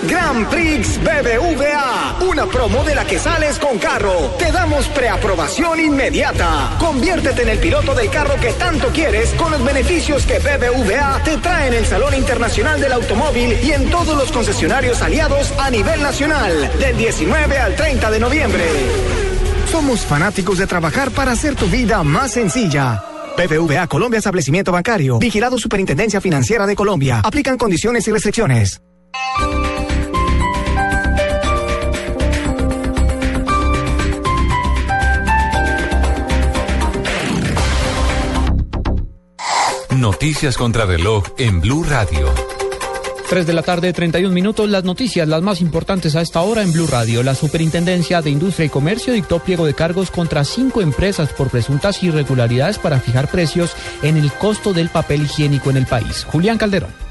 Grand 0.09 0.49
Prix 0.49 0.99
BBVA, 0.99 2.19
una 2.29 2.47
promo 2.47 2.83
de 2.85 2.95
la 2.95 3.05
que 3.05 3.19
sales 3.19 3.59
con 3.59 3.79
carro. 3.79 4.35
Te 4.39 4.51
damos 4.51 4.87
preaprobación 4.89 5.81
inmediata. 5.81 6.77
Conviértete 6.79 7.43
en 7.43 7.51
el 7.51 7.59
piloto 7.59 7.95
del 7.95 8.11
carro 8.11 8.37
que 8.41 8.53
tanto 8.53 8.89
quieres 8.89 9.31
con 9.35 9.51
los 9.51 9.65
beneficios 9.65 10.25
que 10.25 10.39
BBVA 10.39 11.23
te 11.25 11.37
trae 11.39 11.69
en 11.69 11.75
el 11.75 11.87
Salón 11.87 12.15
Internacional 12.15 12.81
del 12.81 12.93
Automóvil 12.93 13.57
y 13.63 13.73
en 13.73 13.91
todos 13.91 14.17
los 14.17 14.33
concesionarios 14.33 15.03
aliados 15.03 15.53
a 15.59 15.71
nivel 15.71 16.03
nacional, 16.03 16.71
del 16.79 16.97
19 16.97 17.59
al 17.59 17.77
30 17.77 18.11
de 18.11 18.21
noviembre. 18.21 18.65
Somos 19.71 20.01
fanáticos 20.01 20.59
de 20.59 20.67
trabajar 20.67 21.11
para 21.11 21.33
hacer 21.33 21.55
tu 21.55 21.67
vida 21.67 22.03
más 22.03 22.33
sencilla. 22.33 23.05
BBVA 23.37 23.87
Colombia 23.87 24.19
Establecimiento 24.19 24.73
Bancario. 24.73 25.19
Vigilado 25.19 25.59
Superintendencia 25.59 26.21
Financiera 26.21 26.67
de 26.67 26.75
Colombia. 26.75 27.21
Aplican 27.25 27.57
condiciones 27.57 28.07
y 28.09 28.13
restricciones. 28.13 28.81
Noticias 40.01 40.57
contra 40.57 40.87
reloj 40.87 41.25
en 41.37 41.61
Blue 41.61 41.85
Radio. 41.85 42.33
3 43.29 43.47
de 43.47 43.53
la 43.53 43.63
tarde, 43.63 43.93
31 43.93 44.33
minutos. 44.33 44.67
Las 44.71 44.83
noticias, 44.83 45.29
las 45.29 45.43
más 45.43 45.61
importantes 45.61 46.17
a 46.17 46.23
esta 46.23 46.41
hora 46.41 46.63
en 46.63 46.73
Blue 46.73 46.87
Radio. 46.87 47.23
La 47.23 47.35
Superintendencia 47.35 48.23
de 48.23 48.31
Industria 48.31 48.65
y 48.65 48.71
Comercio 48.71 49.13
dictó 49.13 49.41
pliego 49.41 49.67
de 49.67 49.75
cargos 49.75 50.11
contra 50.11 50.43
cinco 50.45 50.81
empresas 50.81 51.35
por 51.35 51.51
presuntas 51.51 52.03
irregularidades 52.03 52.79
para 52.79 52.99
fijar 52.99 53.31
precios 53.31 53.77
en 54.01 54.17
el 54.17 54.33
costo 54.33 54.73
del 54.73 54.89
papel 54.89 55.25
higiénico 55.25 55.69
en 55.69 55.77
el 55.77 55.85
país. 55.85 56.25
Julián 56.25 56.57
Calderón. 56.57 57.10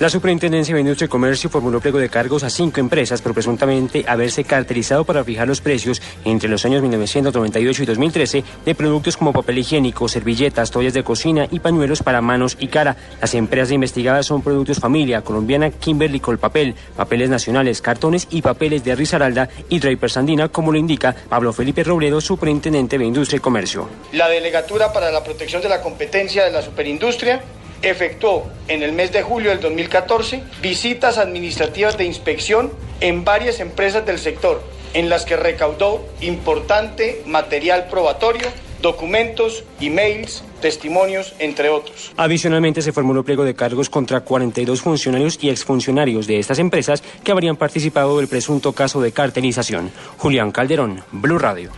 La 0.00 0.08
Superintendencia 0.08 0.74
de 0.74 0.80
Industria 0.80 1.04
y 1.04 1.08
Comercio 1.10 1.50
formuló 1.50 1.78
pliego 1.78 1.98
de 1.98 2.08
cargos 2.08 2.42
a 2.42 2.48
cinco 2.48 2.80
empresas 2.80 3.20
por 3.20 3.34
presuntamente 3.34 4.02
haberse 4.08 4.44
caracterizado 4.44 5.04
para 5.04 5.22
fijar 5.24 5.46
los 5.46 5.60
precios 5.60 6.00
entre 6.24 6.48
los 6.48 6.64
años 6.64 6.80
1998 6.80 7.82
y 7.82 7.84
2013 7.84 8.44
de 8.64 8.74
productos 8.74 9.18
como 9.18 9.34
papel 9.34 9.58
higiénico, 9.58 10.08
servilletas, 10.08 10.70
toallas 10.70 10.94
de 10.94 11.04
cocina 11.04 11.48
y 11.50 11.60
pañuelos 11.60 12.02
para 12.02 12.22
manos 12.22 12.56
y 12.58 12.68
cara. 12.68 12.96
Las 13.20 13.34
empresas 13.34 13.72
investigadas 13.72 14.24
son 14.24 14.40
Productos 14.40 14.80
Familia, 14.80 15.20
Colombiana, 15.20 15.68
Kimberly 15.68 16.18
Colpapel, 16.18 16.74
Papeles 16.96 17.28
Nacionales, 17.28 17.82
Cartones 17.82 18.26
y 18.30 18.40
Papeles 18.40 18.82
de 18.82 18.94
Risaralda 18.94 19.50
y 19.68 19.80
Draper 19.80 20.10
Sandina, 20.10 20.48
como 20.48 20.72
lo 20.72 20.78
indica 20.78 21.14
Pablo 21.28 21.52
Felipe 21.52 21.84
Robledo, 21.84 22.22
Superintendente 22.22 22.96
de 22.96 23.04
Industria 23.04 23.36
y 23.36 23.40
Comercio. 23.40 23.86
La 24.12 24.30
Delegatura 24.30 24.94
para 24.94 25.12
la 25.12 25.22
Protección 25.22 25.60
de 25.60 25.68
la 25.68 25.82
Competencia 25.82 26.42
de 26.42 26.52
la 26.52 26.62
Superindustria 26.62 27.42
efectuó 27.82 28.46
en 28.68 28.82
el 28.82 28.92
mes 28.92 29.12
de 29.12 29.22
julio 29.22 29.50
del 29.50 29.60
2014 29.60 30.42
visitas 30.62 31.18
administrativas 31.18 31.96
de 31.96 32.04
inspección 32.04 32.72
en 33.00 33.24
varias 33.24 33.60
empresas 33.60 34.04
del 34.06 34.18
sector, 34.18 34.62
en 34.94 35.08
las 35.08 35.24
que 35.24 35.36
recaudó 35.36 36.06
importante 36.20 37.22
material 37.26 37.88
probatorio, 37.88 38.48
documentos, 38.82 39.64
emails, 39.80 40.42
testimonios, 40.60 41.34
entre 41.38 41.68
otros. 41.68 42.12
Adicionalmente, 42.16 42.82
se 42.82 42.92
formuló 42.92 43.24
pliego 43.24 43.44
de 43.44 43.54
cargos 43.54 43.90
contra 43.90 44.20
42 44.20 44.80
funcionarios 44.80 45.38
y 45.42 45.50
exfuncionarios 45.50 46.26
de 46.26 46.38
estas 46.38 46.58
empresas 46.58 47.02
que 47.24 47.32
habrían 47.32 47.56
participado 47.56 48.18
del 48.18 48.28
presunto 48.28 48.72
caso 48.72 49.00
de 49.00 49.12
cartelización. 49.12 49.90
Julián 50.18 50.52
Calderón, 50.52 51.02
Blue 51.12 51.38
Radio. 51.38 51.70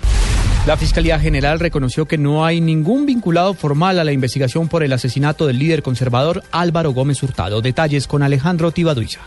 La 0.65 0.77
Fiscalía 0.77 1.19
General 1.19 1.59
reconoció 1.59 2.07
que 2.07 2.19
no 2.19 2.45
hay 2.45 2.61
ningún 2.61 3.05
vinculado 3.05 3.53
formal 3.53 3.99
a 3.99 4.05
la 4.05 4.13
investigación 4.13 4.69
por 4.69 4.85
el 4.85 4.93
asesinato 4.93 5.49
del 5.49 5.59
líder 5.59 5.83
conservador 5.83 6.45
Álvaro 6.53 6.93
Gómez 6.93 7.21
Hurtado. 7.25 7.61
Detalles 7.61 8.07
con 8.07 8.23
Alejandro 8.23 8.71
Tibaduiza. 8.71 9.23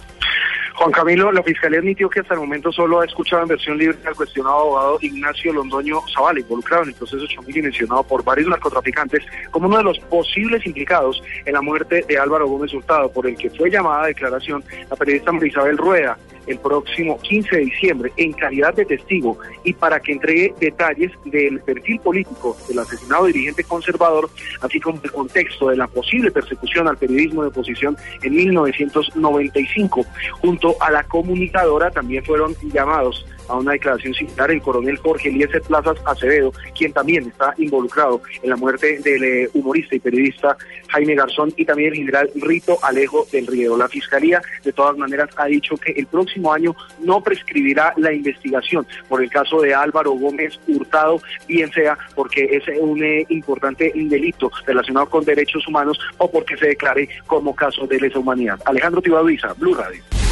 Juan 0.76 0.92
Camilo, 0.92 1.32
la 1.32 1.42
Fiscalía 1.42 1.80
admitió 1.80 2.10
que 2.10 2.20
hasta 2.20 2.34
el 2.34 2.42
momento 2.42 2.72
solo 2.72 3.00
ha 3.00 3.06
escuchado 3.06 3.44
en 3.44 3.48
versión 3.48 3.78
libre 3.78 3.98
al 4.06 4.16
cuestionado 4.16 4.56
abogado 4.56 4.98
Ignacio 5.02 5.54
Londoño 5.54 6.02
Zavala, 6.14 6.42
involucrado 6.42 6.84
en 6.84 6.90
el 6.90 6.96
proceso 6.96 7.26
Chomil 7.28 7.58
y 7.58 7.62
mencionado 7.62 8.04
por 8.04 8.24
varios 8.24 8.50
narcotraficantes 8.50 9.24
como 9.52 9.68
uno 9.68 9.78
de 9.78 9.84
los 9.84 10.00
posibles 10.00 10.66
implicados 10.66 11.24
en 11.46 11.54
la 11.54 11.62
muerte 11.62 12.04
de 12.08 12.18
Álvaro 12.18 12.48
Gómez 12.48 12.74
Hurtado, 12.74 13.10
por 13.10 13.26
el 13.26 13.38
que 13.38 13.50
fue 13.52 13.70
llamada 13.70 14.04
a 14.04 14.08
declaración 14.08 14.64
la 14.90 14.96
periodista 14.98 15.32
Marisabel 15.32 15.78
Rueda 15.78 16.18
el 16.48 16.60
próximo 16.60 17.20
15 17.22 17.56
de 17.56 17.66
diciembre 17.66 18.12
en 18.18 18.34
calidad 18.34 18.74
de 18.74 18.86
testigo 18.86 19.38
y 19.64 19.74
para 19.74 20.00
que 20.00 20.14
entregue 20.14 20.54
detalles 20.60 21.12
del 21.26 21.60
perfil 21.62 22.00
político 22.00 22.58
del 22.68 22.80
asesinado 22.80 23.26
dirigente 23.26 23.64
conservador, 23.64 24.30
así 24.62 24.80
como 24.80 25.00
el 25.04 25.12
contexto 25.12 25.70
de 25.70 25.78
la 25.78 25.88
posible 25.88 26.32
persecución 26.32 26.88
al 26.88 26.98
periodismo 26.98 27.42
de 27.42 27.50
oposición 27.50 27.98
en 28.22 28.36
1995. 28.36 30.06
Junto 30.42 30.65
a 30.80 30.92
la 30.92 31.04
comunicadora 31.04 31.92
también 31.92 32.24
fueron 32.24 32.56
llamados 32.74 33.26
a 33.48 33.56
una 33.56 33.74
declaración 33.74 34.14
similar 34.14 34.52
el 34.52 34.62
coronel 34.62 34.98
Jorge 34.98 35.30
Eliezer 35.30 35.62
Plazas 35.62 35.98
Acevedo, 36.06 36.52
quien 36.78 36.94
también 36.94 37.28
está 37.28 37.54
involucrado 37.58 38.22
en 38.42 38.50
la 38.50 38.56
muerte 38.56 39.00
del 39.00 39.24
eh, 39.24 39.50
humorista 39.54 39.96
y 39.96 40.00
periodista 40.00 40.58
Jaime 40.90 41.16
Garzón 41.16 41.54
y 41.56 41.66
también 41.66 41.90
el 41.90 42.00
general 42.00 42.30
Rito 42.36 42.78
Alejo 42.82 43.28
del 43.32 43.48
Riero. 43.48 43.78
La 43.78 43.88
Fiscalía, 43.88 44.42
de 44.64 44.74
todas 44.74 44.98
maneras, 44.98 45.30
ha 45.36 45.46
dicho 45.46 45.78
que 45.78 45.92
el 45.92 46.08
próximo 46.08 46.54
año 46.54 46.76
no 47.00 47.22
prescribirá 47.22 47.94
la 47.98 48.14
investigación 48.14 48.88
por 49.08 49.22
el 49.22 49.30
caso 49.30 49.62
de 49.62 49.74
Álvaro 49.74 50.12
Gómez 50.12 50.60
Hurtado, 50.68 51.22
bien 51.48 51.72
sea 51.72 51.98
porque 52.16 52.46
es 52.52 52.64
un 52.80 53.04
eh, 53.04 53.26
importante 53.30 53.92
delito 53.96 54.52
relacionado 54.66 55.10
con 55.10 55.24
derechos 55.26 55.68
humanos 55.68 56.00
o 56.18 56.30
porque 56.30 56.58
se 56.58 56.68
declare 56.68 57.10
como 57.28 57.56
caso 57.56 57.86
de 57.88 58.00
lesa 58.00 58.20
humanidad. 58.20 58.60
Alejandro 58.66 59.02
Tibaduiza, 59.02 59.54
Blue 59.54 59.76
Radio. 59.76 60.25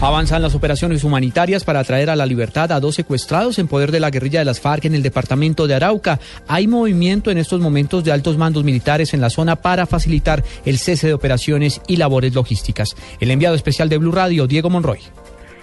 Avanzan 0.00 0.42
las 0.42 0.54
operaciones 0.54 1.04
humanitarias 1.04 1.64
para 1.64 1.82
traer 1.82 2.10
a 2.10 2.16
la 2.16 2.26
libertad 2.26 2.70
a 2.70 2.80
dos 2.80 2.94
secuestrados 2.94 3.58
en 3.58 3.66
poder 3.66 3.90
de 3.90 3.98
la 3.98 4.10
guerrilla 4.10 4.40
de 4.40 4.44
las 4.44 4.60
FARC 4.60 4.84
en 4.84 4.94
el 4.94 5.02
departamento 5.02 5.66
de 5.66 5.74
Arauca. 5.74 6.20
Hay 6.46 6.66
movimiento 6.66 7.30
en 7.30 7.38
estos 7.38 7.60
momentos 7.60 8.04
de 8.04 8.12
altos 8.12 8.36
mandos 8.36 8.62
militares 8.62 9.14
en 9.14 9.22
la 9.22 9.30
zona 9.30 9.56
para 9.56 9.86
facilitar 9.86 10.44
el 10.66 10.76
cese 10.76 11.06
de 11.06 11.14
operaciones 11.14 11.80
y 11.86 11.96
labores 11.96 12.34
logísticas. 12.34 12.94
El 13.20 13.30
enviado 13.30 13.54
especial 13.54 13.88
de 13.88 13.96
Blue 13.96 14.12
Radio, 14.12 14.46
Diego 14.46 14.68
Monroy. 14.68 15.00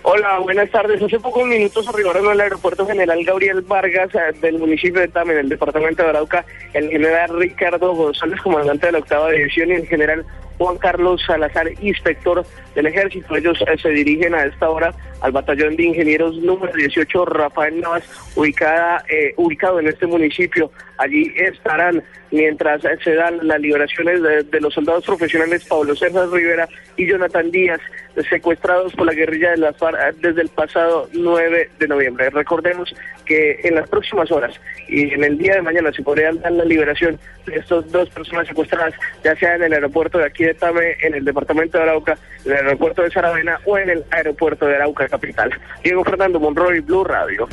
Hola, 0.01 0.39
buenas 0.39 0.69
tardes. 0.71 1.01
Hace 1.01 1.19
pocos 1.19 1.45
minutos 1.45 1.87
arribaron 1.87 2.27
al 2.27 2.41
aeropuerto 2.41 2.85
general 2.85 3.23
Gabriel 3.23 3.61
Vargas 3.61 4.09
eh, 4.15 4.35
del 4.41 4.57
municipio 4.57 4.99
de 4.99 5.07
Tame, 5.07 5.33
en 5.33 5.39
el 5.39 5.49
departamento 5.49 6.03
de 6.03 6.09
Arauca, 6.09 6.43
el 6.73 6.89
general 6.89 7.39
Ricardo 7.39 7.93
González, 7.93 8.41
comandante 8.41 8.87
de 8.87 8.91
la 8.93 8.97
octava 8.97 9.31
división, 9.31 9.69
y 9.69 9.75
el 9.75 9.87
general 9.87 10.25
Juan 10.57 10.77
Carlos 10.77 11.21
Salazar, 11.25 11.67
inspector 11.81 12.45
del 12.75 12.85
ejército. 12.85 13.35
Ellos 13.35 13.57
eh, 13.61 13.77
se 13.81 13.89
dirigen 13.89 14.33
a 14.35 14.45
esta 14.45 14.69
hora 14.69 14.93
al 15.21 15.31
batallón 15.31 15.75
de 15.75 15.83
ingenieros 15.83 16.37
número 16.37 16.73
18 16.73 17.25
Rafael 17.25 17.79
Navas, 17.79 18.03
ubicada, 18.35 19.03
eh, 19.09 19.33
ubicado 19.37 19.79
en 19.79 19.87
este 19.87 20.05
municipio. 20.05 20.71
Allí 20.97 21.31
estarán 21.35 22.03
mientras 22.33 22.81
se 23.03 23.13
dan 23.13 23.47
las 23.47 23.59
liberaciones 23.61 24.21
de, 24.21 24.59
los 24.59 24.73
soldados 24.73 25.05
profesionales 25.05 25.65
Pablo 25.65 25.95
César 25.95 26.27
Rivera 26.29 26.67
y 26.97 27.05
Jonathan 27.05 27.51
Díaz, 27.51 27.79
secuestrados 28.27 28.91
por 28.93 29.05
la 29.05 29.13
guerrilla 29.13 29.51
de 29.51 29.57
las 29.57 29.77
FARC 29.77 30.15
desde 30.15 30.41
el 30.41 30.49
pasado 30.49 31.07
9 31.13 31.69
de 31.77 31.87
noviembre. 31.87 32.31
Recordemos 32.31 32.93
que 33.25 33.59
en 33.63 33.75
las 33.75 33.87
próximas 33.87 34.31
horas 34.31 34.59
y 34.87 35.13
en 35.13 35.23
el 35.23 35.37
día 35.37 35.55
de 35.55 35.61
mañana 35.61 35.91
se 35.91 36.01
podría 36.01 36.33
dar 36.33 36.51
la 36.51 36.65
liberación 36.65 37.19
de 37.45 37.55
estas 37.55 37.91
dos 37.91 38.09
personas 38.09 38.47
secuestradas, 38.47 38.95
ya 39.23 39.35
sea 39.35 39.55
en 39.55 39.63
el 39.63 39.73
aeropuerto 39.73 40.17
de 40.17 40.25
aquí 40.25 40.43
de 40.43 40.55
Tame, 40.55 40.97
en 41.01 41.13
el 41.13 41.23
departamento 41.23 41.77
de 41.77 41.83
Arauca, 41.83 42.17
en 42.45 42.51
el 42.51 42.57
aeropuerto 42.57 43.03
de 43.03 43.11
Saravena 43.11 43.59
o 43.65 43.77
en 43.77 43.91
el 43.91 44.03
aeropuerto 44.09 44.65
de 44.65 44.75
Arauca 44.75 45.07
capital. 45.07 45.51
Diego 45.83 46.03
Fernando 46.03 46.39
Monroy, 46.39 46.79
Blue 46.79 47.03
Radio. 47.03 47.47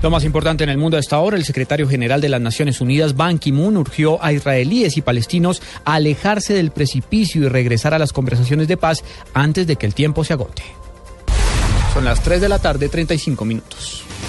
Lo 0.00 0.10
más 0.10 0.22
importante 0.22 0.62
en 0.62 0.70
el 0.70 0.78
mundo 0.78 0.96
hasta 0.96 1.16
ahora, 1.16 1.36
el 1.36 1.44
secretario 1.44 1.88
general 1.88 2.20
de 2.20 2.28
las 2.28 2.40
Naciones 2.40 2.80
Unidas, 2.80 3.16
Ban 3.16 3.38
Ki-moon, 3.38 3.76
urgió 3.76 4.22
a 4.22 4.32
israelíes 4.32 4.96
y 4.96 5.02
palestinos 5.02 5.60
a 5.84 5.94
alejarse 5.94 6.54
del 6.54 6.70
precipicio 6.70 7.42
y 7.42 7.48
regresar 7.48 7.94
a 7.94 7.98
las 7.98 8.12
conversaciones 8.12 8.68
de 8.68 8.76
paz 8.76 9.02
antes 9.34 9.66
de 9.66 9.74
que 9.74 9.86
el 9.86 9.94
tiempo 9.94 10.22
se 10.22 10.34
agote. 10.34 10.62
Son 11.92 12.04
las 12.04 12.22
3 12.22 12.40
de 12.40 12.48
la 12.48 12.60
tarde, 12.60 12.88
35 12.88 13.44
minutos. 13.44 14.07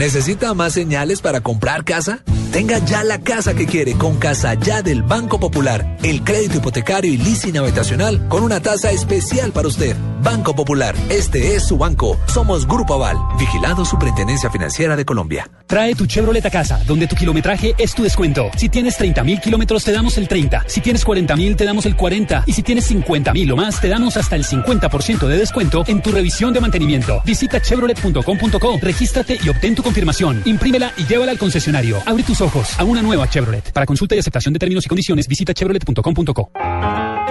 ¿Necesita 0.00 0.54
más 0.54 0.72
señales 0.72 1.20
para 1.20 1.42
comprar 1.42 1.84
casa? 1.84 2.20
Tenga 2.52 2.78
ya 2.78 3.04
la 3.04 3.20
casa 3.20 3.54
que 3.54 3.66
quiere 3.66 3.92
con 3.92 4.16
Casa 4.16 4.54
Ya 4.54 4.82
del 4.82 5.02
Banco 5.02 5.38
Popular. 5.38 5.98
El 6.02 6.24
crédito 6.24 6.56
hipotecario 6.56 7.12
y 7.12 7.18
leasing 7.18 7.58
habitacional 7.58 8.26
con 8.28 8.42
una 8.42 8.60
tasa 8.60 8.90
especial 8.90 9.52
para 9.52 9.68
usted. 9.68 9.94
Banco 10.22 10.54
Popular, 10.54 10.96
este 11.10 11.54
es 11.54 11.66
su 11.66 11.78
banco. 11.78 12.18
Somos 12.26 12.66
Grupo 12.66 12.94
Aval, 12.94 13.16
vigilado 13.38 13.84
Superintendencia 13.84 14.50
Financiera 14.50 14.96
de 14.96 15.04
Colombia. 15.04 15.48
Trae 15.66 15.94
tu 15.94 16.06
Chevrolet 16.06 16.44
a 16.44 16.50
casa, 16.50 16.82
donde 16.86 17.06
tu 17.06 17.14
kilometraje 17.14 17.74
es 17.78 17.94
tu 17.94 18.02
descuento. 18.02 18.50
Si 18.56 18.68
tienes 18.68 18.96
30 18.96 19.22
mil 19.22 19.40
kilómetros, 19.40 19.84
te 19.84 19.92
damos 19.92 20.18
el 20.18 20.26
30. 20.26 20.64
Si 20.66 20.80
tienes 20.80 21.04
40 21.04 21.36
mil, 21.36 21.56
te 21.56 21.64
damos 21.64 21.86
el 21.86 21.94
40. 21.94 22.44
Y 22.46 22.52
si 22.52 22.62
tienes 22.62 22.86
50 22.86 23.32
mil 23.32 23.52
o 23.52 23.56
más, 23.56 23.80
te 23.80 23.88
damos 23.88 24.16
hasta 24.16 24.34
el 24.34 24.44
50% 24.44 25.26
de 25.28 25.38
descuento 25.38 25.84
en 25.86 26.02
tu 26.02 26.10
revisión 26.10 26.52
de 26.52 26.60
mantenimiento. 26.60 27.22
Visita 27.24 27.62
chevrolet.com.co, 27.62 28.78
regístrate 28.82 29.38
y 29.42 29.48
obtén 29.48 29.76
tu 29.76 29.82
confirmación. 29.90 30.42
Imprímela 30.44 30.92
y 30.96 31.04
llévala 31.04 31.32
al 31.32 31.38
concesionario. 31.38 32.00
Abre 32.06 32.22
tus 32.22 32.40
ojos 32.40 32.78
a 32.78 32.84
una 32.84 33.02
nueva 33.02 33.28
Chevrolet. 33.28 33.72
Para 33.72 33.86
consulta 33.86 34.14
y 34.14 34.20
aceptación 34.20 34.52
de 34.54 34.60
términos 34.60 34.86
y 34.86 34.88
condiciones, 34.88 35.26
visita 35.26 35.52
chevrolet.com.co. 35.52 36.50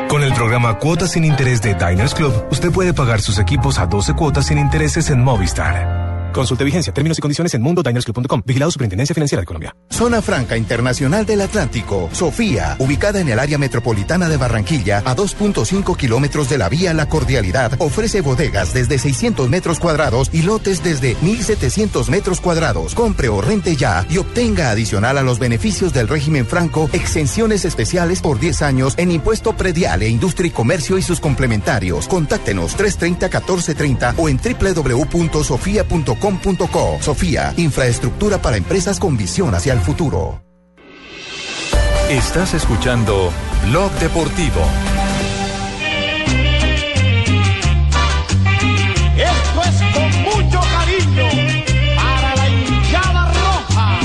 Con 0.10 0.24
el 0.24 0.34
programa 0.34 0.78
Cuotas 0.80 1.12
sin 1.12 1.24
Interés 1.24 1.62
de 1.62 1.76
Diners 1.76 2.14
Club, 2.16 2.34
usted 2.52 2.72
puede 2.72 2.94
pagar 2.94 3.22
sus 3.22 3.40
equipos 3.40 3.80
a 3.80 3.86
12 3.86 4.14
cuotas 4.14 4.48
sin 4.48 4.58
intereses 4.58 5.10
en 5.10 5.24
Movistar. 5.24 6.09
Consulte 6.34 6.64
vigencia, 6.64 6.94
términos 6.94 7.18
y 7.18 7.22
condiciones 7.22 7.54
en 7.54 7.62
mundodinersclub.com. 7.62 8.44
Vigilado 8.46 8.72
Superintendencia 8.72 9.14
Financiera 9.14 9.42
de 9.42 9.46
Colombia. 9.46 9.76
Zona 9.90 10.22
Franca 10.22 10.56
Internacional 10.56 11.26
del 11.26 11.42
Atlántico. 11.42 12.10
Sofía, 12.14 12.76
ubicada 12.80 13.20
en 13.20 13.30
el 13.30 13.40
área 13.40 13.58
metropolitana 13.58 14.30
de 14.30 14.38
Barranquilla, 14.38 15.00
a 15.00 15.16
2.5 15.16 15.98
kilómetros 15.98 16.50
de 16.50 16.58
la 16.58 16.70
vía 16.70 16.94
La 16.94 17.10
Cordialidad, 17.10 17.74
ofrece 17.80 18.22
bodegas 18.22 18.74
desde 18.74 19.00
600 19.00 19.50
metros 19.50 19.80
cuadrados 19.80 20.30
y 20.32 20.44
lotes 20.44 20.84
desde 20.84 21.18
1.700 21.18 22.10
metros 22.10 22.42
cuadrados. 22.42 22.94
Compre 22.94 23.30
o 23.30 23.42
rente 23.42 23.76
ya 23.76 24.06
y 24.10 24.18
obtenga 24.18 24.70
adicional 24.72 25.18
a 25.18 25.24
los 25.24 25.40
beneficios 25.40 25.94
del 25.94 26.08
régimen 26.08 26.46
franco 26.46 26.90
exenciones 26.94 27.66
especiales 27.66 28.22
por 28.22 28.40
10 28.40 28.62
años 28.62 28.94
en 28.98 29.12
impuesto 29.12 29.58
predial 29.58 30.04
e 30.04 30.10
industria 30.10 30.48
y 30.48 30.52
comercio 30.52 30.98
y 30.98 31.02
sus 31.02 31.20
complementarios. 31.20 32.08
Contáctenos 32.08 32.78
330-1430 32.78 34.14
o 34.18 34.30
en 34.30 34.38
www.sofia.com 34.38 36.19
Com.co. 36.20 37.00
Sofía, 37.02 37.54
infraestructura 37.58 38.42
para 38.42 38.58
empresas 38.58 39.00
con 39.00 39.18
visión 39.18 39.56
hacia 39.56 39.74
el 39.74 39.80
futuro. 39.80 40.42
Estás 42.10 42.54
escuchando 42.54 43.32
Blog 43.68 43.92
Deportivo. 44.00 44.62
Esto 49.16 49.62
es 49.64 49.82
con 49.94 50.22
mucho 50.24 50.60
cariño 50.60 51.28
para 51.96 52.36
la 52.36 52.50
hinchada 52.50 53.32
roja. 53.32 54.00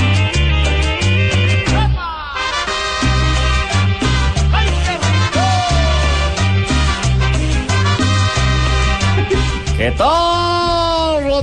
¿Qué 9.77 9.91
tal? 9.97 10.24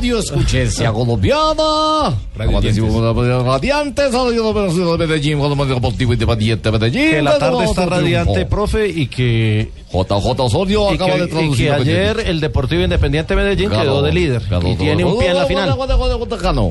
Radio 0.03 0.18
Escuchencia 0.18 0.92
Colombiana. 0.92 2.12
Radiantes, 2.36 4.12
Radio 4.12 4.53
de 4.53 5.07
Medellín, 5.07 5.38
Deportivo 5.68 6.12
Independiente 6.12 6.72
de 6.72 6.76
Medellín. 6.76 7.11
Que 7.11 7.22
la 7.22 7.38
tarde 7.38 7.62
está 7.66 7.82
Triunfo. 7.86 7.90
radiante, 7.94 8.46
profe, 8.46 8.88
y 8.88 9.07
que. 9.07 9.70
JJ 9.92 10.40
Osorio 10.40 10.90
y 10.90 10.94
acaba 10.94 11.12
que, 11.12 11.18
de 11.20 11.24
y 11.26 11.28
traducir. 11.28 11.66
que 11.66 11.70
lo 11.78 11.84
que 11.84 11.90
ayer 11.90 12.20
el 12.26 12.40
Deportivo 12.40 12.82
Independiente 12.82 13.36
Medellín 13.36 13.68
Ganó, 13.70 13.82
quedó 13.82 14.03
de 14.03 14.12
líder. 14.12 14.42
ganó 14.50 14.68
y 14.68 14.74
tiene 14.74 15.05
un 15.05 15.18
pie 15.18 15.28
en 15.28 15.36
la 15.36 15.46
final. 15.46 15.76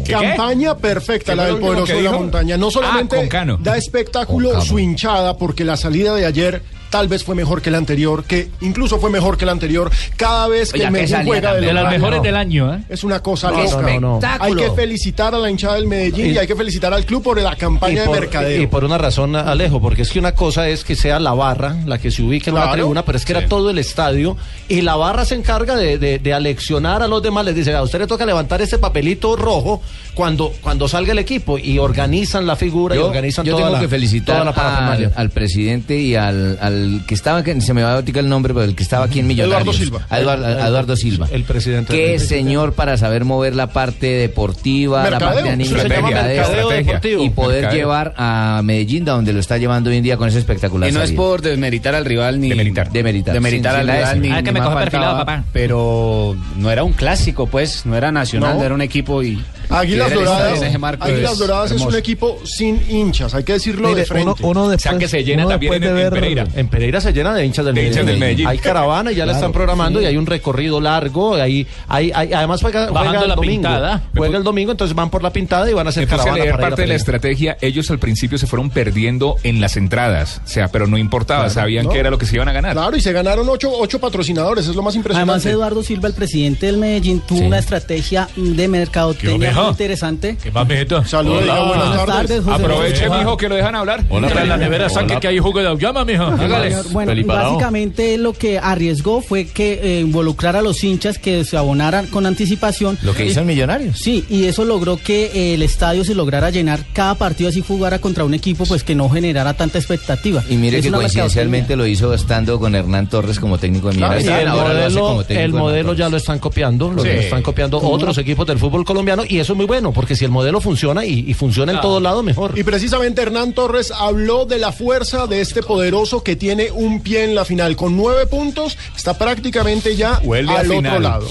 Campaña 0.10 0.76
perfecta 0.76 1.34
la 1.34 1.46
del 1.46 1.58
poderoso 1.58 1.94
de 1.94 2.02
la 2.02 2.12
montaña. 2.12 2.58
No 2.58 2.70
solamente 2.70 3.18
Ah, 3.18 3.30
Cano. 3.30 3.58
da 3.62 3.78
espectáculo 3.78 4.60
su 4.62 4.78
hinchada, 4.78 5.38
porque 5.38 5.64
la 5.64 5.78
salida 5.78 6.14
de 6.16 6.26
ayer 6.26 6.64
tal 6.92 7.08
vez 7.08 7.24
fue 7.24 7.34
mejor 7.34 7.64
que 7.64 7.72
la 7.72 7.80
anterior, 7.80 8.24
que 8.26 8.50
incluso 8.62 9.00
fue 9.00 9.10
mejor 9.10 9.38
que 9.38 9.46
la 9.48 9.54
anterior. 9.54 9.90
Cada 10.18 10.48
vez 10.48 10.72
que 10.72 10.78
Oiga, 10.80 10.88
el 10.90 10.94
Medellín 10.94 11.26
juega 11.26 11.56
de 11.56 11.62
De 11.62 11.74
las 11.74 11.90
mejores 11.90 12.18
no. 12.18 12.24
del 12.24 12.36
año, 12.36 12.76
¿eh? 12.76 12.84
Es 12.90 13.04
una 13.04 13.22
cosa 13.24 13.50
¡Qué 13.52 14.00
loca. 14.00 14.38
Hay 14.40 14.54
que 14.54 14.70
felicitar 14.72 15.34
a 15.34 15.40
la 15.40 15.50
hinchada 15.50 15.76
del 15.76 15.88
Medellín 15.88 16.34
y, 16.36 16.38
hay 16.38 16.46
que 16.46 16.56
felicitar 16.56 16.94
al 16.94 17.06
club 17.06 17.24
por 17.24 17.42
la 17.42 17.56
campaña 17.56 18.04
por, 18.06 18.14
de 18.16 18.20
mercadeo. 18.22 18.62
y 18.62 18.68
por 18.68 18.84
una 18.84 18.98
razón, 19.00 19.36
Alejo, 19.36 19.82
porque 19.82 20.04
es 20.04 20.12
que 20.12 20.20
una 20.20 20.34
cosa 20.36 20.68
es 20.70 20.84
que 20.84 20.96
sea 20.96 21.20
la 21.20 21.34
barra 21.34 21.78
la 21.86 21.98
que 21.98 22.12
se 22.12 22.22
ubique 22.22 22.50
en 22.50 22.56
la 22.56 22.64
Claro. 22.64 22.76
tribuna, 22.78 23.06
pero 23.06 23.18
es 23.18 23.26
que 23.26 23.32
era 23.32 23.48
todo 23.48 23.70
el 23.70 23.78
estadio 23.80 24.36
y 24.68 24.82
la 24.82 24.96
barra 24.98 25.24
se 25.26 25.36
encarga 25.36 25.76
de, 25.76 25.98
de- 25.98 26.20
de 26.20 26.34
aleccionar 26.34 27.02
a 27.02 27.08
los 27.08 27.24
demás. 27.24 27.46
Les 27.46 27.56
dice, 27.56 27.74
a 27.74 27.82
usted 27.82 28.00
le 28.00 28.08
toca 28.08 28.26
levantar 28.26 28.62
ese 28.62 28.78
papelito 28.78 29.36
rojo 29.36 29.82
cuando, 30.14 30.52
cuando 30.62 30.88
salga 30.88 31.14
el 31.14 31.20
equipo 31.20 31.58
y 31.58 31.80
organizan 31.80 32.46
la 32.46 32.56
figura 32.56 32.96
y 32.96 33.00
organizan 33.00 33.46
yo 33.46 33.54
toda, 33.54 33.64
tengo 33.66 33.76
la, 33.78 33.80
que 33.82 33.88
felicitar 33.88 34.36
toda 34.36 34.46
la 34.46 34.54
parafernalia. 34.54 35.08
al, 35.08 35.14
al 35.16 35.30
presidente 35.30 35.98
y 35.98 36.16
al, 36.16 36.58
al 36.62 36.81
que 37.08 37.14
estaba, 37.16 37.44
que 37.44 37.60
se 37.62 37.74
me 37.74 37.84
va 37.84 37.94
a 37.94 37.96
botica 37.98 38.20
el 38.20 38.30
nombre, 38.30 38.54
pero 38.54 38.66
el 38.66 38.76
que 38.76 38.84
estaba 38.84 39.06
aquí 39.06 39.20
en 39.20 39.28
Millonarios. 39.28 39.62
Eduardo 39.62 39.74
Silva. 39.74 40.08
A 40.10 40.20
Eduardo, 40.20 40.96
Silva. 40.96 41.28
El 41.32 41.44
presidente. 41.44 41.94
Qué 41.94 42.20
señor 42.20 42.74
para 42.74 42.98
saber 42.98 43.26
mover 43.26 43.56
la 43.56 43.68
parte 43.68 44.08
deportiva, 44.08 45.04
la 45.04 45.10
Mercadeo, 45.12 45.34
parte 45.36 45.50
anímica, 45.50 45.80
eso 45.80 45.88
se 45.88 45.94
llama 45.96 46.10
mercadeo 46.12 46.70
deportivo. 46.70 47.24
y 47.24 47.30
poder 47.30 47.62
Mercadeo. 47.62 47.80
llevar 47.80 48.14
a 48.18 48.62
Medellín, 48.64 49.06
de 49.06 49.12
donde 49.12 49.34
lo 49.34 49.40
está 49.40 49.58
llevando 49.58 49.90
hoy 49.90 49.98
en 49.98 50.04
día 50.04 50.18
con 50.18 50.28
esa 50.28 50.40
espectacular 50.40 50.90
Y 50.90 50.94
no 50.94 51.02
es 51.02 51.12
por 51.12 51.42
desmeritar 51.42 51.96
al 51.96 52.06
rival 52.06 52.40
ni. 52.40 52.50
Demeritar. 52.50 52.92
Demeritar. 52.92 53.34
Demeritar 53.34 53.74
Sin- 53.74 53.80
al 53.82 53.88
la 53.88 53.96
rival 53.98 54.22
ni. 54.22 54.32
Ah, 54.32 54.44
que 54.44 54.52
me 54.52 54.60
más 54.60 54.70
coge 54.70 54.80
perfilado, 54.82 55.18
papá. 55.18 55.44
Pero 55.54 56.36
no 56.58 56.72
era 56.72 56.84
un 56.84 56.94
clásico, 56.94 57.48
pues. 57.48 57.86
No 57.86 57.96
era 57.96 58.12
nacional, 58.12 58.58
No. 58.58 58.64
era 58.64 58.74
un 58.74 58.82
equipo 58.82 59.24
y. 59.24 59.42
Águilas 59.70 60.10
ver 60.10 60.18
Doradas, 60.20 60.62
ese 60.62 60.78
Águilas 61.14 61.32
es 61.32 61.38
Doradas 61.40 61.72
es 61.72 61.82
un 61.82 61.96
equipo 61.96 62.38
sin 62.44 62.82
hinchas, 62.90 63.34
hay 63.34 63.44
que 63.46 63.54
decirlo 63.54 63.96
de 63.96 64.06
frente. 64.06 64.44
uno- 64.44 64.66
uno 64.66 64.66
O 64.66 64.78
sea, 64.78 64.98
que 64.98 65.08
se 65.08 65.24
llena 65.24 65.48
también 65.48 65.82
en, 65.82 65.98
en 65.98 66.10
Pereira. 66.10 66.48
En 66.56 66.68
Pereira 66.72 67.00
se 67.02 67.12
llena 67.14 67.34
de 67.36 67.46
hinchas 67.46 67.66
del, 67.66 67.76
De 67.76 67.88
hinchas 67.88 68.06
del 68.06 68.18
Medellín. 68.18 68.48
Hay 68.48 68.58
caravana 68.58 69.12
y 69.12 69.16
ya 69.16 69.26
la 69.26 69.34
están 69.34 69.52
programando 69.52 70.00
sí. 70.00 70.06
y 70.06 70.08
hay 70.08 70.18
un 70.18 70.26
recorrido 70.26 70.80
largo. 70.82 71.38
y 71.38 71.42
hay, 71.42 71.68
hay, 71.88 72.12
hay- 72.16 72.34
además 72.34 72.62
juega, 72.62 72.86
el 72.88 72.94
la 72.94 73.36
domingo. 73.36 73.42
pintada. 73.42 74.02
Juega 74.16 74.38
el 74.38 74.44
domingo, 74.44 74.72
entonces 74.72 74.96
van 74.96 75.10
por 75.10 75.22
la 75.22 75.32
pintada 75.32 75.70
y 75.70 75.74
van 75.74 75.86
a 75.86 75.90
hacer 75.90 76.06
a 76.06 76.08
caravana. 76.08 76.36
leer 76.38 76.52
para 76.52 76.58
ir 76.60 76.66
a 76.66 76.70
parte 76.70 76.82
de 76.84 76.88
la 76.88 76.96
estrategia. 76.96 77.58
Ellos 77.62 77.92
al 77.92 78.00
principio 78.00 78.38
se 78.38 78.48
fueron 78.48 78.70
perdiendo 78.70 79.36
en 79.44 79.60
las 79.62 79.78
entradas. 79.78 80.42
O 80.44 80.48
sea, 80.48 80.70
pero 80.70 80.88
no 80.88 80.98
importaba. 80.98 81.42
Claro, 81.42 81.54
sabían 81.54 81.86
¿no? 81.86 81.92
que 81.92 82.00
era 82.00 82.10
lo 82.10 82.18
que 82.18 82.26
se 82.26 82.36
iban 82.36 82.48
a 82.48 82.54
ganar. 82.54 82.72
Claro, 82.74 82.96
y 82.96 83.02
se 83.02 83.12
ganaron 83.12 83.48
ocho, 83.50 83.70
ocho 83.78 84.00
patrocinadores, 84.00 84.68
es 84.68 84.76
lo 84.76 84.82
más 84.82 84.96
impresionante. 84.96 85.32
Además, 85.32 85.46
Eduardo 85.46 85.84
Silva, 85.84 86.08
el 86.08 86.14
presidente 86.14 86.66
del 86.68 86.78
Medellín, 86.78 87.22
tuvo 87.28 87.40
Sí. 87.40 87.46
una 87.46 87.60
estrategia 87.60 88.30
de 88.36 88.68
mercadotecnia 88.68 89.52
muy 89.54 89.68
interesante. 89.70 90.38
¿Qué 90.42 90.52
más, 90.52 90.68
mijito? 90.68 91.04
Saludos, 91.06 91.44
buenas 91.46 92.06
tardes. 92.06 92.44
José 92.44 92.64
Aproveche, 92.64 93.10
mijo, 93.10 93.36
que 93.38 93.50
lo 93.50 93.56
dejan 93.56 93.76
hablar. 93.76 94.04
Hola, 94.10 94.30
la 94.46 94.58
nevera 94.58 94.90
saque 94.90 95.18
que 95.20 95.28
hay 95.28 95.40
jugo 95.40 95.60
de 95.60 95.68
auyama, 95.68 96.06
mijo. 96.06 96.26
Señor, 96.70 96.86
Bueno, 96.92 97.14
básicamente 97.26 98.18
lo 98.18 98.34
que 98.34 98.60
arriesgó 98.60 99.22
fue 99.22 99.46
que 99.46 99.80
eh, 99.98 100.00
involucrar 100.02 100.56
a 100.56 100.62
los 100.62 100.84
hinchas 100.84 101.18
que 101.18 101.44
se 101.46 101.58
abonaran 101.58 102.08
con 102.08 102.26
anticipación. 102.26 102.98
Lo 103.04 103.14
que 103.14 103.26
hizo 103.26 103.40
el 103.40 103.46
Millonarios. 103.46 103.98
Sí, 103.98 104.26
y 104.30 104.46
eso 104.46 104.66
logró 104.66 104.98
que 104.98 105.26
eh, 105.34 105.54
el 105.56 105.62
estadio 105.64 106.04
se 106.04 106.16
lograra 106.16 106.50
llenar 106.50 106.84
cada 106.94 107.16
partido 107.16 107.50
así 107.50 107.62
jugara 107.66 108.00
contra 108.00 108.24
un 108.24 108.34
equipo 108.34 108.66
pues 108.66 108.84
que 108.84 108.96
no 108.96 109.10
generara 109.10 109.54
tanta 109.54 109.78
expectativa. 109.78 110.44
Y 110.50 110.56
mire 110.56 110.78
Es 110.80 110.86
que 110.86 110.92
coincidencialmente 110.92 111.76
lo 111.76 111.86
hizo 111.86 112.14
estando 112.14 112.60
con 112.60 112.76
Hernán 112.76 113.08
Torres 113.10 113.40
como 113.40 113.58
técnico 113.58 113.90
de 113.90 113.96
Millonarios. 113.96 114.28
el 114.28 114.48
Ahora 114.48 114.74
lo 114.74 114.80
hace 114.86 114.90
modelo, 114.96 115.02
como 115.08 115.24
técnico 115.24 115.46
el 115.46 115.52
de 115.52 115.58
modelo 115.60 115.94
ya 115.94 116.10
lo 116.10 116.18
están 116.18 116.40
copiando, 116.40 116.92
lo 116.92 117.04
Sí. 117.04 117.10
están 117.10 117.42
copiando 117.44 117.80
¿Cómo? 117.80 117.92
otros 117.94 118.18
equipos 118.18 118.46
del 118.48 118.58
fútbol 118.60 118.86
colombiano 118.86 119.24
y 119.28 119.40
eso 119.40 119.54
es 119.54 119.58
muy 119.58 119.66
bueno, 119.66 119.92
porque 119.92 120.16
si 120.16 120.26
el 120.26 120.32
modelo 120.32 120.62
funciona 120.62 121.06
y, 121.06 121.26
y 121.28 121.34
funciona 121.34 121.72
en 121.74 121.82
todos 121.82 122.02
lados, 122.02 122.24
mejor. 122.24 122.58
Y 122.58 122.64
precisamente 122.64 123.22
Hernán 123.22 123.54
Torres 123.54 123.92
habló 123.92 124.46
de 124.46 124.58
la 124.60 124.72
fuerza 124.72 125.28
de 125.28 125.42
este 125.42 125.62
poderoso 125.64 126.24
que 126.24 126.36
tiene 126.42 126.72
un 126.72 127.02
pie 127.02 127.24
en 127.24 127.36
la 127.36 127.46
final. 127.46 127.76
Con 127.76 127.96
nueve 127.96 128.26
puntos 128.26 128.76
está 128.98 129.16
prácticamente 129.16 129.96
ya 129.96 130.20
Vuelve 130.24 130.52
a 130.52 130.62
al 130.62 130.72
otro 130.72 131.00
lado. 131.00 131.28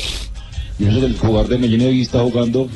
Yo 0.79 0.87
creo 0.87 1.01
que 1.01 1.07
el 1.07 1.19
jugador 1.19 1.49
de 1.49 1.59
Medellín 1.59 2.01
está 2.01 2.21
jugando 2.21 2.69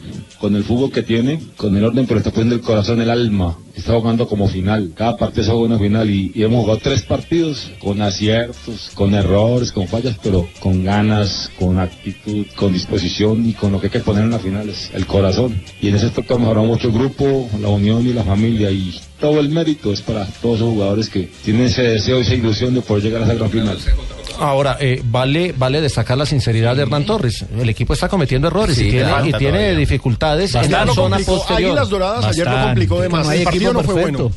con 0.44 0.56
el 0.56 0.64
fútbol 0.64 0.92
que 0.92 1.02
tiene, 1.02 1.40
con 1.56 1.74
el 1.74 1.86
orden, 1.86 2.04
pero 2.06 2.18
está 2.18 2.30
poniendo 2.30 2.54
el 2.54 2.60
corazón, 2.60 3.00
el 3.00 3.08
alma. 3.08 3.56
Está 3.74 3.94
jugando 3.94 4.28
como 4.28 4.46
final. 4.46 4.92
Cada 4.94 5.16
partido 5.16 5.42
es 5.42 5.48
una 5.48 5.78
final 5.78 6.10
y, 6.10 6.32
hemos 6.34 6.60
jugado 6.60 6.80
tres 6.82 7.00
partidos 7.00 7.70
con 7.78 8.02
aciertos, 8.02 8.90
con 8.92 9.14
errores, 9.14 9.72
con 9.72 9.88
fallas, 9.88 10.18
pero 10.22 10.46
con 10.60 10.84
ganas, 10.84 11.50
con 11.58 11.78
actitud, 11.78 12.44
con 12.56 12.74
disposición 12.74 13.48
y 13.48 13.54
con 13.54 13.72
lo 13.72 13.80
que 13.80 13.86
hay 13.86 13.92
que 13.92 14.00
poner 14.00 14.24
en 14.24 14.32
las 14.32 14.42
finales, 14.42 14.90
el 14.92 15.06
corazón. 15.06 15.62
Y 15.80 15.88
en 15.88 15.94
ese 15.94 16.06
aspecto 16.08 16.34
ha 16.34 16.38
mejorado 16.38 16.66
mucho 16.66 16.88
el 16.88 16.92
grupo, 16.92 17.48
la 17.58 17.70
unión 17.70 18.06
y 18.06 18.12
la 18.12 18.22
familia 18.22 18.70
y 18.70 18.94
todo 19.18 19.40
el 19.40 19.48
mérito 19.48 19.94
es 19.94 20.02
para 20.02 20.26
todos 20.26 20.56
esos 20.56 20.74
jugadores 20.74 21.08
que 21.08 21.30
tienen 21.42 21.62
ese 21.62 21.84
deseo 21.84 22.18
y 22.18 22.20
esa 22.20 22.34
ilusión 22.34 22.74
de 22.74 22.82
poder 22.82 23.04
llegar 23.04 23.22
a 23.22 23.24
esa 23.24 23.34
gran 23.34 23.48
final. 23.48 23.78
Ahora, 24.40 24.76
eh, 24.80 25.00
vale, 25.04 25.54
vale 25.56 25.80
destacar 25.80 26.16
la 26.18 26.26
sinceridad 26.26 26.74
de 26.76 26.82
Hernán 26.82 27.04
Torres. 27.06 27.44
El 27.58 27.68
equipo 27.68 27.92
está 27.94 28.08
cometiendo 28.08 28.48
errores 28.48 28.76
Sí, 28.76 28.88
y 28.88 28.90
tiene, 28.90 29.08
claro. 29.08 29.26
y 29.26 29.32
tiene 29.32 29.58
Todavía. 29.58 29.78
dificultades 29.78 30.54
en 30.54 30.70
la 30.72 30.86
zona 30.86 31.16
complicó. 31.16 31.36
posterior. 31.36 31.70
Águilas 31.70 31.88
Doradas 31.88 32.24
ayer 32.26 32.46
lo 32.50 32.62
complicó 32.62 33.00
de 33.00 33.08
más. 33.08 33.24
No 33.26 33.30
hay 33.32 33.38
El 33.40 33.44
partido 33.44 33.72
no 33.72 33.82
fue 33.82 33.94
perfecto. 33.94 34.22
bueno. 34.24 34.34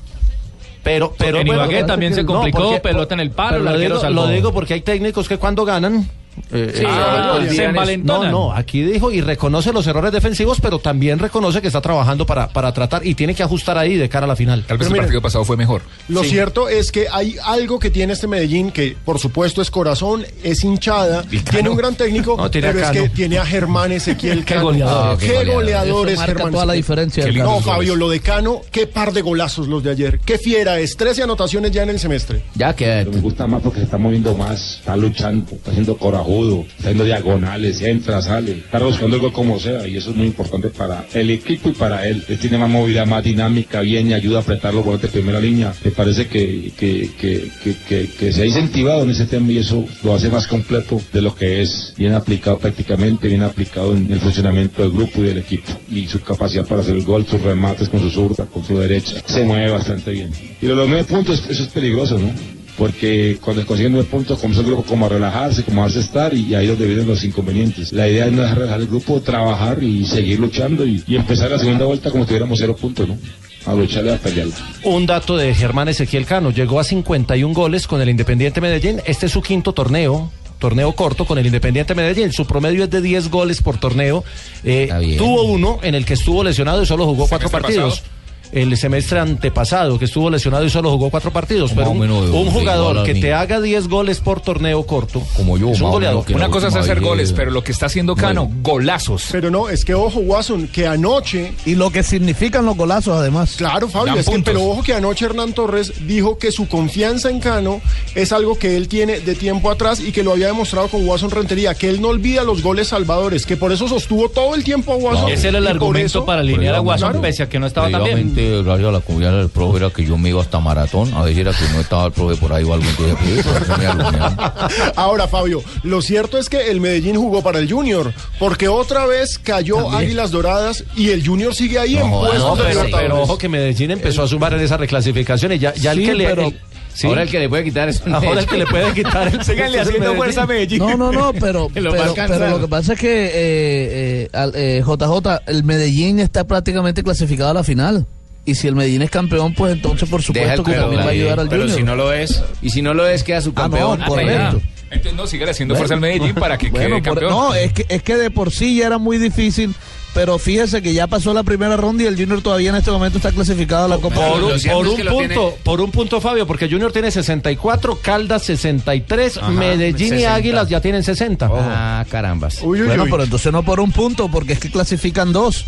Pero, 0.83 1.13
pero 1.17 1.39
En 1.39 1.47
bueno, 1.47 1.63
Ibagué 1.65 1.83
también 1.83 2.13
se 2.13 2.23
no, 2.23 2.27
complicó, 2.33 2.63
porque- 2.63 2.79
pelota 2.79 3.13
en 3.15 3.19
el 3.19 3.31
palo, 3.31 3.59
lo 3.59 3.69
arquero 3.71 3.97
digo, 3.99 4.09
lo 4.09 4.27
digo 4.27 4.53
porque 4.53 4.73
hay 4.75 4.81
técnicos 4.81 5.27
que 5.27 5.37
cuando 5.37 5.65
ganan 5.65 6.09
eh, 6.51 6.71
Sí, 6.75 6.83
eh, 6.83 6.87
ah, 6.87 7.39
se 7.49 7.97
no, 7.97 8.23
no, 8.29 8.53
aquí 8.53 8.81
dijo 8.81 9.11
y 9.11 9.21
reconoce 9.21 9.71
los 9.73 9.85
errores 9.87 10.11
defensivos, 10.11 10.59
pero 10.61 10.79
también 10.79 11.19
reconoce 11.19 11.61
que 11.61 11.67
está 11.67 11.81
trabajando 11.81 12.25
para, 12.25 12.47
para 12.49 12.71
tratar 12.73 13.05
y 13.05 13.15
tiene 13.15 13.33
que 13.35 13.43
ajustar 13.43 13.77
ahí 13.77 13.95
de 13.95 14.09
cara 14.09 14.25
a 14.25 14.27
la 14.27 14.35
final. 14.35 14.63
Tal 14.67 14.77
vez 14.77 14.87
Pero 14.87 14.87
el 14.87 14.93
mira, 14.93 15.03
partido 15.03 15.21
pasado 15.21 15.45
fue 15.45 15.57
mejor. 15.57 15.81
Lo 16.07 16.23
Sí. 16.23 16.29
cierto 16.29 16.69
es 16.69 16.91
que 16.91 17.07
hay 17.11 17.35
algo 17.43 17.79
que 17.79 17.89
tiene 17.89 18.13
este 18.13 18.27
Medellín 18.27 18.71
que, 18.71 18.95
por 19.05 19.19
supuesto, 19.19 19.61
es 19.61 19.71
corazón, 19.71 20.25
es 20.43 20.63
hinchada, 20.63 21.23
tiene 21.49 21.69
un 21.69 21.77
gran 21.77 21.95
técnico, 21.95 22.35
No, 22.37 22.49
tiene 22.51 22.67
a 22.67 22.71
pero 22.73 22.85
es 22.85 22.91
que 22.91 23.09
tiene 23.09 23.37
a 23.37 23.45
Germán 23.45 23.91
Ezequiel 23.91 24.43
Qué 24.45 24.57
goleador. 24.59 25.13
Ah, 25.13 25.17
Qué 25.19 25.27
Qué 25.27 25.33
goleador. 25.33 25.55
goleador 25.55 26.09
Eso 26.09 26.21
es 26.21 26.25
Germán 26.27 26.51
toda 26.51 26.65
la 26.65 26.73
Ezequiel. 26.75 27.05
diferencia 27.07 27.43
No. 27.43 27.59
Fabio, 27.61 27.95
lo 27.95 28.09
de 28.09 28.19
Cano, 28.19 28.61
qué 28.71 28.87
par 28.87 29.11
de 29.13 29.21
golazos 29.21 29.67
los 29.67 29.83
de 29.83 29.91
ayer. 29.91 30.19
Qué 30.23 30.37
fiera 30.37 30.79
es, 30.79 30.95
13 30.97 31.23
anotaciones 31.23 31.71
ya 31.71 31.83
en 31.83 31.89
el 31.89 31.99
semestre. 31.99 32.43
Ya 32.55 32.75
que 32.75 32.85
Pero 32.85 33.11
me 33.11 33.19
gusta 33.21 33.47
más 33.47 33.61
porque 33.61 33.79
se 33.79 33.85
está 33.85 33.97
moviendo 33.97 34.35
más, 34.35 34.77
está 34.79 34.95
luchando, 34.95 35.51
está 35.53 35.71
siendo 35.71 35.97
corajudo, 35.97 36.26
está 36.27 36.89
haciendo 36.89 37.05
diagonales, 37.05 37.81
entra, 37.81 38.21
sale, 38.21 38.51
está 38.51 38.79
buscando 38.79 39.15
el 39.15 39.21
gol 39.21 39.33
como 39.33 39.59
sea 39.59 39.87
y 39.87 39.97
eso 39.97 40.11
es 40.11 40.15
muy 40.15 40.27
importante 40.27 40.69
para 40.69 41.05
el 41.13 41.29
equipo 41.29 41.69
y 41.69 41.73
para 41.73 42.07
él. 42.07 42.23
Él 42.27 42.37
tiene 42.37 42.57
más 42.57 42.69
movilidad, 42.69 43.05
más 43.05 43.23
dinámica, 43.23 43.81
bien 43.81 44.09
y 44.09 44.13
ayuda 44.13 44.39
a 44.39 44.41
apretar 44.41 44.73
los 44.73 44.83
goles 44.83 45.01
de 45.01 45.07
primera 45.07 45.39
línea. 45.39 45.73
Me 45.83 45.91
parece 45.91 46.27
que, 46.27 46.71
que, 46.77 47.09
que, 47.17 48.09
que, 48.17 48.33
se 48.33 48.41
ha 48.41 48.45
incentivado 48.45 49.03
en 49.03 49.11
ese 49.11 49.25
tema 49.25 49.51
y 49.51 49.59
eso 49.59 49.85
lo 50.03 50.13
hace 50.13 50.29
más 50.29 50.47
completo 50.47 51.01
de 51.13 51.21
lo 51.21 51.33
que 51.35 51.61
es, 51.61 51.93
bien 51.97 52.13
aplicado 52.13 52.57
prácticamente, 52.59 53.27
bien 53.27 53.43
aplicado 53.43 53.95
en 53.95 54.11
el 54.11 54.19
funcionamiento 54.19 54.81
del 54.81 54.91
grupo 54.91 55.21
y 55.21 55.27
del 55.27 55.37
equipo 55.39 55.71
y 55.89 56.07
su 56.07 56.21
capacidad 56.21 56.65
para 56.65 56.81
hacer 56.81 56.95
el 56.95 57.03
gol, 57.03 57.25
sus 57.25 57.41
remates 57.41 57.89
con 57.89 57.99
su 57.99 58.09
zurda, 58.09 58.45
con 58.45 58.63
su 58.63 58.77
derecha, 58.77 59.21
se 59.25 59.43
mueve 59.43 59.71
bastante 59.71 60.11
bien. 60.11 60.31
Y 60.61 60.65
los 60.65 60.87
nueve 60.87 61.03
puntos, 61.03 61.43
eso 61.49 61.63
es 61.63 61.69
peligroso, 61.69 62.17
¿no? 62.17 62.56
Porque 62.77 63.37
cuando 63.41 63.65
consiguen 63.65 63.93
nueve 63.93 64.07
puntos 64.09 64.39
comienza 64.39 64.61
el 64.61 64.67
grupo 64.67 64.83
como 64.83 65.07
a 65.07 65.09
relajarse, 65.09 65.63
como 65.63 65.81
a 65.81 65.85
darse 65.85 65.99
estar 65.99 66.33
y 66.33 66.53
ahí 66.53 66.65
es 66.65 66.71
donde 66.71 66.85
vienen 66.85 67.07
los 67.07 67.23
inconvenientes. 67.23 67.91
La 67.91 68.07
idea 68.07 68.27
es 68.27 68.31
no 68.31 68.43
dejar 68.43 68.59
relajar 68.59 68.81
el 68.81 68.87
grupo, 68.87 69.19
trabajar 69.19 69.81
y 69.81 70.05
seguir 70.05 70.39
luchando 70.39 70.85
y, 70.85 71.03
y 71.07 71.15
empezar 71.15 71.49
la 71.49 71.57
segunda 71.57 71.85
vuelta 71.85 72.11
como 72.11 72.23
si 72.23 72.27
tuviéramos 72.27 72.59
cero 72.59 72.75
puntos, 72.75 73.07
¿no? 73.07 73.17
A 73.65 73.73
lucharle 73.73 74.13
a 74.13 74.17
pelear. 74.17 74.47
Un 74.83 75.05
dato 75.05 75.35
de 75.35 75.53
Germán 75.53 75.89
Ezequiel 75.89 76.25
Cano. 76.25 76.51
Llegó 76.51 76.79
a 76.79 76.83
51 76.85 77.53
goles 77.53 77.87
con 77.87 77.99
el 77.99 78.07
Independiente 78.07 78.61
Medellín. 78.61 79.01
Este 79.05 79.25
es 79.25 79.31
su 79.31 79.41
quinto 79.41 79.73
torneo. 79.73 80.31
Torneo 80.57 80.93
corto 80.93 81.25
con 81.25 81.37
el 81.37 81.45
Independiente 81.45 81.93
Medellín. 81.93 82.31
Su 82.31 82.45
promedio 82.45 82.85
es 82.85 82.89
de 82.89 83.01
10 83.01 83.29
goles 83.29 83.61
por 83.61 83.77
torneo. 83.77 84.23
Eh, 84.63 85.15
tuvo 85.17 85.43
uno 85.43 85.79
en 85.83 85.95
el 85.95 86.05
que 86.05 86.13
estuvo 86.13 86.43
lesionado 86.43 86.81
y 86.81 86.85
solo 86.85 87.05
jugó 87.05 87.27
cuatro 87.27 87.49
semestre 87.49 87.75
partidos. 87.75 88.03
El 88.51 88.75
semestre 88.77 89.19
antepasado, 89.19 89.99
que 89.99 90.05
estuvo 90.05 90.29
lesionado 90.29 90.65
y 90.65 90.69
solo 90.69 90.91
jugó 90.91 91.09
cuatro 91.09 91.31
partidos. 91.31 91.71
Pero 91.75 91.89
un, 91.91 91.99
menos 91.99 92.29
jugador 92.51 93.03
que 93.03 93.15
te 93.15 93.33
haga 93.33 93.59
10 93.61 93.87
goles 93.87 94.19
por 94.19 94.41
torneo 94.41 94.83
corto. 94.85 95.21
Como 95.35 95.57
yo, 95.57 95.71
es 95.71 95.77
un 95.77 95.83
más 95.83 95.89
o 95.89 95.91
goleador. 95.93 96.15
menos 96.15 96.25
que 96.27 96.33
Una 96.35 96.49
cosa 96.49 96.67
es 96.67 96.75
hacer 96.75 97.01
goles, 97.01 97.33
pero 97.33 97.51
lo 97.51 97.63
que 97.63 97.71
está 97.71 97.87
haciendo 97.87 98.15
Cano, 98.15 98.49
golazos. 98.61 99.25
Pero 99.31 99.51
no, 99.51 99.69
es 99.69 99.83
que 99.85 99.93
ojo, 99.93 100.19
Watson, 100.19 100.67
que 100.67 100.87
anoche. 100.87 101.53
Y 101.65 101.75
lo 101.75 101.91
que 101.91 102.03
significan 102.03 102.65
los 102.65 102.75
golazos, 102.77 103.17
además. 103.17 103.55
Claro, 103.57 103.87
Fabio, 103.89 104.13
Dan 104.13 104.19
es 104.19 104.29
que, 104.29 104.39
pero 104.39 104.63
ojo 104.63 104.83
que 104.83 104.93
anoche 104.93 105.25
Hernán 105.25 105.53
Torres 105.53 106.07
dijo 106.07 106.37
que 106.37 106.51
su 106.51 106.67
confianza 106.67 107.29
en 107.29 107.39
Cano 107.39 107.81
es 108.15 108.31
algo 108.31 108.57
que 108.57 108.77
él 108.77 108.87
tiene 108.87 109.19
de 109.19 109.35
tiempo 109.35 109.69
atrás 109.71 109.99
y 109.99 110.11
que 110.11 110.23
lo 110.23 110.31
había 110.31 110.47
demostrado 110.47 110.87
con 110.87 111.07
Watson 111.07 111.31
Rentería, 111.31 111.73
que 111.75 111.89
él 111.89 112.01
no 112.01 112.09
olvida 112.09 112.43
los 112.43 112.61
goles 112.63 112.87
salvadores, 112.89 113.45
que 113.45 113.57
por 113.57 113.71
eso 113.71 113.87
sostuvo 113.87 114.29
todo 114.29 114.55
el 114.55 114.63
tiempo 114.63 114.93
a 114.93 114.95
Watson. 114.95 115.29
Ese 115.31 115.49
era 115.49 115.57
el 115.59 115.67
argumento 115.67 116.05
eso- 116.05 116.25
para 116.25 116.41
alinear 116.41 116.75
a 116.75 116.81
Claro. 116.97 117.21
pese 117.21 117.43
a 117.43 117.49
que 117.49 117.59
no 117.59 117.67
estaba 117.67 117.89
tan 117.91 118.03
bien. 118.03 118.17
Previamente, 118.37 118.63
gracias 118.63 118.87
a 118.87 118.91
la 118.91 118.99
confianza 118.99 119.37
del 119.39 119.49
profe, 119.49 119.77
era 119.77 119.89
que 119.89 120.05
yo 120.05 120.17
me 120.17 120.29
iba 120.29 120.41
hasta 120.41 120.59
maratón. 120.59 121.11
A 121.15 121.23
veces 121.23 121.39
era 121.39 121.51
que 121.51 121.65
no 121.73 121.79
estaba 121.79 122.05
el 122.05 122.11
profe 122.11 122.35
por 122.37 122.53
ahí 122.53 122.63
o 122.63 122.73
algo. 122.73 122.85
Entonces, 122.87 123.43
pues. 123.43 124.91
Ahora, 124.95 125.27
Fabio, 125.27 125.63
lo 125.83 126.01
cierto 126.01 126.37
es 126.37 126.49
que 126.49 126.69
el 126.69 126.79
Medellín 126.79 127.15
jugó 127.15 127.41
para 127.41 127.59
el 127.59 127.71
Junior, 127.71 128.13
porque 128.39 128.67
otra 128.67 129.05
vez 129.05 129.37
cayó 129.39 129.89
Águilas 129.91 130.31
Doradas 130.31 130.83
y 130.95 131.09
el 131.09 131.25
Junior 131.25 131.53
sigue 131.55 131.79
ahí 131.79 131.97
en 131.97 132.09
No, 132.09 132.19
puestos 132.21 132.57
de 132.57 132.63
pero, 132.63 132.73
Libertadores. 132.75 133.09
pero 133.11 133.21
ojo 133.23 133.37
que 133.37 133.49
Medellín 133.49 133.91
empezó 133.91 134.23
a 134.23 134.27
sumar 134.27 134.53
en 134.53 134.61
esa 134.61 134.77
reclasificación 134.77 135.53
y 135.53 135.59
ya, 135.59 135.73
ya 135.73 135.91
el 135.93 135.99
Sí, 135.99 136.05
que 136.05 136.13
le. 136.15 136.25
pero- 136.25 136.41
el- 136.43 136.59
sí. 136.93 137.07
Ahora 137.07 137.23
el 137.23 137.29
que 137.29 137.39
le 137.39 137.49
puede 137.49 137.63
quitar 137.63 137.89
es 137.89 138.01
Ahora 138.05 138.39
el 138.41 138.45
que 138.47 138.57
le 138.57 138.65
puede 138.67 138.93
quitar 138.93 139.27
el 139.27 139.43
Síganle 139.43 139.77
el 139.79 139.83
haciendo 139.87 140.15
fuerza 140.15 140.43
a 140.43 140.47
Medellín. 140.47 140.79
No, 140.79 140.95
no, 140.97 141.11
no, 141.11 141.33
pero, 141.33 141.67
Que 141.73 141.81
pero, 141.81 142.13
pero 142.15 142.49
lo 142.49 142.59
que 142.61 142.67
pasa 142.67 142.93
es 142.93 142.99
que 142.99 143.25
eh, 143.25 143.31
eh, 143.33 144.29
al- 144.33 144.53
eh, 144.55 144.83
JJ, 144.85 145.41
el 145.47 145.63
Medellín 145.63 146.19
está 146.19 146.45
prácticamente 146.45 147.01
clasificado 147.03 147.49
a 147.51 147.53
la 147.55 147.63
final. 147.63 148.05
Y 148.47 148.55
si 148.55 148.67
el 148.67 148.75
Medellín 148.75 149.01
es 149.03 149.09
campeón, 149.11 149.53
pues 149.53 149.73
entonces 149.73 150.07
por 150.09 150.21
el 150.21 150.25
supuesto 150.25 150.63
que 150.63 150.71
también 150.71 151.01
va 151.01 151.05
a 151.07 151.09
ayudar 151.09 151.39
al 151.41 151.49
Pero 151.49 151.63
Junior. 151.63 151.77
si 151.77 151.83
no 151.83 151.95
lo 151.95 152.13
es, 152.13 152.41
Y 152.61 152.69
si 152.71 152.81
no 152.81 152.93
lo 152.95 153.05
es, 153.07 153.23
queda 153.23 153.41
su 153.41 153.49
Ah, 153.49 153.53
no, 153.55 153.61
campeón. 153.63 153.99
correcto. 154.07 154.61
Entonces 154.89 155.13
no, 155.15 155.27
sigue 155.27 155.49
haciendo 155.49 155.75
fuerza 155.75 155.95
al 155.95 155.99
Medellín 155.99 156.33
para 156.33 156.57
que 156.57 156.69
Bueno, 156.69 156.95
quede 156.95 157.09
por- 157.09 157.19
campeón. 157.19 157.29
no, 157.31 157.53
es 157.53 157.73
que, 157.73 157.85
es 157.89 158.01
que 158.01 158.15
de 158.15 158.31
por 158.31 158.51
sí 158.51 158.77
ya 158.77 158.87
era 158.87 158.97
muy 158.99 159.17
difícil, 159.17 159.75
pero 160.13 160.39
fíjese 160.39 160.81
que 160.81 160.93
ya 160.93 161.07
pasó 161.07 161.33
la 161.33 161.43
primera 161.43 161.75
ronda 161.75 162.03
y 162.03 162.07
el 162.07 162.15
Junior 162.17 162.41
todavía 162.41 162.69
en 162.69 162.77
este 162.77 162.89
momento 162.89 163.17
está 163.17 163.33
clasificado 163.33 163.83
a 163.83 163.87
la 163.89 163.97
Copa. 163.97 164.15
Por 164.15 164.41
un, 164.45 164.51
por 164.61 164.87
un 164.87 164.95
punto, 164.95 165.17
tiene- 165.17 165.35
por 165.65 165.81
un 165.81 165.91
punto, 165.91 166.21
Fabio, 166.21 166.47
porque 166.47 166.69
Junior 166.69 166.93
tiene 166.93 167.11
64, 167.11 167.99
Caldas 168.01 168.43
63, 168.43 169.37
Ajá, 169.39 169.49
Medellín 169.49 170.05
y 170.07 170.19
60. 170.19 170.33
Águilas 170.35 170.69
ya 170.69 170.79
tienen 170.79 171.03
60. 171.03 171.49
Ah, 171.51 172.05
carambas. 172.09 172.59
Uy, 172.63 172.79
uy, 172.79 172.87
bueno, 172.87 173.03
uy. 173.03 173.11
pero 173.11 173.23
entonces 173.25 173.51
no 173.51 173.63
por 173.63 173.81
un 173.81 173.91
punto, 173.91 174.29
porque 174.29 174.53
es 174.53 174.59
que 174.59 174.71
clasifican 174.71 175.33
dos. 175.33 175.65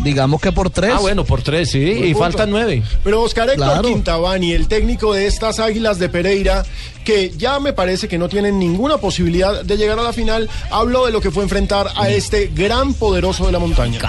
Digamos 0.00 0.40
que 0.40 0.50
por 0.50 0.70
tres. 0.70 0.92
Ah, 0.94 0.98
bueno, 1.00 1.24
por 1.24 1.42
tres, 1.42 1.70
sí, 1.70 1.78
y 1.78 2.02
punto. 2.12 2.18
faltan 2.18 2.50
nueve. 2.50 2.82
Pero 3.04 3.22
Oscar 3.22 3.48
Héctor 3.48 3.66
Claro. 3.68 3.88
Quintabani, 3.88 4.52
el 4.52 4.66
técnico 4.66 5.14
de 5.14 5.26
estas 5.26 5.60
Águilas 5.60 5.98
de 6.00 6.08
Pereira, 6.08 6.64
que 7.04 7.32
ya 7.36 7.60
me 7.60 7.72
parece 7.72 8.08
que 8.08 8.18
no 8.18 8.28
tienen 8.28 8.58
ninguna 8.58 8.98
posibilidad 8.98 9.62
de 9.62 9.76
llegar 9.76 9.98
a 10.00 10.02
la 10.02 10.12
final, 10.12 10.50
habló 10.70 11.06
de 11.06 11.12
lo 11.12 11.20
que 11.20 11.30
fue 11.30 11.44
enfrentar 11.44 11.88
a 11.96 12.08
este 12.08 12.50
gran 12.54 12.94
poderoso 12.94 13.46
de 13.46 13.52
la 13.52 13.60
montaña. 13.60 14.00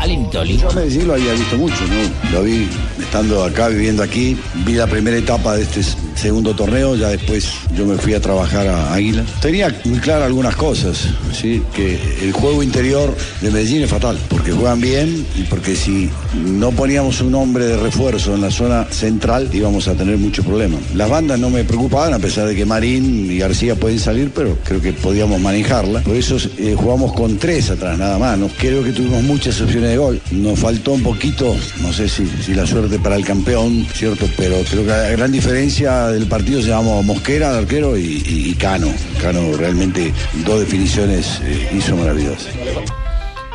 Yo 0.57 0.69
a 0.69 0.73
Medellín 0.73 1.07
lo 1.07 1.13
había 1.13 1.33
visto 1.33 1.55
mucho, 1.57 1.83
¿no? 1.87 2.31
Lo 2.31 2.43
vi 2.43 2.67
estando 2.99 3.43
acá, 3.43 3.67
viviendo 3.67 4.01
aquí. 4.01 4.35
Vi 4.65 4.73
la 4.73 4.87
primera 4.87 5.17
etapa 5.17 5.55
de 5.55 5.63
este 5.63 5.81
segundo 6.15 6.55
torneo, 6.55 6.95
ya 6.95 7.09
después 7.09 7.47
yo 7.75 7.85
me 7.85 7.97
fui 7.97 8.13
a 8.13 8.21
trabajar 8.21 8.67
a 8.67 8.93
Águila. 8.93 9.23
Tenía 9.41 9.73
muy 9.85 9.99
claras 9.99 10.25
algunas 10.25 10.55
cosas, 10.55 11.07
¿sí? 11.33 11.61
Que 11.73 11.99
el 12.21 12.31
juego 12.31 12.63
interior 12.63 13.15
de 13.41 13.51
Medellín 13.51 13.83
es 13.83 13.89
fatal, 13.89 14.17
porque 14.29 14.51
juegan 14.51 14.81
bien 14.81 15.25
y 15.37 15.43
porque 15.43 15.75
si 15.75 16.09
no 16.33 16.71
poníamos 16.71 17.21
un 17.21 17.35
hombre 17.35 17.65
de 17.65 17.77
refuerzo 17.77 18.33
en 18.35 18.41
la 18.41 18.51
zona 18.51 18.85
central 18.89 19.49
íbamos 19.53 19.87
a 19.87 19.93
tener 19.93 20.17
muchos 20.17 20.45
problemas. 20.45 20.79
Las 20.93 21.09
bandas 21.09 21.39
no 21.39 21.49
me 21.49 21.63
preocupaban, 21.63 22.13
a 22.13 22.19
pesar 22.19 22.47
de 22.47 22.55
que 22.55 22.65
Marín 22.65 23.31
y 23.31 23.37
García 23.37 23.75
pueden 23.75 23.99
salir, 23.99 24.31
pero 24.33 24.57
creo 24.63 24.81
que 24.81 24.93
podíamos 24.93 25.39
manejarla. 25.39 26.01
Por 26.01 26.15
eso 26.15 26.37
eh, 26.57 26.75
jugamos 26.77 27.13
con 27.13 27.37
tres 27.37 27.69
atrás, 27.69 27.97
nada 27.97 28.17
más. 28.17 28.37
¿no? 28.37 28.49
Creo 28.57 28.83
que 28.83 28.91
tuvimos 28.91 29.23
muchas 29.23 29.59
opciones 29.61 29.89
de 29.89 29.97
gol. 29.97 30.21
Nos 30.31 30.59
faltó 30.59 30.93
un 30.93 31.03
poquito, 31.03 31.55
no 31.81 31.93
sé 31.93 32.07
si, 32.09 32.25
si 32.43 32.53
la 32.53 32.65
suerte 32.65 32.99
para 32.99 33.15
el 33.15 33.25
campeón, 33.25 33.85
¿cierto? 33.93 34.27
Pero 34.37 34.57
creo 34.69 34.83
que 34.83 34.89
la 34.89 35.09
gran 35.09 35.31
diferencia 35.31 36.04
del 36.11 36.27
partido 36.27 36.61
se 36.61 36.69
llamó 36.69 37.01
Mosquera, 37.03 37.51
el 37.51 37.57
arquero, 37.59 37.97
y, 37.97 38.01
y- 38.25 38.49
y 38.49 38.55
Cano. 38.55 38.87
Cano 39.21 39.55
realmente 39.57 40.13
dos 40.45 40.59
definiciones 40.61 41.39
eh, 41.43 41.69
hizo 41.73 41.95
maravillosas. 41.95 42.47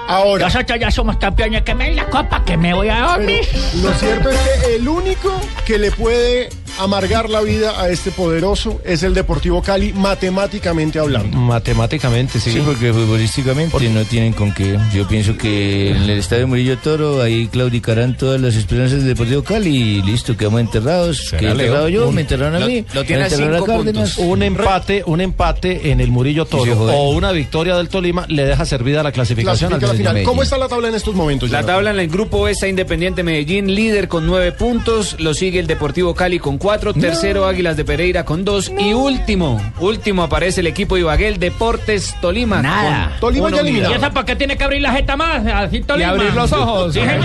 Ahora. 0.08 0.46
Nosotros 0.46 0.78
ya 0.80 0.90
somos 0.90 1.16
campeones, 1.18 1.62
que 1.62 1.72
me 1.74 1.84
den 1.84 1.96
la 1.96 2.06
copa, 2.06 2.44
que 2.44 2.56
me 2.56 2.74
voy 2.74 2.88
a 2.88 3.00
dormir. 3.00 3.42
Lo 3.80 3.92
cierto 3.94 4.28
es 4.30 4.38
que 4.66 4.74
el 4.76 4.88
único 4.88 5.40
que 5.64 5.78
le 5.78 5.92
puede 5.92 6.48
amargar 6.82 7.28
la 7.30 7.40
vida 7.40 7.80
a 7.80 7.88
este 7.90 8.10
poderoso 8.10 8.80
es 8.84 9.02
el 9.02 9.14
Deportivo 9.14 9.62
Cali, 9.62 9.92
matemáticamente 9.92 10.98
hablando. 10.98 11.36
Matemáticamente, 11.36 12.40
Sí, 12.40 12.60
porque 12.64 12.92
futbolísticamente 12.92 13.88
no 13.90 14.04
tienen 14.04 14.32
con 14.32 14.52
qué. 14.52 14.78
Yo 14.94 15.06
pienso 15.06 15.36
que 15.36 15.90
en 15.90 16.02
el 16.04 16.10
estadio 16.10 16.46
Murillo 16.48 16.78
Toro 16.78 17.20
ahí 17.22 17.48
claudicarán 17.48 18.16
todas 18.16 18.40
las 18.40 18.54
esperanzas 18.56 18.98
del 19.00 19.08
Deportivo 19.08 19.42
Cali 19.42 19.70
y 19.76 20.02
listo, 20.02 20.36
quedamos 20.36 20.60
enterrados. 20.60 21.30
Quedé 21.38 21.50
enterrado 21.50 21.88
yo, 21.88 22.10
me 22.12 22.22
enterraron 22.22 22.62
a 22.62 22.66
mí. 22.66 22.84
me 22.94 23.00
enterraron 23.00 23.62
a 23.62 23.66
Cárdenas. 23.66 24.18
Un 24.18 24.42
empate, 24.42 25.02
un 25.06 25.20
empate 25.20 25.90
en 25.90 26.00
el 26.00 26.10
Murillo 26.10 26.44
Toro 26.46 26.72
o 26.78 27.10
una 27.10 27.32
victoria 27.32 27.76
del 27.76 27.88
Tolima 27.88 28.24
le 28.28 28.44
deja 28.44 28.64
servida 28.64 29.02
la 29.02 29.12
clasificación 29.12 29.70
Clasifica 29.70 29.90
al 29.90 29.92
la 29.92 29.98
final. 29.98 30.12
Medellín. 30.14 30.28
¿Cómo 30.28 30.42
está 30.42 30.58
la 30.58 30.68
tabla 30.68 30.88
en 30.88 30.94
estos 30.94 31.14
momentos? 31.14 31.50
La 31.50 31.62
tabla 31.64 31.90
en 31.90 31.98
el 31.98 32.08
grupo 32.08 32.48
está 32.48 32.68
Independiente 32.68 33.22
Medellín, 33.22 33.74
líder 33.74 34.08
con 34.08 34.26
nueve 34.26 34.52
puntos. 34.52 35.16
Lo 35.18 35.34
sigue 35.34 35.58
el 35.60 35.66
Deportivo 35.66 36.14
Cali 36.14 36.38
con 36.38 36.56
cuatro. 36.58 36.69
Tercero 36.78 37.46
Águilas 37.46 37.76
de 37.76 37.84
Pereira 37.84 38.24
con 38.24 38.44
dos. 38.44 38.70
Y 38.78 38.92
último, 38.92 39.60
último 39.80 40.22
aparece 40.22 40.60
el 40.60 40.66
equipo 40.66 40.96
Ibaguel 40.96 41.38
Deportes 41.38 42.14
Tolima. 42.20 42.62
Nada. 42.62 43.16
Tolima 43.20 43.44
con 43.44 43.54
ya 43.54 43.60
eliminado. 43.60 43.92
¿Y 43.94 43.96
esa 43.96 44.10
por 44.10 44.24
qué 44.24 44.36
tiene 44.36 44.56
que 44.56 44.64
abrir 44.64 44.82
la 44.82 44.92
jeta 44.92 45.16
más? 45.16 45.44
Así 45.46 45.80
Tolima. 45.80 46.10
abrir 46.10 46.32
los 46.34 46.52
ojos. 46.52 46.94
Sí, 46.94 47.00
señor. 47.00 47.24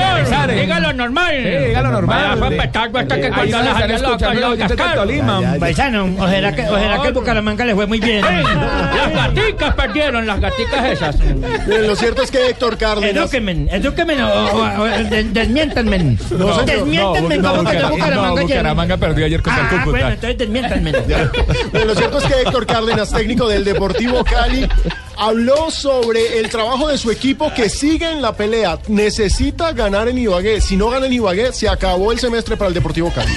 Eh. 0.49 0.61
Dígalo 0.61 0.93
normal. 0.93 1.34
Sí, 1.35 1.65
dígalo 1.67 1.91
normal. 1.91 2.39
Locas, 4.39 4.95
Tolima. 4.95 5.41
Paisano, 5.59 6.09
o 6.19 6.27
será 6.27 6.55
que, 6.55 6.61
o 6.63 6.77
será 6.77 7.01
que 7.01 7.07
el 7.09 7.13
Bucaramanga 7.13 7.65
le 7.65 7.76
fue 7.76 7.85
muy 7.85 7.99
bien. 7.99 8.22
Las 8.22 9.13
gaticas 9.13 9.76
perdieron, 9.76 10.26
las 10.27 10.39
gaticas 10.39 10.85
esas. 10.85 11.19
Bien, 11.19 11.88
Lo 11.88 11.95
cierto 11.95 12.22
es 12.22 12.31
que 12.31 12.49
Héctor 12.49 12.77
Cárdenas. 12.77 13.15
Edúquenme, 13.15 13.67
edúquenme, 13.72 14.23
o, 14.23 14.27
o, 14.27 14.81
o, 14.81 14.85
des- 14.85 15.34
desmiéntanme. 15.34 16.17
Desmiéntanme, 16.65 17.38
¿cómo 17.41 17.63
que 17.69 17.77
el 17.77 17.85
Bucaramanga? 17.85 18.41
Bucaramanga 18.41 18.97
perdió 19.26 19.38
ayer 19.38 19.41
contra 19.41 19.61
el 19.61 19.68
Ah, 19.68 19.69
Cúcuta. 19.72 19.91
bueno, 19.91 20.10
entonces 20.10 20.38
desmiéntanme. 20.38 20.91
Lo 21.85 21.95
cierto 21.95 22.18
es 22.19 22.23
que 22.26 22.41
Héctor 22.41 22.65
Cárdenas, 22.65 23.11
técnico 23.11 23.47
del 23.47 23.64
Deportivo 23.64 24.23
Cali, 24.23 24.68
habló 25.18 25.69
sobre 25.72 26.39
el 26.39 26.49
trabajo 26.49 26.88
de 26.88 26.97
su 26.97 27.11
equipo 27.11 27.53
que 27.53 27.69
sigue 27.69 28.11
en 28.11 28.22
la 28.22 28.34
pelea. 28.35 28.80
Necesita 28.88 29.72
ganar 29.73 30.07
en 30.07 30.18
Ibagué. 30.18 30.61
Si 30.61 30.76
no 30.77 30.89
gana 30.89 31.06
en 31.07 31.14
Ibagué, 31.14 31.52
se 31.53 31.68
acabó 31.69 32.11
el 32.11 32.19
semestre 32.19 32.56
para 32.57 32.68
el 32.69 32.73
Deportivo 32.73 33.11
Cali. 33.14 33.34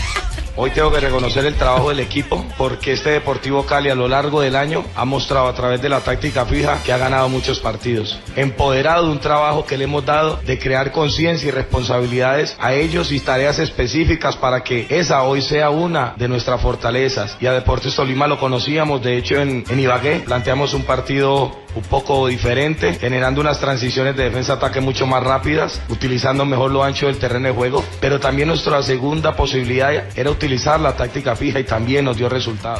Hoy 0.60 0.72
tengo 0.72 0.90
que 0.90 0.98
reconocer 0.98 1.46
el 1.46 1.54
trabajo 1.54 1.90
del 1.90 2.00
equipo 2.00 2.44
porque 2.58 2.90
este 2.92 3.10
Deportivo 3.10 3.64
Cali 3.64 3.90
a 3.90 3.94
lo 3.94 4.08
largo 4.08 4.40
del 4.40 4.56
año 4.56 4.84
ha 4.96 5.04
mostrado 5.04 5.46
a 5.46 5.54
través 5.54 5.80
de 5.80 5.88
la 5.88 6.00
táctica 6.00 6.46
fija 6.46 6.82
que 6.82 6.92
ha 6.92 6.98
ganado 6.98 7.28
muchos 7.28 7.60
partidos. 7.60 8.18
Empoderado 8.34 9.06
de 9.06 9.12
un 9.12 9.20
trabajo 9.20 9.64
que 9.64 9.78
le 9.78 9.84
hemos 9.84 10.04
dado 10.04 10.40
de 10.44 10.58
crear 10.58 10.90
conciencia 10.90 11.46
y 11.46 11.52
responsabilidades 11.52 12.56
a 12.58 12.74
ellos 12.74 13.12
y 13.12 13.20
tareas 13.20 13.60
específicas 13.60 14.36
para 14.36 14.64
que 14.64 14.88
esa 14.90 15.22
hoy 15.22 15.42
sea 15.42 15.70
una 15.70 16.14
de 16.16 16.26
nuestras 16.26 16.60
fortalezas. 16.60 17.36
Y 17.40 17.46
a 17.46 17.52
Deportes 17.52 17.94
Tolima 17.94 18.26
lo 18.26 18.40
conocíamos, 18.40 19.00
de 19.00 19.16
hecho 19.16 19.40
en, 19.40 19.62
en 19.68 19.78
Ibagué 19.78 20.24
planteamos 20.26 20.74
un 20.74 20.82
partido 20.82 21.52
un 21.76 21.82
poco 21.84 22.26
diferente, 22.26 22.94
generando 22.94 23.40
unas 23.40 23.60
transiciones 23.60 24.16
de 24.16 24.24
defensa-ataque 24.24 24.80
mucho 24.80 25.06
más 25.06 25.22
rápidas, 25.22 25.80
utilizando 25.88 26.44
mejor 26.44 26.72
lo 26.72 26.82
ancho 26.82 27.06
del 27.06 27.18
terreno 27.18 27.46
de 27.46 27.54
juego, 27.54 27.84
pero 28.00 28.18
también 28.18 28.48
nuestra 28.48 28.82
segunda 28.82 29.36
posibilidad 29.36 29.92
era 30.16 30.30
utilizar 30.30 30.47
la 30.80 30.96
táctica 30.96 31.36
fija 31.36 31.60
y 31.60 31.64
también 31.64 32.04
nos 32.04 32.16
dio 32.16 32.28
resultado. 32.28 32.78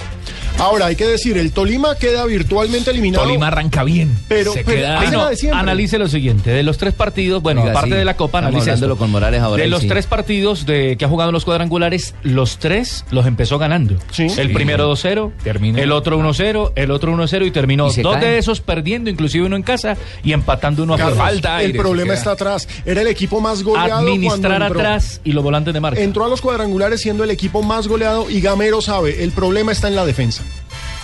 Ahora, 0.59 0.87
hay 0.87 0.97
que 0.97 1.07
decir, 1.07 1.39
el 1.39 1.53
Tolima 1.53 1.95
queda 1.95 2.25
virtualmente 2.25 2.91
eliminado. 2.91 3.25
Tolima 3.25 3.47
arranca 3.47 3.85
bien. 3.85 4.13
Pero, 4.27 4.53
Se 4.53 4.65
queda-. 4.65 5.01
Analice 5.53 5.99
lo 5.99 6.09
siguiente, 6.09 6.51
de 6.51 6.65
los 6.65 6.79
tres 6.79 6.95
partidos, 6.95 7.43
bueno, 7.43 7.61
Oiga, 7.61 7.71
aparte 7.73 7.91
sí, 7.91 7.97
de 7.97 8.05
la 8.05 8.17
Copa, 8.17 8.41
esto. 8.49 8.97
con 8.97 9.11
Morales 9.13 9.41
ahora 9.41 9.63
De 9.63 9.69
los 9.69 9.83
sí. 9.83 9.89
tres 9.89 10.07
partidos 10.07 10.67
de 10.67 10.97
que 10.99 11.05
ha 11.05 11.09
jugado 11.09 11.31
en 11.31 11.35
los 11.35 11.45
cuadrangulares, 11.45 12.15
los 12.25 12.59
tres 12.59 13.05
los 13.13 13.27
empezó 13.27 13.59
ganando. 13.59 13.95
El 14.19 14.31
Sí. 14.31 14.49
primero 14.53 14.91
2-0, 14.93 15.31
Terminó. 15.45 15.79
el 15.79 15.93
otro 15.93 16.19
1-0, 16.19 16.73
el 16.75 16.91
otro 16.91 17.13
1-0 17.13 17.47
y 17.47 17.51
terminó 17.53 17.89
Y 17.97 18.03
dos 18.03 18.21
de 18.21 18.39
esos 18.39 18.61
perdiendo, 18.61 19.11
inclusive 19.11 19.47
uno 19.47 19.55
en 19.55 19.63
casa 19.63 19.97
y 20.25 20.33
empatando 20.33 20.83
uno 20.83 20.95
a 20.95 20.99
falta. 21.11 21.63
el 21.63 21.75
problema 21.77 22.15
está 22.15 22.33
atrás. 22.33 22.67
Era 22.85 23.03
el 23.03 23.07
equipo 23.07 23.41
más 23.41 23.63
goleado. 23.63 23.99
Administrar 24.01 24.59
cuando 24.59 24.67
entró. 24.67 24.81
atrás 24.81 25.21
y 25.23 25.33
los 25.33 25.45
volantes 25.45 25.73
de 25.73 25.81
marca. 25.81 26.01
Entró 26.01 26.25
a 26.25 26.29
los 26.29 26.41
cuadrangulares 26.41 27.01
siendo 27.01 27.23
el 27.23 27.31
equipo 27.31 27.48
más 27.65 27.89
goleado 27.89 28.31
y 28.31 28.41
Gamero 28.41 28.81
sabe, 28.81 29.25
el 29.25 29.33
problema 29.33 29.73
está 29.73 29.89
en 29.89 29.97
la 29.97 30.07
defensa. 30.07 30.45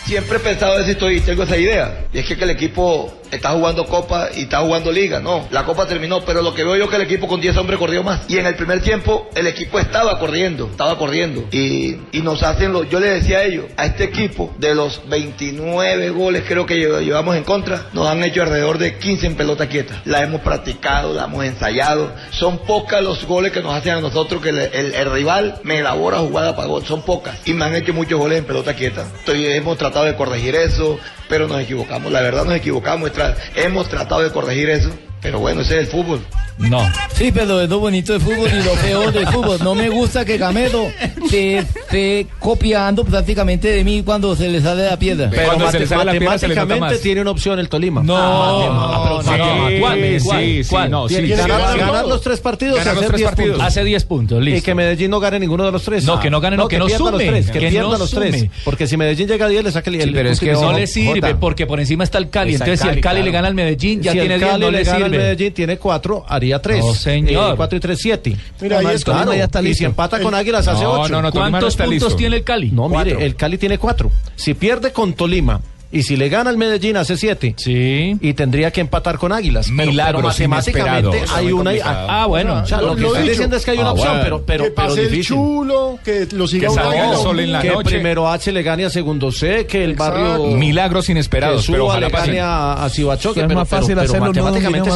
Siempre 0.07 0.37
he 0.37 0.41
pensado 0.41 0.79
eso 0.79 0.89
y 0.89 0.93
estoy, 0.93 1.21
tengo 1.21 1.45
esa 1.45 1.57
idea. 1.57 2.07
Y 2.13 2.19
es 2.19 2.27
que, 2.27 2.35
el 2.35 2.51
equipo 2.51 3.11
está 3.31 3.51
jugando 3.51 3.87
Copa 3.87 4.29
y 4.37 4.43
está 4.43 4.59
jugando 4.61 4.93
Liga. 4.93 5.19
No, 5.19 5.49
la 5.51 5.65
Copa 5.65 5.87
terminó, 5.87 6.21
pero 6.27 6.43
lo 6.43 6.55
que 6.55 6.63
veo 6.63 6.77
yo 6.77 6.85
es 6.85 6.91
que 6.91 6.97
el 6.97 7.03
equipo 7.03 7.27
con 7.27 7.41
10 7.41 7.57
hombres 7.57 7.79
corrió 7.79 8.03
más. 8.03 8.21
Y 8.29 8.37
en 8.37 8.47
el 8.47 8.55
primer 8.55 8.81
tiempo 8.83 9.29
el 9.35 9.47
equipo 9.47 9.79
estaba 9.79 10.19
corriendo, 10.19 10.67
estaba 10.71 10.99
corriendo. 10.99 11.45
Y, 11.53 11.97
y 12.13 12.21
nos 12.23 12.43
hacen 12.43 12.73
los, 12.75 12.89
yo 12.91 13.01
le 13.01 13.09
decía 13.09 13.39
a 13.39 13.43
ellos, 13.45 13.65
a 13.79 13.87
este 13.87 14.05
equipo, 14.05 14.53
de 14.59 14.75
los 14.75 15.09
29 15.09 16.11
goles 16.11 16.45
creo 16.47 16.67
que 16.67 16.75
lle- 16.77 17.01
llevamos 17.03 17.35
en 17.37 17.45
contra, 17.45 17.87
nos 17.95 18.07
han 18.07 18.23
hecho 18.23 18.43
alrededor 18.43 18.77
de 18.77 18.99
15 18.99 19.27
en 19.27 19.35
pelota 19.37 19.69
quieta. 19.71 20.03
La 20.05 20.23
hemos 20.23 20.43
practicado, 20.43 21.15
la 21.15 21.25
hemos 21.25 21.45
ensayado. 21.47 22.13
Son 22.31 22.59
pocas 22.59 23.03
los 23.03 23.25
goles 23.25 23.53
que 23.53 23.63
nos 23.63 23.75
hacen 23.75 23.95
a 23.95 24.01
nosotros 24.03 24.43
que 24.43 24.51
el, 24.51 25.11
rival 25.11 25.61
me 25.65 25.79
elabora 25.79 26.19
jugada 26.19 26.55
para 26.55 26.69
gol. 26.69 26.85
Son 26.85 27.03
pocas. 27.03 27.39
Y 27.47 27.55
me 27.55 27.65
han 27.65 27.75
hecho 27.75 27.95
muchos 27.95 28.19
goles 28.19 28.39
en 28.39 28.45
pelota 28.45 28.75
quieta. 28.75 29.07
Estoy, 29.19 29.47
hemos 29.47 29.79
tratado 29.79 29.94
de 30.03 30.17
corregir 30.17 30.57
eso, 30.57 30.99
pero 31.29 31.47
nos 31.47 31.61
equivocamos. 31.61 32.11
La 32.11 32.21
verdad 32.21 32.45
nos 32.45 32.55
equivocamos. 32.55 33.13
Hemos 33.55 33.89
tratado 33.89 34.23
de 34.23 34.33
corregir 34.33 34.71
eso. 34.71 34.91
Pero 35.25 35.41
bueno, 35.41 35.63
ese 35.63 35.75
es 35.75 35.81
el 35.81 35.87
fútbol. 35.89 36.21
No. 36.59 36.81
Sí, 37.15 37.33
pero 37.35 37.61
es 37.63 37.69
lo 37.69 37.81
bonito 37.81 38.13
del 38.13 38.23
fútbol 38.23 38.49
y 38.49 38.63
lo 38.63 38.71
feo 38.77 39.11
del 39.11 39.27
fútbol. 39.27 39.59
No 39.65 39.75
me 39.75 39.89
gusta 39.89 40.25
que 40.25 40.39
Gamero 40.39 40.87
te 41.29 41.59
esté 41.59 42.29
copiando 42.39 43.05
prácticamente 43.05 43.69
de 43.73 43.83
mí 43.83 44.03
cuando 44.05 44.37
se 44.37 44.49
le 44.49 44.61
sale 44.61 44.85
la 44.87 44.97
piedra. 44.97 45.31
Pero 45.31 45.47
Cuando 45.47 45.65
se 45.65 45.73
mate- 45.73 45.79
le 45.81 45.87
sale 45.89 46.05
la 46.05 46.13
pierna, 46.13 46.39
se 46.39 46.47
le 46.49 46.55
nota 46.55 46.61
matemáticamente 46.67 46.95
más. 46.95 47.03
tiene 47.03 47.21
una 47.23 47.31
opción 47.33 47.59
el 47.59 47.69
Tolima. 47.69 48.03
No, 48.05 48.17
Ah, 48.17 48.69
no, 48.69 49.03
pero- 49.03 49.23
sí, 49.23 49.81
¿Cuál? 49.81 49.99
sí, 49.99 50.25
¿Cuál? 50.25 50.41
sí, 50.45 50.63
¿Cuál? 50.71 50.91
no, 50.93 51.09
sí. 51.09 51.15
Que 51.17 51.23
que 51.25 51.35
ganar, 51.35 52.07
los 52.07 52.21
tres 52.21 52.39
partidos, 52.41 52.77
Ganar 52.77 52.93
hacer 52.93 53.03
los 53.03 53.07
tres 53.09 53.19
10 53.19 53.31
partidos. 53.31 53.51
puntos. 53.57 53.67
Hace 53.67 53.85
10 53.85 54.05
puntos, 54.05 54.43
listo. 54.43 54.59
Y 54.59 54.63
que 54.63 54.75
Medellín 54.77 55.11
no 55.11 55.19
gane 55.21 55.41
ninguno 55.41 55.65
de 55.65 55.73
los 55.73 55.83
tres. 55.83 56.05
No, 56.05 56.21
que 56.21 56.31
no 56.31 56.41
gane, 56.41 56.57
no, 56.57 56.69
que 56.69 56.79
no 56.79 56.87
pierda 56.87 57.11
los 57.11 57.21
sume, 57.21 57.27
tres, 57.31 57.47
que, 57.51 57.59
que 57.59 57.69
pierda 57.71 57.89
no 57.89 57.99
los 57.99 58.11
sume. 58.11 58.31
tres. 58.31 58.47
Porque 58.65 58.87
si 58.87 58.97
Medellín 58.97 59.27
llega 59.27 59.47
a 59.47 59.49
10, 59.49 59.65
le 59.65 59.73
saca 59.73 59.91
el, 59.91 59.97
Sí, 59.97 60.03
el 60.03 60.13
pero 60.13 60.29
es 60.31 60.39
que 60.39 60.53
no 60.53 60.73
le 60.73 60.87
sirve 60.87 61.35
porque 61.35 61.67
por 61.67 61.81
encima 61.81 62.05
está 62.05 62.19
el 62.19 62.31
Cali. 62.31 62.53
Entonces, 62.53 62.81
si 62.81 62.89
el 62.89 63.01
Cali, 63.01 63.23
le 63.25 63.31
gana 63.33 63.49
al 63.49 63.55
Medellín, 63.55 64.01
ya 64.03 64.13
tiene 64.13 64.35
el 64.35 64.41
10, 64.41 64.51
Cali 64.53 64.65
no 64.65 64.71
le 64.71 64.79
le 64.79 64.85
gana 64.85 64.97
al 64.99 65.03
sirve. 65.11 65.14
Medellín, 65.19 65.53
tiene 65.55 65.77
4, 65.79 66.25
haría 66.29 66.61
3. 66.61 66.85
No, 66.85 66.95
señor. 66.95 67.57
4 67.57 67.77
y 67.77 67.81
3, 67.81 67.99
7. 68.01 68.37
Mira, 68.61 68.79
ahí 68.79 68.87
es 68.95 69.05
claro. 69.05 69.35
Ya 69.35 69.45
está 69.45 69.61
Y 69.61 69.65
listo. 69.65 69.79
si 69.79 69.85
empata 69.85 70.21
con 70.21 70.35
El- 70.35 70.41
Águilas, 70.41 70.67
hace 70.69 70.83
No, 70.83 70.93
8. 71.01 71.13
no, 71.13 71.23
no, 71.23 71.33
Tolima 71.33 71.47
no 71.49 71.51
¿Cuántos 71.53 71.77
puntos 71.77 71.91
listo. 71.93 72.17
tiene 72.17 72.37
el 72.37 72.45
Cali? 72.45 72.71
No, 72.71 72.89
mire, 72.89 72.95
Cuatro. 73.13 73.19
el 73.21 73.37
Cali 73.37 73.59
tiene 73.59 73.79
4. 73.79 74.11
Si 74.37 74.55
pierde 74.55 74.93
con 74.93 75.15
Tolima 75.15 75.61
y 75.95 76.03
si 76.03 76.17
le 76.17 76.29
gana 76.29 76.51
al 76.51 76.57
Medellín, 76.59 76.97
hace 76.97 77.17
7. 77.17 77.55
Sí. 77.57 78.17
Y 78.21 78.35
tendría 78.35 78.71
que 78.71 78.81
empatar 78.83 79.17
con 79.19 79.33
Águilas. 79.33 79.69
Pero- 79.75 79.91
Milagros 79.91 80.35
pero 80.37 80.49
matemáticamente 80.49 81.17
inesperados. 81.19 81.39
hay 81.39 81.53
una. 81.53 81.71
Ah, 81.85 82.27
bueno. 82.27 82.55
O 82.63 82.67
sea, 82.67 82.81
lo, 82.81 82.89
Lo- 82.89 82.95
que 82.97 83.01
lo 83.03 83.09
estoy 83.15 83.29
diciendo 83.31 83.57
es 83.57 83.65
que 83.65 83.71
hay 83.71 83.79
una 83.79 83.89
Ah, 83.89 83.93
opción, 83.93 84.09
bueno. 84.09 84.23
pero, 84.25 84.43
pero, 84.45 84.65
que 84.65 84.71
pero 84.71 84.89
pase 84.89 85.01
el 85.03 85.11
difícil. 85.11 85.37
chulo, 85.37 85.99
que 86.05 86.27
lo 86.33 86.47
siga 86.47 86.69
Que 86.69 86.75
salga 86.75 87.11
el 87.11 87.17
sol 87.17 87.41
en 87.41 87.53
la 87.53 87.63
que 87.63 87.71
noche. 87.71 87.91
primero 87.91 88.29
H 88.31 88.53
le 88.53 88.63
gane 88.63 88.85
a 88.85 88.91
segundo 88.91 89.31
C, 89.33 89.67
que 89.67 89.85
el 89.85 89.93
Exacto. 89.93 90.19
barrio 90.21 90.47
Milagros 90.57 91.09
inesperados, 91.09 91.65
que 91.67 91.73
pero 91.73 91.85
Suba 91.85 91.93
ojalá 91.95 92.09
le 92.09 92.13
gane 92.13 92.41
a, 92.41 92.73
a 92.85 92.89
Cibachoque, 92.91 93.41
Es 93.41 93.47
pero, 93.47 93.59
más 93.61 93.69
pero- 93.69 93.81
fácil 93.83 93.95
pero 93.97 94.07
hacerlo, 94.09 94.27
matemáticamente 94.27 94.91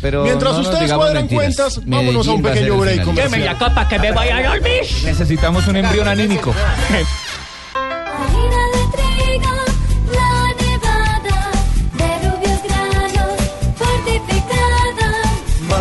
pero 0.00 0.24
Mientras 0.24 0.58
ustedes 0.58 0.92
cuadran 0.92 1.14
mentiras. 1.22 1.44
cuentas, 1.44 1.80
vámonos 1.86 2.28
a 2.28 2.32
un 2.32 2.42
pequeño 2.42 2.74
el 2.74 2.80
break. 2.80 3.04
Deme 3.14 3.38
la 3.38 3.58
copa 3.58 3.88
que 3.88 3.98
me 3.98 4.12
vaya 4.12 4.36
a 4.38 4.42
dormir. 4.54 4.80
Necesitamos 5.04 5.66
un 5.68 5.76
embrión 5.76 6.08
anímico. 6.08 6.54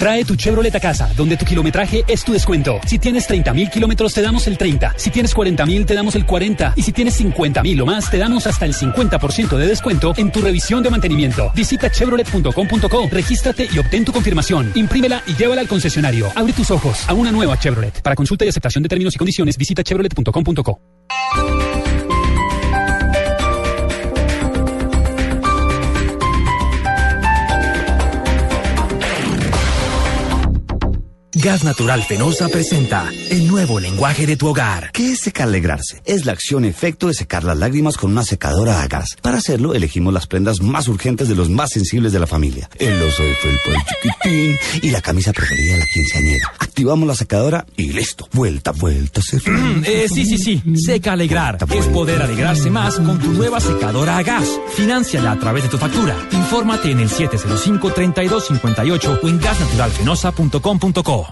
Trae 0.00 0.24
tu 0.24 0.34
Chevrolet 0.34 0.74
a 0.74 0.80
casa, 0.80 1.12
donde 1.14 1.36
tu 1.36 1.44
kilometraje 1.44 2.04
es 2.08 2.24
tu 2.24 2.32
descuento. 2.32 2.80
Si 2.86 2.98
tienes 2.98 3.26
30 3.26 3.52
mil 3.52 3.68
kilómetros, 3.68 4.14
te 4.14 4.22
damos 4.22 4.46
el 4.46 4.56
30. 4.56 4.94
Si 4.96 5.10
tienes 5.10 5.34
40 5.34 5.66
mil, 5.66 5.84
te 5.84 5.92
damos 5.92 6.14
el 6.14 6.24
40. 6.24 6.72
Y 6.74 6.80
si 6.80 6.92
tienes 6.92 7.16
50 7.16 7.62
mil 7.62 7.78
o 7.82 7.84
más, 7.84 8.10
te 8.10 8.16
damos 8.16 8.46
hasta 8.46 8.64
el 8.64 8.72
50% 8.72 9.58
de 9.58 9.66
descuento 9.66 10.14
en 10.16 10.32
tu 10.32 10.40
revisión 10.40 10.82
de 10.82 10.88
mantenimiento. 10.88 11.52
Visita 11.54 11.90
chevrolet.com.co, 11.90 13.08
regístrate 13.12 13.68
y 13.70 13.78
obtén 13.78 14.06
tu 14.06 14.12
confirmación. 14.12 14.72
Imprímela 14.74 15.22
y 15.26 15.34
llévala 15.34 15.60
al 15.60 15.68
concesionario. 15.68 16.32
Abre 16.34 16.54
tus 16.54 16.70
ojos 16.70 17.06
a 17.06 17.12
una 17.12 17.30
nueva 17.30 17.58
Chevrolet. 17.58 18.00
Para 18.00 18.16
consulta 18.16 18.46
y 18.46 18.48
aceptación 18.48 18.82
de 18.82 18.88
términos 18.88 19.14
y 19.14 19.18
condiciones, 19.18 19.58
visita 19.58 19.82
chevrolet.com.co. 19.82 20.80
Gas 31.42 31.64
Natural 31.64 32.02
Fenosa 32.02 32.48
presenta 32.48 33.10
el 33.30 33.46
nuevo 33.46 33.80
lenguaje 33.80 34.26
de 34.26 34.36
tu 34.36 34.48
hogar. 34.48 34.90
¿Qué 34.92 35.12
es 35.12 35.20
secalegrarse? 35.20 36.02
Es 36.04 36.26
la 36.26 36.32
acción-efecto 36.32 37.06
de 37.06 37.14
secar 37.14 37.44
las 37.44 37.56
lágrimas 37.56 37.96
con 37.96 38.10
una 38.12 38.24
secadora 38.24 38.82
a 38.82 38.88
gas. 38.88 39.16
Para 39.22 39.38
hacerlo, 39.38 39.72
elegimos 39.74 40.12
las 40.12 40.26
prendas 40.26 40.60
más 40.60 40.86
urgentes 40.88 41.28
de 41.28 41.34
los 41.34 41.48
más 41.48 41.70
sensibles 41.70 42.12
de 42.12 42.18
la 42.18 42.26
familia. 42.26 42.68
El 42.78 43.00
oso 43.00 43.22
de 43.22 43.34
felpa 43.36 43.70
el 43.70 43.76
chiquitín 43.86 44.58
y 44.82 44.90
la 44.90 45.00
camisa 45.00 45.32
preferida 45.32 45.72
de 45.74 45.78
la 45.78 45.86
quinceañera. 45.86 46.52
Activamos 46.58 47.08
la 47.08 47.14
secadora 47.14 47.64
y 47.74 47.92
listo. 47.92 48.28
Vuelta, 48.32 48.72
vuelta, 48.72 49.22
se 49.22 49.38
Eh, 49.84 50.08
sí, 50.12 50.26
sí, 50.26 50.36
sí. 50.36 50.62
Seca 50.76 51.12
Alegrar. 51.12 51.56
Es 51.74 51.86
poder 51.86 52.20
alegrarse 52.20 52.68
más 52.70 52.96
con 52.96 53.18
tu 53.18 53.32
nueva 53.32 53.60
secadora 53.60 54.18
a 54.18 54.22
gas. 54.22 54.46
Finánciala 54.74 55.32
a 55.32 55.38
través 55.38 55.62
de 55.62 55.70
tu 55.70 55.78
factura. 55.78 56.16
Infórmate 56.32 56.90
en 56.90 57.00
el 57.00 57.08
705-3258 57.08 59.20
o 59.22 59.28
en 59.28 59.40
gasnaturalfenosa.com.co. 59.40 61.29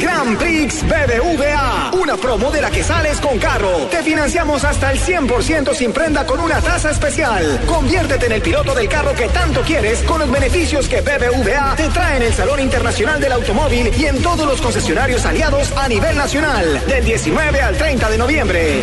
Grand 0.00 0.38
Prix 0.38 0.82
BBVA, 0.82 1.90
una 1.92 2.16
promo 2.16 2.50
de 2.50 2.62
la 2.62 2.70
que 2.70 2.82
sales 2.82 3.20
con 3.20 3.38
carro. 3.38 3.86
Te 3.90 4.02
financiamos 4.02 4.64
hasta 4.64 4.92
el 4.92 4.98
100% 4.98 5.74
sin 5.74 5.92
prenda 5.92 6.24
con 6.24 6.40
una 6.40 6.60
tasa 6.60 6.90
especial. 6.90 7.60
Conviértete 7.66 8.26
en 8.26 8.32
el 8.32 8.42
piloto 8.42 8.74
del 8.74 8.88
carro 8.88 9.14
que 9.14 9.28
tanto 9.28 9.60
quieres 9.60 10.02
con 10.02 10.20
los 10.20 10.30
beneficios 10.30 10.88
que 10.88 11.02
BBVA 11.02 11.76
te 11.76 11.88
trae 11.88 12.16
en 12.16 12.22
el 12.22 12.32
Salón 12.32 12.60
Internacional 12.60 13.20
del 13.20 13.32
Automóvil 13.32 13.92
y 13.96 14.06
en 14.06 14.22
todos 14.22 14.46
los 14.46 14.60
concesionarios 14.60 15.24
aliados 15.26 15.70
a 15.76 15.86
nivel 15.88 16.16
nacional, 16.16 16.82
del 16.86 17.04
19 17.04 17.60
al 17.60 17.76
30 17.76 18.10
de 18.10 18.18
noviembre. 18.18 18.82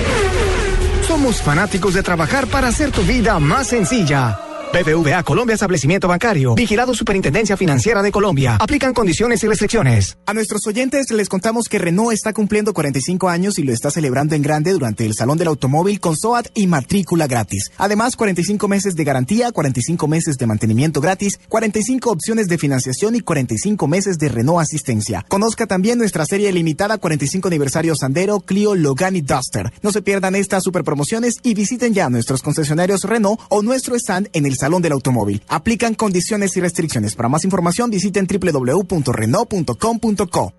Somos 1.07 1.41
fanáticos 1.41 1.95
de 1.95 2.03
trabajar 2.03 2.48
para 2.48 2.68
hacer 2.68 2.91
tu 2.91 3.02
vida 3.02 3.39
más 3.39 3.68
sencilla. 3.68 4.47
BBVA 4.84 5.24
Colombia 5.24 5.56
Establecimiento 5.56 6.08
Bancario. 6.08 6.54
Vigilado 6.54 6.94
Superintendencia 6.94 7.58
Financiera 7.58 8.04
de 8.04 8.12
Colombia. 8.12 8.58
Aplican 8.60 8.94
condiciones 8.94 9.44
y 9.44 9.48
restricciones. 9.48 10.20
A 10.28 10.36
nuestros 10.36 10.68
oyentes 10.68 11.10
les 11.10 11.30
contamos 11.30 11.68
que 11.68 11.80
Renault 11.80 12.14
está 12.14 12.32
cumpliendo 12.32 12.74
45 12.74 13.28
años 13.28 13.58
y 13.58 13.64
lo 13.64 13.74
está 13.74 13.90
celebrando 13.90 14.36
en 14.36 14.44
grande 14.44 14.74
durante 14.74 15.08
el 15.08 15.16
Salón 15.16 15.40
del 15.40 15.48
Automóvil 15.48 15.99
con 15.99 16.16
SOAT 16.16 16.49
y 16.54 16.68
matrícula 16.68 17.26
gratis. 17.26 17.72
Además, 17.78 18.16
45 18.16 18.68
meses 18.68 18.95
de 18.95 19.04
garantía, 19.04 19.52
45 19.52 20.08
meses 20.08 20.38
de 20.38 20.45
mantenimiento 20.45 21.02
gratis, 21.02 21.40
45 21.49 22.12
opciones 22.12 22.48
de 22.48 22.60
financiación 22.60 23.16
y 23.16 23.22
45 23.22 23.88
meses 23.88 24.20
de 24.20 24.30
Renault 24.30 24.62
Asistencia. 24.62 25.26
Conozca 25.28 25.66
también 25.66 25.98
nuestra 25.98 26.28
serie 26.28 26.52
limitada 26.52 26.99
45 26.99 27.48
aniversario 27.48 27.95
Sandero, 27.95 28.41
Clio, 28.41 28.76
Logan 28.76 29.16
y 29.16 29.22
Duster. 29.22 29.74
No 29.82 29.91
se 29.91 30.04
pierdan 30.04 30.36
estas 30.36 30.64
super 30.64 30.84
promociones 30.84 31.38
y 31.41 31.56
visiten 31.56 31.95
ya 31.95 32.12
nuestros 32.12 32.44
concesionarios 32.44 33.06
Renault 33.06 33.41
o 33.49 33.64
nuestro 33.64 33.95
stand 33.95 34.30
en 34.34 34.45
el 34.45 34.56
Salón 34.56 34.66
del 34.68 34.91
Automóvil. 34.91 35.41
Aplican 35.48 35.95
condiciones 35.95 36.57
y 36.57 36.61
restricciones. 36.61 37.15
Para 37.15 37.30
más 37.30 37.45
información 37.45 37.89
visiten 37.89 38.27
www.renault.com.co. 38.27 40.53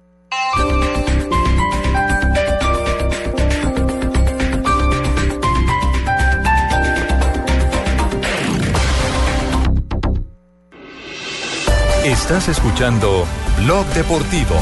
Estás 12.05 12.49
escuchando 12.49 13.27
Blog 13.59 13.87
Deportivo. 13.89 14.55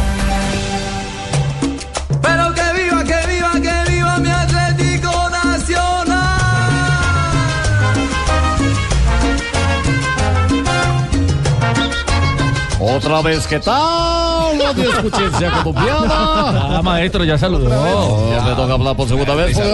Otra 12.79 13.23
vez, 13.23 13.47
¿qué 13.47 13.59
tal? 13.59 14.59
Radio 14.61 14.91
Escuchencia 14.91 15.51
Colombiana. 15.63 16.77
Ah, 16.79 16.81
maestro, 16.83 17.25
ya 17.25 17.39
saludó. 17.39 17.71
Oh, 17.71 18.43
me 18.43 18.55
toca 18.55 18.75
hablar 18.75 18.97
por 18.97 19.09
segunda 19.09 19.35
vez. 19.35 19.57
Le 19.57 19.65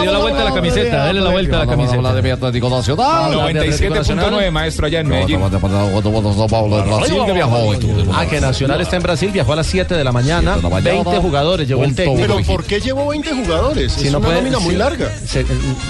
dio 0.00 0.12
la 0.12 0.18
vuelta 0.18 0.42
a 0.42 0.44
la 0.44 0.54
camiseta, 0.54 1.06
dele 1.06 1.20
la 1.20 1.30
vuelta 1.30 1.56
a 1.56 1.58
la 1.60 1.66
camiseta. 1.66 1.96
Habla 1.96 2.14
de 2.14 2.22
mi 2.22 2.30
Atlético 2.30 2.70
Nacional. 2.70 3.32
97.9, 3.32 4.50
maestro, 4.50 4.86
allá 4.86 5.00
en 5.00 5.08
Medellín. 5.08 5.40
Ah, 8.12 8.26
que 8.28 8.40
Nacional 8.40 8.80
está 8.80 8.96
en 8.96 9.02
Brasil, 9.02 9.30
viajó 9.32 9.52
a 9.52 9.56
las 9.56 9.66
7 9.66 9.94
de 9.94 10.04
la 10.04 10.12
mañana. 10.12 10.56
20 10.56 11.18
jugadores 11.18 11.66
llevó 11.66 11.84
el 11.84 11.94
técnico. 11.94 12.20
Pero 12.20 12.42
¿por 12.46 12.64
qué 12.64 12.80
llevó 12.80 13.08
20 13.08 13.44
jugadores? 13.44 13.92
Si 13.92 14.06
es 14.06 14.12
no 14.12 14.18
una 14.18 14.34
nómina 14.34 14.58
muy 14.58 14.76
larga. 14.76 15.10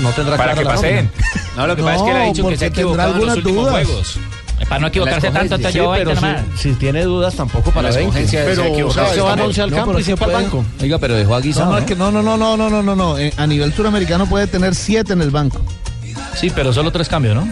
No 0.00 0.10
tendrá 0.10 0.36
Para 0.36 0.54
que 0.54 0.64
paseen. 0.64 1.10
No, 1.56 1.66
lo 1.66 1.76
que 1.76 1.82
pasa 1.82 1.96
es 1.96 2.02
que 2.02 2.10
él 2.10 2.16
ha 2.16 2.24
dicho 2.24 2.48
que 2.48 2.56
se 2.56 2.64
ha 2.64 2.68
equivocado 2.68 3.14
en 3.14 3.26
los 3.26 3.36
últimos 3.36 3.70
juegos. 3.70 4.18
Para 4.68 4.80
no 4.80 4.86
equivocarse 4.88 5.30
tanto, 5.30 5.56
llevó 5.56 5.94
sí, 5.94 6.00
20 6.02 6.04
pero 6.04 6.14
nomás. 6.14 6.42
si, 6.56 6.70
si 6.70 6.74
tiene 6.76 7.02
dudas, 7.04 7.34
tampoco 7.34 7.70
para 7.72 7.90
La 7.90 7.96
20. 7.96 8.20
escogencia 8.20 8.54
se 8.54 8.62
ha 8.62 8.68
equivocado. 8.68 9.14
se 9.14 9.20
van 9.20 9.40
11 9.40 9.62
al 9.62 9.70
No, 9.70 9.76
campo 9.76 9.90
pero 9.90 9.98
y 10.00 10.02
sí 10.02 10.06
100 10.06 10.18
para 10.18 10.30
el 10.32 10.36
puede. 10.36 10.44
banco. 10.62 10.64
Oiga, 10.82 10.98
pero 10.98 11.14
dejó 11.14 11.34
a 11.34 11.40
Guisado. 11.40 11.66
No, 11.66 11.72
no, 11.72 11.78
es 11.78 11.84
que 11.84 11.96
no, 11.96 12.10
no, 12.10 12.22
no, 12.22 12.36
no, 12.36 12.56
no, 12.56 12.70
no, 12.70 12.82
no, 12.82 12.96
no. 12.96 13.18
Eh, 13.18 13.32
A 13.36 13.46
nivel 13.46 13.72
suramericano 13.72 14.26
puede 14.26 14.46
tener 14.46 14.74
siete 14.74 15.12
en 15.12 15.22
el 15.22 15.30
banco. 15.30 15.60
Sí, 16.34 16.50
pero 16.54 16.72
solo 16.72 16.90
tres 16.90 17.08
cambios, 17.08 17.34
¿no? 17.34 17.48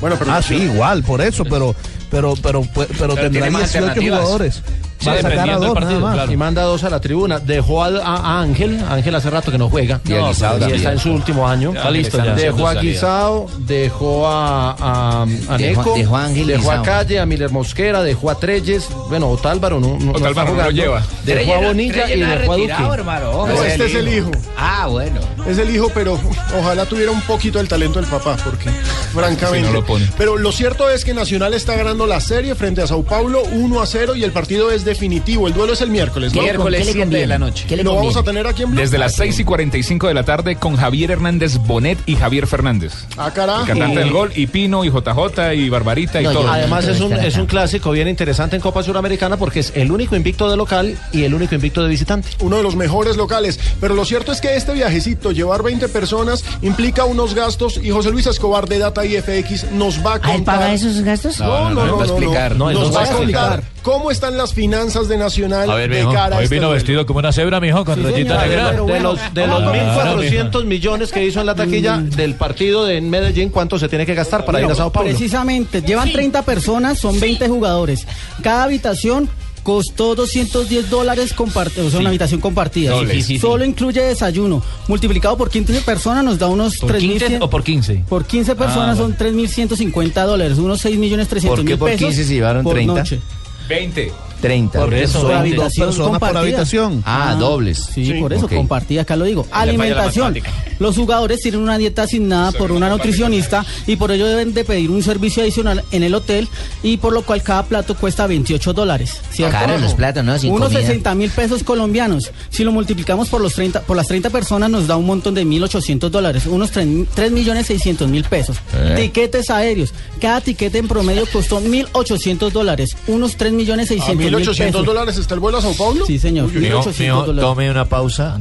Bueno, 0.00 0.16
pero 0.18 0.32
ah, 0.32 0.42
sí, 0.42 0.54
igual, 0.54 1.02
por 1.02 1.20
eso, 1.20 1.44
pero, 1.44 1.74
pero, 2.10 2.34
pero, 2.40 2.62
pero, 2.74 2.86
pero 2.98 3.14
tendrá 3.14 3.30
tiene 3.30 3.50
más 3.50 3.62
18 3.72 3.78
alternativas. 3.78 4.20
jugadores. 4.20 4.62
Sí, 4.98 5.06
Va 5.06 5.12
a 5.12 5.16
sacar 5.16 5.26
a 5.26 5.30
dependiendo 5.30 5.60
del 5.60 5.68
dos, 5.68 5.74
partido, 5.74 6.00
nada 6.00 6.06
más. 6.06 6.14
claro. 6.14 6.32
Y 6.32 6.36
manda 6.36 6.62
dos 6.62 6.84
a 6.84 6.90
la 6.90 7.00
tribuna. 7.00 7.38
Dejó 7.38 7.84
a, 7.84 8.40
Ángel. 8.40 8.80
Ángel 8.88 9.14
hace 9.14 9.30
rato 9.30 9.52
que 9.52 9.58
no 9.58 9.68
juega. 9.68 10.00
Y 10.04 10.12
a 10.14 10.26
Guisao 10.28 10.58
y 10.68 10.72
está 10.72 10.92
en 10.92 10.98
su 10.98 11.12
último 11.12 11.46
año. 11.48 11.72
Ya, 11.72 11.90
le 11.90 12.00
están 12.00 12.34
Dejó 12.36 12.66
a. 12.66 12.74
Guisao, 12.74 13.46
dejó 13.58 14.26
a, 14.26 14.70
a, 14.72 15.22
a 15.22 15.26
Dejó- 15.26 15.58
Neco, 15.58 15.94
dejó 15.96 16.16
a 16.16 16.24
Ángel 16.24 16.46
dejó 16.48 16.72
a. 16.72 16.82
Calle, 16.82 17.20
a 17.20 17.26
Miller 17.26 17.50
Mosquera, 17.50 18.02
dejó 18.02 18.30
a 18.30 18.34
Treyes. 18.36 18.88
Bueno, 19.08 19.28
Otálvaro 19.28 19.78
no, 19.80 19.98
no, 19.98 19.98
no 19.98 20.16
está 20.16 20.30
Otálvaro 20.30 20.54
no 20.54 20.62
lo 20.64 20.70
lleva. 20.70 21.02
Dejó 21.24 21.54
a 21.54 21.58
Bonilla 21.58 22.12
y 22.14 22.20
dejó 22.20 22.52
a 22.52 22.56
Duque. 22.56 22.74
No, 23.08 23.62
este 23.62 23.86
es 23.86 23.94
el 23.94 24.08
hijo. 24.08 24.30
Ah, 24.56 24.86
bueno. 24.88 25.20
Es 25.46 25.56
el 25.58 25.74
hijo, 25.74 25.90
pero 25.94 26.18
ojalá 26.58 26.84
tuviera 26.86 27.10
un 27.12 27.22
poquito 27.22 27.60
el 27.60 27.68
talento 27.68 28.00
del 28.00 28.10
papá, 28.10 28.36
porque 28.44 28.68
francamente. 29.14 29.68
Si 29.68 29.72
no 29.72 29.80
lo 29.80 29.86
pone. 29.86 30.06
Pero 30.18 30.36
lo 30.36 30.52
cierto 30.52 30.90
es 30.90 31.04
que 31.04 31.14
Nacional 31.14 31.54
está 31.54 31.74
ganando 31.76 32.06
la 32.06 32.20
serie 32.20 32.54
frente 32.54 32.82
a 32.82 32.86
Sao 32.86 33.02
Paulo 33.02 33.42
1 33.52 33.80
a 33.80 33.86
0 33.86 34.16
y 34.16 34.24
el 34.24 34.32
partido 34.32 34.70
es 34.70 34.84
definitivo. 34.88 35.46
El 35.46 35.54
duelo 35.54 35.72
es 35.74 35.80
el 35.80 35.90
miércoles, 35.90 36.34
¿no? 36.34 36.42
Miércoles 36.42 36.88
7 36.92 37.06
de 37.06 37.26
la 37.26 37.38
noche. 37.38 37.66
¿Y 37.68 37.76
lo 37.82 37.94
vamos 37.94 38.16
a 38.16 38.22
tener 38.22 38.46
aquí 38.46 38.62
en 38.62 38.70
Blue? 38.72 38.80
Desde 38.80 38.98
las 38.98 39.14
6 39.14 39.38
y 39.38 39.44
45 39.44 40.08
de 40.08 40.14
la 40.14 40.24
tarde 40.24 40.56
con 40.56 40.76
Javier 40.76 41.10
Hernández 41.12 41.58
Bonet 41.58 41.98
y 42.06 42.16
Javier 42.16 42.46
Fernández. 42.46 42.92
Ah, 43.16 43.30
carajo. 43.32 43.62
El 43.62 43.66
cantante 43.68 44.00
del 44.00 44.10
gol, 44.10 44.32
y 44.34 44.46
Pino, 44.46 44.84
y 44.84 44.90
JJ, 44.90 45.54
y 45.54 45.68
Barbarita, 45.68 46.20
y 46.20 46.24
No, 46.24 46.32
todo. 46.32 46.50
Además 46.50 46.86
es 46.86 47.00
un, 47.00 47.12
es 47.12 47.36
un 47.36 47.46
clásico 47.46 47.90
bien 47.90 48.08
interesante 48.08 48.56
en 48.56 48.62
Copa 48.62 48.82
Suramericana 48.82 49.36
porque 49.36 49.60
es 49.60 49.72
el 49.76 49.92
único 49.92 50.16
invicto 50.16 50.50
de 50.50 50.56
local 50.56 50.98
y 51.12 51.24
el 51.24 51.34
único 51.34 51.54
invicto 51.54 51.82
de 51.82 51.88
visitante. 51.88 52.28
uno 52.40 52.56
de 52.56 52.62
los 52.62 52.76
mejores 52.76 53.16
locales. 53.16 53.58
Pero 53.80 53.94
lo 53.94 54.04
cierto 54.04 54.32
es 54.32 54.40
que 54.40 54.56
este 54.56 54.72
viajecito, 54.72 55.32
llevar 55.32 55.62
20 55.62 55.88
personas, 55.88 56.44
implica 56.62 57.04
unos 57.04 57.34
gastos 57.34 57.78
y 57.82 57.90
José 57.90 58.10
Luis 58.10 58.26
Escobar 58.26 58.68
de 58.68 58.78
Data 58.78 59.04
IFX 59.04 59.72
nos 59.72 60.04
va 60.04 60.14
a 60.14 60.20
contar. 60.20 60.30
¿Ah, 60.30 60.34
él 60.36 60.42
paga 60.44 60.72
esos 60.74 61.00
gastos? 61.02 61.38
No, 61.40 61.70
no, 61.70 61.86
no, 61.86 61.86
no, 61.86 62.06
no. 62.06 62.72
No, 62.72 62.92
va 62.92 63.00
a 63.00 63.04
a 63.04 63.06
explicar. 63.06 63.50
contar 63.56 63.62
cómo 63.90 64.10
están 64.10 64.36
las 64.36 64.52
finanzas 64.52 65.08
de 65.08 65.16
Nacional 65.16 65.70
A 65.70 65.74
ver, 65.74 65.88
de 65.90 66.00
mijo, 66.00 66.12
cara 66.12 66.36
a 66.36 66.38
hoy 66.40 66.44
este 66.44 66.56
vino 66.56 66.66
duelo. 66.66 66.74
vestido 66.74 67.06
como 67.06 67.20
una 67.20 67.32
cebra, 67.32 67.58
mijo, 67.60 67.84
con 67.84 67.94
Sí, 67.96 68.02
rayita 68.02 68.46
negra. 68.46 68.72
De 68.72 68.80
bueno. 68.80 69.12
los, 69.14 69.34
de 69.34 69.46
los 69.46 69.62
Ah, 69.62 70.14
1.400 70.18 70.64
millones 70.64 71.10
que 71.10 71.24
hizo 71.24 71.40
en 71.40 71.46
la 71.46 71.54
taquilla 71.54 71.96
del 71.98 72.34
partido 72.34 72.84
de 72.84 73.00
Medellín, 73.00 73.48
¿cuánto 73.48 73.78
se 73.78 73.88
tiene 73.88 74.04
que 74.04 74.14
gastar 74.14 74.44
para 74.44 74.60
ir 74.60 74.66
a 74.70 74.74
Sao 74.74 74.92
Paulo? 74.92 75.08
Precisamente, 75.08 75.80
llevan 75.82 76.12
30 76.12 76.42
personas, 76.42 76.98
son 76.98 77.18
20 77.18 77.48
jugadores. 77.48 78.06
Cada 78.42 78.64
habitación 78.64 79.28
costó 79.62 80.14
210 80.14 80.88
dólares 80.88 81.32
compartidos, 81.34 81.88
o 81.88 81.90
sea, 81.90 82.00
una 82.00 82.08
habitación 82.10 82.40
compartida. 82.40 82.90
Doble. 82.92 83.14
Sí, 83.14 83.22
sí, 83.22 83.26
sí. 83.34 83.38
Solo 83.38 83.64
incluye 83.64 84.00
desayuno. 84.02 84.62
Multiplicado 84.86 85.36
por 85.36 85.50
15 85.50 85.80
personas 85.82 86.24
nos 86.24 86.38
da 86.38 86.46
unos 86.46 86.76
¿Por 86.78 86.96
15 86.96 87.26
3.100. 87.38 87.38
o 87.42 87.50
por 87.50 87.62
15? 87.64 88.04
Por 88.08 88.24
15 88.26 88.54
personas 88.54 88.98
Ah, 88.98 89.02
son 89.02 89.16
3.150 89.16 90.24
dólares, 90.26 90.58
unos 90.58 90.80
6 90.80 90.96
millones 90.98 91.28
300 91.28 91.56
¿Por 91.58 91.64
qué 91.66 91.70
mil 91.72 91.78
por 91.78 91.90
pesos. 91.90 92.06
15 92.08 92.24
se 92.24 92.34
llevaron 92.34 92.62
por 92.64 92.74
30? 92.74 92.94
noche. 92.94 93.20
20. 93.68 94.27
30. 94.40 94.78
Por 94.78 94.94
eso, 94.94 95.22
Por 95.22 95.32
habitación 95.32 95.86
dos 95.88 95.96
personas 95.96 96.20
por 96.20 96.36
habitación. 96.36 97.02
Ah, 97.06 97.36
dobles. 97.38 97.78
Sí, 97.94 98.14
por 98.14 98.32
eso, 98.32 98.46
Ok. 98.46 98.54
compartida, 98.54 99.02
acá 99.02 99.16
lo 99.16 99.24
digo. 99.24 99.46
Le 99.50 99.56
Alimentación. 99.56 100.34
Los 100.78 100.96
jugadores 100.96 101.40
tienen 101.40 101.60
una 101.60 101.76
dieta 101.76 102.02
asignada 102.02 102.52
por 102.52 102.70
una 102.72 102.88
nutricionista 102.88 103.64
y 103.86 103.96
por 103.96 104.12
ello 104.12 104.26
deben 104.26 104.54
de 104.54 104.64
pedir 104.64 104.90
un 104.90 105.02
servicio 105.02 105.42
adicional 105.42 105.82
en 105.90 106.02
el 106.04 106.14
hotel 106.14 106.48
y 106.82 106.98
por 106.98 107.12
lo 107.12 107.22
cual 107.22 107.42
cada 107.42 107.64
plato 107.64 107.96
cuesta 107.96 108.26
28 108.26 108.72
dólares. 108.72 109.20
¿cierto? 109.30 109.52
Caros 109.56 109.80
los 109.80 109.94
platos, 109.94 110.24
¿no? 110.24 110.38
Sin 110.38 110.52
Unos 110.52 110.68
comida. 110.68 110.86
60 110.86 111.14
mil 111.16 111.30
pesos 111.30 111.62
colombianos. 111.64 112.30
Si 112.50 112.62
lo 112.64 112.70
multiplicamos 112.72 113.28
por 113.28 113.40
los 113.40 113.54
30, 113.54 113.80
por 113.82 113.96
las 113.96 114.06
30 114.06 114.30
personas 114.30 114.70
nos 114.70 114.86
da 114.86 114.96
un 114.96 115.06
montón 115.06 115.34
de 115.34 115.44
1.800 115.44 116.10
dólares, 116.10 116.46
unos 116.46 116.70
3 116.70 117.32
millones 117.32 117.66
600 117.66 118.08
mil 118.08 118.24
pesos. 118.24 118.56
Eh. 118.74 118.94
Tiquetes 118.96 119.50
aéreos. 119.50 119.92
Cada 120.20 120.40
tiquete 120.40 120.78
en 120.78 120.86
promedio 120.88 121.24
costó 121.32 121.60
1.800 121.60 122.50
dólares, 122.50 122.96
unos 123.08 123.36
3 123.36 123.52
millones 123.52 123.86
¿A 123.86 123.94
600 123.94 124.16
mil 124.16 124.27
1.800 124.36 124.56
pesos. 124.66 124.86
dólares 124.86 125.16
está 125.18 125.34
el 125.34 125.40
vuelo 125.40 125.58
a 125.58 125.62
Sao 125.62 125.74
Paulo? 125.74 126.06
Sí, 126.06 126.18
señor. 126.18 126.46
Uy, 126.46 126.58
uy, 126.58 126.64
uy. 126.64 126.70
1.800 126.70 127.26
dólares. 127.26 127.40
tome 127.42 127.70
una 127.70 127.84
pausa. 127.84 128.38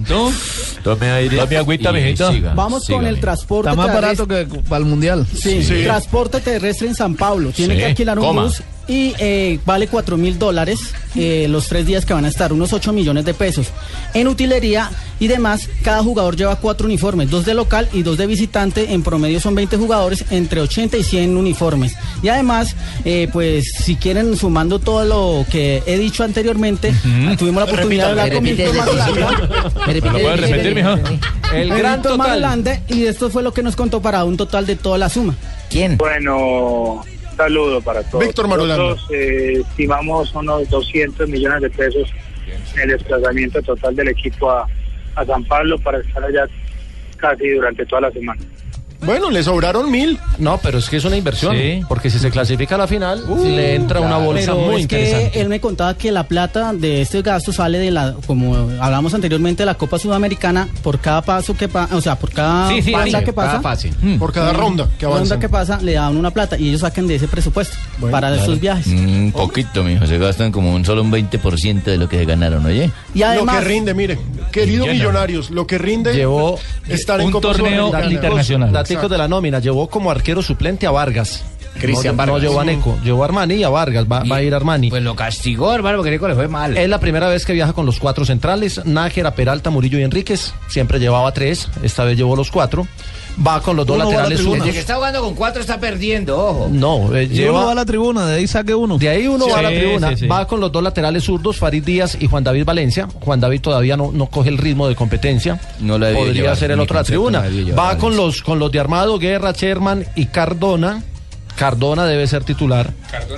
Tome 0.84 1.09
aire. 1.11 1.38
Tome 1.38 1.57
agüita, 1.57 1.91
mijito. 1.91 2.31
siga, 2.31 2.53
Vamos 2.53 2.80
con 2.80 2.88
sígame. 2.88 3.09
el 3.09 3.19
transporte. 3.19 3.69
Está 3.69 3.81
más 3.81 3.93
barato 3.93 4.27
que 4.27 4.45
para 4.68 4.80
el 4.80 4.85
mundial. 4.85 5.26
Sí, 5.34 5.64
Sí. 5.64 5.84
transporte 5.84 6.39
terrestre 6.39 6.88
en 6.88 6.95
San 6.95 7.15
Pablo. 7.15 7.51
Tiene 7.51 7.73
Sí. 7.76 7.80
que 7.80 7.85
alquilar 7.88 8.19
un 8.19 8.26
Coma. 8.26 8.43
bus 8.43 8.61
y 8.88 9.14
eh, 9.19 9.59
vale 9.65 9.88
4 9.88 10.18
mil 10.18 10.39
dólares 10.39 10.80
eh, 11.15 11.47
los 11.49 11.68
tres 11.68 11.85
días 11.85 12.05
que 12.05 12.14
van 12.14 12.26
a 12.26 12.27
estar, 12.27 12.53
unos 12.53 12.73
8 12.73 12.93
millones 12.93 13.26
de 13.26 13.34
pesos. 13.34 13.68
En 14.14 14.27
utilería 14.27 14.89
y 15.19 15.27
demás, 15.27 15.68
cada 15.84 16.03
jugador 16.03 16.35
lleva 16.35 16.55
cuatro 16.57 16.85
uniformes, 16.85 17.30
dos 17.30 17.45
de 17.45 17.53
local 17.53 17.89
y 17.91 18.03
dos 18.03 18.18
de 18.18 18.27
visitante. 18.27 18.93
En 18.93 19.01
promedio 19.03 19.39
son 19.39 19.55
20 19.55 19.77
jugadores, 19.77 20.26
entre 20.30 20.61
80 20.61 20.97
y 20.97 21.03
100 21.03 21.35
uniformes. 21.35 21.95
Y 22.22 22.27
además, 22.27 22.76
eh, 23.03 23.27
pues 23.34 23.65
si 23.84 23.95
quieren, 23.95 24.38
sumando 24.38 24.80
todo 24.80 25.05
lo 25.05 25.45
que 25.51 25.81
he 25.85 25.97
dicho 25.97 26.23
anteriormente, 26.23 26.93
tuvimos 27.38 27.64
la 27.65 27.72
oportunidad 27.72 28.05
de 28.05 28.11
hablar 28.11 28.34
con 28.34 28.43
Repite, 28.45 28.64
Víctor 28.72 28.85
repite, 28.85 29.09
Marulanda. 29.09 29.84
repite. 29.85 30.07
Me 30.07 30.11
¿Lo 30.11 30.19
puedes 30.19 30.39
repetir, 30.39 30.76
mijo? 30.76 30.95
El 31.53 31.69
gran 31.69 32.01
total. 32.01 32.18
Marulanda, 32.18 32.81
y 32.89 33.05
esto 33.05 33.30
fue 33.30 33.41
lo 33.41 33.53
que 33.53 33.64
nos 33.64 33.76
contó 33.76 34.01
para 34.01 34.23
un 34.23 34.38
total 34.38 34.65
de 34.65 34.76
toda 34.76 34.97
la 34.97 35.09
suma. 35.09 35.35
¿Quién? 35.69 35.97
Bueno, 35.97 37.03
saludo 37.38 37.81
para 37.81 38.03
todos. 38.03 38.26
Víctor 38.26 38.47
Marulanda. 38.47 38.84
Nosotros 38.84 39.11
eh, 39.11 39.61
estimamos 39.61 40.34
unos 40.34 40.69
200 40.69 41.30
millones 41.30 41.61
de 41.61 41.69
pesos 41.69 42.11
en 42.76 42.81
el 42.81 42.89
desplazamiento 42.89 43.61
total 43.61 43.95
del 43.95 44.09
equipo 44.09 44.49
a, 44.49 44.68
a 45.15 45.26
San 45.26 45.45
Pablo 45.45 45.77
para 45.80 45.99
estar 45.99 46.23
allá 46.23 46.47
casi 47.18 47.49
durante 47.49 47.85
toda 47.85 48.01
la 48.01 48.11
semana. 48.11 48.41
Bueno, 49.01 49.29
le 49.29 49.43
sobraron 49.43 49.89
mil. 49.91 50.19
No, 50.39 50.59
pero 50.61 50.79
es 50.79 50.89
que 50.89 50.97
es 50.97 51.05
una 51.05 51.15
inversión. 51.17 51.55
Sí. 51.55 51.81
Porque 51.87 52.09
si 52.09 52.19
se 52.19 52.29
clasifica 52.31 52.75
a 52.75 52.77
la 52.79 52.87
final, 52.87 53.23
le 53.43 53.75
entra 53.75 53.99
una 54.01 54.17
bolsa 54.17 54.53
Pero 54.53 54.65
muy 54.67 54.75
es 54.75 54.81
interesante. 54.81 55.31
que 55.31 55.41
él 55.41 55.49
me 55.49 55.59
contaba 55.59 55.95
que 55.97 56.11
la 56.11 56.23
plata 56.27 56.73
de 56.73 57.01
este 57.01 57.21
gasto 57.21 57.53
sale 57.53 57.77
de 57.79 57.91
la, 57.91 58.15
como 58.25 58.55
hablamos 58.81 59.13
anteriormente, 59.13 59.61
de 59.63 59.67
la 59.67 59.75
Copa 59.75 59.99
Sudamericana 59.99 60.67
por 60.83 60.99
cada 60.99 61.21
paso 61.21 61.55
que 61.55 61.67
pasa, 61.67 61.95
o 61.95 62.01
sea, 62.01 62.15
por 62.17 62.31
cada 62.31 62.69
Sí, 62.69 62.81
sí, 62.81 62.91
pasa 62.91 63.19
sí, 63.19 63.25
que 63.25 63.33
cada 63.33 63.61
pasa. 63.61 63.61
fase. 63.61 63.91
Por 64.19 64.33
cada 64.33 64.53
ronda 64.53 64.87
que 64.97 65.05
ronda 65.05 65.17
avanza. 65.17 65.39
que 65.39 65.49
pasa, 65.49 65.79
le 65.81 65.93
dan 65.93 66.17
una 66.17 66.31
plata 66.31 66.57
y 66.57 66.69
ellos 66.69 66.81
sacan 66.81 67.07
de 67.07 67.15
ese 67.15 67.27
presupuesto 67.27 67.77
para 68.11 68.35
esos 68.35 68.59
viajes. 68.59 68.87
Un 68.87 69.31
poquito, 69.31 69.83
mijo. 69.83 70.05
Se 70.07 70.17
gastan 70.17 70.51
como 70.51 70.73
un 70.73 70.83
solo 70.85 71.01
un 71.03 71.11
20% 71.11 71.83
de 71.83 71.97
lo 71.97 72.09
que 72.09 72.17
se 72.17 72.25
ganaron, 72.25 72.65
¿oye? 72.65 72.91
Y 73.13 73.21
además, 73.23 73.55
lo 73.55 73.61
que 73.61 73.67
rinde, 73.67 73.93
mire, 73.93 74.19
querido 74.51 74.85
Llena. 74.85 74.93
Millonarios, 74.97 75.49
lo 75.51 75.67
que 75.67 75.77
rinde 75.77 76.13
Llevó 76.13 76.59
estar 76.87 77.19
en 77.19 77.27
un 77.27 77.31
Copa 77.31 77.49
torneo 77.49 77.87
Sudamericana. 77.87 78.13
internacional. 78.15 78.71
Daticos 78.97 79.11
de 79.11 79.17
la 79.17 79.27
nómina. 79.27 79.59
Llevó 79.59 79.87
como 79.87 80.11
arquero 80.11 80.41
suplente 80.41 80.85
a 80.87 80.91
Vargas. 80.91 81.43
Cristian 81.79 82.15
no, 82.15 82.17
Vargas. 82.17 82.35
No 82.35 82.41
llevó 82.41 82.59
a 82.59 82.65
Neco. 82.65 82.97
Llevó 83.03 83.23
a 83.23 83.25
Armani 83.25 83.55
y 83.55 83.63
a 83.63 83.69
Vargas. 83.69 84.05
Va, 84.11 84.23
va 84.23 84.37
a 84.37 84.41
ir 84.41 84.53
Armani. 84.53 84.89
Pues 84.89 85.03
lo 85.03 85.15
castigó, 85.15 85.73
hermano, 85.73 85.97
porque 85.97 86.11
Nico 86.11 86.27
le 86.27 86.35
fue 86.35 86.47
mal. 86.47 86.77
Es 86.77 86.89
la 86.89 86.99
primera 86.99 87.29
vez 87.29 87.45
que 87.45 87.53
viaja 87.53 87.73
con 87.73 87.85
los 87.85 87.99
cuatro 87.99 88.25
centrales, 88.25 88.85
Nájera, 88.85 89.35
Peralta, 89.35 89.69
Murillo 89.69 89.99
y 89.99 90.03
Enríquez. 90.03 90.53
Siempre 90.67 90.99
llevaba 90.99 91.31
tres, 91.33 91.69
esta 91.83 92.03
vez 92.03 92.17
llevó 92.17 92.35
los 92.35 92.51
cuatro. 92.51 92.87
Va 93.45 93.61
con 93.61 93.76
los 93.76 93.85
dos 93.85 93.95
Uno 93.95 94.05
la 94.05 94.09
laterales 94.11 94.39
zurdos. 94.41 94.68
El 94.68 94.73
que 94.73 94.80
está 94.80 94.95
jugando 94.95 95.22
con 95.22 95.35
cuatro 95.35 95.61
está 95.61 95.80
perdiendo, 95.80 96.38
ojo. 96.38 96.69
No, 96.72 97.15
eh, 97.15 97.27
lleva... 97.27 97.51
uno 97.57 97.65
va 97.68 97.72
a 97.72 97.76
la 97.76 97.85
tribuna, 97.85 98.26
de 98.26 98.35
ahí 98.35 98.47
saque 98.47 98.73
uno. 98.73 98.97
De 98.97 99.09
ahí 99.09 99.27
uno 99.27 99.45
Sí, 99.45 99.51
va 99.51 99.59
a 99.59 99.61
la 99.61 99.69
tribuna, 99.69 100.09
sí, 100.09 100.15
sí. 100.18 100.27
va 100.27 100.47
con 100.47 100.59
los 100.59 100.72
dos 100.72 100.81
laterales 100.81 101.23
zurdos, 101.23 101.57
Farid 101.57 101.84
Díaz 101.84 102.18
y 102.19 102.27
Juan 102.27 102.43
David 102.43 102.65
Valencia. 102.65 103.07
Juan 103.22 103.39
David 103.39 103.61
todavía 103.61 103.95
no, 103.95 104.11
no 104.11 104.26
coge 104.27 104.49
el 104.49 104.57
ritmo 104.57 104.88
de 104.88 104.95
competencia. 104.95 105.59
No 105.80 105.97
la 105.99 106.14
Podría 106.14 106.34
llevar, 106.34 106.57
ser 106.57 106.72
el 106.72 106.80
otro 106.80 106.95
la 106.95 107.03
tribuna. 107.03 107.41
la 107.41 107.49
llevar 107.49 107.77
Va 107.80 107.97
con 107.97 108.18
los, 108.18 108.41
con 108.41 108.57
los 108.59 108.72
de 108.72 108.80
Armado, 108.80 109.19
Guerra, 109.19 109.51
Sherman 109.51 110.05
y 110.15 110.26
Cardona. 110.26 111.03
Cardona 111.57 112.05
debe 112.05 112.27
ser 112.27 112.43
titular. 112.43 112.93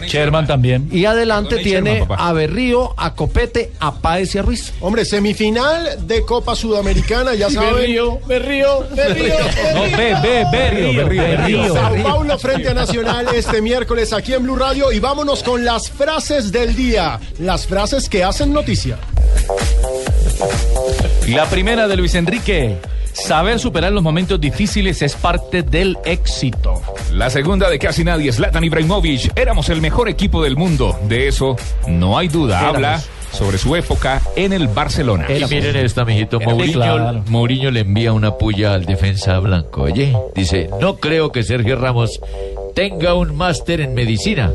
Sherman 0.05 0.45
también. 0.45 0.89
Y 0.91 1.05
adelante 1.05 1.55
Cardona 1.55 1.61
y 1.61 1.71
tiene 1.71 1.93
Sherman, 1.99 2.19
a 2.21 2.33
Berrío, 2.33 2.93
a 2.97 3.15
Copete, 3.15 3.71
a 3.79 3.95
Páez 3.95 4.35
y 4.35 4.37
a 4.37 4.41
Ruiz. 4.41 4.73
Hombre, 4.81 5.05
semifinal 5.05 6.05
de 6.05 6.23
Copa 6.25 6.55
Sudamericana, 6.55 7.33
ya 7.33 7.49
saben. 7.51 7.75
Berrío, 7.75 8.19
Berrío, 8.27 8.85
Berrío, 8.95 9.33
No, 9.73 9.81
ve, 9.97 10.15
ve, 10.21 10.45
Berrío, 10.51 11.07
Berrío. 11.07 11.73
Sao 11.73 11.95
Paulo 12.03 12.37
frente 12.37 12.69
a 12.69 12.73
Nacional 12.73 13.27
este 13.33 13.61
miércoles 13.61 14.11
aquí 14.13 14.33
en 14.33 14.43
Blue 14.43 14.57
Radio 14.57 14.91
y 14.91 14.99
vámonos 14.99 15.41
con 15.41 15.63
las 15.63 15.89
frases 15.89 16.51
del 16.51 16.75
día, 16.75 17.19
las 17.39 17.65
frases 17.65 18.09
que 18.09 18.23
hacen 18.23 18.51
noticia. 18.53 18.97
La 21.27 21.45
primera 21.49 21.87
de 21.87 21.95
Luis 21.95 22.15
Enrique. 22.15 22.77
Saber 23.13 23.59
superar 23.59 23.91
los 23.91 24.03
momentos 24.03 24.39
difíciles 24.39 25.01
es 25.01 25.15
parte 25.15 25.63
del 25.63 25.97
éxito. 26.05 26.81
La 27.11 27.29
segunda 27.29 27.69
de 27.69 27.79
casi 27.79 28.03
nadie, 28.03 28.31
Zlatan 28.31 28.63
Ibrahimovic. 28.63 29.31
Éramos 29.37 29.69
el 29.69 29.81
mejor 29.81 30.09
equipo 30.09 30.43
del 30.43 30.55
mundo. 30.55 30.97
De 31.07 31.27
eso 31.27 31.55
no 31.87 32.17
hay 32.17 32.27
duda. 32.27 32.59
Éramos. 32.59 32.75
Habla 32.75 33.01
sobre 33.31 33.57
su 33.57 33.75
época 33.75 34.21
en 34.35 34.53
el 34.53 34.67
Barcelona. 34.67 35.25
Y 35.29 35.43
miren 35.45 35.75
esta, 35.75 36.05
mijito. 36.05 36.39
Era 36.41 36.51
Mourinho, 36.51 36.73
claro. 36.73 37.23
Mourinho 37.27 37.71
le 37.71 37.81
envía 37.81 38.13
una 38.13 38.35
puya 38.37 38.73
al 38.73 38.85
defensa 38.85 39.37
blanco. 39.39 39.83
Oye, 39.83 40.15
dice, 40.35 40.69
no 40.79 40.97
creo 40.97 41.31
que 41.31 41.43
Sergio 41.43 41.75
Ramos 41.75 42.19
tenga 42.75 43.13
un 43.13 43.35
máster 43.35 43.81
en 43.81 43.93
medicina. 43.93 44.51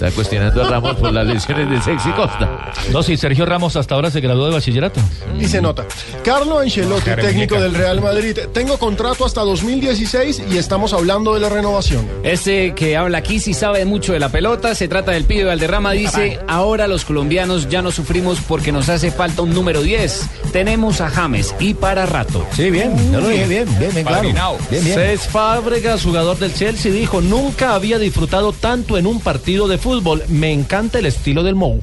Está 0.00 0.12
cuestionando 0.12 0.64
a 0.64 0.70
Ramos 0.70 0.96
por 0.96 1.12
las 1.12 1.26
lesiones 1.26 1.68
de 1.68 1.78
Sexy 1.82 2.10
Costa. 2.12 2.72
No, 2.90 3.02
sí, 3.02 3.18
Sergio 3.18 3.44
Ramos 3.44 3.76
hasta 3.76 3.96
ahora 3.96 4.10
se 4.10 4.22
graduó 4.22 4.46
de 4.46 4.54
bachillerato. 4.54 4.98
Y 5.38 5.44
se 5.44 5.60
nota. 5.60 5.84
Carlo 6.24 6.58
Ancelotti, 6.58 7.10
técnico 7.16 7.60
del 7.60 7.74
Real 7.74 8.00
Madrid. 8.00 8.38
Tengo 8.54 8.78
contrato 8.78 9.26
hasta 9.26 9.42
2016 9.42 10.44
y 10.50 10.56
estamos 10.56 10.94
hablando 10.94 11.34
de 11.34 11.40
la 11.40 11.50
renovación. 11.50 12.08
Este 12.22 12.74
que 12.74 12.96
habla 12.96 13.18
aquí 13.18 13.40
sí 13.40 13.52
sabe 13.52 13.84
mucho 13.84 14.14
de 14.14 14.20
la 14.20 14.30
pelota, 14.30 14.74
se 14.74 14.88
trata 14.88 15.12
del 15.12 15.24
pibe 15.24 15.44
Valderrama, 15.44 15.92
dice, 15.92 16.38
ahora 16.48 16.88
los 16.88 17.04
colombianos 17.04 17.68
ya 17.68 17.82
no 17.82 17.90
sufrimos 17.90 18.40
porque 18.40 18.72
nos 18.72 18.88
hace 18.88 19.10
falta 19.10 19.42
un 19.42 19.52
número 19.52 19.82
10. 19.82 20.30
Tenemos 20.50 21.02
a 21.02 21.10
James 21.10 21.54
y 21.58 21.74
para 21.74 22.06
rato. 22.06 22.46
Sí, 22.52 22.70
bien, 22.70 23.12
lo 23.12 23.28
dije 23.28 23.46
bien, 23.46 23.68
bien, 23.78 23.92
bien, 23.92 24.06
claro. 24.06 24.56
Bien, 24.70 24.82
bien. 24.82 24.94
Cés 24.96 25.28
Fábregas, 25.28 26.02
jugador 26.02 26.38
del 26.38 26.54
Chelsea, 26.54 26.90
dijo, 26.90 27.20
nunca 27.20 27.74
había 27.74 27.98
disfrutado 27.98 28.54
tanto 28.54 28.96
en 28.96 29.06
un 29.06 29.20
partido 29.20 29.68
de 29.68 29.76
fútbol. 29.76 29.89
Me 30.28 30.52
encanta 30.52 31.00
el 31.00 31.06
estilo 31.06 31.42
del 31.42 31.56
Mou. 31.56 31.80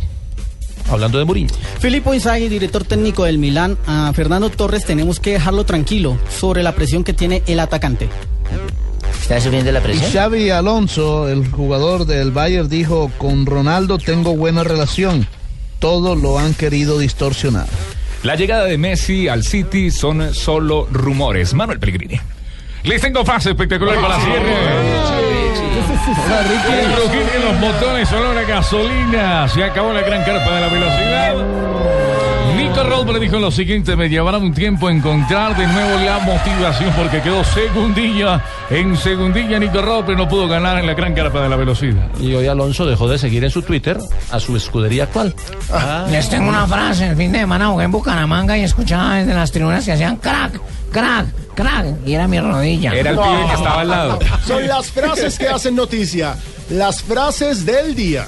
Hablando 0.90 1.20
de 1.20 1.26
Mourinho. 1.26 1.50
Filippo 1.80 2.14
Inzaghi, 2.14 2.48
director 2.48 2.86
técnico 2.86 3.26
del 3.26 3.38
Milán, 3.38 3.78
a 3.86 4.14
Fernando 4.14 4.50
Torres 4.50 4.86
tenemos 4.86 5.20
que 5.20 5.34
dejarlo 5.34 5.66
tranquilo 5.66 6.18
sobre 6.30 6.64
la 6.64 6.74
presión 6.74 7.04
que 7.04 7.12
tiene 7.12 7.44
el 7.48 7.60
atacante. 7.60 8.08
¿Está 9.22 9.42
subiendo 9.42 9.70
la 9.74 9.80
Y 9.80 9.84
presión? 9.84 10.12
Xavi 10.12 10.50
Alonso, 10.52 11.28
el 11.28 11.52
jugador 11.52 12.06
del 12.06 12.32
Bayern, 12.32 12.70
dijo, 12.70 13.12
con 13.18 13.46
Ronaldo 13.46 13.98
tengo 13.98 14.38
buena 14.38 14.64
relación. 14.64 15.28
Todo 15.80 16.16
lo 16.16 16.40
han 16.40 16.54
querido 16.54 17.00
distorsionar. 17.00 17.68
La 18.24 18.36
llegada 18.36 18.64
de 18.64 18.78
Messi 18.78 19.28
al 19.28 19.44
City 19.44 19.92
son 19.92 20.34
solo 20.34 20.88
rumores. 20.92 21.54
Manuel 21.54 21.80
Pellegrini. 21.80 22.20
Les 22.84 23.02
tengo 23.02 23.26
frase 23.26 23.50
espectacular 23.50 23.96
para 23.96 24.18
la 24.18 24.24
cierre. 24.24 25.47
El 25.78 26.96
rugido 26.96 27.28
en 27.36 27.46
los 27.46 27.60
botones, 27.60 28.12
olor 28.12 28.38
a 28.38 28.44
gasolina. 28.44 29.48
Se 29.48 29.64
acabó 29.64 29.94
la 29.94 30.02
gran 30.02 30.24
carpa 30.24 30.56
de 30.56 30.62
la 30.62 30.68
velocidad. 30.68 32.37
Nico 32.56 32.84
Rosberg 32.84 33.20
dijo 33.20 33.40
lo 33.40 33.52
siguiente, 33.52 33.96
me 33.96 34.10
llevará 34.10 34.38
un 34.38 34.54
tiempo 34.54 34.90
encontrar 34.90 35.56
de 35.58 35.68
nuevo 35.68 36.00
la 36.04 36.20
motivación 36.20 36.94
porque 36.96 37.22
quedó 37.22 37.44
segundilla. 37.44 38.44
En 38.70 38.96
segundilla 38.96 39.60
Nico 39.60 39.82
Rosberg 39.82 40.18
no 40.18 40.28
pudo 40.28 40.48
ganar 40.48 40.78
en 40.78 40.88
la 40.88 40.94
gran 40.94 41.14
carpa 41.14 41.42
de 41.42 41.50
la 41.50 41.56
velocidad. 41.56 42.10
Y 42.20 42.34
hoy 42.34 42.48
Alonso 42.48 42.86
dejó 42.86 43.08
de 43.08 43.18
seguir 43.18 43.44
en 43.44 43.50
su 43.50 43.62
Twitter 43.62 43.98
a 44.32 44.40
su 44.40 44.56
escudería 44.56 45.04
actual. 45.04 45.34
Les 46.10 46.30
tengo 46.30 46.50
una 46.50 46.68
frase. 46.68 47.08
El 47.08 47.16
fin 47.18 47.32
de 47.32 47.40
semana 47.40 47.68
jugué 47.68 47.86
en 47.86 47.92
Bucaramanga 47.92 48.58
y 48.58 48.64
escuchaba 48.64 49.16
desde 49.16 49.34
las 49.34 49.52
tribunas 49.52 49.86
que 49.86 49.94
hacían 49.94 50.18
crack, 50.18 50.60
crack, 50.92 51.28
crack. 51.56 51.88
Y 52.06 52.14
era 52.14 52.28
mi 52.28 52.40
rodilla. 52.40 52.94
Era 52.94 53.12
el 53.12 53.18
pibe 53.18 53.46
que 53.48 53.54
estaba 53.54 53.82
al 53.82 53.90
lado. 53.90 54.20
Son 54.46 54.68
las 54.68 54.92
frases 54.92 55.38
que 55.38 55.48
hacen 55.48 55.76
noticia, 55.76 56.36
las 56.70 57.02
frases 57.02 57.66
del 57.66 57.96
día. 57.96 58.28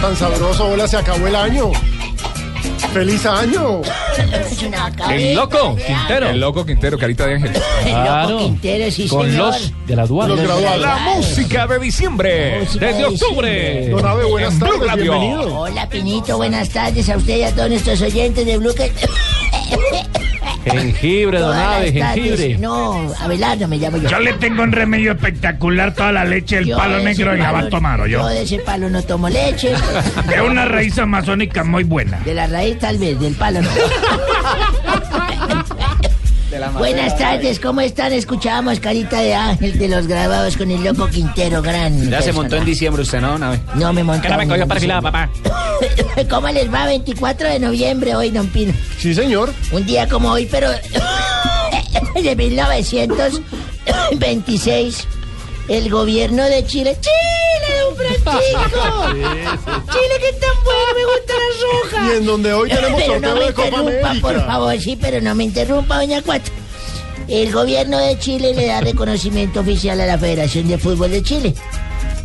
Tan 0.00 0.16
sabroso? 0.16 0.68
Hola, 0.68 0.88
se 0.88 0.96
acabó 0.96 1.26
el 1.26 1.36
año. 1.36 1.70
¡Feliz 2.92 3.24
año! 3.26 3.82
El 5.10 5.34
loco 5.34 5.76
Quintero. 5.76 6.30
El 6.30 6.40
loco 6.40 6.66
Quintero, 6.66 6.98
carita 6.98 7.26
de 7.26 7.34
ángel. 7.34 7.52
Loco 7.52 8.38
Quintero, 8.38 8.90
sí, 8.90 9.06
Con 9.08 9.30
señor. 9.30 9.52
los 9.54 9.72
graduados. 9.86 10.36
Los 10.38 10.46
graduados. 10.46 10.80
La 10.80 10.96
música 11.14 11.66
de 11.66 11.78
diciembre. 11.78 12.60
Música 12.60 12.86
Desde 12.86 12.98
de 12.98 13.04
octubre. 13.06 13.88
Don 13.90 14.06
Abe, 14.06 14.24
buenas 14.24 14.54
En 14.54 14.60
tardes, 14.60 14.94
bienvenido. 14.96 15.60
Hola, 15.60 15.88
Pinito, 15.88 16.36
buenas 16.36 16.68
tardes 16.70 17.08
a 17.08 17.16
usted 17.16 17.38
y 17.38 17.42
a 17.42 17.54
todos 17.54 17.70
nuestros 17.70 18.00
oyentes 18.02 18.44
de 18.44 18.58
Blue. 18.58 18.74
Jengibre, 20.64 21.38
don 21.38 21.50
Todas 21.52 21.76
Abe, 21.76 21.92
las 21.92 21.94
tardes. 22.08 22.24
jengibre. 22.24 22.58
No, 22.58 23.12
Abelardo 23.20 23.68
me 23.68 23.76
llamo 23.78 23.96
yo. 23.96 24.08
Yo 24.08 24.20
le 24.20 24.32
tengo 24.34 24.62
un 24.62 24.72
remedio 24.72 25.12
espectacular, 25.12 25.94
toda 25.94 26.12
la 26.12 26.24
leche 26.24 26.56
del 26.56 26.66
Yo 26.66 26.76
palo 26.76 26.96
de 26.98 27.04
negro 27.04 27.34
y 27.34 27.38
la 27.38 27.52
va 27.52 27.58
a 27.60 27.68
tomar, 27.68 28.00
¿o 28.00 28.06
Yo 28.06 28.18
yo? 28.20 28.26
de 28.28 28.42
ese 28.42 28.58
palo 28.58 28.90
no 28.90 29.02
tomo 29.02 29.28
leche. 29.28 29.72
Es 29.72 30.40
una 30.42 30.64
raíz 30.66 30.98
amazónica 30.98 31.64
muy 31.64 31.84
buena. 31.84 32.18
De 32.24 32.34
la 32.34 32.46
raíz 32.46 32.78
tal 32.78 32.98
vez, 32.98 33.18
del 33.18 33.34
palo 33.34 33.62
no. 33.62 33.70
Buenas 36.68 37.16
tardes, 37.16 37.58
¿cómo 37.58 37.80
están? 37.80 38.12
Escuchábamos 38.12 38.80
Carita 38.80 39.20
de 39.20 39.32
Ángel 39.34 39.78
de 39.78 39.88
los 39.88 40.06
grabados 40.06 40.58
con 40.58 40.70
el 40.70 40.84
loco 40.84 41.08
Quintero, 41.08 41.62
gran 41.62 42.10
Ya 42.10 42.20
se 42.20 42.34
montó 42.34 42.56
en 42.56 42.66
diciembre 42.66 43.00
usted, 43.02 43.18
¿no? 43.20 43.38
No 43.38 43.92
me 43.92 44.04
montó. 44.04 44.22
Que 44.22 44.28
no 44.28 44.36
me 44.36 44.46
cogió 44.46 44.68
perfilada, 44.68 45.00
papá. 45.00 45.30
¿Cómo 46.28 46.48
les 46.48 46.70
va? 46.72 46.84
24 46.86 47.48
de 47.48 47.58
noviembre 47.60 48.14
hoy, 48.14 48.30
don 48.30 48.46
Pino. 48.48 48.74
Sí, 48.98 49.14
señor. 49.14 49.54
Un 49.72 49.86
día 49.86 50.06
como 50.06 50.30
hoy, 50.32 50.46
pero 50.50 50.68
de 52.22 52.36
1926, 52.36 55.06
el 55.68 55.88
gobierno 55.88 56.44
de 56.44 56.66
Chile... 56.66 56.98
¡Chile, 57.00 57.69
Francisco! 57.94 59.06
¡Chile, 59.92 60.16
que 60.20 60.32
tan 60.34 60.64
bueno! 60.64 60.90
¡Me 60.96 61.04
gusta 61.04 61.32
la 61.34 61.98
roja! 62.00 62.06
Y 62.14 62.16
en 62.18 62.26
donde 62.26 62.52
hoy 62.52 62.68
tenemos 62.68 63.00
pero 63.02 63.20
no 63.20 63.28
sorteo 63.28 63.34
me 63.34 63.46
de 63.46 63.52
Copa 63.54 63.68
interrumpa, 63.68 64.10
América. 64.10 64.28
por 64.28 64.46
favor, 64.46 64.80
sí, 64.80 64.98
pero 65.00 65.20
no 65.20 65.34
me 65.34 65.44
interrumpa, 65.44 65.96
doña 65.96 66.22
Cuatro. 66.22 66.52
El 67.28 67.52
gobierno 67.52 67.98
de 67.98 68.18
Chile 68.18 68.54
le 68.54 68.66
da 68.66 68.80
reconocimiento 68.80 69.60
oficial 69.60 70.00
a 70.00 70.06
la 70.06 70.18
Federación 70.18 70.66
de 70.68 70.78
Fútbol 70.78 71.10
de 71.10 71.22
Chile. 71.22 71.54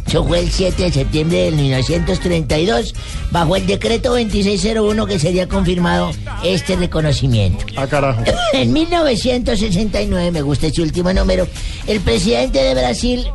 Eso 0.08 0.24
fue 0.24 0.40
el 0.40 0.52
7 0.52 0.84
de 0.84 0.92
septiembre 0.92 1.38
de 1.46 1.52
1932, 1.52 2.94
bajo 3.32 3.56
el 3.56 3.66
decreto 3.66 4.10
2601 4.12 5.06
que 5.08 5.20
sería 5.20 5.48
confirmado 5.48 6.12
este 6.44 6.76
reconocimiento. 6.76 7.66
Ah, 7.76 7.88
carajo. 7.88 8.24
En 8.54 8.72
1969, 8.72 10.32
me 10.32 10.42
gusta 10.44 10.68
este 10.68 10.82
último 10.84 11.12
número, 11.12 11.48
el 11.88 12.00
presidente 12.02 12.60
de 12.64 12.76
Brasil, 12.76 13.28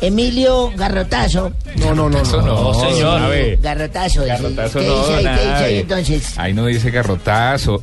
Emilio 0.00 0.70
Garrotazo. 0.76 1.52
No, 1.76 1.94
no, 1.94 2.08
no. 2.08 2.22
No, 2.22 2.74
señor. 2.74 3.20
Garrotazo. 3.60 4.24
Garrotazo 4.24 4.78
¿Qué 4.80 4.86
no, 4.86 4.98
dice 4.98 5.14
ahí? 5.14 5.24
¿Qué 5.24 5.30
dice 5.30 5.48
ahí 5.48 5.60
nadie. 5.62 5.80
entonces? 5.80 6.38
Ahí 6.38 6.52
no 6.52 6.66
dice 6.66 6.90
garrotazo. 6.90 7.80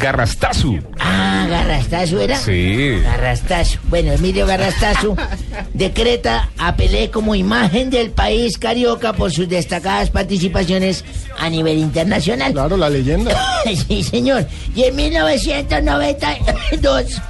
Garrastazu. 0.00 0.78
Ah, 0.98 1.46
Garrastazo 1.50 2.18
era. 2.20 2.38
Sí. 2.38 2.98
Garrastazo. 3.02 3.78
Bueno, 3.84 4.12
Emilio 4.12 4.46
Garrastazo 4.46 5.14
decreta 5.74 6.48
a 6.56 6.76
Pelé 6.76 7.10
como 7.10 7.34
imagen 7.34 7.90
del 7.90 8.10
país 8.10 8.56
carioca 8.56 9.12
por 9.12 9.30
sus 9.32 9.46
destacadas 9.48 10.08
participaciones 10.10 11.04
a 11.38 11.50
nivel 11.50 11.76
internacional. 11.78 12.52
Claro, 12.52 12.76
la 12.78 12.88
leyenda. 12.88 13.36
sí, 13.88 14.02
señor. 14.02 14.46
Y 14.74 14.84
en 14.84 14.96
1992 14.96 17.20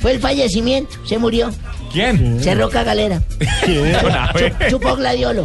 fue 0.00 0.12
el 0.12 0.20
fallecimiento. 0.20 0.94
Se 1.06 1.18
murió. 1.18 1.50
¿Quién? 1.96 2.40
Abe. 4.14 4.52
Chu- 4.52 4.68
Chupó 4.70 4.96
gladiolo. 4.96 5.44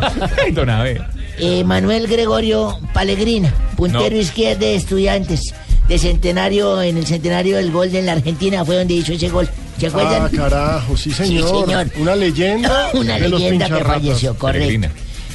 Don 0.52 0.70
Abe. 0.70 1.02
Eh, 1.40 1.64
Manuel 1.64 2.08
Gregorio 2.08 2.78
Palegrina, 2.94 3.54
puntero 3.78 4.10
No. 4.16 4.22
izquierdo 4.22 4.60
de 4.66 4.76
estudiantes, 4.76 5.54
de 5.88 5.98
centenario, 5.98 6.82
en 6.82 6.98
el 6.98 7.06
centenario 7.08 7.56
del 7.56 7.72
gol 7.72 7.90
de 7.90 8.02
la 8.02 8.12
Argentina, 8.12 8.66
fue 8.66 8.76
donde 8.76 8.96
hizo 8.96 9.14
ese 9.14 9.30
gol. 9.30 9.48
¿Se 9.80 9.88
acuerdan? 9.88 10.24
Ah, 10.26 10.30
carajo, 10.36 10.98
sí, 10.98 11.12
señor. 11.12 11.66
señor. 11.66 11.88
Una 11.98 12.16
leyenda. 12.16 12.90
Una 12.94 13.18
de 13.18 13.30
los 13.30 13.40
leyenda 13.40 13.70
que 13.70 13.84
falleció, 13.86 14.36
correcto. 14.38 14.90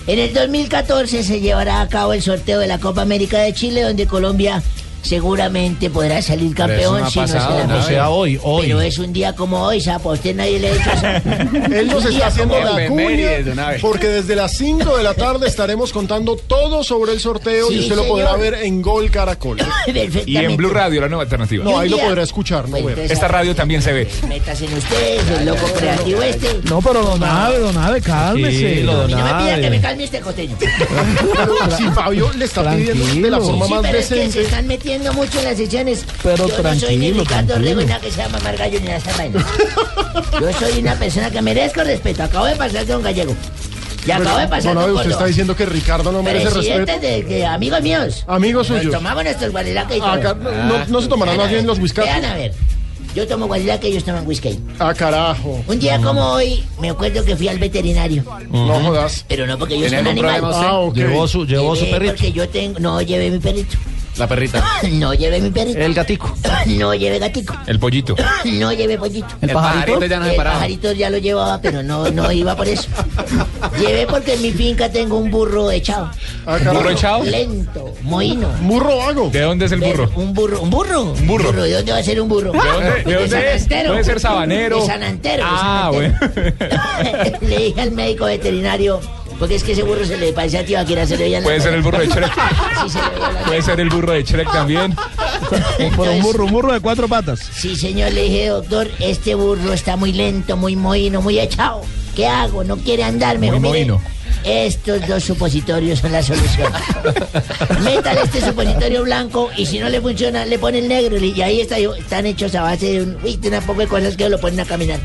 En 0.07 0.19
el 0.21 0.33
2014 0.35 1.25
se 1.25 1.41
llevará 1.41 1.81
a 1.81 1.89
cabo 1.89 2.13
el 2.13 2.21
sorteo 2.23 2.61
de 2.61 2.67
la 2.69 2.79
Copa 2.79 3.01
América 3.03 3.39
de 3.39 3.53
Chile, 3.55 3.81
donde 3.83 4.07
Colombia 4.07 4.63
seguramente 5.07 5.91
podrá 5.91 6.21
salir 6.23 6.55
campeón 6.55 7.01
no 7.01 7.11
si 7.11 7.21
no 7.21 7.29
se 7.29 7.35
la 7.35 7.67
no 7.67 7.83
sea 7.83 8.11
hoy, 8.11 8.39
hoy. 8.43 8.67
Pero 8.67 8.81
es 8.81 8.99
un 8.99 9.13
día 9.13 9.35
como 9.35 9.63
hoy, 9.63 9.81
Sapo, 9.81 10.11
a 10.11 10.15
usted 10.15 10.35
nadie 10.35 10.59
le 10.59 10.69
ha 10.69 10.73
hecho 10.75 10.91
eso. 10.91 11.67
Él 11.75 11.87
nos 11.89 12.05
está 12.05 12.27
haciendo 12.27 12.59
la 12.61 12.89
cuña 12.89 13.77
porque 13.81 14.09
desde 14.09 14.35
las 14.37 14.53
5 14.57 14.97
de 14.97 15.03
la 15.03 15.15
tarde 15.15 15.47
estaremos 15.47 15.93
contando 15.93 16.37
todo 16.37 16.83
sobre 16.83 17.13
el 17.13 17.21
sorteo 17.21 17.71
y 17.71 17.81
usted 17.81 17.97
lo 17.97 18.07
podrá 18.07 18.37
ver 18.37 18.55
en 18.55 18.83
Gol 18.83 19.11
Caracol. 19.11 19.59
Y 20.27 20.37
en 20.37 20.57
Blue 20.57 20.71
Radio, 20.71 21.01
la 21.01 21.09
nueva 21.09 21.23
alternativa. 21.23 21.65
No, 21.65 21.79
ahí 21.79 21.89
lo 21.89 21.99
podrá 21.99 22.23
escuchar, 22.23 22.69
no 22.69 22.83
ver. 22.83 22.99
Esta 22.99 23.29
radio 23.29 23.55
también 23.55 23.83
se 23.83 23.93
ve. 23.93 24.09
Metas 24.29 24.61
en 24.61 24.73
ustedes, 24.75 25.23
el 25.39 25.47
loco 25.47 25.67
creativo 25.79 26.23
este. 26.23 26.49
No, 26.65 26.81
pero 26.81 27.03
don 27.03 27.23
Ave, 27.23 27.59
don 27.59 27.77
Ave, 27.77 28.01
cálmese. 28.01 28.83
No 28.83 29.07
me 29.07 29.15
pida 29.15 29.61
que 29.61 29.71
me 29.71 29.81
calme 29.81 30.05
este 30.05 30.21
costeño. 30.21 30.57
Si 31.77 31.85
Fabio 31.91 32.31
le 32.37 32.45
está 32.45 32.75
pidiendo 32.75 33.05
de 33.27 33.31
la 33.31 33.41
forma 33.41 33.67
Sí, 33.67 33.73
más 33.75 33.83
pero 33.83 33.99
es 33.99 34.09
que 34.09 34.15
se 34.15 34.21
decente. 34.21 34.43
están 34.43 34.67
metiendo 34.67 34.96
mucho 35.13 35.39
en 35.39 35.45
las 35.45 35.57
sesiones. 35.57 36.05
Pero 36.23 36.49
Yo 36.49 36.63
no 36.63 36.75
soy 36.75 36.97
ni 36.97 37.13
tranquilo, 37.13 37.23
Ricardo 37.23 37.55
tranquilo. 37.55 38.01
Que 38.01 38.11
se 38.11 38.17
llama 38.23 38.39
Margallo 38.43 38.81
ni 38.81 38.87
esas 38.89 39.17
vainas. 39.19 39.45
Yo 40.41 40.53
soy 40.59 40.79
una 40.81 40.95
persona 40.95 41.31
que 41.31 41.43
merezco 41.43 41.83
respeto. 41.85 42.23
Acabo 42.25 42.47
de 42.47 42.57
pasar 42.57 42.85
de 42.87 42.97
un 42.97 43.03
gallego. 43.03 43.35
Y 44.07 44.11
acabo 44.13 44.39
de 44.39 44.47
pasar 44.49 44.75
Don 44.75 44.91
usted 44.93 45.11
está 45.11 45.27
diciendo 45.27 45.57
que 45.57 45.67
Ricardo 45.67 46.13
no 46.13 46.23
merece 46.23 46.51
respeto. 46.51 47.01
de, 47.01 47.25
que 47.25 47.45
amigos 47.45 47.83
míos. 47.83 48.25
Amigos 48.29 48.71
Nos 48.71 48.79
suyos. 48.79 48.95
tomamos 48.95 49.25
nuestros 49.25 49.51
guarilaques 49.51 49.97
y 49.97 50.01
todo. 50.01 50.11
Acá 50.13 50.35
no- 50.35 50.51
no- 50.79 50.87
no 50.87 51.01
se 51.03 51.09
tomarán 51.09 51.37
más 51.37 51.51
bien 51.51 51.67
los 51.67 51.79
whiskazos. 51.79 52.11
Vean 52.11 52.25
a 52.25 52.35
ver. 52.37 52.53
Yo 53.17 53.27
tomo 53.27 53.47
guarilaque 53.47 53.89
y 53.89 53.93
ellos 53.93 54.05
toman 54.05 54.27
whisky. 54.27 54.61
Ah, 54.79 54.93
carajo. 54.93 55.61
Un 55.67 55.79
día 55.81 55.99
como 56.03 56.21
hoy, 56.33 56.63
me 56.79 56.91
acuerdo 56.91 57.25
que 57.25 57.35
fui 57.35 57.49
al 57.49 57.59
veterinario. 57.59 58.23
No 58.51 58.75
jodas. 58.81 59.25
Pero 59.27 59.47
no 59.47 59.59
porque 59.59 59.75
yo 59.79 59.89
soy 59.89 59.91
¿Tiene 60.03 60.03
un 60.03 60.09
animal. 60.29 60.41
Ah, 60.55 60.79
ok. 60.81 60.95
Llevó 60.95 61.27
su- 61.27 61.47
llevó 61.47 61.75
su 61.75 61.89
perrito. 61.91 62.13
Porque 62.13 62.31
yo 62.33 62.47
tengo... 62.49 62.79
No, 62.79 63.01
llevé 63.01 63.31
mi 63.31 63.39
perrito. 63.39 63.77
La 64.19 64.27
perrita. 64.27 64.65
No 64.93 65.15
llevé 65.15 65.41
mi 65.41 65.51
perrito. 65.51 65.79
El 65.79 65.95
gatico. 65.95 66.35
No 66.67 66.95
llevé 66.95 67.19
gatico. 67.19 67.55
El 67.67 67.79
pollito. 67.79 68.17
No 68.45 68.73
llevé 68.73 68.99
pollito. 68.99 69.29
¿El 69.41 69.51
pajarito? 69.51 70.03
El 70.03 70.09
ya 70.11 70.19
no 70.19 70.27
se 70.27 70.33
paraba. 70.33 70.57
pajarito 70.57 70.93
ya 70.93 71.11
lo 71.11 71.19
llevaba, 71.19 71.61
pero 71.61 71.83
no, 71.83 72.11
no 72.11 72.31
iba 72.33 72.57
por 72.57 72.69
eso. 72.69 72.89
Llevé 73.79 74.07
porque 74.07 74.35
en 74.35 74.43
mi 74.43 74.53
finca 74.53 74.91
tengo 74.91 75.17
un 75.19 75.31
burro 75.31 75.71
echado. 75.71 76.11
Ah, 76.47 76.59
¿Un 76.61 76.75
burro 76.77 76.91
echado? 76.91 77.25
Lento, 77.25 77.95
mohino. 78.03 78.49
Burro 78.63 78.97
vago. 78.99 79.31
¿De 79.31 79.41
dónde 79.41 79.67
es 79.67 79.73
el 79.73 79.81
burro? 79.81 80.11
Un 80.17 80.33
burro, 80.33 80.61
un 80.63 80.71
burro. 80.71 81.03
Un 81.03 81.27
burro. 81.27 81.53
¿De 81.53 81.73
dónde 81.73 81.93
va 81.93 81.99
a 81.99 82.03
ser 82.03 82.21
un 82.21 82.29
burro? 82.29 82.53
¿De 82.53 82.59
dónde, 82.59 83.03
de 83.05 83.15
dónde 83.15 83.55
es? 83.55 83.67
Puede 83.67 84.05
ser 84.05 84.21
sabanero. 84.21 84.81
De 84.81 84.87
San 84.87 85.03
Antero. 85.03 85.45
de 85.45 85.51
San 85.51 85.59
Ah, 85.63 85.91
bueno. 85.93 86.19
Le 87.43 87.59
dije 87.59 87.81
al 87.81 87.91
médico 87.93 88.25
veterinario, 88.27 89.01
porque 89.39 89.57
es 89.57 89.65
que 89.65 89.73
ese 89.73 89.83
burro 89.83 90.05
se 90.05 90.17
le 90.17 90.33
parece 90.33 90.59
a 90.59 90.65
Tibaquira, 90.65 91.07
se 91.07 91.17
le 91.17 91.25
veía 91.25 91.43
Puede 91.43 91.61
ser 91.61 91.75
el 91.75 91.83
burro 91.83 91.99
de 91.99 92.07
Shrek. 92.07 92.33
Sí, 92.83 92.91
se 92.91 92.99
le 92.99 93.45
Puede 93.47 93.63
ser 93.63 93.81
el 93.81 93.89
burro 93.89 94.13
de 94.13 94.23
Shrek 94.23 94.53
también. 94.53 94.97
Un 95.79 95.97
burro, 96.23 96.45
un 96.45 96.53
burro 96.53 96.73
de 96.73 96.81
cuatro 96.81 97.09
patas. 97.09 97.41
Sí, 97.41 97.77
señor, 97.77 98.13
le 98.13 98.23
dije, 98.25 98.49
doctor, 98.49 98.89
este 98.99 99.35
burro 99.35 99.73
está 99.73 99.97
muy 99.97 100.13
lento, 100.13 100.57
muy 100.57 100.77
mohino, 100.77 101.21
muy 101.23 101.39
echado. 101.39 101.83
¿Qué 102.15 102.27
hago? 102.27 102.65
No 102.65 102.77
quiere 102.79 103.05
andar, 103.05 103.39
me 103.39 103.51
Muy 103.51 103.61
mohino. 103.61 104.01
Estos 104.45 105.07
dos 105.09 105.25
supositorios 105.25 105.99
son 105.99 106.13
la 106.13 106.23
solución. 106.23 106.73
Métale 107.85 108.23
este 108.23 108.41
supositorio 108.41 109.03
blanco 109.03 109.51
y 109.57 109.67
si 109.67 109.79
no 109.79 109.89
le 109.89 110.01
funciona, 110.01 110.47
le 110.47 110.59
pone 110.59 110.79
el 110.79 110.89
negro. 110.89 111.19
Y 111.19 111.41
ahí 111.43 111.61
está, 111.61 111.79
están 111.79 112.27
hechos 112.27 112.55
a 112.55 112.63
base 112.63 112.93
de 112.93 113.03
un, 113.03 113.19
uy, 113.25 113.39
una 113.45 113.61
poco 113.61 113.81
de 113.81 113.89
cosas 113.89 114.17
que 114.17 114.29
lo 114.29 114.41
ponen 114.41 114.61
a 114.61 114.65
caminar. 114.65 115.01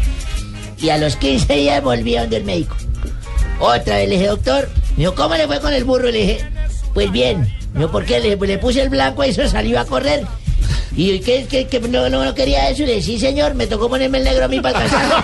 Y 0.80 0.90
a 0.90 0.98
los 0.98 1.16
15 1.16 1.53
días 1.53 1.84
volví 1.84 2.16
a 2.16 2.22
donde 2.22 2.38
el 2.38 2.44
médico. 2.44 2.76
Otra 3.61 3.97
vez 3.97 4.09
le 4.09 4.15
dije, 4.15 4.27
doctor, 4.27 4.69
me 4.97 5.03
dijo, 5.03 5.13
¿cómo 5.13 5.35
le 5.35 5.45
fue 5.45 5.59
con 5.61 5.71
el 5.71 5.83
burro? 5.83 6.09
Le 6.09 6.17
dije, 6.17 6.45
pues 6.95 7.11
bien. 7.11 7.41
Me 7.73 7.81
dijo, 7.81 7.91
¿por 7.91 8.05
qué? 8.05 8.19
Le 8.19 8.35
le 8.35 8.57
puse 8.57 8.81
el 8.81 8.89
blanco 8.89 9.23
y 9.23 9.29
eso 9.31 9.47
salió 9.47 9.79
a 9.79 9.85
correr. 9.85 10.25
¿Y 10.95 11.19
qué, 11.19 11.45
qué, 11.49 11.67
qué? 11.67 11.79
no, 11.79 12.09
no, 12.09 12.33
quería 12.33 12.69
eso? 12.69 12.83
Y 12.83 12.88
le 12.88 12.95
dije, 12.95 13.05
sí, 13.05 13.19
señor, 13.19 13.53
me 13.53 13.67
tocó 13.67 13.88
ponerme 13.88 14.17
el 14.17 14.23
negro 14.25 14.45
a 14.45 14.47
mí 14.47 14.59
para 14.59 14.79
alcanzar. 14.79 15.23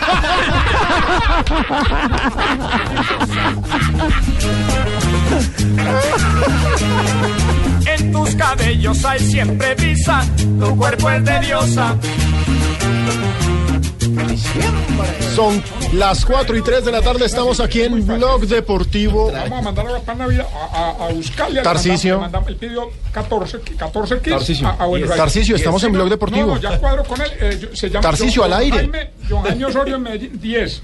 En 7.86 8.12
tus 8.12 8.36
cabellos 8.36 9.04
hay 9.04 9.20
siempre 9.20 9.76
visa, 9.76 10.24
tu 10.60 10.78
cuerpo 10.78 11.10
es 11.10 11.26
de 11.26 11.40
diosa. 11.42 11.96
Son 15.36 15.62
las 15.94 16.26
4 16.26 16.56
y 16.58 16.62
3 16.62 16.86
de 16.86 16.92
la 16.92 17.02
tarde. 17.02 17.26
Estamos 17.26 17.60
aquí 17.60 17.82
en 17.82 18.06
Blog 18.06 18.48
Deportivo. 18.48 19.32
Vamos 19.32 19.60
a 19.60 19.62
mandar 19.62 19.86
a 20.08 20.16
Navidad 20.16 20.48
a, 20.74 20.78
a, 20.78 21.06
a 21.08 21.10
buscarle. 21.14 21.62
Mandamos- 22.20 22.50
Él 22.50 22.56
pidió 22.56 22.90
14, 23.12 23.60
14 23.78 24.16
kits. 24.20 24.30
Tarcisio. 24.30 24.68
a- 24.68 24.72
a 24.72 24.86
Buenos 24.86 25.10
Aires. 25.10 25.18
Tarcisio, 25.24 25.56
estamos 25.56 25.84
en 25.84 25.92
Blog 25.92 26.10
Deportivo. 26.10 26.48
No, 26.48 26.56
no, 26.56 26.62
ya 26.62 26.78
cuadro 26.80 27.04
con 27.04 27.22
él. 27.22 27.32
eh, 27.40 27.60
yo- 27.62 27.76
se 27.76 27.90
llama 27.90 28.02
Tarcisio, 28.02 28.44
John- 28.44 28.54
al 28.54 28.60
aire. 28.60 28.78
John 28.82 28.92
Jaime, 28.92 29.12
John 29.30 29.44
Jaime 29.44 29.66
Osorio 29.66 29.96
en 29.96 30.02
Medellín, 30.04 30.40
10. 30.42 30.82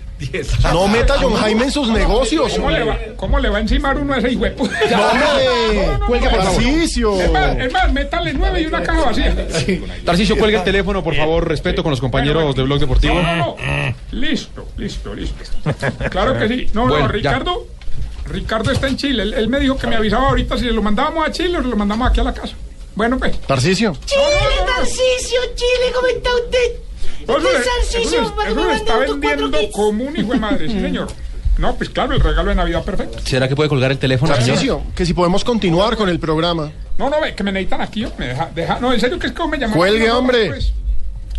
No 0.71 0.87
meta 0.87 1.15
a 1.15 1.17
John 1.19 1.33
Jaime 1.35 1.63
en 1.65 1.71
sus 1.71 1.89
negocios. 1.89 2.53
¿Cómo 2.53 2.69
le, 2.71 2.83
va, 2.83 2.97
¿Cómo 3.15 3.39
le 3.39 3.49
va 3.49 3.57
a 3.57 3.61
encimar 3.61 3.97
uno 3.97 4.13
a 4.13 4.17
ese 4.17 4.31
hijo 4.31 4.43
de 4.43 4.51
puta? 4.51 4.73
No, 4.91 5.07
hombre. 5.09 5.99
Cuelgue, 6.07 6.29
por 6.29 6.39
favor. 6.43 6.53
Tarcisio. 6.55 7.21
Es 7.21 7.31
más, 7.31 7.57
es 7.57 7.73
más, 7.73 7.91
métale 7.93 8.33
9 8.33 8.61
y 8.61 8.65
una 8.65 8.83
caja 8.83 9.01
vacía. 9.05 9.35
Tarcicio, 10.05 10.37
cuelga 10.37 10.59
el 10.59 10.63
teléfono, 10.63 11.03
por 11.03 11.15
favor, 11.15 11.47
respeto 11.47 11.83
con 11.83 11.91
los 11.91 11.99
compañeros 12.01 12.55
de 12.55 12.63
Blog 12.63 12.79
Deportivo. 12.79 13.15
No, 13.15 13.35
no, 13.35 13.35
no. 13.57 13.95
Listo, 14.11 14.67
listo, 14.77 15.13
listo. 15.13 15.35
Claro 16.09 16.37
que 16.37 16.47
sí. 16.47 16.67
No, 16.73 16.87
Bueno, 16.87 17.07
no, 17.07 17.07
ya. 17.07 17.11
Ricardo. 17.31 17.67
Ricardo 18.25 18.71
está 18.71 18.87
en 18.87 18.97
Chile. 18.97 19.23
Él, 19.23 19.33
él 19.33 19.49
me 19.49 19.59
dijo 19.59 19.77
que 19.77 19.87
me 19.87 19.95
avisaba 19.95 20.29
ahorita 20.29 20.57
si 20.57 20.65
lo 20.65 20.81
mandábamos 20.81 21.27
a 21.27 21.31
Chile 21.31 21.57
o 21.57 21.61
lo 21.61 21.75
mandamos 21.75 22.09
aquí 22.09 22.19
a 22.21 22.23
la 22.23 22.33
casa. 22.33 22.55
Bueno, 22.95 23.17
pues. 23.17 23.39
Tarcicio. 23.41 23.97
Chile, 24.05 24.21
Tarcicio, 24.65 25.39
Chile, 25.55 25.91
¿cómo 25.93 26.07
está 26.07 26.29
usted? 26.35 26.82
Eso, 27.23 27.37
Usted, 27.37 27.49
es- 27.59 27.65
Tarcicio, 27.91 28.21
eso, 28.21 28.21
es- 28.27 28.31
para 28.31 28.49
eso 28.49 28.55
que 28.55 28.61
lo 28.61 28.67
me 28.69 28.75
está 28.75 28.97
vendiendo 28.97 29.57
como 29.71 30.03
un 30.05 30.17
hijo 30.17 30.33
de 30.33 30.39
madre, 30.39 30.67
sí, 30.69 30.79
señor. 30.79 31.07
No, 31.57 31.75
pues 31.75 31.89
claro, 31.91 32.13
el 32.15 32.19
regalo 32.19 32.49
de 32.49 32.55
Navidad 32.55 32.83
perfecto. 32.83 33.19
¿Será 33.23 33.47
que 33.47 33.55
puede 33.55 33.69
colgar 33.69 33.91
el 33.91 33.99
teléfono, 33.99 34.33
señor? 34.33 34.47
Tarcicio, 34.49 34.81
que 34.95 35.05
si 35.05 35.13
podemos 35.13 35.43
continuar 35.43 35.95
con 35.95 36.09
el 36.09 36.19
programa. 36.19 36.71
No, 36.97 37.09
no, 37.09 37.21
ve, 37.21 37.35
que 37.35 37.43
me 37.43 37.51
necesitan 37.51 37.81
aquí, 37.81 38.05
me 38.17 38.27
deja, 38.29 38.49
deja, 38.55 38.79
no, 38.79 38.91
en 38.91 38.99
serio 38.99 39.19
que 39.19 39.27
es 39.27 39.33
que 39.33 39.43
me 39.47 39.57
llamaron. 39.57 39.73
Cuelgue, 39.77 40.07
No, 40.07 40.17
hombre. 40.19 40.47
pues. 40.47 40.73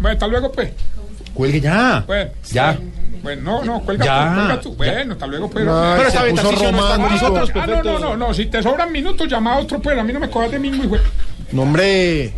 Bueno, 0.00 0.12
hasta 0.14 0.26
luego, 0.28 0.52
pues. 0.52 0.70
Cuelgue 1.34 1.60
ya. 1.60 2.04
Bueno, 2.06 2.30
Ya. 2.52 2.78
Bueno, 3.24 3.42
no, 3.42 3.64
no, 3.64 3.80
cuelga 3.80 4.04
Ya. 4.04 4.28
tú, 4.28 4.34
cuelga 4.36 4.60
tú. 4.60 4.74
Bueno, 4.76 5.12
hasta 5.14 5.26
luego, 5.26 5.50
pues. 5.50 5.66
Ay, 5.66 5.94
Pero 5.96 6.08
está 6.08 6.42
con 6.44 6.56
romántico. 6.64 7.08
nosotros, 7.10 7.50
Ah, 7.54 7.66
no, 7.66 7.82
no, 7.82 7.98
no, 7.98 8.16
no, 8.16 8.34
si 8.34 8.46
te 8.46 8.62
sobran 8.62 8.92
minutos, 8.92 9.26
llama 9.28 9.54
a 9.54 9.58
otro, 9.60 9.80
pues, 9.80 9.98
a 9.98 10.02
mí 10.04 10.12
no 10.12 10.20
me 10.20 10.28
cojas 10.30 10.50
de 10.52 10.58
mismo, 10.58 10.84
hijo. 10.84 10.96
No, 11.52 11.62
hombre. 11.62 12.34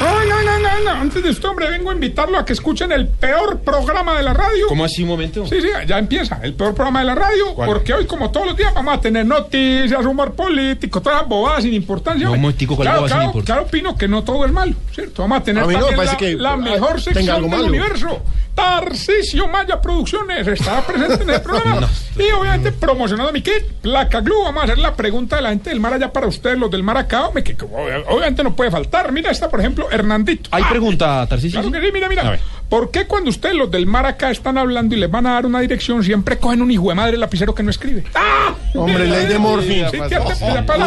No, 0.00 0.24
no, 0.24 0.42
no, 0.42 0.58
no, 0.58 0.80
no, 0.84 0.90
antes 1.00 1.22
de 1.22 1.30
esto, 1.30 1.50
hombre, 1.50 1.68
vengo 1.70 1.90
a 1.90 1.94
invitarlo 1.94 2.38
a 2.38 2.44
que 2.44 2.52
escuchen 2.52 2.92
el 2.92 3.08
peor 3.08 3.60
programa 3.60 4.16
de 4.16 4.22
la 4.22 4.32
radio. 4.34 4.66
¿Cómo 4.68 4.84
así 4.84 5.02
un 5.02 5.08
momento? 5.08 5.46
Sí, 5.46 5.60
sí, 5.60 5.68
ya 5.86 5.98
empieza 5.98 6.38
el 6.42 6.54
peor 6.54 6.74
programa 6.74 7.00
de 7.00 7.06
la 7.06 7.14
radio, 7.14 7.54
¿Cuál? 7.54 7.68
porque 7.68 7.92
hoy, 7.94 8.06
como 8.06 8.30
todos 8.30 8.46
los 8.46 8.56
días, 8.56 8.72
vamos 8.74 8.94
a 8.94 9.00
tener 9.00 9.26
noticias, 9.26 10.04
humor 10.04 10.34
político, 10.34 11.00
todas 11.00 11.20
las 11.20 11.28
bobadas 11.28 11.62
sin 11.64 11.74
importancia. 11.74 12.26
No, 12.26 12.36
momentico, 12.36 12.76
¿cuál 12.76 12.86
claro, 12.86 13.00
bobada 13.00 13.08
sin 13.08 13.16
claro, 13.16 13.26
importancia? 13.30 13.54
claro, 13.54 13.66
opino 13.68 13.96
que 13.98 14.08
no 14.08 14.22
todo 14.24 14.44
es 14.44 14.52
malo, 14.52 14.74
¿cierto? 14.94 15.22
Vamos 15.22 15.38
a 15.38 15.42
tener 15.42 15.62
A 15.62 15.66
no 15.66 15.90
la, 15.90 16.16
que, 16.16 16.34
la 16.34 16.52
ah, 16.52 16.56
mejor 16.56 17.00
sección 17.00 17.40
del 17.42 17.50
malo. 17.50 17.64
universo. 17.66 18.22
Tarcisio 18.54 19.46
Maya 19.48 19.80
Producciones 19.82 20.46
estará 20.46 20.80
presente 20.80 21.22
en 21.24 21.28
el 21.30 21.42
programa. 21.42 21.86
y 22.18 22.30
obviamente 22.32 22.72
promocionando 22.72 23.30
mi 23.30 23.42
kit, 23.42 23.64
Placa 23.82 24.20
Glue. 24.22 24.44
Vamos 24.44 24.62
a 24.62 24.64
hacer 24.64 24.78
la 24.78 24.94
pregunta 24.96 25.36
de 25.36 25.42
la 25.42 25.50
gente 25.50 25.68
del 25.70 25.78
mar 25.78 25.92
allá 25.92 26.10
para 26.10 26.26
ustedes, 26.26 26.58
los 26.58 26.70
del 26.70 26.82
mar 26.82 26.96
acá. 26.96 27.26
hombre, 27.26 27.44
que, 27.44 27.54
que 27.54 27.66
obviamente 27.66 28.42
no 28.42 28.56
puede 28.56 28.70
faltar. 28.70 29.12
Mira 29.16 29.30
esta, 29.30 29.48
por 29.48 29.60
ejemplo, 29.60 29.90
Hernandito. 29.90 30.50
Hay 30.52 30.62
Ah, 30.62 30.68
pregunta, 30.68 31.26
Tarcisio. 31.26 31.58
Claro 31.62 31.72
que 31.72 31.86
sí, 31.86 31.90
mira, 31.90 32.04
A 32.06 32.10
mira. 32.10 32.30
ver. 32.32 32.40
¿Por 32.68 32.90
qué 32.90 33.06
cuando 33.06 33.30
ustedes, 33.30 33.54
los 33.54 33.70
del 33.70 33.86
mar 33.86 34.06
acá, 34.06 34.30
están 34.30 34.58
hablando 34.58 34.94
y 34.96 34.98
les 34.98 35.08
van 35.10 35.26
a 35.26 35.34
dar 35.34 35.46
una 35.46 35.60
dirección, 35.60 36.02
siempre 36.02 36.38
cogen 36.38 36.62
un 36.62 36.70
hijo 36.70 36.88
de 36.88 36.96
madre 36.96 37.16
lapicero 37.16 37.54
que 37.54 37.62
no 37.62 37.70
escribe? 37.70 38.02
¡Ah! 38.14 38.54
Hombre, 38.74 39.06
ley 39.06 39.26
de 39.26 39.38
Morphy. 39.38 39.82
Sí, 39.90 39.96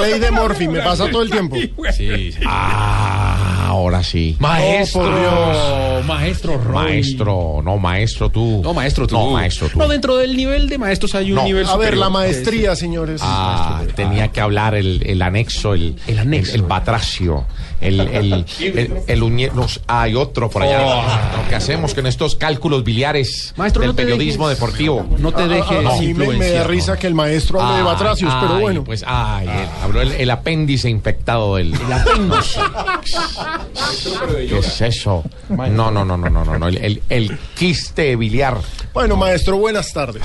Ley 0.02 0.20
de 0.20 0.32
Morphy, 0.32 0.68
me 0.68 0.82
pasa 0.82 1.10
todo 1.10 1.22
el 1.22 1.30
tiempo. 1.32 1.56
Sí, 1.96 2.32
sí. 2.34 2.40
Ah, 2.46 3.68
ahora 3.70 4.04
sí. 4.04 4.36
Maestro, 4.40 5.02
Oh, 5.02 5.06
por 5.06 5.20
Dios. 5.20 6.06
maestro 6.06 6.58
Roy. 6.58 6.74
Maestro, 6.76 7.62
no 7.64 7.78
maestro 7.78 8.30
tú. 8.30 8.62
No, 8.64 8.74
maestro 8.74 9.08
tú. 9.08 9.16
No, 9.16 9.32
maestro 9.32 9.70
tú. 9.70 9.80
No, 9.80 9.88
dentro 9.88 10.18
del 10.18 10.36
nivel 10.36 10.68
de 10.70 10.78
maestros 10.78 11.16
hay 11.16 11.32
un 11.32 11.38
No. 11.38 11.44
nivel 11.44 11.68
A 11.68 11.78
ver, 11.78 11.96
la 11.98 12.10
maestría, 12.10 12.76
señores. 12.76 13.22
Ah, 13.24 13.82
tenía 13.96 14.28
que 14.30 14.42
hablar 14.42 14.76
el, 14.76 15.02
el 15.06 15.22
anexo, 15.22 15.74
el, 15.74 15.96
El 16.08 16.20
anexo. 16.20 16.56
el, 16.56 16.62
batracio, 16.64 17.46
el, 17.82 18.00
el, 18.02 18.46
el, 18.60 18.94
el 19.08 19.24
uñe- 19.24 19.52
hay 19.88 20.16
otro 20.16 20.50
por 20.50 20.64
allá. 20.64 20.82
Oh. 20.86 21.38
Lo 21.44 21.50
que 21.50 21.56
hacemos 21.74 21.94
con 21.94 22.06
estos 22.08 22.36
cálculos 22.36 22.84
biliares 22.84 23.54
Maestro, 23.58 23.82
del 23.82 23.92
no 23.92 23.96
periodismo 23.96 24.48
dejes- 24.50 24.56
deportivo. 24.60 25.06
No 25.20 25.32
te 25.32 25.44
A- 25.44 25.48
dejes 25.48 25.86
a- 25.86 25.96
a 25.96 25.98
mí 26.00 26.14
me, 26.14 26.28
me 26.30 26.50
da 26.52 26.64
risa 26.64 26.98
que 26.98 27.08
el 27.08 27.14
maestro 27.14 27.62
hable 27.62 27.74
de 27.76 27.80
Ay, 27.80 27.86
batracios, 27.86 28.34
pero 28.42 28.60
bueno. 28.60 28.84
Pues, 28.84 29.04
ay, 29.06 29.48
el- 29.48 29.84
habló 29.84 30.02
el, 30.02 30.12
el 30.14 30.30
apéndice 30.32 30.90
infectado 30.90 31.56
del. 31.56 31.74
El 31.74 31.94
apéndice. 31.94 32.60
¿Qué 34.50 34.58
es 34.58 34.82
eso? 34.82 35.24
No, 35.50 35.92
no, 35.92 36.04
no, 36.06 36.18
no, 36.18 36.30
no, 36.30 36.44
no, 36.46 36.58
no. 36.58 36.68
El, 36.68 36.78
el, 36.78 37.04
el 37.10 37.38
quiste 37.56 38.16
biliar. 38.16 38.58
Bueno, 38.94 39.16
maestro, 39.16 39.58
buenas 39.58 39.94
tardes. 39.94 40.24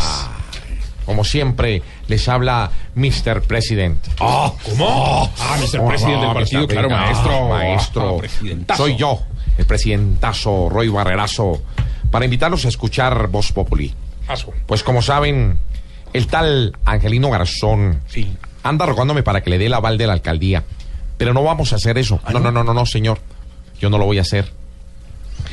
Como 1.04 1.22
siempre, 1.22 1.82
les 2.08 2.28
habla 2.28 2.70
Mr. 2.94 3.42
President. 3.42 3.98
Ah, 4.20 4.50
¿Cómo? 4.64 5.30
Ah, 5.38 5.56
Mr. 5.60 5.86
President 5.86 6.22
del 6.22 6.32
partido, 6.32 6.66
claro, 6.66 6.88
maestro. 6.90 7.48
Maestro. 7.50 8.20
Ah. 8.68 8.76
Soy 8.76 8.96
yo, 8.96 9.20
el 9.58 9.66
presidentazo 9.66 10.68
Roy 10.68 10.88
Barrerazo, 10.88 11.62
para 12.10 12.24
invitarlos 12.24 12.64
a 12.64 12.68
escuchar 12.68 13.28
Voz 13.28 13.52
Populi. 13.52 13.94
Pues 14.66 14.82
como 14.82 15.02
saben, 15.02 15.58
el 16.12 16.26
tal 16.26 16.76
Angelino 16.84 17.30
Garzón 17.30 18.00
anda 18.62 18.86
rogándome 18.86 19.22
para 19.22 19.42
que 19.42 19.50
le 19.50 19.58
dé 19.58 19.66
el 19.66 19.74
aval 19.74 19.98
de 19.98 20.06
la 20.06 20.14
alcaldía. 20.14 20.64
Pero 21.18 21.32
no 21.32 21.42
vamos 21.42 21.72
a 21.72 21.76
hacer 21.76 21.98
eso. 21.98 22.20
No, 22.32 22.40
no, 22.40 22.50
no, 22.50 22.64
no, 22.64 22.74
no, 22.74 22.86
señor. 22.86 23.20
Yo 23.78 23.90
no 23.90 23.98
lo 23.98 24.04
voy 24.04 24.18
a 24.18 24.22
hacer. 24.22 24.52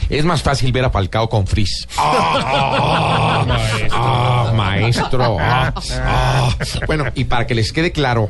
Es 0.09 0.25
más 0.25 0.41
fácil 0.41 0.71
ver 0.71 0.85
a 0.85 0.89
Falcao 0.89 1.29
con 1.29 1.47
Frizz. 1.47 1.87
Ah, 1.97 3.45
ah, 3.91 4.53
maestro. 4.55 5.37
Ah, 5.39 5.73
ah. 5.93 6.55
Bueno, 6.85 7.05
y 7.15 7.25
para 7.25 7.47
que 7.47 7.55
les 7.55 7.71
quede 7.73 7.91
claro, 7.91 8.29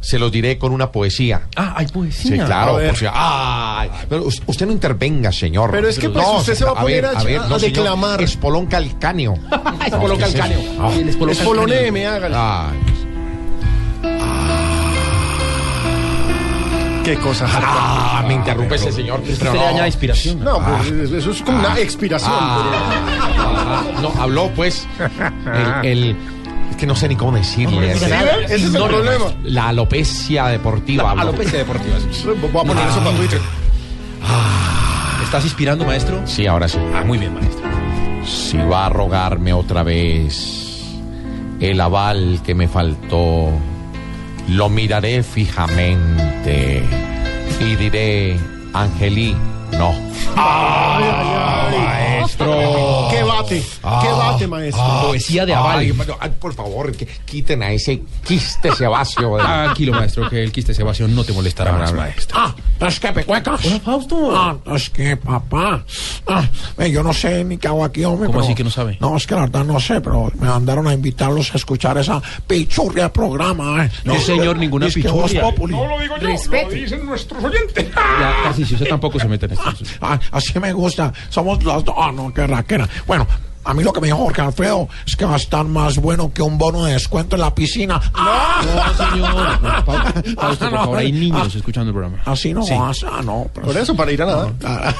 se 0.00 0.18
los 0.18 0.30
diré 0.30 0.58
con 0.58 0.72
una 0.72 0.92
poesía. 0.92 1.42
Ah, 1.56 1.74
hay 1.76 1.86
poesía. 1.86 2.30
Sí, 2.32 2.38
claro. 2.38 2.74
A 2.74 2.78
ver. 2.78 2.88
por 2.90 2.98
si- 2.98 3.06
ay, 3.12 3.90
pero 4.08 4.24
us- 4.24 4.42
usted 4.46 4.66
no 4.66 4.72
intervenga, 4.72 5.32
señor. 5.32 5.70
Pero 5.70 5.88
es 5.88 5.98
que, 5.98 6.08
pues, 6.10 6.24
usted 6.38 6.54
se 6.54 6.64
va 6.64 6.72
a 6.72 6.80
poner 6.80 7.04
a- 7.06 7.10
a 7.10 7.20
señor, 7.20 7.60
declamar. 7.60 8.22
Espolón 8.22 8.66
calcáneo. 8.66 9.34
Espolón 9.86 10.18
calcáneo. 10.18 10.58
Ah. 10.80 10.90
Espolón 10.94 11.30
Es 11.32 11.38
poloneme, 11.40 12.06
hágale. 12.06 12.36
Ay, 12.38 12.78
Qué 17.04 17.16
cosa. 17.18 17.46
ah, 17.48 18.24
me 18.26 18.34
interrumpe 18.34 18.74
ese 18.74 18.90
señor. 18.90 19.20
Usted 19.20 19.36
Pero 19.38 19.52
le 19.52 19.58
no. 19.60 19.64
daña 19.64 19.86
inspiración. 19.86 20.42
No, 20.42 20.60
pues 20.60 21.12
eso 21.12 21.30
es 21.30 21.42
como 21.42 21.58
una 21.60 21.78
expiración. 21.78 22.32
Ah, 22.36 23.84
no, 24.02 24.12
habló 24.20 24.50
pues 24.56 24.88
el, 25.84 25.86
el- 25.86 26.16
es 26.76 26.80
que 26.80 26.86
no 26.86 26.94
sé 26.94 27.08
ni 27.08 27.16
cómo 27.16 27.32
decirle. 27.32 27.92
Ese 27.92 28.06
es 28.54 28.62
el 28.64 28.72
No, 28.72 28.86
problema. 28.86 29.24
La 29.44 29.68
alopecia 29.68 30.46
deportiva. 30.48 31.12
Alopecia 31.12 31.58
deportiva. 31.58 31.96
Voy 32.52 32.60
a 32.60 32.64
poner 32.64 32.86
eso 32.88 32.98
para 33.02 33.16
Twitter. 33.16 33.40
¿Estás 35.24 35.44
inspirando, 35.44 35.84
maestro? 35.84 36.20
Sí, 36.26 36.46
ahora 36.46 36.68
sí. 36.68 36.78
Ah, 36.94 37.02
muy 37.04 37.18
bien, 37.18 37.34
maestro. 37.34 37.64
Si 38.24 38.56
va 38.58 38.86
a 38.86 38.88
rogarme 38.90 39.52
otra 39.52 39.82
vez 39.82 40.84
el 41.60 41.80
aval 41.80 42.40
que 42.44 42.54
me 42.54 42.68
faltó, 42.68 43.48
lo 44.48 44.68
miraré 44.68 45.22
fijamente 45.22 46.82
y 47.60 47.74
diré, 47.76 48.38
Angelí, 48.74 49.34
no. 49.72 49.94
Maestro. 51.76 53.08
¿Qué 53.10 53.22
bate? 53.22 53.62
¿Qué 53.62 54.08
bate, 54.08 54.46
maestro? 54.46 54.84
Poesía 55.06 55.46
de 55.46 55.54
aval. 55.54 55.78
Ay, 55.78 55.92
ay, 56.20 56.30
por 56.38 56.54
favor, 56.54 56.92
que 56.92 57.06
quiten 57.06 57.62
a 57.62 57.70
ese 57.70 58.02
quiste 58.24 58.72
sebáceo. 58.72 59.36
Tranquilo, 59.38 59.92
maestro, 59.92 60.28
que 60.28 60.42
el 60.42 60.52
quiste 60.52 60.74
Sebastián 60.74 61.14
no 61.14 61.24
te 61.24 61.32
molestará 61.32 61.72
más, 61.72 61.92
maestro. 61.92 62.38
Ah, 62.38 62.54
es 62.80 63.00
que 63.00 63.12
pecuecas. 63.12 63.64
Hola, 63.64 63.80
Fausto. 63.80 64.36
Ah, 64.36 64.56
es 64.74 64.90
que 64.90 65.16
papá. 65.16 65.84
Ah, 66.26 66.44
eh, 66.78 66.90
yo 66.90 67.02
no 67.02 67.12
sé 67.12 67.44
ni 67.44 67.56
qué 67.58 67.68
hago 67.68 67.84
aquí, 67.84 68.04
hombre. 68.04 68.26
¿Cómo 68.26 68.38
pero- 68.38 68.44
así 68.46 68.54
que 68.54 68.64
no 68.64 68.70
sabe? 68.70 68.98
No, 69.00 69.16
es 69.16 69.26
que 69.26 69.34
la 69.34 69.42
verdad 69.42 69.64
no 69.64 69.80
sé, 69.80 70.00
pero 70.00 70.30
me 70.38 70.48
mandaron 70.48 70.86
a 70.88 70.92
invitarlos 70.92 71.52
a 71.54 71.56
escuchar 71.56 71.96
esa 71.98 72.20
pichurria 72.46 73.04
de 73.04 73.10
programa. 73.10 73.84
Eh. 73.86 73.90
No, 74.04 74.18
señor, 74.18 74.58
ninguna 74.58 74.88
pichurria. 74.88 75.42
No 75.42 75.86
lo 75.86 76.00
digo 76.00 76.16
yo, 76.18 76.28
lo 76.62 76.70
dicen 76.70 77.06
nuestros 77.06 77.42
oyentes. 77.42 77.86
Ya, 77.94 78.34
Tarcisio, 78.44 78.76
usted 78.76 78.88
tampoco 78.88 79.18
se 79.20 79.28
mete 79.28 79.46
en. 79.46 79.52
Ah, 79.52 79.55
así 80.32 80.58
me 80.60 80.72
gusta. 80.72 81.12
Somos 81.28 81.62
los 81.62 81.84
dos. 81.84 81.94
Ah, 81.98 82.12
no, 82.12 82.32
qué 82.32 82.46
raquera. 82.46 82.88
Bueno. 83.06 83.26
A 83.66 83.74
mí 83.74 83.82
lo 83.82 83.92
que 83.92 84.00
me 84.00 84.06
dijo 84.06 84.18
Jorge 84.18 84.40
Alfredo 84.42 84.88
es 85.06 85.16
que 85.16 85.24
va 85.24 85.34
a 85.34 85.36
estar 85.36 85.64
más 85.64 85.96
bueno 85.98 86.32
que 86.32 86.40
un 86.40 86.56
bono 86.56 86.84
de 86.84 86.92
descuento 86.92 87.36
en 87.36 87.42
la 87.42 87.54
piscina. 87.54 88.00
¡Ah! 88.14 88.62
No, 88.66 89.10
señor. 89.10 89.62
No, 89.62 89.84
por 90.36 90.56
favor, 90.70 90.98
hay 90.98 91.12
niños 91.12 91.52
ah. 91.54 91.56
escuchando 91.56 91.90
el 91.90 91.94
programa. 91.94 92.22
Así 92.24 92.52
no 92.54 92.62
Sí. 92.62 92.74
vas. 92.74 93.04
Ah, 93.04 93.20
no. 93.24 93.46
pero- 93.52 93.66
Por 93.66 93.76
eso, 93.76 93.94
para 93.96 94.12
ir 94.12 94.22
a 94.22 94.26
nada. 94.26 94.52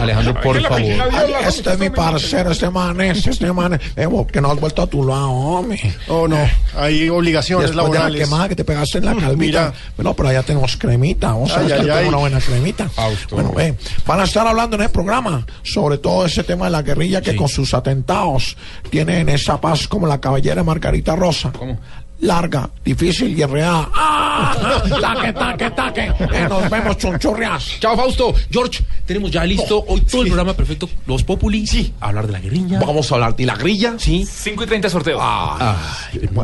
Alejandro, 0.00 0.34
por 0.42 0.60
favor. 0.62 0.80
Ay, 0.80 1.34
este 1.46 1.72
es 1.72 1.78
mi 1.78 1.90
parcero, 1.90 2.50
este 2.50 2.68
man 2.70 3.00
es, 3.00 3.26
este 3.26 3.52
man 3.52 3.74
es. 3.74 3.80
Eh, 3.96 4.06
vos, 4.06 4.26
que 4.26 4.40
no 4.40 4.50
has 4.50 4.58
vuelto 4.60 4.82
a 4.82 4.86
tu 4.86 5.06
lado, 5.06 5.30
hombre. 5.30 5.80
Oh, 6.08 6.26
no. 6.26 6.36
Hay 6.76 7.08
obligaciones 7.08 7.68
Después 7.70 7.86
de 7.90 7.92
la 7.92 8.00
laborales. 8.04 8.24
quemada 8.28 8.48
que 8.48 8.56
te 8.56 8.64
pegaste 8.64 8.98
en 8.98 9.04
la 9.04 9.14
calvita. 9.14 9.36
Mira. 9.36 9.72
Bueno, 9.96 10.14
pero 10.14 10.28
allá 10.30 10.42
tenemos 10.42 10.76
cremita. 10.76 11.28
Vamos 11.28 11.52
a 11.56 11.60
ver 11.60 12.06
una 12.08 12.16
buena 12.18 12.40
cremita. 12.40 12.88
Fausto. 12.88 13.36
Bueno, 13.36 13.52
eh, 13.60 13.76
van 14.06 14.20
a 14.20 14.24
estar 14.24 14.46
hablando 14.46 14.76
en 14.76 14.82
el 14.82 14.90
programa 14.90 15.46
sobre 15.62 15.98
todo 15.98 16.26
ese 16.26 16.42
tema 16.44 16.66
de 16.66 16.72
la 16.72 16.82
guerrilla 16.94 17.20
que 17.20 17.36
con 17.36 17.48
sus 17.48 17.74
atentados 17.74 18.56
tienen 18.90 19.28
esa 19.28 19.60
paz 19.60 19.88
como 19.88 20.06
la 20.06 20.20
caballera 20.20 20.62
Margarita 20.62 21.16
Rosa. 21.16 21.52
¿Cómo? 21.52 21.78
Larga, 22.24 22.70
difícil 22.82 23.38
y 23.38 23.42
enredada. 23.42 23.90
¡Ah! 23.92 24.82
¡Taque, 24.98 25.32
taque, 25.34 25.70
taque! 25.70 26.12
Eh, 26.32 26.46
nos 26.48 26.70
vemos, 26.70 26.96
chunchurrias. 26.96 27.78
Chao, 27.80 27.94
Fausto. 27.94 28.34
George, 28.50 28.82
tenemos 29.04 29.30
ya 29.30 29.44
listo 29.44 29.84
hoy 29.86 30.00
todo 30.00 30.22
el 30.22 30.28
programa 30.28 30.54
perfecto. 30.54 30.88
Los 31.06 31.22
Populi. 31.22 31.66
Sí. 31.66 31.92
Hablar 32.00 32.26
de 32.26 32.32
la 32.32 32.40
guerrilla. 32.40 32.80
Vamos 32.80 33.12
a 33.12 33.16
hablar 33.16 33.36
de 33.36 33.44
la 33.44 33.56
grilla. 33.56 33.96
Sí. 33.98 34.26
5 34.26 34.64
y 34.64 34.66
30 34.66 34.88
sorteo. 34.88 35.18
Ah, 35.20 35.76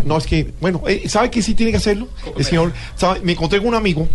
no, 0.05 0.19
es 0.19 0.27
que, 0.27 0.53
bueno, 0.61 0.83
eh, 0.87 1.09
¿sabe 1.09 1.31
que 1.31 1.41
sí 1.41 1.55
tiene 1.55 1.73
que 1.73 1.79
hacerlo? 1.79 2.09
El 2.37 2.45
señor, 2.45 2.75
¿sabe? 2.95 3.21
me 3.23 3.33
encontré 3.33 3.59
con 3.59 3.69
un 3.69 3.75
amigo 3.75 4.07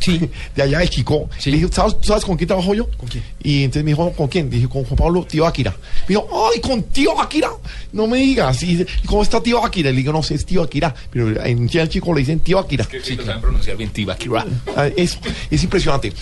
de 0.56 0.62
allá 0.62 0.80
de 0.80 0.88
Chico. 0.88 1.30
Le 1.46 1.52
dije, 1.52 1.68
¿sabes, 1.72 1.98
¿sabes 2.02 2.24
con 2.24 2.38
quién 2.38 2.48
trabajo 2.48 2.76
yo? 2.76 2.88
¿Con 2.96 3.10
quién? 3.10 3.24
Y 3.42 3.64
entonces 3.64 3.84
me 3.84 3.92
dijo, 3.92 4.12
¿con 4.12 4.28
quién? 4.28 4.52
Dije, 4.52 4.70
con 4.70 4.84
Juan 4.84 4.98
Pablo, 4.98 5.26
tío 5.26 5.48
Akira. 5.48 5.72
Me 6.08 6.16
dijo, 6.16 6.28
¡ay, 6.32 6.62
con 6.62 6.84
tío 6.84 7.20
Akira! 7.20 7.50
No 7.92 8.06
me 8.06 8.20
digas. 8.20 8.62
Y, 8.62 8.78
dice, 8.78 8.88
¿y 9.04 9.08
cómo 9.08 9.24
está 9.24 9.42
tío 9.42 9.66
Akira? 9.66 9.90
Le 9.90 9.98
digo, 9.98 10.14
no 10.14 10.22
sé, 10.22 10.36
es 10.36 10.46
tío 10.46 10.62
Akira. 10.62 10.94
Pero 11.10 11.44
en 11.44 11.55
en 11.57 11.69
Chile 11.69 11.88
chico 11.90 12.14
le 12.14 12.19
dicen 12.22 12.40
tío 12.40 12.60
Akira. 12.60 12.86
Sí, 13.03 13.18
claro. 13.18 13.41
pronunciar 13.41 13.77
bien 13.77 13.90
Tibaquira. 13.91 14.45
Ah, 14.76 14.88
es, 14.95 15.18
es 15.49 15.64
impresionante. 15.64 16.14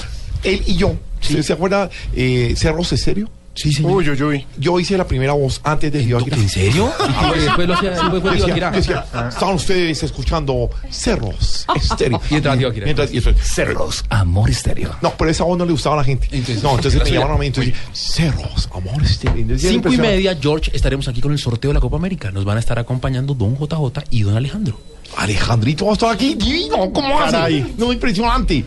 Él 0.44 0.62
y 0.66 0.76
yo, 0.76 0.96
¿se, 1.22 1.42
¿se 1.44 1.54
acuerda 1.54 1.90
eh, 2.16 2.54
Cerros 2.58 2.90
de 2.90 2.98
Serio? 2.98 3.30
Sí, 3.56 3.72
sí. 3.72 3.84
Uy, 3.84 4.10
uy, 4.10 4.20
uy. 4.24 4.48
Yo 4.58 4.80
hice 4.80 4.98
la 4.98 5.06
primera 5.06 5.34
voz 5.34 5.62
antes 5.64 5.92
de 5.94 6.02
Tío 6.02 6.18
Akira. 6.18 6.36
¿En 6.38 6.50
serio? 6.50 6.92
Y 7.36 7.40
después 7.40 7.68
lo 7.68 7.76
hacía- 7.76 7.92
después 7.92 8.22
fue 8.24 8.32
Tío 8.32 8.32
Decía- 8.48 8.52
Akira. 8.70 8.72
decía, 8.72 9.06
Estaban 9.30 9.54
ustedes 9.56 10.02
escuchando 10.02 10.72
Cerros 10.90 11.68
Estéreo. 11.76 12.20
Y 12.32 12.36
entraba 12.36 12.58
Tío 12.58 12.70
Akira. 12.70 12.86
Mientras- 12.86 13.14
y 13.14 13.18
eso- 13.20 13.32
Cerros 13.44 14.04
Amor 14.10 14.50
Estéreo. 14.50 14.96
No, 15.04 15.14
pero 15.16 15.30
esa 15.30 15.44
voz 15.44 15.56
no 15.60 15.66
le 15.66 15.72
gustaba 15.72 15.94
a 15.96 15.98
la 16.00 16.04
gente. 16.04 16.28
no, 16.64 16.76
entonces 16.76 16.96
me 17.04 17.12
llamaron 17.12 17.36
a 17.36 17.40
mí 17.40 17.46
entonces, 17.46 17.76
Cerros 17.94 18.70
Amor 18.74 19.04
Estéreo. 19.04 19.38
Entonces, 19.44 19.70
Cinco 19.70 19.94
y 19.94 19.98
media, 19.98 20.36
George, 20.42 20.72
estaremos 20.74 21.08
aquí 21.08 21.22
con 21.22 21.32
el 21.32 21.38
sorteo 21.38 21.70
de 21.70 21.76
la 21.76 21.80
Copa 21.80 21.98
América. 21.98 22.32
Nos 22.32 22.46
van 22.46 22.58
a 22.58 22.60
estar 22.60 22.80
acompañando 22.80 23.36
Don 23.36 23.56
JJ 23.56 24.04
y 24.10 24.24
Don 24.24 24.36
Alejandro. 24.36 24.80
Alejandrito 25.18 25.86
va 25.86 25.92
a 25.92 25.94
estar 25.94 26.12
aquí, 26.14 26.36
divino, 26.36 26.92
¿cómo 26.92 27.20
hace? 27.20 27.66
No, 27.78 27.92
impresionante. 27.94 28.64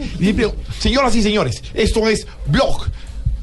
Señoras 0.78 1.14
y 1.16 1.22
señores, 1.22 1.62
esto 1.74 2.08
es 2.08 2.26
Blog 2.46 2.86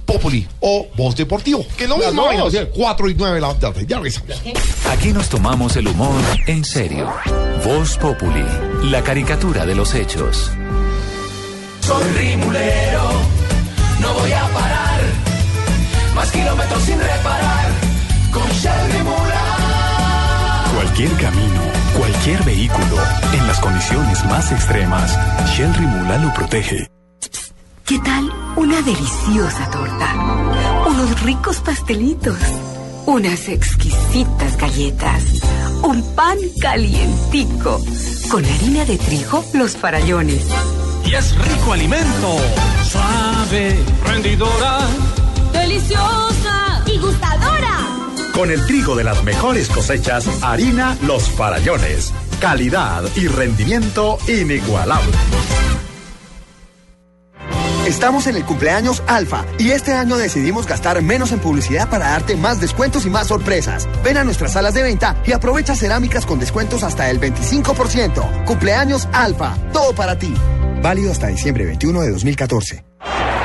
Populi 0.06 0.46
o 0.60 0.88
Voz 0.96 1.16
Deportivo, 1.16 1.66
que 1.78 1.88
Las 1.88 1.98
mismo, 1.98 2.24
dos. 2.32 2.42
o 2.48 2.52
sea, 2.52 2.70
4 2.70 3.10
y 3.10 3.16
9 3.16 3.36
de 3.36 3.42
la 3.42 3.54
tarde. 3.56 3.86
Ya 3.88 3.98
regresamos. 3.98 4.42
Aquí 4.90 5.14
nos 5.14 5.30
tomamos 5.30 5.76
el 5.78 5.88
humor 5.88 6.14
en 6.48 6.64
serio. 6.66 7.10
Voz 7.66 7.98
Populi, 7.98 8.44
la 8.84 9.02
caricatura 9.02 9.66
de 9.66 9.76
los 9.76 9.94
hechos. 9.96 10.52
Soy 11.82 12.04
rimulero, 12.18 13.12
no 14.02 14.14
voy 14.14 14.32
a 14.32 14.44
parar. 14.50 15.02
Más 16.16 16.32
kilómetros 16.32 16.84
sin 16.84 17.00
reparar. 17.00 17.68
Con 18.32 18.44
Shell. 18.52 19.04
Cualquier 20.76 21.12
camino, 21.14 21.62
cualquier 21.98 22.44
vehículo, 22.44 22.98
en 23.34 23.48
las 23.48 23.60
condiciones 23.60 24.26
más 24.26 24.52
extremas, 24.52 25.18
Shell 25.48 25.74
Rimula 25.74 26.18
lo 26.18 26.34
protege. 26.34 26.88
¿Qué 27.86 28.00
tal 28.00 28.32
una 28.56 28.82
deliciosa 28.82 29.70
torta? 29.70 30.14
Unos 30.88 31.22
ricos 31.22 31.60
pastelitos, 31.60 32.38
unas 33.06 33.50
exquisitas 33.50 34.58
galletas, 34.58 35.24
un 35.82 36.02
pan 36.16 36.38
calientico, 36.62 37.82
con 38.32 38.46
harina 38.46 38.86
de 38.86 38.98
trigo, 38.98 39.44
los 39.54 39.76
farallones. 39.76 40.48
Y 41.06 41.14
es 41.14 41.36
rico 41.36 41.74
alimento. 41.74 42.38
Suave, 42.90 43.78
rendidora. 44.06 44.80
¡Deliciosa! 45.52 46.84
¡Y 46.88 46.98
gustadora! 47.00 47.93
Con 48.34 48.50
el 48.50 48.66
trigo 48.66 48.96
de 48.96 49.04
las 49.04 49.24
mejores 49.24 49.70
cosechas, 49.70 50.28
harina 50.42 50.98
Los 51.04 51.30
Farallones. 51.30 52.12
Calidad 52.42 53.04
y 53.16 53.28
rendimiento 53.28 54.18
inigualable. 54.28 55.12
Estamos 57.86 58.26
en 58.26 58.38
el 58.38 58.44
cumpleaños 58.44 59.04
Alfa 59.06 59.46
y 59.60 59.70
este 59.70 59.94
año 59.94 60.18
decidimos 60.18 60.66
gastar 60.66 61.00
menos 61.04 61.32
en 61.32 61.40
publicidad 61.40 61.90
para 61.90 62.10
darte 62.10 62.36
más 62.36 62.60
descuentos 62.60 63.06
y 63.06 63.12
más 63.12 63.28
sorpresas. 63.28 63.88
Ven 64.04 64.18
a 64.18 64.24
nuestras 64.24 64.54
salas 64.54 64.74
de 64.74 64.82
venta 64.82 65.22
y 65.28 65.34
aprovecha 65.34 65.76
cerámicas 65.76 66.26
con 66.26 66.40
descuentos 66.40 66.82
hasta 66.82 67.12
el 67.12 67.20
25%. 67.20 68.46
Cumpleaños 68.46 69.08
Alfa, 69.14 69.56
todo 69.72 69.94
para 69.94 70.18
ti. 70.18 70.34
Válido 70.82 71.12
hasta 71.12 71.28
diciembre 71.28 71.66
21 71.66 72.02
de 72.02 72.12
2014. 72.12 72.93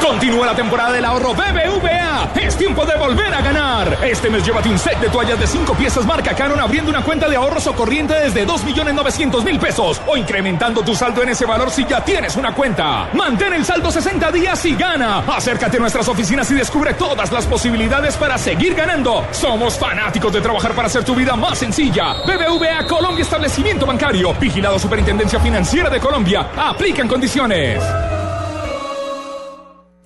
Continúa 0.08 0.46
la 0.46 0.54
temporada 0.54 0.92
del 0.92 1.04
ahorro 1.04 1.34
BBVA. 1.34 2.30
Es 2.40 2.56
tiempo 2.56 2.86
de 2.86 2.96
volver 2.96 3.32
a 3.34 3.42
ganar. 3.42 3.98
Este 4.02 4.30
mes 4.30 4.44
llévate 4.44 4.68
un 4.68 4.78
set 4.78 4.98
de 5.00 5.08
toallas 5.10 5.38
de 5.38 5.46
5 5.46 5.74
piezas 5.74 6.06
marca 6.06 6.34
Canon 6.34 6.58
abriendo 6.58 6.90
una 6.90 7.02
cuenta 7.02 7.28
de 7.28 7.36
ahorros 7.36 7.66
o 7.66 7.74
corriente 7.74 8.14
desde 8.14 8.46
2.900.000 8.46 9.58
pesos 9.58 10.00
o 10.06 10.16
incrementando 10.16 10.82
tu 10.82 10.94
saldo 10.94 11.22
en 11.22 11.28
ese 11.28 11.44
valor 11.44 11.70
si 11.70 11.84
ya 11.84 12.02
tienes 12.02 12.36
una 12.36 12.54
cuenta. 12.54 13.08
Mantén 13.12 13.52
el 13.52 13.64
saldo 13.64 13.90
60 13.90 14.32
días 14.32 14.64
y 14.64 14.74
gana. 14.76 15.18
Acércate 15.18 15.76
a 15.76 15.80
nuestras 15.80 16.08
oficinas 16.08 16.50
y 16.50 16.54
descubre 16.54 16.94
todas 16.94 17.30
las 17.30 17.46
posibilidades 17.46 18.16
para 18.16 18.38
seguir 18.38 18.74
ganando. 18.74 19.26
Somos 19.30 19.78
fanáticos 19.78 20.32
de 20.32 20.40
trabajar 20.40 20.72
para 20.72 20.86
hacer 20.86 21.04
tu 21.04 21.14
vida 21.14 21.36
más 21.36 21.58
sencilla. 21.58 22.14
BBVA 22.24 22.86
Colombia 22.86 23.22
Establecimiento 23.22 23.84
Bancario. 23.84 24.32
Vigilado 24.34 24.78
Superintendencia 24.78 25.38
Financiera 25.38 25.90
de 25.90 26.00
Colombia. 26.00 26.48
Aplican 26.56 27.06
condiciones. 27.06 27.82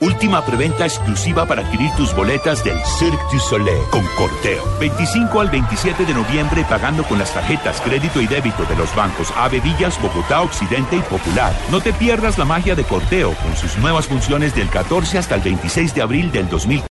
Última 0.02 0.44
preventa 0.44 0.84
exclusiva 0.84 1.46
para 1.46 1.62
adquirir 1.62 1.88
tus 1.96 2.12
boletas 2.12 2.64
del 2.64 2.76
Cirque 2.98 3.22
du 3.32 3.38
Soleil 3.38 3.84
con 3.92 4.04
Corteo. 4.16 4.64
25 4.80 5.40
al 5.40 5.48
27 5.48 6.04
de 6.04 6.12
noviembre 6.12 6.66
pagando 6.68 7.04
con 7.04 7.20
las 7.20 7.32
tarjetas 7.32 7.80
crédito 7.80 8.20
y 8.20 8.26
débito 8.26 8.64
de 8.64 8.74
los 8.74 8.92
bancos 8.96 9.32
Ave 9.36 9.60
Villas, 9.60 10.02
Bogotá, 10.02 10.42
Occidente 10.42 10.96
y 10.96 11.02
Popular. 11.02 11.54
No 11.70 11.80
te 11.80 11.92
pierdas 11.92 12.36
la 12.36 12.44
magia 12.44 12.74
de 12.74 12.82
Corteo 12.82 13.32
con 13.34 13.56
sus 13.56 13.78
nuevas 13.78 14.08
funciones 14.08 14.56
del 14.56 14.68
14 14.70 15.18
hasta 15.18 15.36
el 15.36 15.42
26 15.42 15.94
de 15.94 16.02
abril 16.02 16.32
del 16.32 16.48
2000. 16.48 16.82